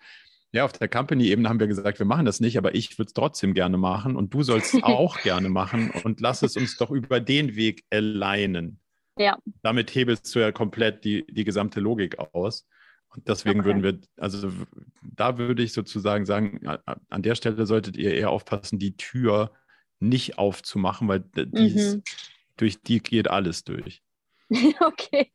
ja, 0.54 0.64
auf 0.66 0.72
der 0.72 0.88
Company-Ebene 0.88 1.50
haben 1.50 1.60
wir 1.60 1.68
gesagt, 1.68 2.00
wir 2.00 2.06
machen 2.06 2.26
das 2.26 2.40
nicht, 2.40 2.58
aber 2.58 2.74
ich 2.74 2.98
würde 2.98 3.08
es 3.08 3.14
trotzdem 3.14 3.54
gerne 3.54 3.78
machen 3.78 4.16
und 4.16 4.34
du 4.34 4.44
sollst 4.44 4.74
es 4.74 4.84
auch 4.84 5.22
gerne 5.22 5.50
machen 5.50 5.92
und 6.04 6.22
lass 6.22 6.42
es 6.42 6.56
uns 6.56 6.78
doch 6.78 6.92
über 6.92 7.20
den 7.20 7.56
Weg 7.56 7.84
alleinen. 7.90 8.80
Ja. 9.18 9.38
Damit 9.62 9.94
hebelst 9.94 10.34
du 10.34 10.40
ja 10.40 10.52
komplett 10.52 11.04
die, 11.04 11.26
die 11.28 11.44
gesamte 11.44 11.80
Logik 11.80 12.20
aus. 12.20 12.68
Und 13.10 13.28
deswegen 13.28 13.62
okay. 13.62 13.68
würden 13.68 13.84
wir, 13.84 14.00
also 14.18 14.52
da 15.02 15.38
würde 15.38 15.64
ich 15.64 15.74
sozusagen 15.74 16.26
sagen, 16.26 16.66
an 17.10 17.22
der 17.24 17.36
Stelle 17.36 17.66
solltet 17.66 17.98
ihr 17.98 18.14
eher 18.14 18.30
aufpassen, 18.30 18.80
die 18.80 18.96
Tür 18.96 19.54
nicht 20.00 20.38
aufzumachen, 20.38 21.08
weil 21.08 21.24
dies, 21.36 21.96
mhm. 21.96 22.04
durch 22.58 22.82
die 22.82 23.00
geht 23.00 23.30
alles 23.30 23.64
durch. 23.64 24.04
okay, 24.80 25.30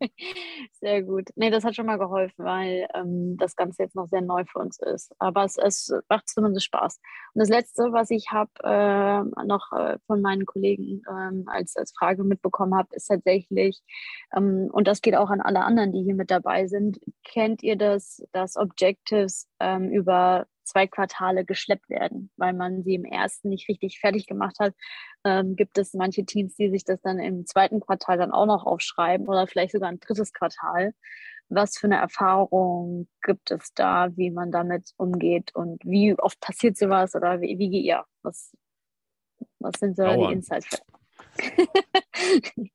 sehr 0.81 1.03
gut. 1.03 1.29
Nee, 1.37 1.51
das 1.51 1.65
hat 1.65 1.77
schon 1.77 1.85
mal 1.87 1.99
geholfen, 1.99 2.45
weil 2.45 2.89
ähm, 2.95 3.37
das 3.37 3.57
Ganze 3.57 3.83
jetzt 3.83 3.95
noch 3.95 4.09
sehr 4.09 4.23
neu 4.23 4.45
für 4.47 4.59
uns 4.59 4.79
ist. 4.79 5.15
Aber 5.19 5.45
es, 5.45 5.59
es 5.59 5.93
macht 6.09 6.29
zumindest 6.29 6.67
Spaß. 6.67 6.99
Und 7.35 7.41
das 7.41 7.51
Letzte, 7.51 7.93
was 7.93 8.11
ich 8.11 8.31
habe 8.31 8.51
äh, 8.65 9.45
noch 9.45 9.71
äh, 9.73 9.99
von 10.07 10.23
meinen 10.23 10.47
Kollegen 10.47 11.03
ähm, 11.11 11.45
als, 11.47 11.77
als 11.77 11.93
Frage 11.93 12.25
mitbekommen 12.25 12.75
habe, 12.75 12.89
ist 12.93 13.07
tatsächlich, 13.09 13.83
ähm, 14.35 14.71
und 14.73 14.89
das 14.89 15.03
geht 15.03 15.15
auch 15.15 15.31
an 15.31 15.43
alle 15.43 15.61
anderen, 15.61 15.93
die 15.93 16.03
hier 16.03 16.15
mit 16.15 16.31
dabei 16.31 16.67
sind, 16.67 16.99
kennt 17.23 17.63
ihr 17.63 17.77
das, 17.77 18.23
dass 18.33 18.57
Objectives 18.57 19.47
ähm, 19.61 19.91
über 19.91 20.47
zwei 20.65 20.87
Quartale 20.87 21.45
geschleppt 21.45 21.89
werden, 21.89 22.31
weil 22.37 22.53
man 22.53 22.83
sie 22.83 22.95
im 22.95 23.05
ersten 23.05 23.49
nicht 23.49 23.69
richtig 23.69 23.99
fertig 24.01 24.27
gemacht 24.27 24.57
hat. 24.59 24.75
Ähm, 25.25 25.57
gibt 25.57 25.79
es 25.79 25.95
manche 25.95 26.25
Teams, 26.25 26.55
die 26.57 26.71
sich 26.71 26.85
das 26.85 27.01
dann 27.03 27.19
im 27.19 27.47
zweiten 27.47 27.81
Quartal 27.81 28.19
dann 28.19 28.33
auch 28.33 28.47
noch 28.47 28.65
aufschreiben 28.65 29.29
oder 29.29 29.47
vielleicht 29.47 29.73
sogar 29.73 29.89
ein 29.89 30.01
drittes 30.01 30.33
Quartal. 30.33 30.95
Was 31.49 31.77
für 31.77 31.87
eine 31.87 31.97
Erfahrung 31.97 33.09
gibt 33.23 33.51
es 33.51 33.75
da, 33.75 34.09
wie 34.17 34.31
man 34.31 34.51
damit 34.51 34.93
umgeht 34.97 35.55
und 35.55 35.83
wie 35.85 36.19
oft 36.19 36.41
passiert 36.41 36.77
sowas 36.79 37.15
oder 37.15 37.41
wie, 37.41 37.59
wie 37.59 37.69
geht 37.69 37.85
ihr? 37.85 38.05
Was, 38.23 38.57
was 39.59 39.75
sind 39.79 39.97
so 39.97 40.05
Dauern. 40.05 40.29
die 40.29 40.35
Insights? 40.35 40.83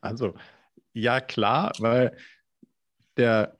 also, 0.00 0.34
ja, 0.92 1.20
klar, 1.20 1.72
weil 1.78 2.16
der, 3.16 3.56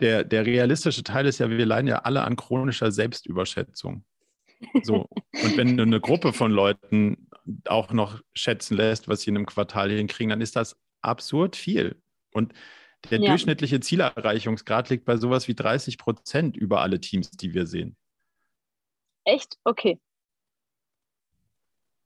der, 0.00 0.24
der 0.24 0.46
realistische 0.46 1.02
Teil 1.02 1.26
ist 1.26 1.38
ja, 1.38 1.50
wir 1.50 1.66
leiden 1.66 1.88
ja 1.88 2.00
alle 2.00 2.22
an 2.22 2.36
chronischer 2.36 2.90
Selbstüberschätzung. 2.90 4.04
So. 4.82 5.06
Und 5.42 5.56
wenn 5.56 5.76
du 5.76 5.82
eine 5.82 6.00
Gruppe 6.00 6.32
von 6.32 6.50
Leuten 6.50 7.28
auch 7.66 7.92
noch 7.92 8.20
schätzen 8.34 8.76
lässt, 8.76 9.08
was 9.08 9.22
sie 9.22 9.30
in 9.30 9.36
einem 9.36 9.46
Quartal 9.46 9.90
hinkriegen, 9.90 10.30
dann 10.30 10.40
ist 10.40 10.56
das 10.56 10.76
absurd 11.02 11.56
viel. 11.56 12.00
Und 12.32 12.52
der 13.10 13.20
ja. 13.20 13.28
durchschnittliche 13.28 13.80
Zielerreichungsgrad 13.80 14.90
liegt 14.90 15.04
bei 15.04 15.16
sowas 15.16 15.48
wie 15.48 15.54
30 15.54 15.98
Prozent 15.98 16.56
über 16.56 16.82
alle 16.82 17.00
Teams, 17.00 17.30
die 17.30 17.54
wir 17.54 17.66
sehen. 17.66 17.96
Echt? 19.24 19.58
Okay. 19.64 19.98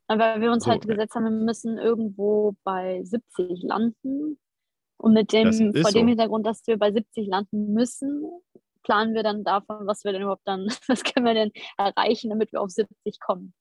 Weil 0.06 0.40
wir 0.40 0.52
uns 0.52 0.64
so, 0.64 0.70
halt 0.70 0.86
gesetzt 0.86 1.14
haben, 1.14 1.24
wir 1.24 1.30
müssen 1.30 1.78
irgendwo 1.78 2.54
bei 2.62 3.02
70 3.02 3.62
landen. 3.62 4.38
Und 4.96 5.12
mit 5.12 5.32
dem, 5.32 5.52
vor 5.52 5.90
dem 5.90 6.02
so. 6.02 6.06
Hintergrund, 6.06 6.46
dass 6.46 6.66
wir 6.66 6.78
bei 6.78 6.92
70 6.92 7.26
landen 7.26 7.72
müssen, 7.72 8.24
planen 8.82 9.14
wir 9.14 9.22
dann 9.22 9.44
davon, 9.44 9.86
was 9.86 10.04
wir 10.04 10.12
denn 10.12 10.22
überhaupt 10.22 10.46
dann, 10.46 10.66
was 10.88 11.02
können 11.02 11.26
wir 11.26 11.34
denn 11.34 11.52
erreichen, 11.76 12.30
damit 12.30 12.52
wir 12.52 12.60
auf 12.60 12.70
70 12.70 13.18
kommen. 13.20 13.54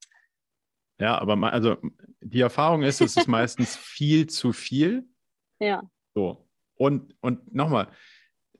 Ja, 1.00 1.18
aber 1.18 1.52
also 1.52 1.78
die 2.22 2.42
Erfahrung 2.42 2.84
ist, 2.84 3.02
es 3.02 3.18
ist 3.18 3.28
meistens 3.28 3.76
viel 3.78 4.28
zu 4.28 4.54
viel. 4.54 5.08
Ja. 5.60 5.84
So. 6.14 6.48
Und, 6.76 7.16
und 7.22 7.54
nochmal, 7.54 7.90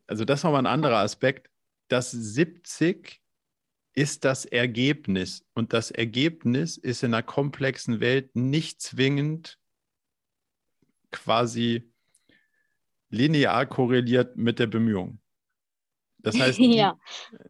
also 0.08 0.26
das 0.26 0.40
ist 0.40 0.44
nochmal 0.44 0.64
ein 0.64 0.74
anderer 0.74 0.98
Aspekt. 0.98 1.50
Das 1.90 2.12
70 2.12 3.22
ist 3.94 4.26
das 4.26 4.46
Ergebnis. 4.46 5.46
Und 5.54 5.74
das 5.74 5.92
Ergebnis 5.92 6.78
ist 6.78 7.04
in 7.04 7.14
einer 7.14 7.24
komplexen 7.24 8.00
Welt 8.00 8.36
nicht 8.36 8.82
zwingend 8.82 9.60
quasi 11.12 11.93
linear 13.14 13.66
korreliert 13.66 14.36
mit 14.36 14.60
der 14.60 14.68
Bemühung. 14.68 15.20
Das 16.20 16.40
heißt, 16.40 16.58
die, 16.60 16.76
ja. 16.76 16.98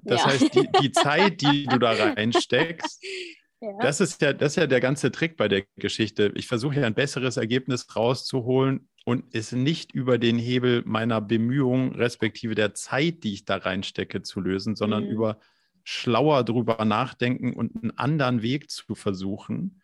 das 0.01 0.21
ja. 0.21 0.27
heißt 0.27 0.55
die, 0.55 0.67
die, 0.81 0.91
Zeit, 0.91 1.41
die 1.41 1.65
du 1.65 1.79
da 1.79 1.91
reinsteckst, 1.93 3.03
ja. 3.61 3.77
das, 3.79 4.01
ist 4.01 4.21
ja, 4.21 4.33
das 4.33 4.53
ist 4.53 4.55
ja 4.57 4.67
der 4.67 4.81
ganze 4.81 5.11
Trick 5.11 5.37
bei 5.37 5.47
der 5.47 5.63
Geschichte. 5.77 6.31
Ich 6.35 6.47
versuche 6.47 6.81
ja 6.81 6.85
ein 6.85 6.95
besseres 6.95 7.37
Ergebnis 7.37 7.95
rauszuholen 7.95 8.89
und 9.05 9.33
es 9.33 9.51
nicht 9.53 9.93
über 9.93 10.17
den 10.17 10.37
Hebel 10.37 10.83
meiner 10.85 11.21
Bemühungen 11.21 11.95
respektive 11.95 12.55
der 12.55 12.73
Zeit, 12.73 13.23
die 13.23 13.33
ich 13.33 13.45
da 13.45 13.57
reinstecke, 13.57 14.21
zu 14.21 14.41
lösen, 14.41 14.75
sondern 14.75 15.05
mhm. 15.05 15.11
über 15.11 15.39
schlauer 15.85 16.43
drüber 16.43 16.83
nachdenken 16.85 17.53
und 17.53 17.75
einen 17.75 17.97
anderen 17.97 18.41
Weg 18.41 18.69
zu 18.69 18.95
versuchen. 18.95 19.81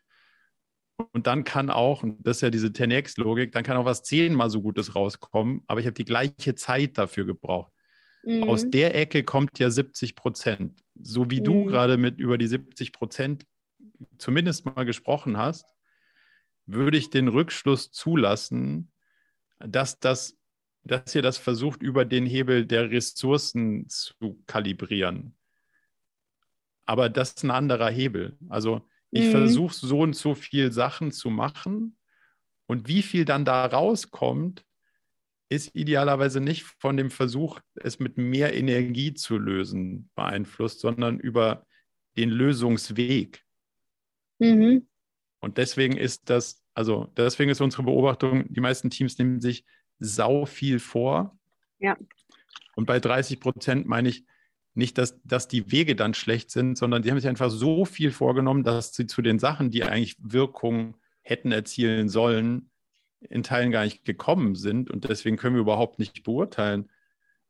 Und 1.14 1.28
dann 1.28 1.44
kann 1.44 1.70
auch, 1.70 2.04
und 2.04 2.26
das 2.26 2.38
ist 2.38 2.42
ja 2.42 2.50
diese 2.50 2.68
10x-Logik, 2.68 3.52
dann 3.54 3.64
kann 3.64 3.78
auch 3.78 3.86
was 3.86 4.04
zehnmal 4.04 4.50
so 4.50 4.62
Gutes 4.62 4.96
rauskommen, 4.96 5.64
aber 5.68 5.80
ich 5.80 5.86
habe 5.86 5.94
die 5.94 6.06
gleiche 6.06 6.56
Zeit 6.56 6.98
dafür 6.98 7.26
gebraucht. 7.26 7.72
Mhm. 8.24 8.44
Aus 8.44 8.70
der 8.70 8.96
Ecke 8.96 9.24
kommt 9.24 9.60
ja 9.60 9.70
70 9.70 10.16
Prozent. 10.16 10.84
So 11.02 11.32
wie 11.32 11.40
mhm. 11.40 11.46
du 11.46 11.66
gerade 11.66 11.98
mit 11.98 12.20
über 12.20 12.38
die 12.38 12.48
70 12.48 12.92
Prozent 12.92 13.46
zumindest 14.18 14.66
mal 14.66 14.84
gesprochen 14.84 15.38
hast, 15.38 15.66
würde 16.66 16.98
ich 16.98 17.10
den 17.10 17.30
Rückschluss 17.30 17.92
zulassen, 17.92 18.92
dass, 19.60 20.00
das, 20.00 20.38
dass 20.84 21.16
ihr 21.16 21.22
das 21.22 21.38
versucht, 21.38 21.82
über 21.82 22.04
den 22.06 22.26
Hebel 22.26 22.66
der 22.66 22.92
Ressourcen 22.92 23.88
zu 23.88 24.42
kalibrieren. 24.48 25.36
aber 26.86 27.10
das 27.10 27.30
ist 27.30 27.44
ein 27.44 27.52
anderer 27.52 27.90
Hebel. 27.90 28.38
Also 28.50 28.86
ich 29.12 29.28
mhm. 29.28 29.32
versuche 29.32 29.74
so 29.74 30.00
und 30.02 30.16
so 30.16 30.36
viel 30.36 30.72
Sachen 30.72 31.12
zu 31.12 31.30
machen 31.30 31.98
und 32.68 32.88
wie 32.88 33.02
viel 33.02 33.26
dann 33.26 33.46
da 33.46 33.66
rauskommt, 33.66 34.64
ist 35.50 35.76
idealerweise 35.76 36.40
nicht 36.40 36.64
von 36.64 36.96
dem 36.96 37.10
Versuch, 37.10 37.60
es 37.76 38.00
mit 38.00 38.18
mehr 38.18 38.54
Energie 38.54 39.16
zu 39.16 39.40
lösen, 39.40 40.12
beeinflusst, 40.14 40.80
sondern 40.80 41.20
über 41.20 41.66
den 42.18 42.30
Lösungsweg. 42.30 43.44
Mhm. 44.38 44.88
Und 45.40 45.58
deswegen 45.58 45.98
ist 45.98 46.30
das, 46.30 46.64
also 46.76 47.12
deswegen 47.18 47.50
ist 47.50 47.62
unsere 47.62 47.84
Beobachtung, 47.84 48.52
die 48.54 48.62
meisten 48.62 48.92
Teams 48.92 49.18
nehmen 49.18 49.42
sich 49.42 49.66
sau 49.98 50.46
viel 50.46 50.80
vor. 50.80 51.38
Ja. 51.80 51.98
Und 52.76 52.86
bei 52.86 53.00
30 53.00 53.40
Prozent 53.40 53.88
meine 53.88 54.10
ich 54.10 54.26
nicht, 54.80 54.98
dass, 54.98 55.22
dass 55.24 55.48
die 55.48 55.72
Wege 55.72 55.96
dann 55.96 56.16
schlecht 56.16 56.50
sind, 56.50 56.78
sondern 56.78 57.04
die 57.04 57.12
haben 57.12 57.20
sich 57.20 57.30
einfach 57.30 57.52
so 57.52 57.86
viel 57.86 58.12
vorgenommen, 58.12 58.64
dass 58.64 58.96
sie 58.96 59.06
zu 59.06 59.22
den 59.22 59.38
Sachen, 59.38 59.70
die 59.70 59.84
eigentlich 59.84 60.16
Wirkung 60.20 60.98
hätten 61.22 61.52
erzielen 61.52 62.10
sollen, 62.10 62.72
in 63.20 63.44
Teilen 63.44 63.72
gar 63.72 63.84
nicht 63.84 64.06
gekommen 64.06 64.56
sind. 64.56 64.90
Und 64.90 65.08
deswegen 65.08 65.38
können 65.38 65.56
wir 65.56 65.62
überhaupt 65.62 66.00
nicht 66.00 66.24
beurteilen, 66.24 66.90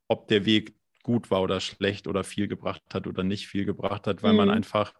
ob 0.08 0.28
der 0.28 0.44
Weg 0.44 0.74
gut 1.02 1.30
war 1.30 1.40
oder 1.40 1.60
schlecht 1.60 2.06
oder 2.06 2.24
viel 2.24 2.48
gebracht 2.48 2.82
hat 2.92 3.06
oder 3.06 3.22
nicht 3.22 3.46
viel 3.46 3.64
gebracht 3.64 4.06
hat, 4.06 4.22
weil 4.22 4.32
mhm. 4.32 4.38
man 4.38 4.50
einfach 4.50 4.92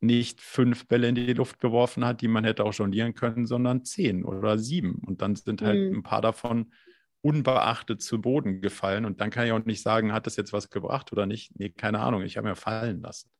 nicht 0.00 0.40
fünf 0.40 0.88
Bälle 0.88 1.08
in 1.08 1.14
die 1.14 1.32
Luft 1.32 1.60
geworfen 1.60 2.04
hat, 2.04 2.22
die 2.22 2.28
man 2.28 2.42
hätte 2.42 2.64
auch 2.64 2.74
jonglieren 2.74 3.14
können, 3.14 3.46
sondern 3.46 3.84
zehn 3.84 4.24
oder 4.24 4.58
sieben. 4.58 4.96
Und 5.06 5.22
dann 5.22 5.36
sind 5.36 5.62
halt 5.62 5.78
mhm. 5.78 5.98
ein 5.98 6.02
paar 6.02 6.22
davon 6.22 6.72
unbeachtet 7.22 8.02
zu 8.02 8.20
Boden 8.20 8.60
gefallen. 8.60 9.04
Und 9.04 9.20
dann 9.20 9.30
kann 9.30 9.46
ich 9.46 9.52
auch 9.52 9.64
nicht 9.64 9.82
sagen, 9.82 10.12
hat 10.12 10.26
das 10.26 10.36
jetzt 10.36 10.52
was 10.52 10.70
gebracht 10.70 11.12
oder 11.12 11.26
nicht? 11.26 11.58
Nee, 11.58 11.70
keine 11.70 12.00
Ahnung, 12.00 12.22
ich 12.22 12.36
habe 12.36 12.48
mir 12.48 12.56
fallen 12.56 13.00
lassen. 13.00 13.30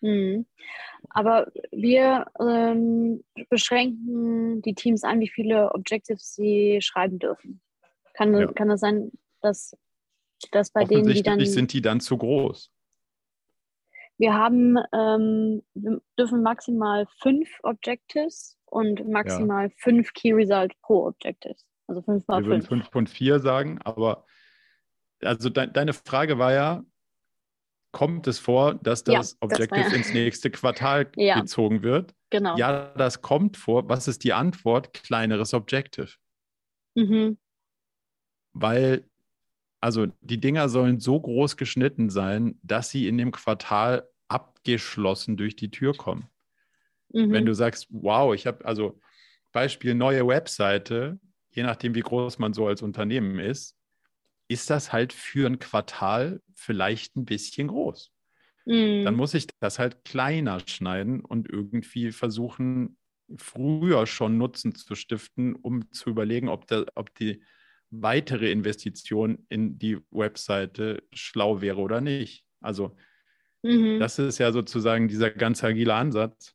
Mhm. 0.00 0.46
Aber 1.10 1.50
wir 1.70 2.26
ähm, 2.40 3.24
beschränken 3.48 4.60
die 4.62 4.74
Teams 4.74 5.04
an, 5.04 5.20
wie 5.20 5.28
viele 5.28 5.72
Objectives 5.72 6.34
sie 6.34 6.80
schreiben 6.82 7.20
dürfen. 7.20 7.60
Kann, 8.14 8.34
ja. 8.34 8.52
kann 8.52 8.68
das 8.68 8.80
sein, 8.80 9.12
dass, 9.40 9.76
dass 10.50 10.70
bei 10.70 10.84
denen, 10.84 11.06
die 11.08 11.22
dann. 11.22 11.40
sind 11.46 11.72
die 11.72 11.80
dann 11.80 12.00
zu 12.00 12.18
groß. 12.18 12.70
Wir 14.18 14.34
haben, 14.34 14.76
ähm, 14.92 15.62
wir 15.74 16.00
dürfen 16.18 16.42
maximal 16.42 17.06
fünf 17.20 17.48
Objectives 17.62 18.58
und 18.66 19.08
maximal 19.08 19.68
ja. 19.68 19.74
fünf 19.78 20.12
Key 20.12 20.32
Result 20.32 20.72
pro 20.82 21.06
Objectives. 21.06 21.64
Also 21.86 22.02
fünf 22.02 22.26
mal 22.28 22.44
wir 22.44 22.60
fünf. 22.60 22.70
würden 22.70 23.06
5.4 23.06 23.40
sagen, 23.40 23.80
aber 23.82 24.24
also 25.22 25.50
de 25.50 25.68
deine 25.72 25.92
Frage 25.92 26.38
war 26.38 26.52
ja, 26.52 26.84
kommt 27.92 28.26
es 28.26 28.38
vor, 28.38 28.74
dass 28.74 29.04
das 29.04 29.32
ja, 29.32 29.36
Objective 29.40 29.82
das 29.82 29.92
ja. 29.92 29.98
ins 29.98 30.12
nächste 30.12 30.50
Quartal 30.50 31.10
ja. 31.16 31.40
gezogen 31.40 31.82
wird? 31.82 32.14
Genau. 32.30 32.56
Ja, 32.56 32.92
das 32.96 33.20
kommt 33.20 33.56
vor. 33.56 33.88
Was 33.88 34.08
ist 34.08 34.24
die 34.24 34.32
Antwort? 34.32 34.94
Kleineres 34.94 35.54
Objective. 35.54 36.08
Mhm. 36.94 37.38
Weil, 38.54 39.04
also 39.80 40.06
die 40.20 40.40
Dinger 40.40 40.68
sollen 40.68 40.98
so 40.98 41.20
groß 41.20 41.56
geschnitten 41.56 42.08
sein, 42.10 42.58
dass 42.62 42.90
sie 42.90 43.06
in 43.06 43.18
dem 43.18 43.32
Quartal 43.32 44.08
abgeschlossen 44.28 45.36
durch 45.36 45.56
die 45.56 45.70
Tür 45.70 45.94
kommen. 45.94 46.28
Mhm. 47.10 47.32
Wenn 47.32 47.46
du 47.46 47.54
sagst, 47.54 47.86
wow, 47.90 48.34
ich 48.34 48.46
habe 48.46 48.64
also 48.64 48.98
Beispiel 49.52 49.94
neue 49.94 50.26
Webseite, 50.26 51.20
je 51.52 51.62
nachdem, 51.62 51.94
wie 51.94 52.00
groß 52.00 52.38
man 52.38 52.52
so 52.52 52.66
als 52.66 52.82
Unternehmen 52.82 53.38
ist, 53.38 53.76
ist 54.48 54.70
das 54.70 54.92
halt 54.92 55.12
für 55.12 55.46
ein 55.46 55.58
Quartal 55.58 56.42
vielleicht 56.54 57.16
ein 57.16 57.24
bisschen 57.24 57.68
groß. 57.68 58.10
Mhm. 58.66 59.04
Dann 59.04 59.14
muss 59.14 59.34
ich 59.34 59.46
das 59.60 59.78
halt 59.78 60.04
kleiner 60.04 60.60
schneiden 60.66 61.20
und 61.20 61.48
irgendwie 61.48 62.12
versuchen, 62.12 62.96
früher 63.36 64.06
schon 64.06 64.36
Nutzen 64.36 64.74
zu 64.74 64.94
stiften, 64.94 65.54
um 65.54 65.90
zu 65.92 66.10
überlegen, 66.10 66.48
ob, 66.48 66.66
der, 66.66 66.86
ob 66.94 67.14
die 67.14 67.42
weitere 67.90 68.50
Investition 68.50 69.46
in 69.48 69.78
die 69.78 69.98
Webseite 70.10 71.02
schlau 71.12 71.60
wäre 71.60 71.80
oder 71.80 72.00
nicht. 72.00 72.44
Also 72.60 72.96
mhm. 73.62 73.98
das 74.00 74.18
ist 74.18 74.38
ja 74.38 74.52
sozusagen 74.52 75.08
dieser 75.08 75.30
ganz 75.30 75.62
agile 75.64 75.94
Ansatz 75.94 76.54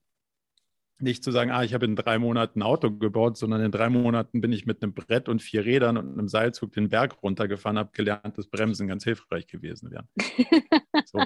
nicht 1.00 1.24
zu 1.24 1.32
sagen, 1.32 1.52
ah, 1.52 1.64
ich 1.64 1.74
habe 1.74 1.86
in 1.86 1.96
drei 1.96 2.20
Monaten 2.20 2.60
ein 2.60 2.64
Auto 2.64 2.92
gebaut, 2.92 3.38
sondern 3.38 3.62
in 3.62 3.72
drei 3.72 3.90
Monaten 3.90 4.42
bin 4.42 4.52
ich 4.52 4.66
mit 4.66 4.82
einem 4.82 4.94
Brett 4.94 5.30
und 5.30 5.42
vier 5.42 5.66
Rädern 5.66 5.98
und 5.98 6.14
einem 6.14 6.28
Seilzug 6.28 6.74
den 6.74 6.90
Berg 6.90 7.22
runtergefahren, 7.22 7.78
habe 7.78 7.92
gelernt, 7.94 8.38
dass 8.38 8.48
Bremsen 8.48 8.88
ganz 8.88 9.04
hilfreich 9.04 9.48
gewesen 9.48 9.92
wären. 9.92 10.08
so. 11.06 11.24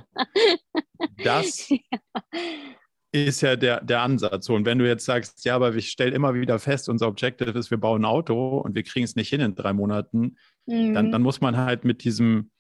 Das 1.24 1.70
ja. 1.70 1.78
ist 3.12 3.42
ja 3.42 3.56
der, 3.56 3.82
der 3.82 4.02
Ansatz. 4.02 4.50
Und 4.50 4.66
wenn 4.66 4.80
du 4.80 4.88
jetzt 4.88 5.06
sagst, 5.06 5.46
ja, 5.46 5.56
aber 5.56 5.74
ich 5.76 5.90
stelle 5.90 6.16
immer 6.16 6.34
wieder 6.34 6.60
fest, 6.60 6.90
unser 6.90 7.08
Objective 7.08 7.52
ist, 7.52 7.72
wir 7.72 7.80
bauen 7.80 8.02
ein 8.02 8.06
Auto 8.06 8.58
und 8.58 8.76
wir 8.76 8.84
kriegen 8.84 9.06
es 9.06 9.16
nicht 9.16 9.30
hin 9.30 9.42
in 9.42 9.56
drei 9.56 9.74
Monaten, 9.74 10.38
mhm. 10.66 10.94
dann, 10.94 11.12
dann 11.12 11.22
muss 11.22 11.42
man 11.42 11.58
halt 11.58 11.86
mit 11.86 12.04
diesem 12.04 12.52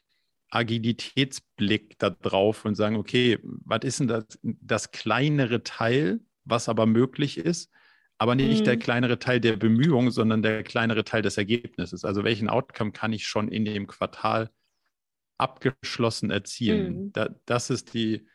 Agilitätsblick 0.50 1.98
da 1.98 2.10
drauf 2.10 2.66
und 2.66 2.76
sagen, 2.76 2.98
okay, 2.98 3.40
was 3.44 3.80
ist 3.84 4.00
denn 4.02 4.08
das, 4.08 4.26
das 4.44 4.92
kleinere 4.92 5.64
Teil? 5.64 6.20
Was 6.44 6.70
aber 6.70 6.86
möglich 6.86 7.38
ist, 7.38 7.72
aber 8.18 8.36
nicht 8.36 8.62
mhm. 8.62 8.66
der 8.66 8.78
kleinere 8.78 9.20
Teil 9.20 9.40
der 9.40 9.56
Bemühungen, 9.56 10.12
sondern 10.12 10.44
der 10.44 10.64
kleinere 10.64 11.04
Teil 11.04 11.22
des 11.22 11.38
Ergebnisses. 11.38 12.06
Also 12.06 12.24
welchen 12.24 12.50
Outcome 12.50 12.92
kann 12.92 13.14
ich 13.14 13.28
schon 13.28 13.48
in 13.48 13.66
dem 13.66 13.88
Quartal 13.88 14.52
abgeschlossen 15.38 16.30
erzielen? 16.30 17.06
Mhm. 17.06 17.14
Da, 17.14 17.30
das 17.46 17.70
ist 17.70 17.94
die, 17.94 18.28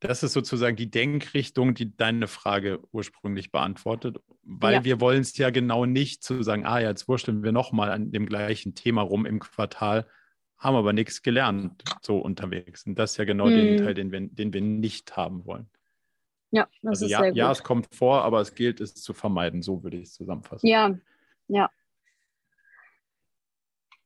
das 0.00 0.22
ist 0.22 0.32
sozusagen 0.32 0.76
die 0.76 0.90
Denkrichtung, 0.90 1.74
die 1.74 1.96
deine 1.96 2.26
Frage 2.26 2.80
ursprünglich 2.92 3.52
beantwortet, 3.52 4.18
weil 4.42 4.74
ja. 4.74 4.84
wir 4.84 5.00
wollen 5.00 5.20
es 5.20 5.36
ja 5.38 5.50
genau 5.50 5.86
nicht 5.86 6.22
zu 6.22 6.42
sagen, 6.42 6.66
ah, 6.66 6.80
jetzt 6.80 7.08
wurschteln 7.08 7.42
wir 7.42 7.52
nochmal 7.52 7.90
an 7.90 8.10
dem 8.10 8.26
gleichen 8.26 8.74
Thema 8.74 9.02
rum 9.02 9.24
im 9.24 9.38
Quartal, 9.38 10.06
haben 10.58 10.76
aber 10.76 10.92
nichts 10.92 11.22
gelernt 11.22 11.82
so 12.02 12.18
unterwegs. 12.18 12.84
Und 12.84 12.98
das 12.98 13.12
ist 13.12 13.16
ja 13.16 13.24
genau 13.24 13.46
mhm. 13.46 13.56
den 13.56 13.76
Teil, 13.78 13.94
den 13.94 14.12
wir, 14.12 14.20
den 14.20 14.52
wir 14.52 14.60
nicht 14.60 15.16
haben 15.16 15.44
wollen. 15.46 15.70
Ja, 16.52 16.68
das 16.82 16.90
also 16.90 17.04
ist 17.06 17.10
ja, 17.10 17.18
sehr 17.18 17.30
gut. 17.30 17.36
Ja, 17.38 17.50
es 17.50 17.62
kommt 17.62 17.94
vor, 17.94 18.22
aber 18.22 18.40
es 18.40 18.54
gilt, 18.54 18.80
es 18.80 18.94
zu 18.94 19.14
vermeiden. 19.14 19.62
So 19.62 19.82
würde 19.82 19.96
ich 19.96 20.04
es 20.04 20.14
zusammenfassen. 20.14 20.66
Ja, 20.66 20.94
ja. 21.48 21.70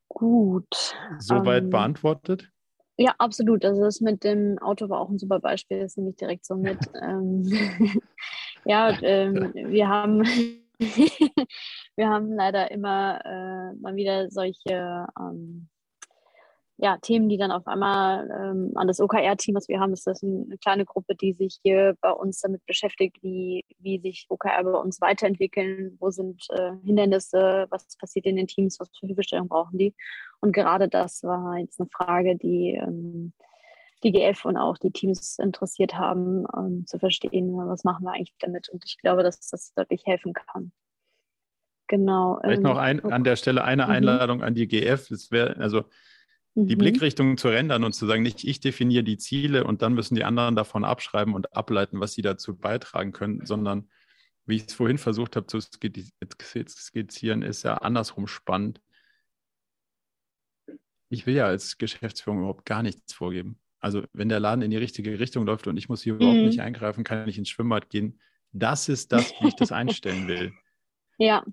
Gut. 0.09 0.95
Soweit 1.19 1.65
ähm, 1.65 1.71
beantwortet? 1.71 2.51
Ja, 2.97 3.15
absolut. 3.19 3.65
Also 3.65 3.83
das 3.83 4.01
mit 4.01 4.25
dem 4.25 4.59
Auto 4.61 4.89
war 4.89 5.01
auch 5.01 5.11
ein 5.11 5.19
super 5.19 5.41
Beispiel. 5.41 5.81
Das 5.81 5.97
nehme 5.97 6.11
ich 6.11 6.17
direkt 6.17 6.47
so 6.47 6.57
mit. 6.57 6.79
ähm, 7.03 7.43
ja, 8.65 8.97
ähm, 9.03 9.53
wir 9.55 9.89
haben 9.89 10.23
wir 11.97 12.09
haben 12.09 12.33
leider 12.33 12.71
immer 12.71 13.21
äh, 13.25 13.75
mal 13.81 13.97
wieder 13.97 14.31
solche 14.31 15.07
ähm, 15.19 15.69
ja, 16.79 16.99
Themen, 16.99 17.29
die 17.29 17.39
dann 17.39 17.53
auf 17.53 17.67
einmal 17.67 18.29
ähm, 18.31 18.73
an 18.75 18.87
das 18.87 19.01
OKR-Team, 19.01 19.55
was 19.55 19.69
wir 19.69 19.81
haben, 19.81 19.95
ist 19.95 20.07
das 20.07 20.23
eine 20.23 20.59
kleine 20.59 20.85
Gruppe, 20.85 21.15
die 21.15 21.33
sich 21.33 21.59
hier 21.63 21.97
bei 22.03 22.11
uns 22.11 22.41
damit 22.41 22.67
beschäftigt, 22.67 23.17
wie, 23.23 23.65
wie 23.79 23.99
sich 23.99 24.27
OKR 24.29 24.63
bei 24.63 24.79
uns 24.79 25.01
weiterentwickeln, 25.01 25.97
wo 26.01 26.11
sind 26.11 26.45
äh, 26.51 26.73
Hindernisse, 26.85 27.67
was 27.71 27.97
passiert 27.97 28.27
in 28.27 28.37
den 28.37 28.47
Teams, 28.47 28.79
was 28.79 28.91
für 28.99 29.07
Hilfestellung 29.07 29.49
brauchen 29.49 29.79
die. 29.79 29.95
Und 30.41 30.53
gerade 30.53 30.89
das 30.89 31.23
war 31.23 31.57
jetzt 31.57 31.81
eine 31.81 31.89
Frage, 31.89 32.37
die 32.37 32.75
ähm, 32.75 33.33
die 34.03 34.13
GF 34.13 34.45
und 34.45 34.57
auch 34.57 34.77
die 34.77 34.91
Teams 34.91 35.39
interessiert 35.39 35.95
haben, 35.95 36.45
um 36.47 36.87
zu 36.87 36.99
verstehen, 36.99 37.57
was 37.57 37.85
machen 37.85 38.05
wir 38.05 38.13
eigentlich 38.13 38.35
damit. 38.39 38.69
Und 38.69 38.85
ich 38.85 38.99
glaube, 38.99 39.23
dass 39.23 39.41
das 39.49 39.73
deutlich 39.75 40.05
helfen 40.05 40.35
kann. 40.35 40.73
Genau. 41.89 42.39
Vielleicht 42.43 42.59
ähm, 42.59 42.63
noch 42.65 42.77
ein, 42.77 43.05
an 43.05 43.25
der 43.25 43.37
Stelle 43.37 43.65
eine 43.65 43.85
mhm. 43.85 43.91
Einladung 43.91 44.43
an 44.43 44.55
die 44.55 44.69
GF. 44.69 45.11
Es 45.11 45.31
wäre, 45.31 45.57
also 45.57 45.85
die 46.57 46.75
mhm. 46.75 46.79
Blickrichtung 46.79 47.37
zu 47.37 47.49
ändern 47.49 47.85
und 47.85 47.93
zu 47.93 48.07
sagen, 48.07 48.23
nicht 48.23 48.43
ich 48.45 48.61
definiere 48.61 49.05
die 49.05 49.19
Ziele 49.19 49.65
und 49.65 49.83
dann 49.83 49.93
müssen 49.93 50.15
die 50.15 50.25
anderen 50.25 50.57
davon 50.57 50.85
abschreiben 50.85 51.35
und 51.35 51.55
ableiten, 51.55 52.01
was 52.01 52.15
sie 52.15 52.23
dazu 52.23 52.57
beitragen 52.57 53.13
können, 53.13 53.45
sondern 53.45 53.91
wie 54.47 54.57
ich 54.57 54.67
es 54.67 54.75
vorhin 54.75 54.97
versucht 54.97 55.37
habe 55.37 55.47
zu 55.47 55.61
skizzieren, 55.61 57.43
ist 57.43 57.63
ja 57.65 57.75
andersrum 57.75 58.27
spannend. 58.27 58.81
Ich 61.11 61.27
will 61.27 61.35
ja 61.35 61.47
als 61.47 61.77
Geschäftsführung 61.77 62.39
überhaupt 62.39 62.65
gar 62.65 62.83
nichts 62.83 63.13
vorgeben. 63.13 63.61
Also 63.79 64.05
wenn 64.15 64.31
der 64.31 64.41
Laden 64.41 64.63
in 64.63 64.71
die 64.71 64.77
richtige 64.79 65.19
Richtung 65.21 65.45
läuft 65.45 65.67
und 65.67 65.77
ich 65.77 65.91
muss 65.91 66.03
hier 66.03 66.15
mhm. 66.15 66.21
überhaupt 66.21 66.41
nicht 66.41 66.61
eingreifen, 66.61 67.05
kann 67.05 67.29
ich 67.29 67.37
ins 67.37 67.51
Schwimmbad 67.51 67.91
gehen. 67.91 68.19
Das 68.53 68.89
ist 68.89 69.13
das, 69.13 69.31
wie 69.41 69.49
ich 69.49 69.57
das 69.57 69.73
einstellen 69.73 70.27
will. 70.27 70.53
Ja. 71.19 71.47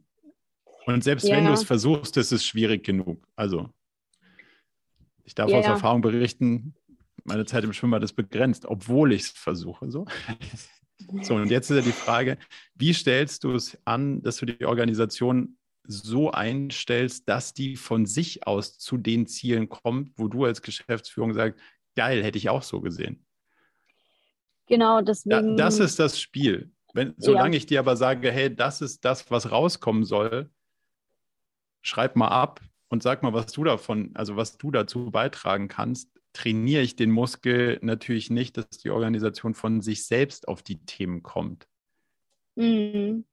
Und 0.86 1.06
selbst 1.06 1.26
ja. 1.26 1.38
wenn 1.38 1.46
du 1.46 1.54
es 1.54 1.64
versuchst, 1.64 2.18
ist 2.18 2.34
es 2.34 2.46
schwierig 2.46 2.84
genug. 2.84 3.26
Also 3.38 3.70
ich 5.24 5.36
darf 5.36 5.50
ja, 5.50 5.60
aus 5.60 5.66
Erfahrung 5.66 6.02
berichten, 6.02 6.76
meine 7.24 7.46
Zeit 7.46 7.64
im 7.64 7.74
Schwimmbad 7.74 8.04
ist 8.04 8.14
begrenzt, 8.14 8.66
obwohl 8.66 9.14
ich 9.14 9.24
es 9.24 9.30
versuche. 9.30 9.90
So. 9.90 10.06
so, 11.22 11.36
und 11.36 11.50
jetzt 11.50 11.70
ist 11.70 11.78
ja 11.78 11.84
die 11.84 11.92
Frage, 11.92 12.38
wie 12.76 12.94
stellst 12.94 13.44
du 13.44 13.54
es 13.54 13.78
an, 13.86 14.22
dass 14.22 14.38
du 14.38 14.46
die 14.46 14.66
Organisation 14.66 15.58
so 15.86 16.32
einstellst, 16.32 17.28
dass 17.28 17.54
die 17.54 17.76
von 17.76 18.06
sich 18.06 18.48
aus 18.48 18.78
zu 18.78 18.98
den 18.98 19.28
Zielen 19.28 19.70
kommt, 19.70 20.12
wo 20.18 20.28
du 20.28 20.46
als 20.46 20.62
Geschäftsführung 20.62 21.34
sagst, 21.34 21.60
geil, 21.96 22.24
hätte 22.24 22.38
ich 22.38 22.50
auch 22.50 22.64
so 22.64 22.82
gesehen. 22.82 23.26
Genau, 24.68 25.02
deswegen. 25.02 25.50
Ja, 25.50 25.56
das 25.56 25.80
ist 25.80 26.00
das 26.00 26.20
Spiel. 26.20 26.72
Wenn, 26.94 27.14
solange 27.18 27.56
ja. 27.56 27.58
ich 27.58 27.66
dir 27.66 27.80
aber 27.80 27.98
sage, 27.98 28.32
hey, 28.32 28.56
das 28.56 28.82
ist 28.82 29.04
das, 29.04 29.30
was 29.30 29.52
rauskommen 29.52 30.06
soll, 30.06 30.50
schreib 31.82 32.16
mal 32.16 32.30
ab 32.30 32.62
und 32.94 33.02
sag 33.02 33.24
mal, 33.24 33.34
was 33.34 33.48
du 33.48 33.64
davon, 33.64 34.12
also 34.14 34.36
was 34.36 34.60
du 34.60 34.70
dazu 34.70 35.10
beitragen 35.10 35.68
kannst, 35.68 36.12
trainiere 36.32 36.84
ich 36.84 36.96
den 36.96 37.10
Muskel 37.10 37.80
natürlich 37.82 38.30
nicht, 38.30 38.56
dass 38.56 38.70
die 38.70 38.92
Organisation 38.92 39.56
von 39.56 39.82
sich 39.82 40.06
selbst 40.06 40.48
auf 40.48 40.62
die 40.62 40.86
Themen 40.86 41.24
kommt. 41.24 41.68
Mhm. 42.54 43.26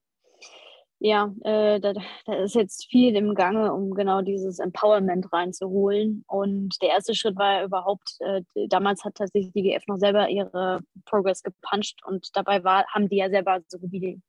Ja, 0.99 1.35
äh, 1.45 1.79
da, 1.79 1.93
da, 2.25 2.35
ist 2.43 2.55
jetzt 2.55 2.87
viel 2.87 3.15
im 3.17 3.35
Gange, 3.35 3.75
um 3.75 3.91
genau 3.93 4.23
dieses 4.23 4.61
Empowerment 4.61 5.31
reinzuholen. 5.31 6.25
Und 6.27 6.81
der 6.81 6.89
erste 6.89 7.15
Schritt 7.15 7.37
war 7.37 7.63
überhaupt, 7.63 8.17
äh, 8.21 8.43
damals 8.69 9.05
hat 9.05 9.17
tatsächlich 9.17 9.53
die 9.53 9.63
GF 9.63 9.87
noch 9.89 9.99
selber 9.99 10.31
ihre 10.31 10.81
Progress 11.05 11.43
gepuncht 11.43 12.01
und 12.07 12.35
dabei 12.35 12.65
war, 12.65 12.87
haben 12.95 13.11
die 13.11 13.17
ja 13.17 13.29
selber 13.29 13.61
so 13.69 13.79
wie 13.83 14.23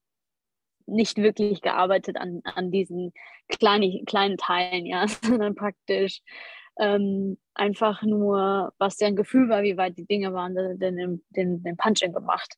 nicht 0.92 1.18
wirklich 1.18 1.62
gearbeitet 1.62 2.18
an, 2.18 2.42
an 2.44 2.72
diesen 2.72 3.14
kleinen, 3.48 4.06
kleinen 4.06 4.38
Teilen, 4.38 4.86
ja, 4.86 5.08
sondern 5.24 5.56
praktisch 5.56 6.22
ähm, 6.80 7.38
einfach 7.54 8.02
nur, 8.04 8.74
was 8.78 8.98
deren 8.98 9.16
Gefühl 9.16 9.50
war, 9.50 9.64
wie 9.64 9.78
weit 9.78 9.98
die 9.98 10.06
Dinge 10.06 10.34
waren, 10.34 10.56
den, 10.56 11.22
den, 11.30 11.64
den 11.64 11.78
Punching 11.78 12.14
gemacht. 12.14 12.56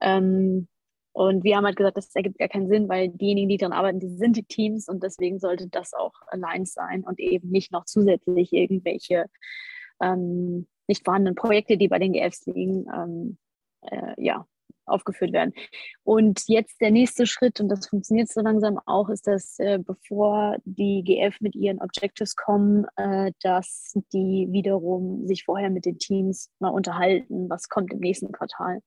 Ähm, 0.00 0.68
und 1.12 1.44
wir 1.44 1.56
haben 1.56 1.64
halt 1.64 1.76
gesagt, 1.76 1.96
das 1.96 2.14
ergibt 2.14 2.38
gar 2.38 2.48
keinen 2.48 2.68
Sinn, 2.68 2.90
weil 2.90 3.08
diejenigen, 3.08 3.48
die 3.48 3.56
daran 3.56 3.72
arbeiten, 3.72 4.00
die 4.00 4.16
sind 4.16 4.36
die 4.36 4.44
Teams 4.44 4.86
und 4.86 5.02
deswegen 5.02 5.38
sollte 5.38 5.66
das 5.66 5.94
auch 5.94 6.12
allein 6.26 6.66
sein 6.66 7.04
und 7.04 7.18
eben 7.18 7.48
nicht 7.48 7.72
noch 7.72 7.86
zusätzlich 7.86 8.52
irgendwelche 8.52 9.24
ähm, 10.02 10.66
nicht 10.86 11.04
vorhandenen 11.04 11.34
Projekte, 11.34 11.78
die 11.78 11.88
bei 11.88 11.98
den 11.98 12.12
GFs 12.12 12.44
liegen, 12.46 12.86
ähm, 12.94 13.38
äh, 13.80 14.12
ja, 14.22 14.46
aufgeführt 14.86 15.32
werden. 15.32 15.52
Und 16.04 16.42
jetzt 16.46 16.80
der 16.80 16.90
nächste 16.90 17.26
Schritt, 17.26 17.60
und 17.60 17.68
das 17.68 17.88
funktioniert 17.88 18.28
so 18.28 18.40
langsam 18.40 18.78
auch, 18.86 19.08
ist, 19.08 19.26
dass 19.26 19.58
äh, 19.58 19.78
bevor 19.78 20.56
die 20.64 21.02
GF 21.04 21.40
mit 21.40 21.54
ihren 21.54 21.80
Objectives 21.80 22.36
kommen, 22.36 22.86
äh, 22.96 23.32
dass 23.42 23.94
die 24.12 24.48
wiederum 24.50 25.26
sich 25.26 25.44
vorher 25.44 25.70
mit 25.70 25.84
den 25.84 25.98
Teams 25.98 26.50
mal 26.58 26.70
unterhalten, 26.70 27.48
was 27.48 27.68
kommt 27.68 27.92
im 27.92 28.00
nächsten 28.00 28.32
Quartal. 28.32 28.80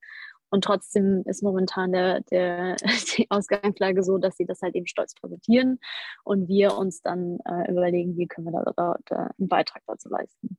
Und 0.50 0.64
trotzdem 0.64 1.22
ist 1.26 1.42
momentan 1.42 1.92
der, 1.92 2.20
der, 2.22 2.76
die 3.16 3.30
Ausgangslage 3.30 4.02
so, 4.02 4.18
dass 4.18 4.36
sie 4.36 4.46
das 4.46 4.60
halt 4.62 4.74
eben 4.74 4.86
stolz 4.86 5.14
präsentieren 5.14 5.78
und 6.24 6.48
wir 6.48 6.76
uns 6.76 7.02
dann 7.02 7.38
äh, 7.44 7.70
überlegen, 7.70 8.16
wie 8.16 8.26
können 8.26 8.48
wir 8.48 8.64
da, 8.64 8.72
da, 8.76 8.96
da, 9.06 9.30
einen 9.38 9.48
Beitrag 9.48 9.82
dazu 9.86 10.08
leisten. 10.08 10.58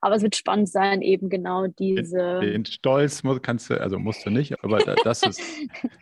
Aber 0.00 0.16
es 0.16 0.22
wird 0.22 0.36
spannend 0.36 0.68
sein, 0.68 1.00
eben 1.00 1.28
genau 1.28 1.66
diese. 1.68 2.40
Den, 2.40 2.52
den 2.52 2.66
Stolz 2.66 3.22
muss, 3.22 3.40
kannst 3.40 3.70
du, 3.70 3.80
also 3.80 3.98
musst 3.98 4.26
du 4.26 4.30
nicht, 4.30 4.62
aber 4.62 4.78
das 4.78 5.22
ist, 5.22 5.40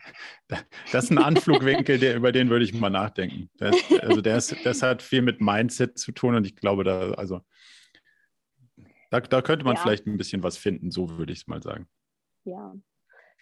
das 0.91 1.03
ist 1.05 1.11
ein 1.11 1.17
Anflugwinkel, 1.17 1.99
der, 1.99 2.15
über 2.15 2.31
den 2.31 2.49
würde 2.49 2.65
ich 2.65 2.73
mal 2.73 2.89
nachdenken. 2.89 3.49
Das, 3.57 3.75
also 4.01 4.21
der 4.21 4.37
ist, 4.37 4.55
das 4.65 4.81
hat 4.81 5.01
viel 5.01 5.21
mit 5.21 5.39
Mindset 5.39 5.97
zu 5.97 6.11
tun 6.11 6.35
und 6.35 6.45
ich 6.45 6.55
glaube, 6.55 6.83
da, 6.83 7.11
also 7.11 7.41
da, 9.11 9.21
da 9.21 9.41
könnte 9.41 9.65
man 9.65 9.75
ja. 9.75 9.81
vielleicht 9.81 10.07
ein 10.07 10.17
bisschen 10.17 10.43
was 10.43 10.57
finden, 10.57 10.91
so 10.91 11.17
würde 11.17 11.31
ich 11.31 11.39
es 11.39 11.47
mal 11.47 11.61
sagen. 11.61 11.87
Ja, 12.45 12.73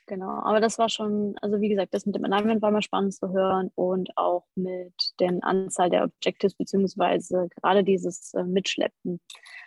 Genau, 0.09 0.39
aber 0.41 0.61
das 0.61 0.79
war 0.79 0.87
schon, 0.87 1.35
also 1.41 1.59
wie 1.59 1.67
gesagt, 1.67 1.93
das 1.93 2.05
mit 2.05 2.15
dem 2.15 2.23
Alignment 2.23 2.61
war 2.61 2.71
mal 2.71 2.81
spannend 2.81 3.13
zu 3.13 3.29
hören 3.29 3.71
und 3.75 4.17
auch 4.17 4.47
mit 4.55 4.93
der 5.19 5.37
Anzahl 5.41 5.89
der 5.89 6.05
Objectives, 6.05 6.55
beziehungsweise 6.55 7.49
gerade 7.57 7.83
dieses 7.83 8.33
äh, 8.33 8.43
Mitschleppen 8.43 9.19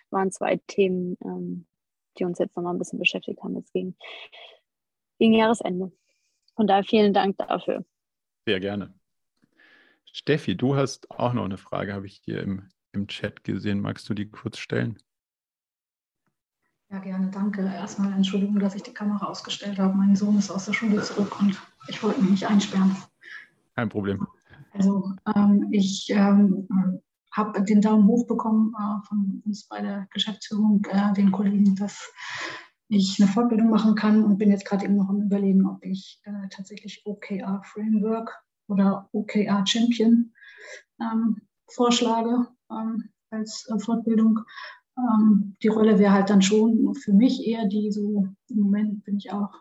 waren 0.09 0.31
zwei 0.31 0.59
Themen, 0.65 1.15
ähm, 1.23 1.67
die 2.17 2.25
uns 2.25 2.39
jetzt 2.39 2.55
nochmal 2.55 2.73
ein 2.73 2.79
bisschen 2.79 2.97
beschäftigt 2.97 3.43
haben, 3.43 3.55
jetzt 3.55 3.71
gegen, 3.71 3.95
gegen 5.19 5.33
Jahresende. 5.33 5.91
Von 6.55 6.65
daher 6.65 6.83
vielen 6.83 7.13
Dank 7.13 7.37
dafür. 7.37 7.85
Sehr 8.47 8.59
gerne. 8.59 8.95
Steffi, 10.05 10.57
du 10.57 10.75
hast 10.75 11.11
auch 11.11 11.33
noch 11.33 11.45
eine 11.45 11.57
Frage, 11.57 11.93
habe 11.93 12.07
ich 12.07 12.19
hier 12.25 12.41
im, 12.41 12.67
im 12.93 13.07
Chat 13.07 13.43
gesehen. 13.43 13.79
Magst 13.79 14.09
du 14.09 14.15
die 14.15 14.29
kurz 14.29 14.57
stellen? 14.57 14.97
Ja, 16.91 16.99
gerne, 16.99 17.29
danke. 17.31 17.61
Erstmal 17.61 18.11
Entschuldigung, 18.11 18.59
dass 18.59 18.75
ich 18.75 18.83
die 18.83 18.93
Kamera 18.93 19.25
ausgestellt 19.25 19.79
habe. 19.79 19.95
Mein 19.95 20.17
Sohn 20.17 20.37
ist 20.37 20.51
aus 20.51 20.65
der 20.65 20.73
Schule 20.73 21.01
zurück 21.01 21.39
und 21.39 21.57
ich 21.87 22.03
wollte 22.03 22.19
mich 22.19 22.31
nicht 22.31 22.47
einsperren. 22.47 22.97
Kein 23.75 23.87
Problem. 23.87 24.27
Also 24.73 25.13
ähm, 25.33 25.69
ich 25.71 26.09
ähm, 26.09 26.67
habe 27.31 27.63
den 27.63 27.81
Daumen 27.81 28.07
hoch 28.07 28.27
bekommen 28.27 28.73
äh, 28.77 29.07
von 29.07 29.41
uns 29.45 29.67
bei 29.67 29.81
der 29.81 30.07
Geschäftsführung, 30.11 30.85
äh, 30.89 31.13
den 31.13 31.31
Kollegen, 31.31 31.75
dass 31.75 32.11
ich 32.89 33.21
eine 33.21 33.31
Fortbildung 33.31 33.69
machen 33.69 33.95
kann 33.95 34.25
und 34.25 34.37
bin 34.37 34.51
jetzt 34.51 34.65
gerade 34.65 34.83
eben 34.83 34.97
noch 34.97 35.07
am 35.07 35.21
Überlegen, 35.21 35.65
ob 35.65 35.81
ich 35.85 36.21
äh, 36.25 36.49
tatsächlich 36.49 37.03
OKR 37.05 37.61
Framework 37.63 38.37
oder 38.67 39.07
OKR 39.13 39.65
Champion 39.65 40.33
ähm, 40.99 41.41
vorschlage 41.67 42.47
ähm, 42.69 43.09
als 43.29 43.65
äh, 43.69 43.79
Fortbildung 43.79 44.41
ähm, 44.97 45.55
die 45.61 45.67
Rolle 45.67 45.99
wäre 45.99 46.13
halt 46.13 46.29
dann 46.29 46.41
schon 46.41 46.93
für 46.95 47.13
mich 47.13 47.45
eher 47.45 47.67
die, 47.67 47.91
so 47.91 48.27
im 48.49 48.59
Moment 48.59 49.03
bin 49.03 49.17
ich 49.17 49.31
auch 49.31 49.53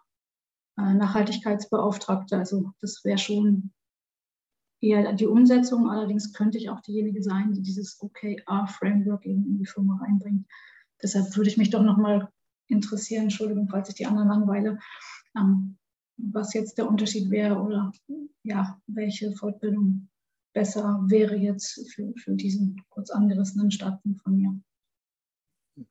äh, 0.77 0.95
Nachhaltigkeitsbeauftragte, 0.95 2.37
also 2.37 2.73
das 2.81 3.05
wäre 3.05 3.19
schon 3.19 3.73
eher 4.81 5.13
die 5.13 5.27
Umsetzung. 5.27 5.89
Allerdings 5.89 6.33
könnte 6.33 6.59
ich 6.59 6.71
auch 6.71 6.81
diejenige 6.81 7.23
sein, 7.23 7.53
die 7.53 7.63
dieses 7.63 8.01
OKR-Framework 8.01 9.25
in 9.25 9.59
die 9.59 9.67
Firma 9.67 9.99
reinbringt. 10.03 10.47
Deshalb 11.03 11.37
würde 11.37 11.51
ich 11.51 11.57
mich 11.57 11.71
doch 11.71 11.83
nochmal 11.83 12.29
interessieren, 12.69 13.25
Entschuldigung, 13.25 13.69
falls 13.69 13.89
ich 13.89 13.97
die 13.97 14.07
anderen 14.07 14.29
langweile, 14.29 14.79
ähm, 15.37 15.77
was 16.17 16.55
jetzt 16.55 16.79
der 16.79 16.89
Unterschied 16.89 17.31
wäre 17.31 17.61
oder 17.61 17.93
ja, 18.43 18.81
welche 18.87 19.33
Fortbildung 19.33 20.09
besser 20.53 21.05
wäre 21.07 21.37
jetzt 21.37 21.93
für, 21.93 22.13
für 22.17 22.35
diesen 22.35 22.83
kurz 22.91 23.11
angerissenen 23.11 23.71
Starten 23.71 24.17
von 24.17 24.37
mir 24.37 24.61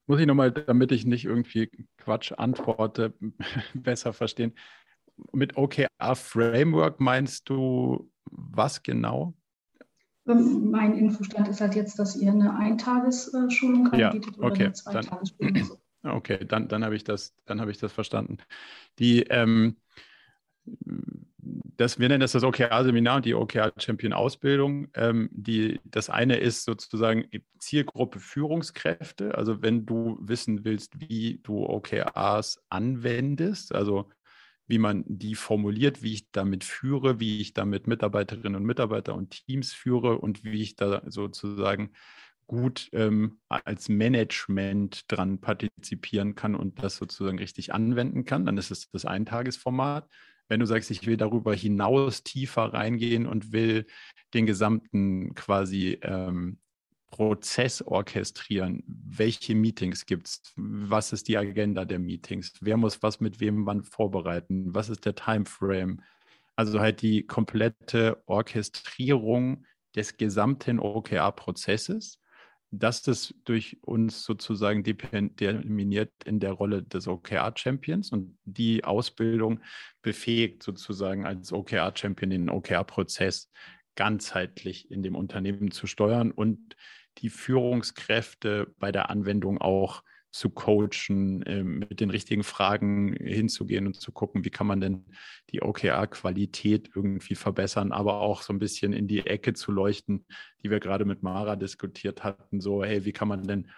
muss 0.07 0.19
ich 0.19 0.25
nochmal, 0.25 0.51
damit 0.51 0.91
ich 0.91 1.05
nicht 1.05 1.25
irgendwie 1.25 1.69
Quatsch 1.97 2.31
antworte, 2.33 3.13
besser 3.73 4.13
verstehen. 4.13 4.53
Mit 5.33 5.57
OKR 5.57 6.15
Framework 6.15 6.99
meinst 6.99 7.49
du 7.49 8.09
was 8.31 8.83
genau? 8.83 9.33
Ähm, 10.27 10.69
mein 10.69 10.97
Infostand 10.97 11.47
ist 11.47 11.61
halt 11.61 11.75
jetzt, 11.75 11.99
dass 11.99 12.15
ihr 12.15 12.31
eine 12.31 12.55
Eintagesschulung 12.55 13.87
anbietet 13.91 14.37
ja, 14.37 14.43
okay. 14.43 14.53
oder 14.53 14.55
eine 14.55 14.73
Zweitagesschulung. 14.73 15.79
Okay, 16.03 16.45
dann, 16.45 16.69
dann 16.69 16.85
habe 16.85 16.95
ich, 16.95 17.03
das, 17.03 17.35
hab 17.47 17.67
ich 17.67 17.77
das 17.77 17.91
verstanden. 17.91 18.37
Die, 18.99 19.23
ähm, 19.23 19.75
das, 21.79 21.97
wir 21.97 22.09
nennen 22.09 22.19
das 22.19 22.33
das 22.33 22.43
OKR-Seminar 22.43 23.17
und 23.17 23.25
die 23.25 23.33
OKR-Champion-Ausbildung. 23.33 24.89
Ähm, 24.95 25.29
das 25.85 26.09
eine 26.09 26.37
ist 26.37 26.65
sozusagen 26.65 27.25
Zielgruppe 27.57 28.19
Führungskräfte. 28.19 29.35
Also 29.35 29.61
wenn 29.61 29.85
du 29.85 30.17
wissen 30.21 30.65
willst, 30.65 30.99
wie 30.99 31.39
du 31.43 31.65
OKRs 31.65 32.61
anwendest, 32.69 33.73
also 33.73 34.09
wie 34.67 34.77
man 34.77 35.03
die 35.07 35.35
formuliert, 35.35 36.03
wie 36.03 36.13
ich 36.13 36.31
damit 36.31 36.63
führe, 36.63 37.19
wie 37.19 37.41
ich 37.41 37.53
damit 37.53 37.87
Mitarbeiterinnen 37.87 38.55
und 38.55 38.65
Mitarbeiter 38.65 39.15
und 39.15 39.31
Teams 39.31 39.73
führe 39.73 40.19
und 40.19 40.43
wie 40.43 40.61
ich 40.61 40.75
da 40.75 41.01
sozusagen 41.07 41.91
gut 42.45 42.89
ähm, 42.93 43.39
als 43.47 43.89
Management 43.89 45.05
dran 45.07 45.39
partizipieren 45.39 46.35
kann 46.35 46.55
und 46.55 46.83
das 46.83 46.97
sozusagen 46.97 47.39
richtig 47.39 47.73
anwenden 47.73 48.25
kann, 48.25 48.45
dann 48.45 48.57
ist 48.57 48.71
es 48.71 48.89
das 48.91 49.05
Eintagesformat 49.05 50.09
wenn 50.49 50.59
du 50.59 50.65
sagst, 50.65 50.91
ich 50.91 51.05
will 51.07 51.15
darüber 51.15 51.53
hinaus 51.53 52.23
tiefer 52.23 52.73
reingehen 52.73 53.25
und 53.25 53.53
will 53.53 53.85
den 54.33 54.45
gesamten 54.45 55.33
quasi 55.35 55.99
ähm, 56.01 56.57
Prozess 57.09 57.81
orchestrieren, 57.81 58.83
welche 58.85 59.55
Meetings 59.55 60.05
gibt 60.05 60.27
es, 60.27 60.53
was 60.55 61.13
ist 61.13 61.27
die 61.27 61.37
Agenda 61.37 61.85
der 61.85 61.99
Meetings, 61.99 62.53
wer 62.61 62.77
muss 62.77 63.01
was 63.01 63.19
mit 63.19 63.39
wem 63.39 63.65
wann 63.65 63.83
vorbereiten, 63.83 64.73
was 64.73 64.89
ist 64.89 65.05
der 65.05 65.15
Timeframe, 65.15 66.01
also 66.55 66.79
halt 66.79 67.01
die 67.01 67.25
komplette 67.25 68.21
Orchestrierung 68.25 69.65
des 69.95 70.17
gesamten 70.17 70.79
OKR-Prozesses 70.79 72.19
das 72.71 73.07
ist 73.07 73.33
durch 73.45 73.77
uns 73.81 74.23
sozusagen 74.23 74.83
determiniert 74.83 76.11
in 76.25 76.39
der 76.39 76.51
Rolle 76.51 76.83
des 76.83 77.07
OKR-Champions 77.07 78.11
und 78.11 78.37
die 78.45 78.83
Ausbildung 78.83 79.61
befähigt 80.01 80.61
sozusagen 80.61 81.25
als 81.25 81.51
OKR-Champion 81.51 82.29
den 82.29 82.49
OKR-Prozess 82.49 83.51
ganzheitlich 83.95 84.91
in 84.91 85.01
dem 85.03 85.15
Unternehmen 85.15 85.71
zu 85.71 85.87
steuern 85.87 86.31
und 86.31 86.75
die 87.17 87.29
Führungskräfte 87.29 88.73
bei 88.77 88.91
der 88.91 89.09
Anwendung 89.09 89.59
auch 89.59 90.03
zu 90.31 90.49
coachen, 90.49 91.41
äh, 91.43 91.63
mit 91.63 91.99
den 91.99 92.09
richtigen 92.09 92.43
Fragen 92.43 93.13
hinzugehen 93.15 93.87
und 93.87 93.99
zu 93.99 94.11
gucken, 94.11 94.45
wie 94.45 94.51
kann 94.51 94.67
man 94.67 94.79
denn 94.79 95.05
die 95.49 95.61
OKR-Qualität 95.61 96.91
irgendwie 96.95 97.35
verbessern, 97.35 97.91
aber 97.91 98.19
auch 98.19 98.43
so 98.43 98.53
ein 98.53 98.59
bisschen 98.59 98.93
in 98.93 99.07
die 99.07 99.25
Ecke 99.25 99.53
zu 99.53 99.71
leuchten, 99.71 100.25
die 100.63 100.69
wir 100.69 100.79
gerade 100.79 101.05
mit 101.05 101.23
Mara 101.23 101.55
diskutiert 101.55 102.23
hatten, 102.23 102.61
so, 102.61 102.83
hey, 102.83 103.05
wie 103.05 103.13
kann 103.13 103.27
man 103.27 103.47
denn 103.47 103.71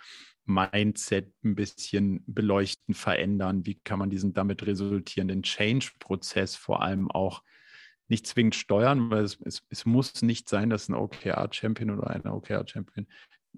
Mindset 0.46 1.32
ein 1.44 1.56
bisschen 1.56 2.24
beleuchten, 2.26 2.94
verändern? 2.94 3.66
Wie 3.66 3.76
kann 3.76 4.00
man 4.00 4.10
diesen 4.10 4.34
damit 4.34 4.66
resultierenden 4.66 5.44
Change-Prozess 5.44 6.56
vor 6.56 6.82
allem 6.82 7.10
auch 7.10 7.44
nicht 8.08 8.28
zwingend 8.28 8.56
steuern, 8.56 9.10
weil 9.10 9.24
es, 9.24 9.40
es, 9.46 9.64
es 9.70 9.86
muss 9.86 10.22
nicht 10.22 10.50
sein, 10.50 10.70
dass 10.70 10.90
ein 10.90 10.96
OKR-Champion 10.96 11.92
oder 11.92 12.10
eine 12.10 12.34
OKR-Champion 12.34 13.08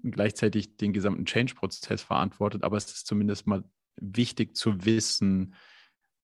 gleichzeitig 0.02 0.76
den 0.76 0.92
gesamten 0.92 1.26
Change-Prozess 1.26 2.02
verantwortet, 2.02 2.64
aber 2.64 2.76
es 2.76 2.86
ist 2.86 3.06
zumindest 3.06 3.46
mal 3.46 3.64
wichtig 3.96 4.56
zu 4.56 4.84
wissen, 4.84 5.54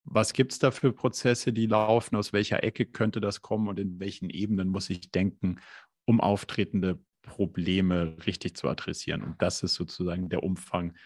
was 0.04 0.32
gibt 0.32 0.52
es 0.52 0.58
da 0.58 0.70
für 0.70 0.92
Prozesse, 0.92 1.52
die 1.52 1.66
laufen, 1.66 2.16
aus 2.16 2.32
welcher 2.32 2.64
Ecke 2.64 2.86
könnte 2.86 3.20
das 3.20 3.42
kommen 3.42 3.68
und 3.68 3.78
in 3.78 4.00
welchen 4.00 4.30
Ebenen 4.30 4.68
muss 4.68 4.90
ich 4.90 5.10
denken, 5.10 5.60
um 6.04 6.20
auftretende 6.20 6.98
Probleme 7.22 8.16
richtig 8.26 8.56
zu 8.56 8.68
adressieren. 8.68 9.22
Und 9.22 9.40
das 9.42 9.62
ist 9.62 9.74
sozusagen 9.74 10.28
der 10.28 10.42
Umfang 10.42 10.96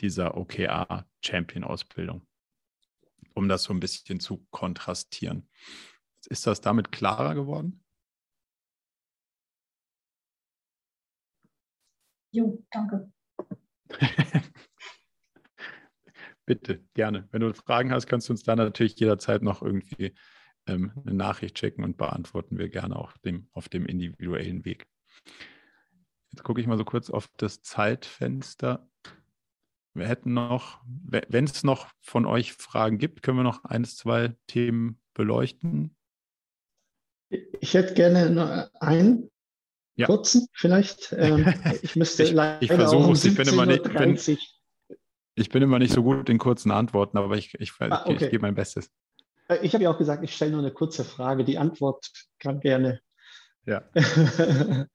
dieser 0.00 0.36
OKR-Champion-Ausbildung, 0.36 2.26
um 3.34 3.48
das 3.48 3.64
so 3.64 3.74
ein 3.74 3.80
bisschen 3.80 4.20
zu 4.20 4.46
kontrastieren. 4.50 5.48
Ist 6.26 6.46
das 6.46 6.60
damit 6.60 6.92
klarer 6.92 7.34
geworden? 7.34 7.83
Jo, 12.34 12.64
danke. 12.72 13.12
Bitte, 16.44 16.84
gerne. 16.94 17.28
Wenn 17.30 17.42
du 17.42 17.54
Fragen 17.54 17.92
hast, 17.92 18.08
kannst 18.08 18.28
du 18.28 18.32
uns 18.32 18.42
da 18.42 18.56
natürlich 18.56 18.98
jederzeit 18.98 19.40
noch 19.42 19.62
irgendwie 19.62 20.16
ähm, 20.66 20.90
eine 21.06 21.14
Nachricht 21.14 21.54
checken 21.54 21.84
und 21.84 21.96
beantworten 21.96 22.58
wir 22.58 22.68
gerne 22.68 22.96
auch 22.96 23.16
dem, 23.18 23.46
auf 23.52 23.68
dem 23.68 23.86
individuellen 23.86 24.64
Weg. 24.64 24.88
Jetzt 26.32 26.42
gucke 26.42 26.60
ich 26.60 26.66
mal 26.66 26.76
so 26.76 26.84
kurz 26.84 27.08
auf 27.08 27.28
das 27.36 27.62
Zeitfenster. 27.62 28.90
Wir 29.94 30.08
hätten 30.08 30.34
noch, 30.34 30.82
wenn 30.84 31.44
es 31.44 31.62
noch 31.62 31.92
von 32.00 32.26
euch 32.26 32.52
Fragen 32.52 32.98
gibt, 32.98 33.22
können 33.22 33.38
wir 33.38 33.44
noch 33.44 33.62
eins, 33.62 33.96
zwei 33.96 34.34
Themen 34.48 35.00
beleuchten. 35.14 35.94
Ich 37.60 37.74
hätte 37.74 37.94
gerne 37.94 38.28
noch 38.30 38.72
einen 38.80 39.30
ja. 39.96 40.06
kurzen 40.06 40.46
vielleicht. 40.52 41.14
Ähm, 41.16 41.52
ich 41.82 41.96
müsste 41.96 42.24
ich, 42.24 42.32
leider 42.32 42.62
ich 42.62 42.72
versuche 42.72 43.08
um 43.08 43.14
ich 43.14 43.34
bin 43.34 43.48
immer 43.48 43.66
nicht, 43.66 43.82
bin, 43.82 44.18
ich 45.34 45.48
bin 45.48 45.62
immer 45.62 45.78
nicht 45.78 45.92
so 45.92 46.02
gut 46.02 46.28
in 46.28 46.38
kurzen 46.38 46.70
Antworten, 46.70 47.18
aber 47.18 47.36
ich, 47.36 47.54
ich, 47.58 47.72
ah, 47.80 48.02
okay. 48.04 48.24
ich 48.24 48.30
gebe 48.30 48.42
mein 48.42 48.54
Bestes. 48.54 48.90
Äh, 49.48 49.58
ich 49.62 49.74
habe 49.74 49.84
ja 49.84 49.90
auch 49.90 49.98
gesagt, 49.98 50.22
ich 50.24 50.34
stelle 50.34 50.52
nur 50.52 50.60
eine 50.60 50.72
kurze 50.72 51.04
Frage. 51.04 51.44
Die 51.44 51.58
Antwort 51.58 52.10
kann 52.38 52.60
gerne. 52.60 53.00
Ja. 53.66 53.82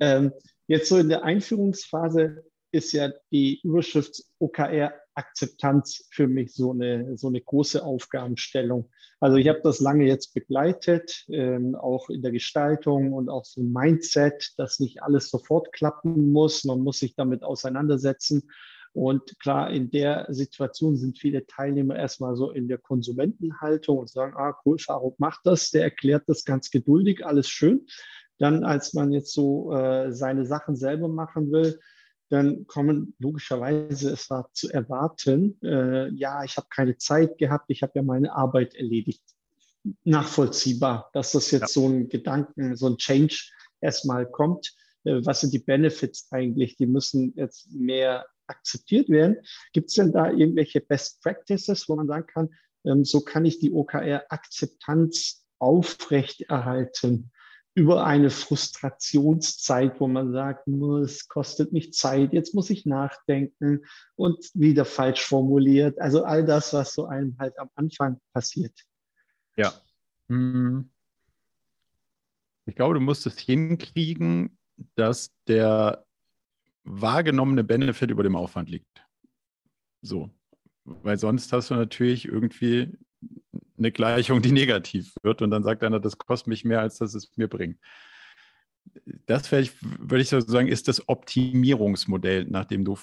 ähm, 0.00 0.32
jetzt 0.66 0.88
so 0.88 0.98
in 0.98 1.08
der 1.08 1.24
Einführungsphase 1.24 2.44
ist 2.70 2.92
ja 2.92 3.10
die 3.32 3.60
Überschrift 3.62 4.22
OKR 4.38 4.92
Akzeptanz 5.18 6.06
für 6.10 6.28
mich 6.28 6.54
so 6.54 6.70
eine, 6.70 7.18
so 7.18 7.26
eine 7.28 7.40
große 7.40 7.84
Aufgabenstellung. 7.84 8.88
Also 9.20 9.36
ich 9.36 9.48
habe 9.48 9.60
das 9.64 9.80
lange 9.80 10.06
jetzt 10.06 10.32
begleitet, 10.32 11.24
ähm, 11.28 11.74
auch 11.74 12.08
in 12.08 12.22
der 12.22 12.30
Gestaltung 12.30 13.12
und 13.12 13.28
auch 13.28 13.44
so 13.44 13.60
ein 13.60 13.72
Mindset, 13.72 14.54
dass 14.56 14.78
nicht 14.78 15.02
alles 15.02 15.28
sofort 15.28 15.72
klappen 15.72 16.32
muss. 16.32 16.64
Man 16.64 16.80
muss 16.80 17.00
sich 17.00 17.16
damit 17.16 17.42
auseinandersetzen. 17.42 18.48
Und 18.92 19.38
klar, 19.40 19.70
in 19.70 19.90
der 19.90 20.26
Situation 20.30 20.96
sind 20.96 21.18
viele 21.18 21.46
Teilnehmer 21.46 21.96
erstmal 21.96 22.36
so 22.36 22.50
in 22.50 22.68
der 22.68 22.78
Konsumentenhaltung 22.78 23.98
und 23.98 24.08
sagen, 24.08 24.34
ah, 24.36 24.56
cool, 24.64 24.78
Faruk 24.78 25.18
macht 25.18 25.40
das, 25.44 25.70
der 25.70 25.82
erklärt 25.82 26.24
das 26.26 26.44
ganz 26.44 26.70
geduldig, 26.70 27.26
alles 27.26 27.48
schön. 27.48 27.86
Dann, 28.38 28.64
als 28.64 28.94
man 28.94 29.12
jetzt 29.12 29.32
so 29.32 29.72
äh, 29.72 30.12
seine 30.12 30.46
Sachen 30.46 30.76
selber 30.76 31.08
machen 31.08 31.50
will, 31.50 31.80
dann 32.28 32.66
kommen 32.66 33.14
logischerweise, 33.18 34.12
es 34.12 34.28
war 34.30 34.50
zu 34.52 34.70
erwarten, 34.70 35.58
äh, 35.62 36.08
ja, 36.10 36.44
ich 36.44 36.56
habe 36.56 36.66
keine 36.70 36.96
Zeit 36.96 37.38
gehabt, 37.38 37.66
ich 37.68 37.82
habe 37.82 37.92
ja 37.96 38.02
meine 38.02 38.34
Arbeit 38.34 38.74
erledigt. 38.74 39.22
Nachvollziehbar, 40.04 41.10
dass 41.14 41.32
das 41.32 41.50
jetzt 41.50 41.60
ja. 41.60 41.68
so 41.68 41.88
ein 41.88 42.08
Gedanken, 42.08 42.76
so 42.76 42.86
ein 42.86 42.98
Change 42.98 43.50
erstmal 43.80 44.26
kommt. 44.26 44.74
Äh, 45.04 45.20
was 45.24 45.40
sind 45.40 45.52
die 45.52 45.58
Benefits 45.58 46.28
eigentlich? 46.30 46.76
Die 46.76 46.86
müssen 46.86 47.32
jetzt 47.36 47.70
mehr 47.72 48.26
akzeptiert 48.46 49.08
werden. 49.08 49.36
Gibt 49.72 49.88
es 49.88 49.94
denn 49.94 50.12
da 50.12 50.30
irgendwelche 50.30 50.80
Best 50.80 51.22
Practices, 51.22 51.88
wo 51.88 51.96
man 51.96 52.06
sagen 52.06 52.26
kann, 52.26 52.50
ähm, 52.84 53.04
so 53.04 53.20
kann 53.20 53.44
ich 53.44 53.58
die 53.58 53.72
OKR-Akzeptanz 53.72 55.44
aufrechterhalten? 55.58 57.30
Über 57.78 58.04
eine 58.04 58.28
Frustrationszeit, 58.28 60.00
wo 60.00 60.08
man 60.08 60.32
sagt, 60.32 60.66
es 60.66 61.28
kostet 61.28 61.72
mich 61.72 61.92
Zeit, 61.92 62.32
jetzt 62.32 62.52
muss 62.52 62.70
ich 62.70 62.86
nachdenken 62.86 63.84
und 64.16 64.50
wieder 64.52 64.84
falsch 64.84 65.24
formuliert. 65.24 66.00
Also 66.00 66.24
all 66.24 66.44
das, 66.44 66.72
was 66.72 66.92
so 66.92 67.06
einem 67.06 67.36
halt 67.38 67.56
am 67.56 67.70
Anfang 67.76 68.20
passiert. 68.32 68.72
Ja. 69.56 69.72
Hm. 70.28 70.90
Ich 72.66 72.74
glaube, 72.74 72.94
du 72.94 73.00
musst 73.00 73.26
es 73.26 73.38
hinkriegen, 73.38 74.58
dass 74.96 75.30
der 75.46 76.04
wahrgenommene 76.82 77.62
Benefit 77.62 78.10
über 78.10 78.24
dem 78.24 78.34
Aufwand 78.34 78.70
liegt. 78.70 79.06
So. 80.02 80.30
Weil 80.84 81.16
sonst 81.16 81.52
hast 81.52 81.70
du 81.70 81.76
natürlich 81.76 82.26
irgendwie 82.26 82.98
eine 83.78 83.92
Gleichung, 83.92 84.42
die 84.42 84.52
negativ 84.52 85.14
wird 85.22 85.42
und 85.42 85.50
dann 85.50 85.62
sagt 85.62 85.82
einer, 85.82 86.00
das 86.00 86.18
kostet 86.18 86.48
mich 86.48 86.64
mehr, 86.64 86.80
als 86.80 86.98
dass 86.98 87.14
es 87.14 87.36
mir 87.36 87.48
bringt. 87.48 87.78
Das 89.26 89.52
ich, 89.52 89.72
würde 89.82 90.22
ich 90.22 90.28
so 90.28 90.40
sagen, 90.40 90.68
ist 90.68 90.88
das 90.88 91.08
Optimierungsmodell, 91.08 92.44
nach 92.46 92.64
dem 92.64 92.84
du 92.84 92.98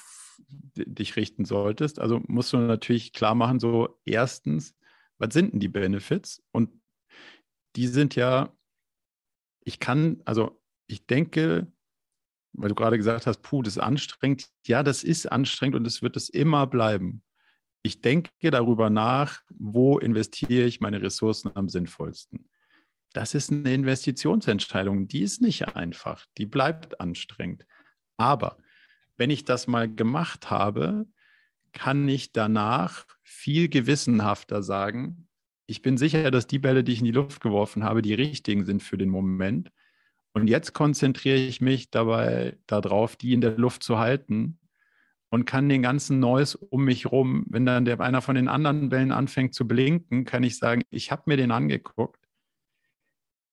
dich 0.76 1.16
richten 1.16 1.46
solltest. 1.46 2.00
Also 2.00 2.22
musst 2.28 2.54
du 2.54 2.58
natürlich 2.58 3.14
klar 3.14 3.36
machen, 3.36 3.60
so 3.60 4.00
erstens, 4.06 4.76
was 5.18 5.34
sind 5.34 5.54
denn 5.54 5.60
die 5.60 5.68
Benefits? 5.68 6.44
Und 6.52 6.70
die 7.76 7.88
sind 7.88 8.16
ja, 8.16 8.52
ich 9.64 9.80
kann, 9.80 10.22
also 10.26 10.62
ich 10.88 11.06
denke, 11.06 11.72
weil 12.54 12.70
du 12.70 12.76
gerade 12.76 12.98
gesagt 12.98 13.28
hast, 13.28 13.42
puh, 13.42 13.62
das 13.62 13.76
ist 13.76 13.84
anstrengend. 13.84 14.50
Ja, 14.66 14.82
das 14.82 15.04
ist 15.04 15.32
anstrengend 15.32 15.76
und 15.76 15.86
es 15.86 16.02
wird 16.02 16.16
es 16.16 16.30
immer 16.30 16.68
bleiben 16.68 17.25
ich 17.86 18.02
denke 18.02 18.32
darüber 18.42 18.90
nach, 18.90 19.42
wo 19.50 20.00
investiere 20.00 20.64
ich 20.64 20.82
meine 20.82 21.04
Ressourcen 21.04 21.52
am 21.54 21.70
sinnvollsten. 21.70 22.50
Das 23.14 23.36
ist 23.36 23.52
eine 23.52 23.74
Investitionsentscheidung, 23.74 25.08
die 25.08 25.22
ist 25.22 25.40
nicht 25.40 25.76
einfach, 25.76 26.26
die 26.40 26.48
bleibt 26.48 27.00
anstrengend. 27.00 27.66
Aber 28.18 28.58
wenn 29.18 29.30
ich 29.30 29.46
das 29.46 29.68
mal 29.68 29.88
gemacht 29.88 30.50
habe, 30.50 31.06
kann 31.74 32.10
ich 32.10 32.32
danach 32.32 33.06
viel 33.22 33.70
gewissenhafter 33.70 34.64
sagen, 34.64 35.28
ich 35.68 35.82
bin 35.82 35.98
sicher, 35.98 36.32
dass 36.32 36.48
die 36.48 36.60
Bälle, 36.60 36.84
die 36.84 36.94
ich 36.94 37.00
in 37.00 37.06
die 37.06 37.12
Luft 37.12 37.42
geworfen 37.42 37.84
habe, 37.84 38.02
die 38.02 38.14
richtigen 38.14 38.66
sind 38.66 38.82
für 38.82 38.98
den 38.98 39.10
Moment. 39.10 39.72
Und 40.34 40.48
jetzt 40.48 40.74
konzentriere 40.74 41.38
ich 41.38 41.62
mich 41.62 41.92
dabei 41.92 42.58
darauf, 42.68 43.16
die 43.16 43.34
in 43.34 43.42
der 43.42 43.58
Luft 43.58 43.84
zu 43.84 43.98
halten 43.98 44.60
und 45.30 45.46
kann 45.46 45.70
den 45.70 45.82
ganzen 45.82 46.20
Noise 46.20 46.58
um 46.58 46.86
mich 46.86 47.12
rum, 47.12 47.46
wenn 47.50 47.66
dann 47.66 47.86
der, 47.86 48.00
einer 48.00 48.22
von 48.22 48.36
den 48.36 48.48
anderen 48.48 48.90
Bällen 48.90 49.12
anfängt 49.12 49.54
zu 49.54 49.68
blinken, 49.68 50.26
kann 50.26 50.44
ich 50.44 50.58
sagen, 50.58 50.84
ich 50.90 51.12
habe 51.12 51.24
mir 51.26 51.38
den 51.38 51.52
angeguckt. 51.52 52.20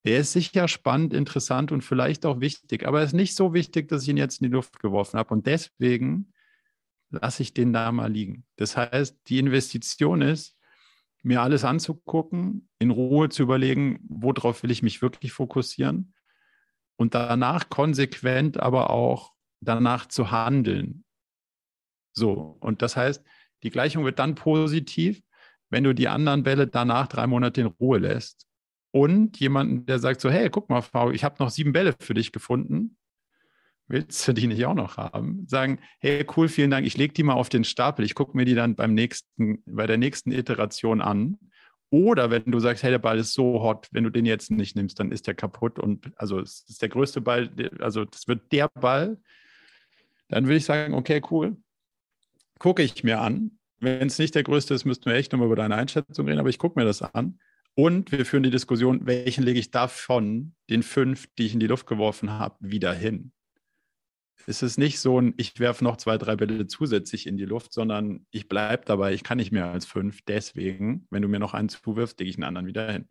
Der 0.04 0.18
ist 0.18 0.32
sicher 0.32 0.68
spannend, 0.68 1.14
interessant 1.14 1.70
und 1.72 1.82
vielleicht 1.82 2.26
auch 2.26 2.40
wichtig, 2.40 2.86
aber 2.86 2.98
er 3.00 3.04
ist 3.04 3.12
nicht 3.12 3.36
so 3.36 3.54
wichtig, 3.54 3.88
dass 3.88 4.02
ich 4.02 4.08
ihn 4.08 4.16
jetzt 4.16 4.40
in 4.40 4.48
die 4.48 4.52
Luft 4.52 4.80
geworfen 4.80 5.18
habe. 5.18 5.32
Und 5.32 5.46
deswegen 5.46 6.32
lasse 7.10 7.42
ich 7.42 7.54
den 7.54 7.72
da 7.72 7.92
mal 7.92 8.10
liegen. 8.10 8.44
Das 8.56 8.76
heißt, 8.76 9.20
die 9.28 9.38
Investition 9.38 10.22
ist, 10.22 10.56
mir 11.22 11.40
alles 11.40 11.64
anzugucken, 11.64 12.68
in 12.80 12.90
Ruhe 12.90 13.28
zu 13.28 13.44
überlegen, 13.44 14.00
worauf 14.08 14.62
will 14.62 14.72
ich 14.72 14.82
mich 14.82 15.02
wirklich 15.02 15.32
fokussieren 15.32 16.14
und 16.96 17.14
danach 17.14 17.68
konsequent 17.68 18.60
aber 18.60 18.90
auch 18.90 19.32
danach 19.60 20.06
zu 20.06 20.30
handeln. 20.30 21.04
So, 22.12 22.56
und 22.60 22.82
das 22.82 22.96
heißt, 22.96 23.24
die 23.62 23.70
Gleichung 23.70 24.04
wird 24.04 24.18
dann 24.18 24.34
positiv, 24.34 25.22
wenn 25.70 25.84
du 25.84 25.94
die 25.94 26.08
anderen 26.08 26.42
Bälle 26.42 26.66
danach 26.66 27.06
drei 27.06 27.26
Monate 27.26 27.62
in 27.62 27.66
Ruhe 27.68 27.98
lässt. 27.98 28.46
Und 28.90 29.40
jemanden, 29.40 29.86
der 29.86 29.98
sagt 29.98 30.20
so, 30.20 30.30
hey, 30.30 30.50
guck 30.50 30.68
mal, 30.68 30.82
Frau, 30.82 31.10
ich 31.10 31.24
habe 31.24 31.36
noch 31.38 31.50
sieben 31.50 31.72
Bälle 31.72 31.94
für 31.98 32.12
dich 32.12 32.30
gefunden. 32.30 32.96
Willst 33.88 34.26
du 34.28 34.32
die 34.32 34.46
nicht 34.46 34.64
auch 34.66 34.74
noch 34.74 34.96
haben? 34.96 35.46
Sagen, 35.48 35.78
hey, 35.98 36.26
cool, 36.36 36.48
vielen 36.48 36.70
Dank, 36.70 36.86
ich 36.86 36.96
lege 36.96 37.14
die 37.14 37.22
mal 37.22 37.34
auf 37.34 37.48
den 37.48 37.64
Stapel. 37.64 38.04
Ich 38.04 38.14
gucke 38.14 38.36
mir 38.36 38.44
die 38.44 38.54
dann 38.54 38.74
beim 38.74 38.94
nächsten, 38.94 39.62
bei 39.64 39.86
der 39.86 39.96
nächsten 39.96 40.30
Iteration 40.30 41.00
an. 41.00 41.38
Oder 41.90 42.30
wenn 42.30 42.44
du 42.44 42.58
sagst, 42.58 42.82
hey, 42.82 42.90
der 42.90 42.98
Ball 42.98 43.18
ist 43.18 43.34
so 43.34 43.62
hot, 43.62 43.88
wenn 43.92 44.04
du 44.04 44.10
den 44.10 44.24
jetzt 44.24 44.50
nicht 44.50 44.76
nimmst, 44.76 44.98
dann 44.98 45.12
ist 45.12 45.26
der 45.26 45.34
kaputt. 45.34 45.78
Und 45.78 46.10
also 46.16 46.40
es 46.40 46.64
ist 46.68 46.80
der 46.80 46.88
größte 46.88 47.20
Ball, 47.20 47.50
also 47.80 48.04
das 48.04 48.28
wird 48.28 48.50
der 48.52 48.68
Ball. 48.68 49.18
Dann 50.28 50.44
würde 50.44 50.56
ich 50.56 50.64
sagen, 50.64 50.94
okay, 50.94 51.20
cool, 51.30 51.56
gucke 52.62 52.82
ich 52.82 53.02
mir 53.02 53.20
an. 53.20 53.58
Wenn 53.80 54.06
es 54.06 54.20
nicht 54.20 54.36
der 54.36 54.44
größte 54.44 54.72
ist, 54.72 54.84
müssten 54.84 55.06
wir 55.06 55.14
echt 55.14 55.32
nochmal 55.32 55.46
über 55.46 55.56
deine 55.56 55.74
Einschätzung 55.74 56.26
reden, 56.26 56.38
aber 56.38 56.48
ich 56.48 56.58
gucke 56.58 56.78
mir 56.78 56.86
das 56.86 57.02
an. 57.02 57.40
Und 57.74 58.12
wir 58.12 58.24
führen 58.24 58.44
die 58.44 58.50
Diskussion, 58.50 59.04
welchen 59.04 59.42
lege 59.42 59.58
ich 59.58 59.72
davon, 59.72 60.54
den 60.70 60.84
fünf, 60.84 61.26
die 61.36 61.46
ich 61.46 61.54
in 61.54 61.60
die 61.60 61.66
Luft 61.66 61.86
geworfen 61.86 62.30
habe, 62.30 62.56
wieder 62.60 62.94
hin. 62.94 63.32
es 64.46 64.62
ist 64.62 64.78
nicht 64.78 65.00
so 65.00 65.20
ein, 65.20 65.34
ich 65.38 65.58
werfe 65.58 65.82
noch 65.82 65.96
zwei, 65.96 66.18
drei 66.18 66.36
Bälle 66.36 66.68
zusätzlich 66.68 67.26
in 67.26 67.36
die 67.36 67.44
Luft, 67.44 67.72
sondern 67.72 68.26
ich 68.30 68.48
bleibe 68.48 68.84
dabei, 68.84 69.12
ich 69.12 69.24
kann 69.24 69.38
nicht 69.38 69.50
mehr 69.50 69.66
als 69.66 69.84
fünf. 69.84 70.22
Deswegen, 70.22 71.08
wenn 71.10 71.22
du 71.22 71.28
mir 71.28 71.40
noch 71.40 71.54
einen 71.54 71.68
zuwirfst, 71.68 72.20
lege 72.20 72.30
ich 72.30 72.36
einen 72.36 72.44
anderen 72.44 72.68
wieder 72.68 72.92
hin. 72.92 73.08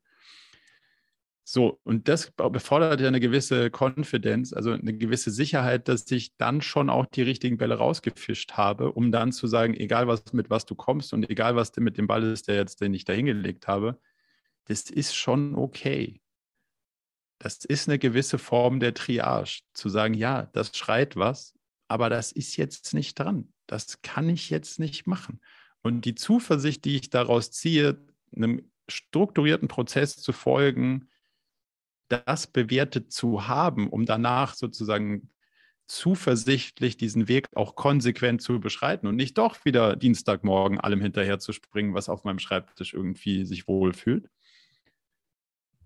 So, 1.54 1.82
und 1.84 2.08
das 2.08 2.32
befordert 2.32 3.02
ja 3.02 3.10
eine 3.10 3.20
gewisse 3.20 3.70
Konfidenz, 3.70 4.54
also 4.54 4.72
eine 4.72 4.94
gewisse 4.94 5.32
Sicherheit, 5.32 5.90
dass 5.90 6.10
ich 6.10 6.38
dann 6.38 6.62
schon 6.62 6.90
auch 6.90 7.06
die 7.08 7.24
richtigen 7.24 7.58
Bälle 7.58 7.76
rausgefischt 7.76 8.54
habe, 8.54 8.94
um 8.94 9.12
dann 9.12 9.34
zu 9.34 9.48
sagen, 9.48 9.74
egal 9.74 10.08
was 10.08 10.32
mit 10.32 10.50
was 10.50 10.66
du 10.66 10.76
kommst 10.76 11.12
und 11.12 11.30
egal 11.30 11.58
was 11.58 11.76
mit 11.76 11.98
dem 11.98 12.08
Ball 12.08 12.24
ist, 12.24 12.48
der 12.48 12.56
jetzt, 12.56 12.80
den 12.80 12.94
ich 12.94 13.04
da 13.04 13.12
hingelegt 13.12 13.68
habe, 13.68 14.00
das 14.70 14.90
ist 14.90 15.14
schon 15.14 15.56
okay. 15.56 16.22
Das 17.38 17.66
ist 17.66 17.90
eine 17.90 18.00
gewisse 18.00 18.38
Form 18.38 18.80
der 18.80 18.94
Triage, 18.94 19.60
zu 19.74 19.90
sagen, 19.90 20.14
ja, 20.14 20.44
das 20.54 20.78
schreit 20.78 21.18
was, 21.18 21.54
aber 21.90 22.10
das 22.10 22.32
ist 22.32 22.56
jetzt 22.56 22.94
nicht 22.94 23.20
dran. 23.20 23.52
Das 23.68 24.02
kann 24.02 24.30
ich 24.30 24.50
jetzt 24.50 24.80
nicht 24.80 25.06
machen. 25.06 25.42
Und 25.82 26.06
die 26.06 26.16
Zuversicht, 26.16 26.86
die 26.86 26.96
ich 26.96 27.10
daraus 27.10 27.52
ziehe, 27.52 27.98
einem 28.34 28.72
strukturierten 28.88 29.68
Prozess 29.68 30.16
zu 30.16 30.32
folgen, 30.32 31.10
das 32.12 32.48
bewertet 32.48 33.12
zu 33.12 33.48
haben, 33.48 33.90
um 33.90 34.06
danach 34.06 34.56
sozusagen 34.56 35.30
zuversichtlich 35.88 36.96
diesen 36.96 37.28
Weg 37.28 37.48
auch 37.56 37.76
konsequent 37.76 38.42
zu 38.42 38.60
beschreiten 38.60 39.08
und 39.08 39.18
nicht 39.18 39.38
doch 39.38 39.66
wieder 39.66 39.96
Dienstagmorgen 39.96 40.80
allem 40.80 41.02
hinterher 41.02 41.40
zu 41.40 41.52
springen, 41.52 41.94
was 41.94 42.08
auf 42.08 42.24
meinem 42.24 42.40
Schreibtisch 42.40 42.94
irgendwie 42.94 43.46
sich 43.46 43.68
wohlfühlt. 43.68 44.30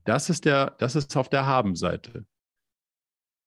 Das 0.03 0.30
ist 0.30 0.45
der, 0.45 0.76
das 0.77 0.95
ist 0.95 1.18
auf 1.18 1.30
der 1.30 1.47
Haben-Seite. 1.47 2.26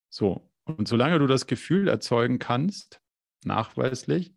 So. 0.09 0.51
Und 0.65 0.87
solange 0.87 1.17
du 1.17 1.27
das 1.27 1.47
Gefühl 1.47 1.87
erzeugen 1.87 2.39
kannst, 2.39 3.01
nachweislich, 3.45 4.33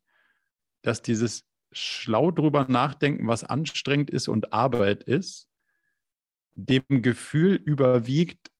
dass 0.82 1.02
dieses 1.02 1.44
schlau 1.72 2.30
drüber 2.30 2.66
nachdenken, 2.68 3.26
was 3.26 3.44
anstrengend 3.44 4.10
ist 4.10 4.28
und 4.28 4.52
Arbeit 4.52 5.02
ist, 5.02 5.48
dem 6.54 7.02
Gefühl 7.02 7.54
überwiegt, 7.54 8.50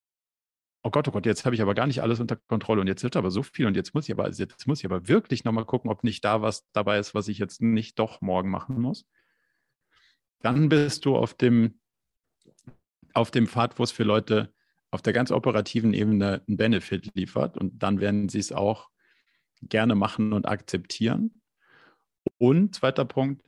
oh 0.83 0.91
Gott, 0.91 1.07
oh 1.09 1.13
Gott, 1.13 1.27
jetzt 1.27 1.45
habe 1.45 1.55
ich 1.55 1.63
aber 1.63 1.75
gar 1.75 1.87
nicht 1.87 2.03
alles 2.03 2.21
unter 2.21 2.37
Kontrolle 2.37 2.81
und 2.81 2.87
jetzt 2.87 3.03
wird 3.03 3.17
aber 3.17 3.31
so 3.31 3.43
viel 3.43 3.67
und 3.67 3.77
jetzt 3.77 3.95
muss 3.95 4.09
ich 4.09 4.15
aber, 4.15 4.29
jetzt 4.31 4.67
muss 4.67 4.81
ich 4.81 4.85
aber 4.85 5.09
wirklich 5.09 5.45
nochmal 5.45 5.65
gucken, 5.65 5.91
ob 5.91 6.03
nicht 6.05 6.25
da 6.25 6.43
was 6.43 6.67
dabei 6.73 6.99
ist, 6.99 7.15
was 7.15 7.29
ich 7.29 7.39
jetzt 7.39 7.63
nicht 7.63 7.99
doch 7.99 8.21
morgen 8.21 8.51
machen 8.51 8.81
muss. 8.81 9.07
Dann 10.41 10.69
bist 10.69 11.05
du 11.05 11.17
auf 11.17 11.35
dem, 11.35 11.79
auf 13.15 13.31
dem 13.31 13.47
Pfad, 13.47 13.79
wo 13.79 13.85
es 13.85 13.93
für 13.93 14.03
Leute 14.03 14.53
auf 14.91 15.03
der 15.03 15.13
ganz 15.13 15.31
operativen 15.31 15.95
Ebene 15.95 16.43
einen 16.47 16.57
Benefit 16.57 17.15
liefert 17.15 17.57
und 17.57 17.83
dann 17.83 18.01
werden 18.01 18.29
sie 18.29 18.41
es 18.41 18.53
auch 18.53 18.91
gerne 19.63 19.95
machen 19.95 20.33
und 20.33 20.47
akzeptieren. 20.47 21.41
Und 22.39 22.75
zweiter 22.75 23.05
Punkt, 23.05 23.43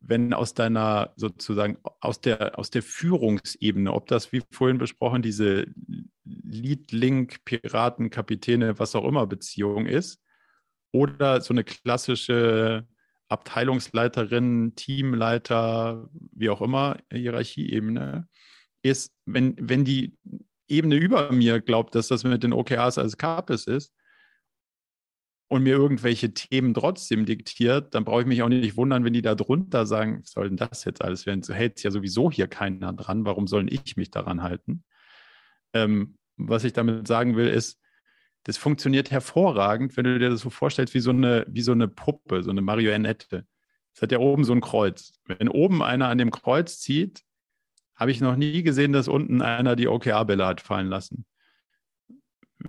wenn 0.00 0.32
aus 0.32 0.54
deiner 0.54 1.12
sozusagen 1.16 1.78
aus 2.02 2.20
der, 2.20 2.58
aus 2.58 2.70
der 2.70 2.82
Führungsebene, 2.82 3.92
ob 3.92 4.08
das 4.08 4.32
wie 4.32 4.42
vorhin 4.50 4.78
besprochen, 4.78 5.22
diese 5.22 5.66
Lead-Link, 6.24 7.44
Piraten, 7.44 8.10
Kapitäne, 8.10 8.78
was 8.80 8.96
auch 8.96 9.06
immer 9.06 9.26
Beziehung 9.28 9.86
ist, 9.86 10.20
oder 10.90 11.40
so 11.40 11.54
eine 11.54 11.62
klassische 11.62 12.88
Abteilungsleiterin, 13.28 14.74
Teamleiter, 14.74 16.10
wie 16.32 16.50
auch 16.50 16.60
immer, 16.60 16.98
Hierarchieebene, 17.12 18.28
ist, 18.82 19.14
wenn, 19.24 19.54
wenn 19.60 19.84
die 19.84 20.18
Ebene 20.66 20.96
über 20.96 21.30
mir 21.30 21.60
glaubt, 21.60 21.94
dass 21.94 22.08
das 22.08 22.24
mit 22.24 22.42
den 22.42 22.52
OKRs 22.52 22.98
als 22.98 23.16
Kapis 23.16 23.68
ist, 23.68 23.94
und 25.52 25.64
mir 25.64 25.74
irgendwelche 25.74 26.32
Themen 26.32 26.72
trotzdem 26.72 27.26
diktiert, 27.26 27.94
dann 27.94 28.06
brauche 28.06 28.22
ich 28.22 28.26
mich 28.26 28.42
auch 28.42 28.48
nicht 28.48 28.78
wundern, 28.78 29.04
wenn 29.04 29.12
die 29.12 29.20
da 29.20 29.34
drunter 29.34 29.84
sagen, 29.84 30.20
was 30.22 30.30
soll 30.30 30.48
denn 30.48 30.56
das 30.56 30.86
jetzt 30.86 31.02
alles 31.04 31.26
werden? 31.26 31.42
So 31.42 31.52
hält 31.52 31.76
es 31.76 31.82
ja 31.82 31.90
sowieso 31.90 32.30
hier 32.30 32.46
keiner 32.46 32.94
dran, 32.94 33.26
warum 33.26 33.46
sollen 33.46 33.68
ich 33.68 33.98
mich 33.98 34.10
daran 34.10 34.42
halten? 34.42 34.82
Ähm, 35.74 36.16
was 36.38 36.64
ich 36.64 36.72
damit 36.72 37.06
sagen 37.06 37.36
will, 37.36 37.48
ist, 37.48 37.78
das 38.44 38.56
funktioniert 38.56 39.10
hervorragend, 39.10 39.94
wenn 39.98 40.04
du 40.04 40.18
dir 40.18 40.30
das 40.30 40.40
so 40.40 40.48
vorstellst 40.48 40.94
wie 40.94 41.00
so 41.00 41.10
eine, 41.10 41.44
wie 41.46 41.60
so 41.60 41.72
eine 41.72 41.86
Puppe, 41.86 42.42
so 42.42 42.50
eine 42.50 42.62
Marionette. 42.62 43.46
Es 43.94 44.00
hat 44.00 44.10
ja 44.10 44.20
oben 44.20 44.44
so 44.44 44.54
ein 44.54 44.62
Kreuz. 44.62 45.12
Wenn 45.26 45.50
oben 45.50 45.82
einer 45.82 46.08
an 46.08 46.16
dem 46.16 46.30
Kreuz 46.30 46.78
zieht, 46.78 47.24
habe 47.94 48.10
ich 48.10 48.22
noch 48.22 48.36
nie 48.36 48.62
gesehen, 48.62 48.94
dass 48.94 49.06
unten 49.06 49.42
einer 49.42 49.76
die 49.76 49.86
OKR-Bälle 49.86 50.46
hat 50.46 50.62
fallen 50.62 50.88
lassen. 50.88 51.26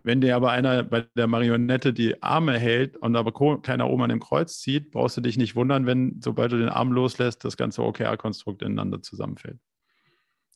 Wenn 0.03 0.21
dir 0.21 0.35
aber 0.35 0.51
einer 0.51 0.83
bei 0.83 1.05
der 1.15 1.27
Marionette 1.27 1.93
die 1.93 2.21
Arme 2.23 2.57
hält 2.57 2.97
und 2.97 3.15
aber 3.15 3.31
keiner 3.61 3.89
oben 3.89 4.03
an 4.03 4.09
dem 4.09 4.19
Kreuz 4.19 4.59
zieht, 4.59 4.91
brauchst 4.91 5.17
du 5.17 5.21
dich 5.21 5.37
nicht 5.37 5.55
wundern, 5.55 5.85
wenn, 5.85 6.19
sobald 6.23 6.51
du 6.51 6.57
den 6.57 6.69
Arm 6.69 6.91
loslässt, 6.91 7.43
das 7.45 7.57
ganze 7.57 7.83
OKR-Konstrukt 7.83 8.61
ineinander 8.61 9.01
zusammenfällt. 9.01 9.59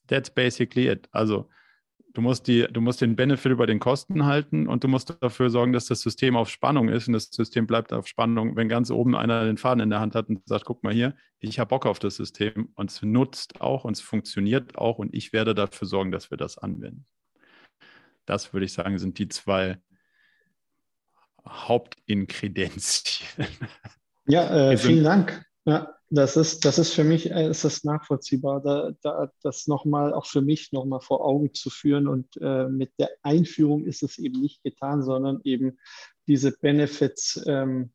That's 0.07 0.29
basically 0.29 0.89
it. 0.89 1.07
Also 1.11 1.49
du 2.13 2.21
musst, 2.21 2.47
die, 2.47 2.67
du 2.71 2.81
musst 2.81 3.01
den 3.01 3.15
Benefit 3.15 3.51
über 3.51 3.67
den 3.67 3.79
Kosten 3.79 4.25
halten 4.25 4.67
und 4.67 4.83
du 4.83 4.87
musst 4.87 5.15
dafür 5.21 5.49
sorgen, 5.49 5.73
dass 5.73 5.85
das 5.85 6.01
System 6.01 6.35
auf 6.35 6.49
Spannung 6.49 6.89
ist 6.89 7.07
und 7.07 7.13
das 7.13 7.25
System 7.25 7.67
bleibt 7.67 7.93
auf 7.93 8.07
Spannung, 8.07 8.55
wenn 8.55 8.69
ganz 8.69 8.89
oben 8.89 9.15
einer 9.15 9.45
den 9.45 9.57
Faden 9.57 9.81
in 9.81 9.89
der 9.89 9.99
Hand 9.99 10.15
hat 10.15 10.29
und 10.29 10.47
sagt, 10.47 10.65
guck 10.65 10.83
mal 10.83 10.93
hier, 10.93 11.15
ich 11.39 11.59
habe 11.59 11.69
Bock 11.69 11.85
auf 11.85 11.99
das 11.99 12.15
System 12.15 12.69
und 12.75 12.89
es 12.89 13.01
nutzt 13.01 13.61
auch 13.61 13.83
und 13.83 13.93
es 13.93 14.01
funktioniert 14.01 14.77
auch 14.77 14.97
und 14.97 15.13
ich 15.13 15.33
werde 15.33 15.53
dafür 15.53 15.87
sorgen, 15.87 16.11
dass 16.11 16.31
wir 16.31 16.37
das 16.37 16.57
anwenden. 16.57 17.05
Das 18.27 18.53
würde 18.53 18.65
ich 18.65 18.73
sagen, 18.73 18.99
sind 18.99 19.17
die 19.17 19.29
zwei 19.29 19.79
Hauptinkredenzien. 21.47 23.47
Ja, 24.27 24.71
äh, 24.71 24.77
vielen 24.77 25.05
Dank. 25.05 25.45
Ja, 25.63 25.97
das 26.09 26.37
ist, 26.37 26.65
das 26.65 26.77
ist 26.77 26.93
für 26.93 27.03
mich 27.03 27.31
äh, 27.31 27.49
ist 27.49 27.63
das 27.63 27.83
nachvollziehbar, 27.83 28.61
da, 28.61 28.91
da, 29.01 29.31
das 29.41 29.67
nochmal 29.67 30.13
auch 30.13 30.25
für 30.25 30.41
mich 30.41 30.71
nochmal 30.71 30.99
vor 30.99 31.25
Augen 31.25 31.53
zu 31.53 31.69
führen. 31.69 32.07
Und 32.07 32.27
äh, 32.41 32.67
mit 32.67 32.91
der 32.99 33.09
Einführung 33.23 33.85
ist 33.85 34.03
es 34.03 34.17
eben 34.17 34.39
nicht 34.41 34.63
getan, 34.63 35.01
sondern 35.01 35.39
eben 35.43 35.79
diese 36.27 36.51
Benefits 36.51 37.41
ähm, 37.47 37.91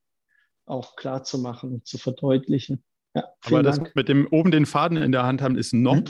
auch 0.65 0.97
klar 0.97 1.23
zu 1.23 1.39
machen 1.39 1.75
und 1.75 1.87
zu 1.87 1.99
verdeutlichen. 1.99 2.83
Ja, 3.15 3.29
Aber 3.45 3.63
das 3.63 3.77
Dank. 3.77 3.95
mit 3.95 4.09
dem 4.09 4.27
oben 4.29 4.51
den 4.51 4.65
Faden 4.65 4.97
in 4.97 5.13
der 5.13 5.25
Hand 5.25 5.43
haben 5.43 5.57
ist 5.57 5.75
noch 5.75 5.97
hm? 5.97 6.05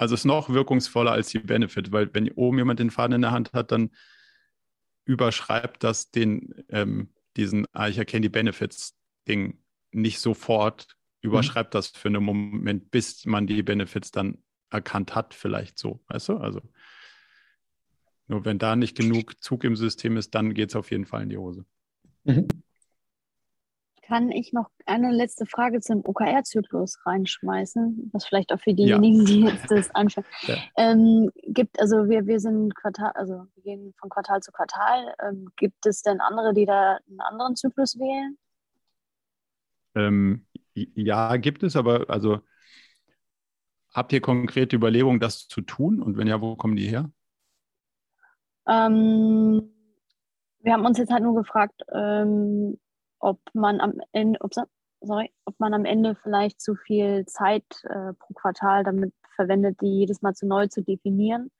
Also 0.00 0.14
ist 0.14 0.24
noch 0.24 0.48
wirkungsvoller 0.48 1.12
als 1.12 1.28
die 1.28 1.40
Benefit, 1.40 1.92
weil 1.92 2.08
wenn 2.14 2.30
oben 2.30 2.56
jemand 2.56 2.80
den 2.80 2.90
Faden 2.90 3.16
in 3.16 3.20
der 3.20 3.32
Hand 3.32 3.52
hat, 3.52 3.70
dann 3.70 3.90
überschreibt 5.04 5.84
das 5.84 6.10
den, 6.10 6.54
ähm, 6.70 7.10
diesen, 7.36 7.66
ah, 7.72 7.86
ich 7.86 7.98
erkenne 7.98 8.22
die 8.22 8.30
Benefits-Ding 8.30 9.58
nicht 9.90 10.20
sofort, 10.20 10.96
überschreibt 11.20 11.74
mhm. 11.74 11.76
das 11.76 11.88
für 11.88 12.08
einen 12.08 12.24
Moment, 12.24 12.90
bis 12.90 13.26
man 13.26 13.46
die 13.46 13.62
Benefits 13.62 14.10
dann 14.10 14.38
erkannt 14.70 15.14
hat, 15.14 15.34
vielleicht 15.34 15.78
so, 15.78 16.00
weißt 16.06 16.30
du? 16.30 16.38
Also 16.38 16.62
nur 18.26 18.46
wenn 18.46 18.58
da 18.58 18.76
nicht 18.76 18.96
genug 18.96 19.42
Zug 19.42 19.64
im 19.64 19.76
System 19.76 20.16
ist, 20.16 20.34
dann 20.34 20.54
geht 20.54 20.70
es 20.70 20.76
auf 20.76 20.90
jeden 20.90 21.04
Fall 21.04 21.24
in 21.24 21.28
die 21.28 21.36
Hose. 21.36 21.66
Mhm 22.24 22.48
kann 24.10 24.32
ich 24.32 24.52
noch 24.52 24.68
eine 24.86 25.12
letzte 25.12 25.46
Frage 25.46 25.80
zum 25.80 26.04
OKR-Zyklus 26.04 26.98
reinschmeißen, 27.06 28.10
was 28.12 28.26
vielleicht 28.26 28.52
auch 28.52 28.58
für 28.58 28.74
diejenigen, 28.74 29.20
ja. 29.20 29.24
die 29.24 29.40
jetzt 29.42 29.70
das 29.70 29.94
anschauen. 29.94 30.24
Ja. 30.42 30.56
Ähm, 30.76 31.30
gibt, 31.46 31.78
also 31.78 32.08
wir, 32.08 32.26
wir 32.26 32.40
sind 32.40 32.74
Quartal, 32.74 33.12
also 33.14 33.46
wir 33.54 33.62
gehen 33.62 33.94
von 34.00 34.08
Quartal 34.08 34.40
zu 34.40 34.50
Quartal. 34.50 35.14
Ähm, 35.22 35.48
gibt 35.56 35.86
es 35.86 36.02
denn 36.02 36.20
andere, 36.20 36.52
die 36.54 36.66
da 36.66 36.98
einen 37.08 37.20
anderen 37.20 37.54
Zyklus 37.54 37.98
wählen? 38.00 38.36
Ähm, 39.94 40.44
ja, 40.74 41.36
gibt 41.36 41.62
es, 41.62 41.76
aber 41.76 42.10
also 42.10 42.40
habt 43.94 44.12
ihr 44.12 44.20
konkrete 44.20 44.74
Überlegungen, 44.74 45.20
das 45.20 45.46
zu 45.46 45.60
tun? 45.60 46.02
Und 46.02 46.16
wenn 46.16 46.26
ja, 46.26 46.40
wo 46.40 46.56
kommen 46.56 46.74
die 46.74 46.88
her? 46.88 47.12
Ähm, 48.66 49.70
wir 50.62 50.72
haben 50.72 50.84
uns 50.84 50.98
jetzt 50.98 51.12
halt 51.12 51.22
nur 51.22 51.36
gefragt, 51.36 51.80
ähm, 51.92 52.76
ob 53.20 53.40
man 53.54 53.80
am 53.80 54.00
Ende, 54.12 54.38
ups, 54.42 54.56
sorry, 55.00 55.32
ob 55.44 55.58
man 55.60 55.74
am 55.74 55.84
Ende 55.84 56.16
vielleicht 56.22 56.60
zu 56.60 56.74
viel 56.74 57.24
Zeit 57.26 57.64
äh, 57.84 58.12
pro 58.14 58.34
Quartal 58.34 58.84
damit 58.84 59.14
verwendet, 59.36 59.80
die 59.80 60.00
jedes 60.00 60.22
Mal 60.22 60.34
zu 60.34 60.46
neu 60.46 60.66
zu 60.66 60.82
definieren 60.82 61.50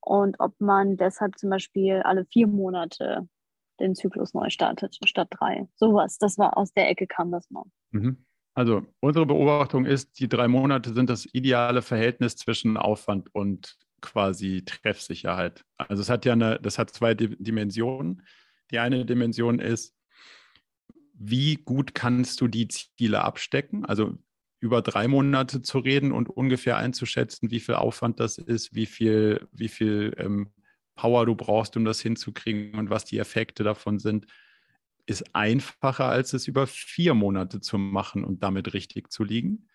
und 0.00 0.40
ob 0.40 0.60
man 0.60 0.96
deshalb 0.96 1.38
zum 1.38 1.50
Beispiel 1.50 2.02
alle 2.02 2.24
vier 2.24 2.46
Monate 2.46 3.28
den 3.78 3.94
Zyklus 3.94 4.34
neu 4.34 4.50
startet 4.50 4.98
statt 5.04 5.28
drei. 5.30 5.68
Sowas, 5.76 6.18
das 6.18 6.38
war 6.38 6.56
aus 6.56 6.72
der 6.72 6.88
Ecke 6.88 7.06
kam 7.06 7.30
das 7.30 7.50
mal. 7.50 7.64
Mhm. 7.90 8.24
Also 8.54 8.82
unsere 9.00 9.26
Beobachtung 9.26 9.86
ist, 9.86 10.18
die 10.18 10.28
drei 10.28 10.48
Monate 10.48 10.92
sind 10.92 11.08
das 11.08 11.26
ideale 11.32 11.82
Verhältnis 11.82 12.36
zwischen 12.36 12.76
Aufwand 12.76 13.34
und 13.34 13.78
quasi 14.00 14.64
Treffsicherheit. 14.64 15.64
Also 15.76 16.02
es 16.02 16.10
hat 16.10 16.24
ja 16.24 16.32
eine, 16.32 16.58
das 16.60 16.78
hat 16.78 16.90
zwei 16.90 17.14
Dimensionen. 17.14 18.26
Die 18.70 18.78
eine 18.78 19.04
Dimension 19.04 19.60
ist, 19.60 19.94
wie 21.22 21.56
gut 21.56 21.94
kannst 21.94 22.40
du 22.40 22.48
die 22.48 22.66
Ziele 22.68 23.22
abstecken? 23.22 23.84
Also 23.84 24.16
über 24.58 24.80
drei 24.80 25.06
Monate 25.06 25.60
zu 25.60 25.78
reden 25.78 26.12
und 26.12 26.30
ungefähr 26.30 26.78
einzuschätzen, 26.78 27.50
wie 27.50 27.60
viel 27.60 27.74
Aufwand 27.74 28.20
das 28.20 28.38
ist, 28.38 28.74
wie 28.74 28.86
viel, 28.86 29.46
wie 29.52 29.68
viel 29.68 30.14
ähm, 30.16 30.50
Power 30.96 31.26
du 31.26 31.34
brauchst, 31.34 31.76
um 31.76 31.84
das 31.84 32.00
hinzukriegen 32.00 32.78
und 32.78 32.88
was 32.88 33.04
die 33.04 33.18
Effekte 33.18 33.64
davon 33.64 33.98
sind, 33.98 34.26
ist 35.04 35.34
einfacher, 35.34 36.06
als 36.06 36.32
es 36.32 36.48
über 36.48 36.66
vier 36.66 37.12
Monate 37.12 37.60
zu 37.60 37.76
machen 37.76 38.24
und 38.24 38.42
damit 38.42 38.72
richtig 38.72 39.12
zu 39.12 39.22
liegen. 39.22 39.68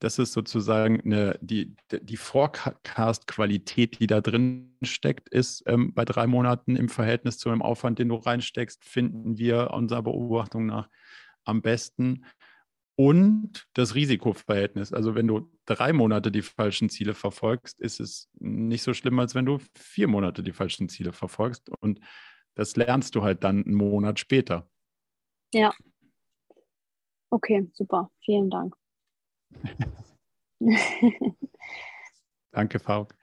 Das 0.00 0.18
ist 0.18 0.32
sozusagen 0.32 1.00
eine, 1.02 1.38
die, 1.42 1.76
die 1.90 2.16
Forecast-Qualität, 2.16 4.00
die 4.00 4.06
da 4.06 4.22
drin 4.22 4.74
steckt, 4.82 5.28
ist 5.28 5.62
ähm, 5.66 5.92
bei 5.92 6.06
drei 6.06 6.26
Monaten 6.26 6.74
im 6.74 6.88
Verhältnis 6.88 7.36
zu 7.36 7.50
dem 7.50 7.60
Aufwand, 7.60 7.98
den 7.98 8.08
du 8.08 8.16
reinsteckst, 8.16 8.82
finden 8.82 9.36
wir 9.36 9.70
unserer 9.72 10.02
Beobachtung 10.02 10.66
nach 10.66 10.88
am 11.44 11.60
besten. 11.60 12.24
Und 12.96 13.66
das 13.74 13.94
Risikoverhältnis. 13.94 14.92
Also 14.92 15.14
wenn 15.14 15.26
du 15.26 15.50
drei 15.66 15.92
Monate 15.92 16.30
die 16.30 16.42
falschen 16.42 16.88
Ziele 16.88 17.14
verfolgst, 17.14 17.78
ist 17.80 18.00
es 18.00 18.30
nicht 18.38 18.82
so 18.82 18.94
schlimm, 18.94 19.18
als 19.18 19.34
wenn 19.34 19.46
du 19.46 19.58
vier 19.74 20.08
Monate 20.08 20.42
die 20.42 20.52
falschen 20.52 20.88
Ziele 20.88 21.12
verfolgst. 21.12 21.70
Und 21.80 22.00
das 22.54 22.76
lernst 22.76 23.14
du 23.14 23.22
halt 23.22 23.44
dann 23.44 23.64
einen 23.64 23.74
Monat 23.74 24.18
später. 24.18 24.68
Ja. 25.52 25.72
Okay, 27.30 27.70
super. 27.74 28.10
Vielen 28.24 28.50
Dank. 28.50 28.74
Danke, 32.52 32.78
Fauk. 32.78 33.14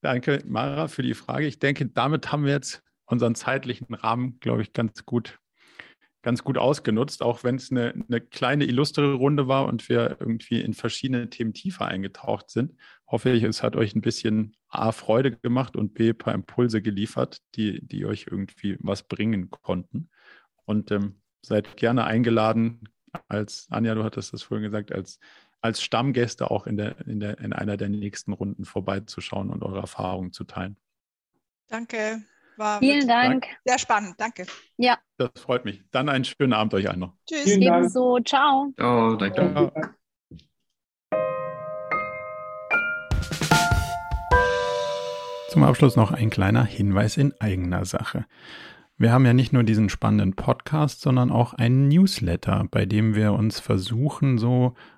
Danke, 0.00 0.42
Mara, 0.46 0.88
für 0.88 1.02
die 1.02 1.14
Frage. 1.14 1.46
Ich 1.46 1.58
denke, 1.58 1.86
damit 1.86 2.30
haben 2.30 2.44
wir 2.44 2.52
jetzt 2.52 2.82
unseren 3.06 3.34
zeitlichen 3.34 3.94
Rahmen, 3.94 4.38
glaube 4.40 4.62
ich, 4.62 4.72
ganz 4.72 5.06
gut, 5.06 5.38
ganz 6.22 6.44
gut 6.44 6.58
ausgenutzt, 6.58 7.22
auch 7.22 7.42
wenn 7.42 7.56
es 7.56 7.70
eine, 7.70 7.94
eine 8.08 8.20
kleine 8.20 8.64
illustre 8.64 9.14
Runde 9.14 9.48
war 9.48 9.66
und 9.66 9.88
wir 9.88 10.18
irgendwie 10.20 10.60
in 10.60 10.74
verschiedene 10.74 11.30
Themen 11.30 11.54
tiefer 11.54 11.86
eingetaucht 11.86 12.50
sind. 12.50 12.74
Hoffe 13.06 13.30
ich, 13.30 13.42
es 13.42 13.62
hat 13.62 13.76
euch 13.76 13.94
ein 13.94 14.00
bisschen 14.02 14.56
A, 14.68 14.92
Freude 14.92 15.32
gemacht 15.32 15.76
und 15.76 15.94
B, 15.94 16.10
ein 16.10 16.18
paar 16.18 16.34
Impulse 16.34 16.82
geliefert, 16.82 17.38
die, 17.54 17.86
die 17.86 18.04
euch 18.06 18.26
irgendwie 18.30 18.76
was 18.80 19.02
bringen 19.04 19.50
konnten. 19.50 20.10
Und 20.64 20.90
ähm, 20.90 21.20
seid 21.42 21.76
gerne 21.76 22.04
eingeladen, 22.04 22.88
als 23.28 23.68
Anja, 23.70 23.94
du 23.94 24.04
hattest 24.04 24.32
das 24.32 24.42
vorhin 24.42 24.64
gesagt, 24.64 24.92
als 24.92 25.18
als 25.64 25.82
Stammgäste 25.82 26.50
auch 26.50 26.66
in, 26.66 26.76
der, 26.76 26.94
in, 27.06 27.20
der, 27.20 27.38
in 27.38 27.54
einer 27.54 27.78
der 27.78 27.88
nächsten 27.88 28.34
Runden 28.34 28.66
vorbeizuschauen 28.66 29.48
und 29.48 29.62
eure 29.62 29.80
Erfahrungen 29.80 30.30
zu 30.30 30.44
teilen. 30.44 30.76
Danke. 31.68 32.22
War 32.58 32.80
Vielen 32.80 33.08
Dank. 33.08 33.46
Sehr 33.64 33.78
spannend. 33.78 34.14
Danke. 34.18 34.44
Ja. 34.76 34.98
Das 35.16 35.30
freut 35.36 35.64
mich. 35.64 35.82
Dann 35.90 36.10
einen 36.10 36.26
schönen 36.26 36.52
Abend 36.52 36.74
euch 36.74 36.90
allen 36.90 37.00
noch. 37.00 37.14
Tschüss. 37.26 37.46
Ebenso. 37.46 38.20
Ciao. 38.20 38.74
Ciao. 38.76 39.16
Danke. 39.16 39.52
Ciao. 39.54 39.72
Zum 45.48 45.62
Abschluss 45.64 45.96
noch 45.96 46.12
ein 46.12 46.28
kleiner 46.28 46.64
Hinweis 46.66 47.16
in 47.16 47.32
eigener 47.40 47.86
Sache. 47.86 48.26
Wir 48.96 49.10
haben 49.10 49.26
ja 49.26 49.32
nicht 49.32 49.52
nur 49.52 49.64
diesen 49.64 49.88
spannenden 49.88 50.36
Podcast, 50.36 51.00
sondern 51.00 51.32
auch 51.32 51.52
einen 51.52 51.88
Newsletter, 51.88 52.64
bei 52.70 52.86
dem 52.86 53.16
wir 53.16 53.32
uns 53.32 53.58
versuchen, 53.58 54.38
so 54.38 54.74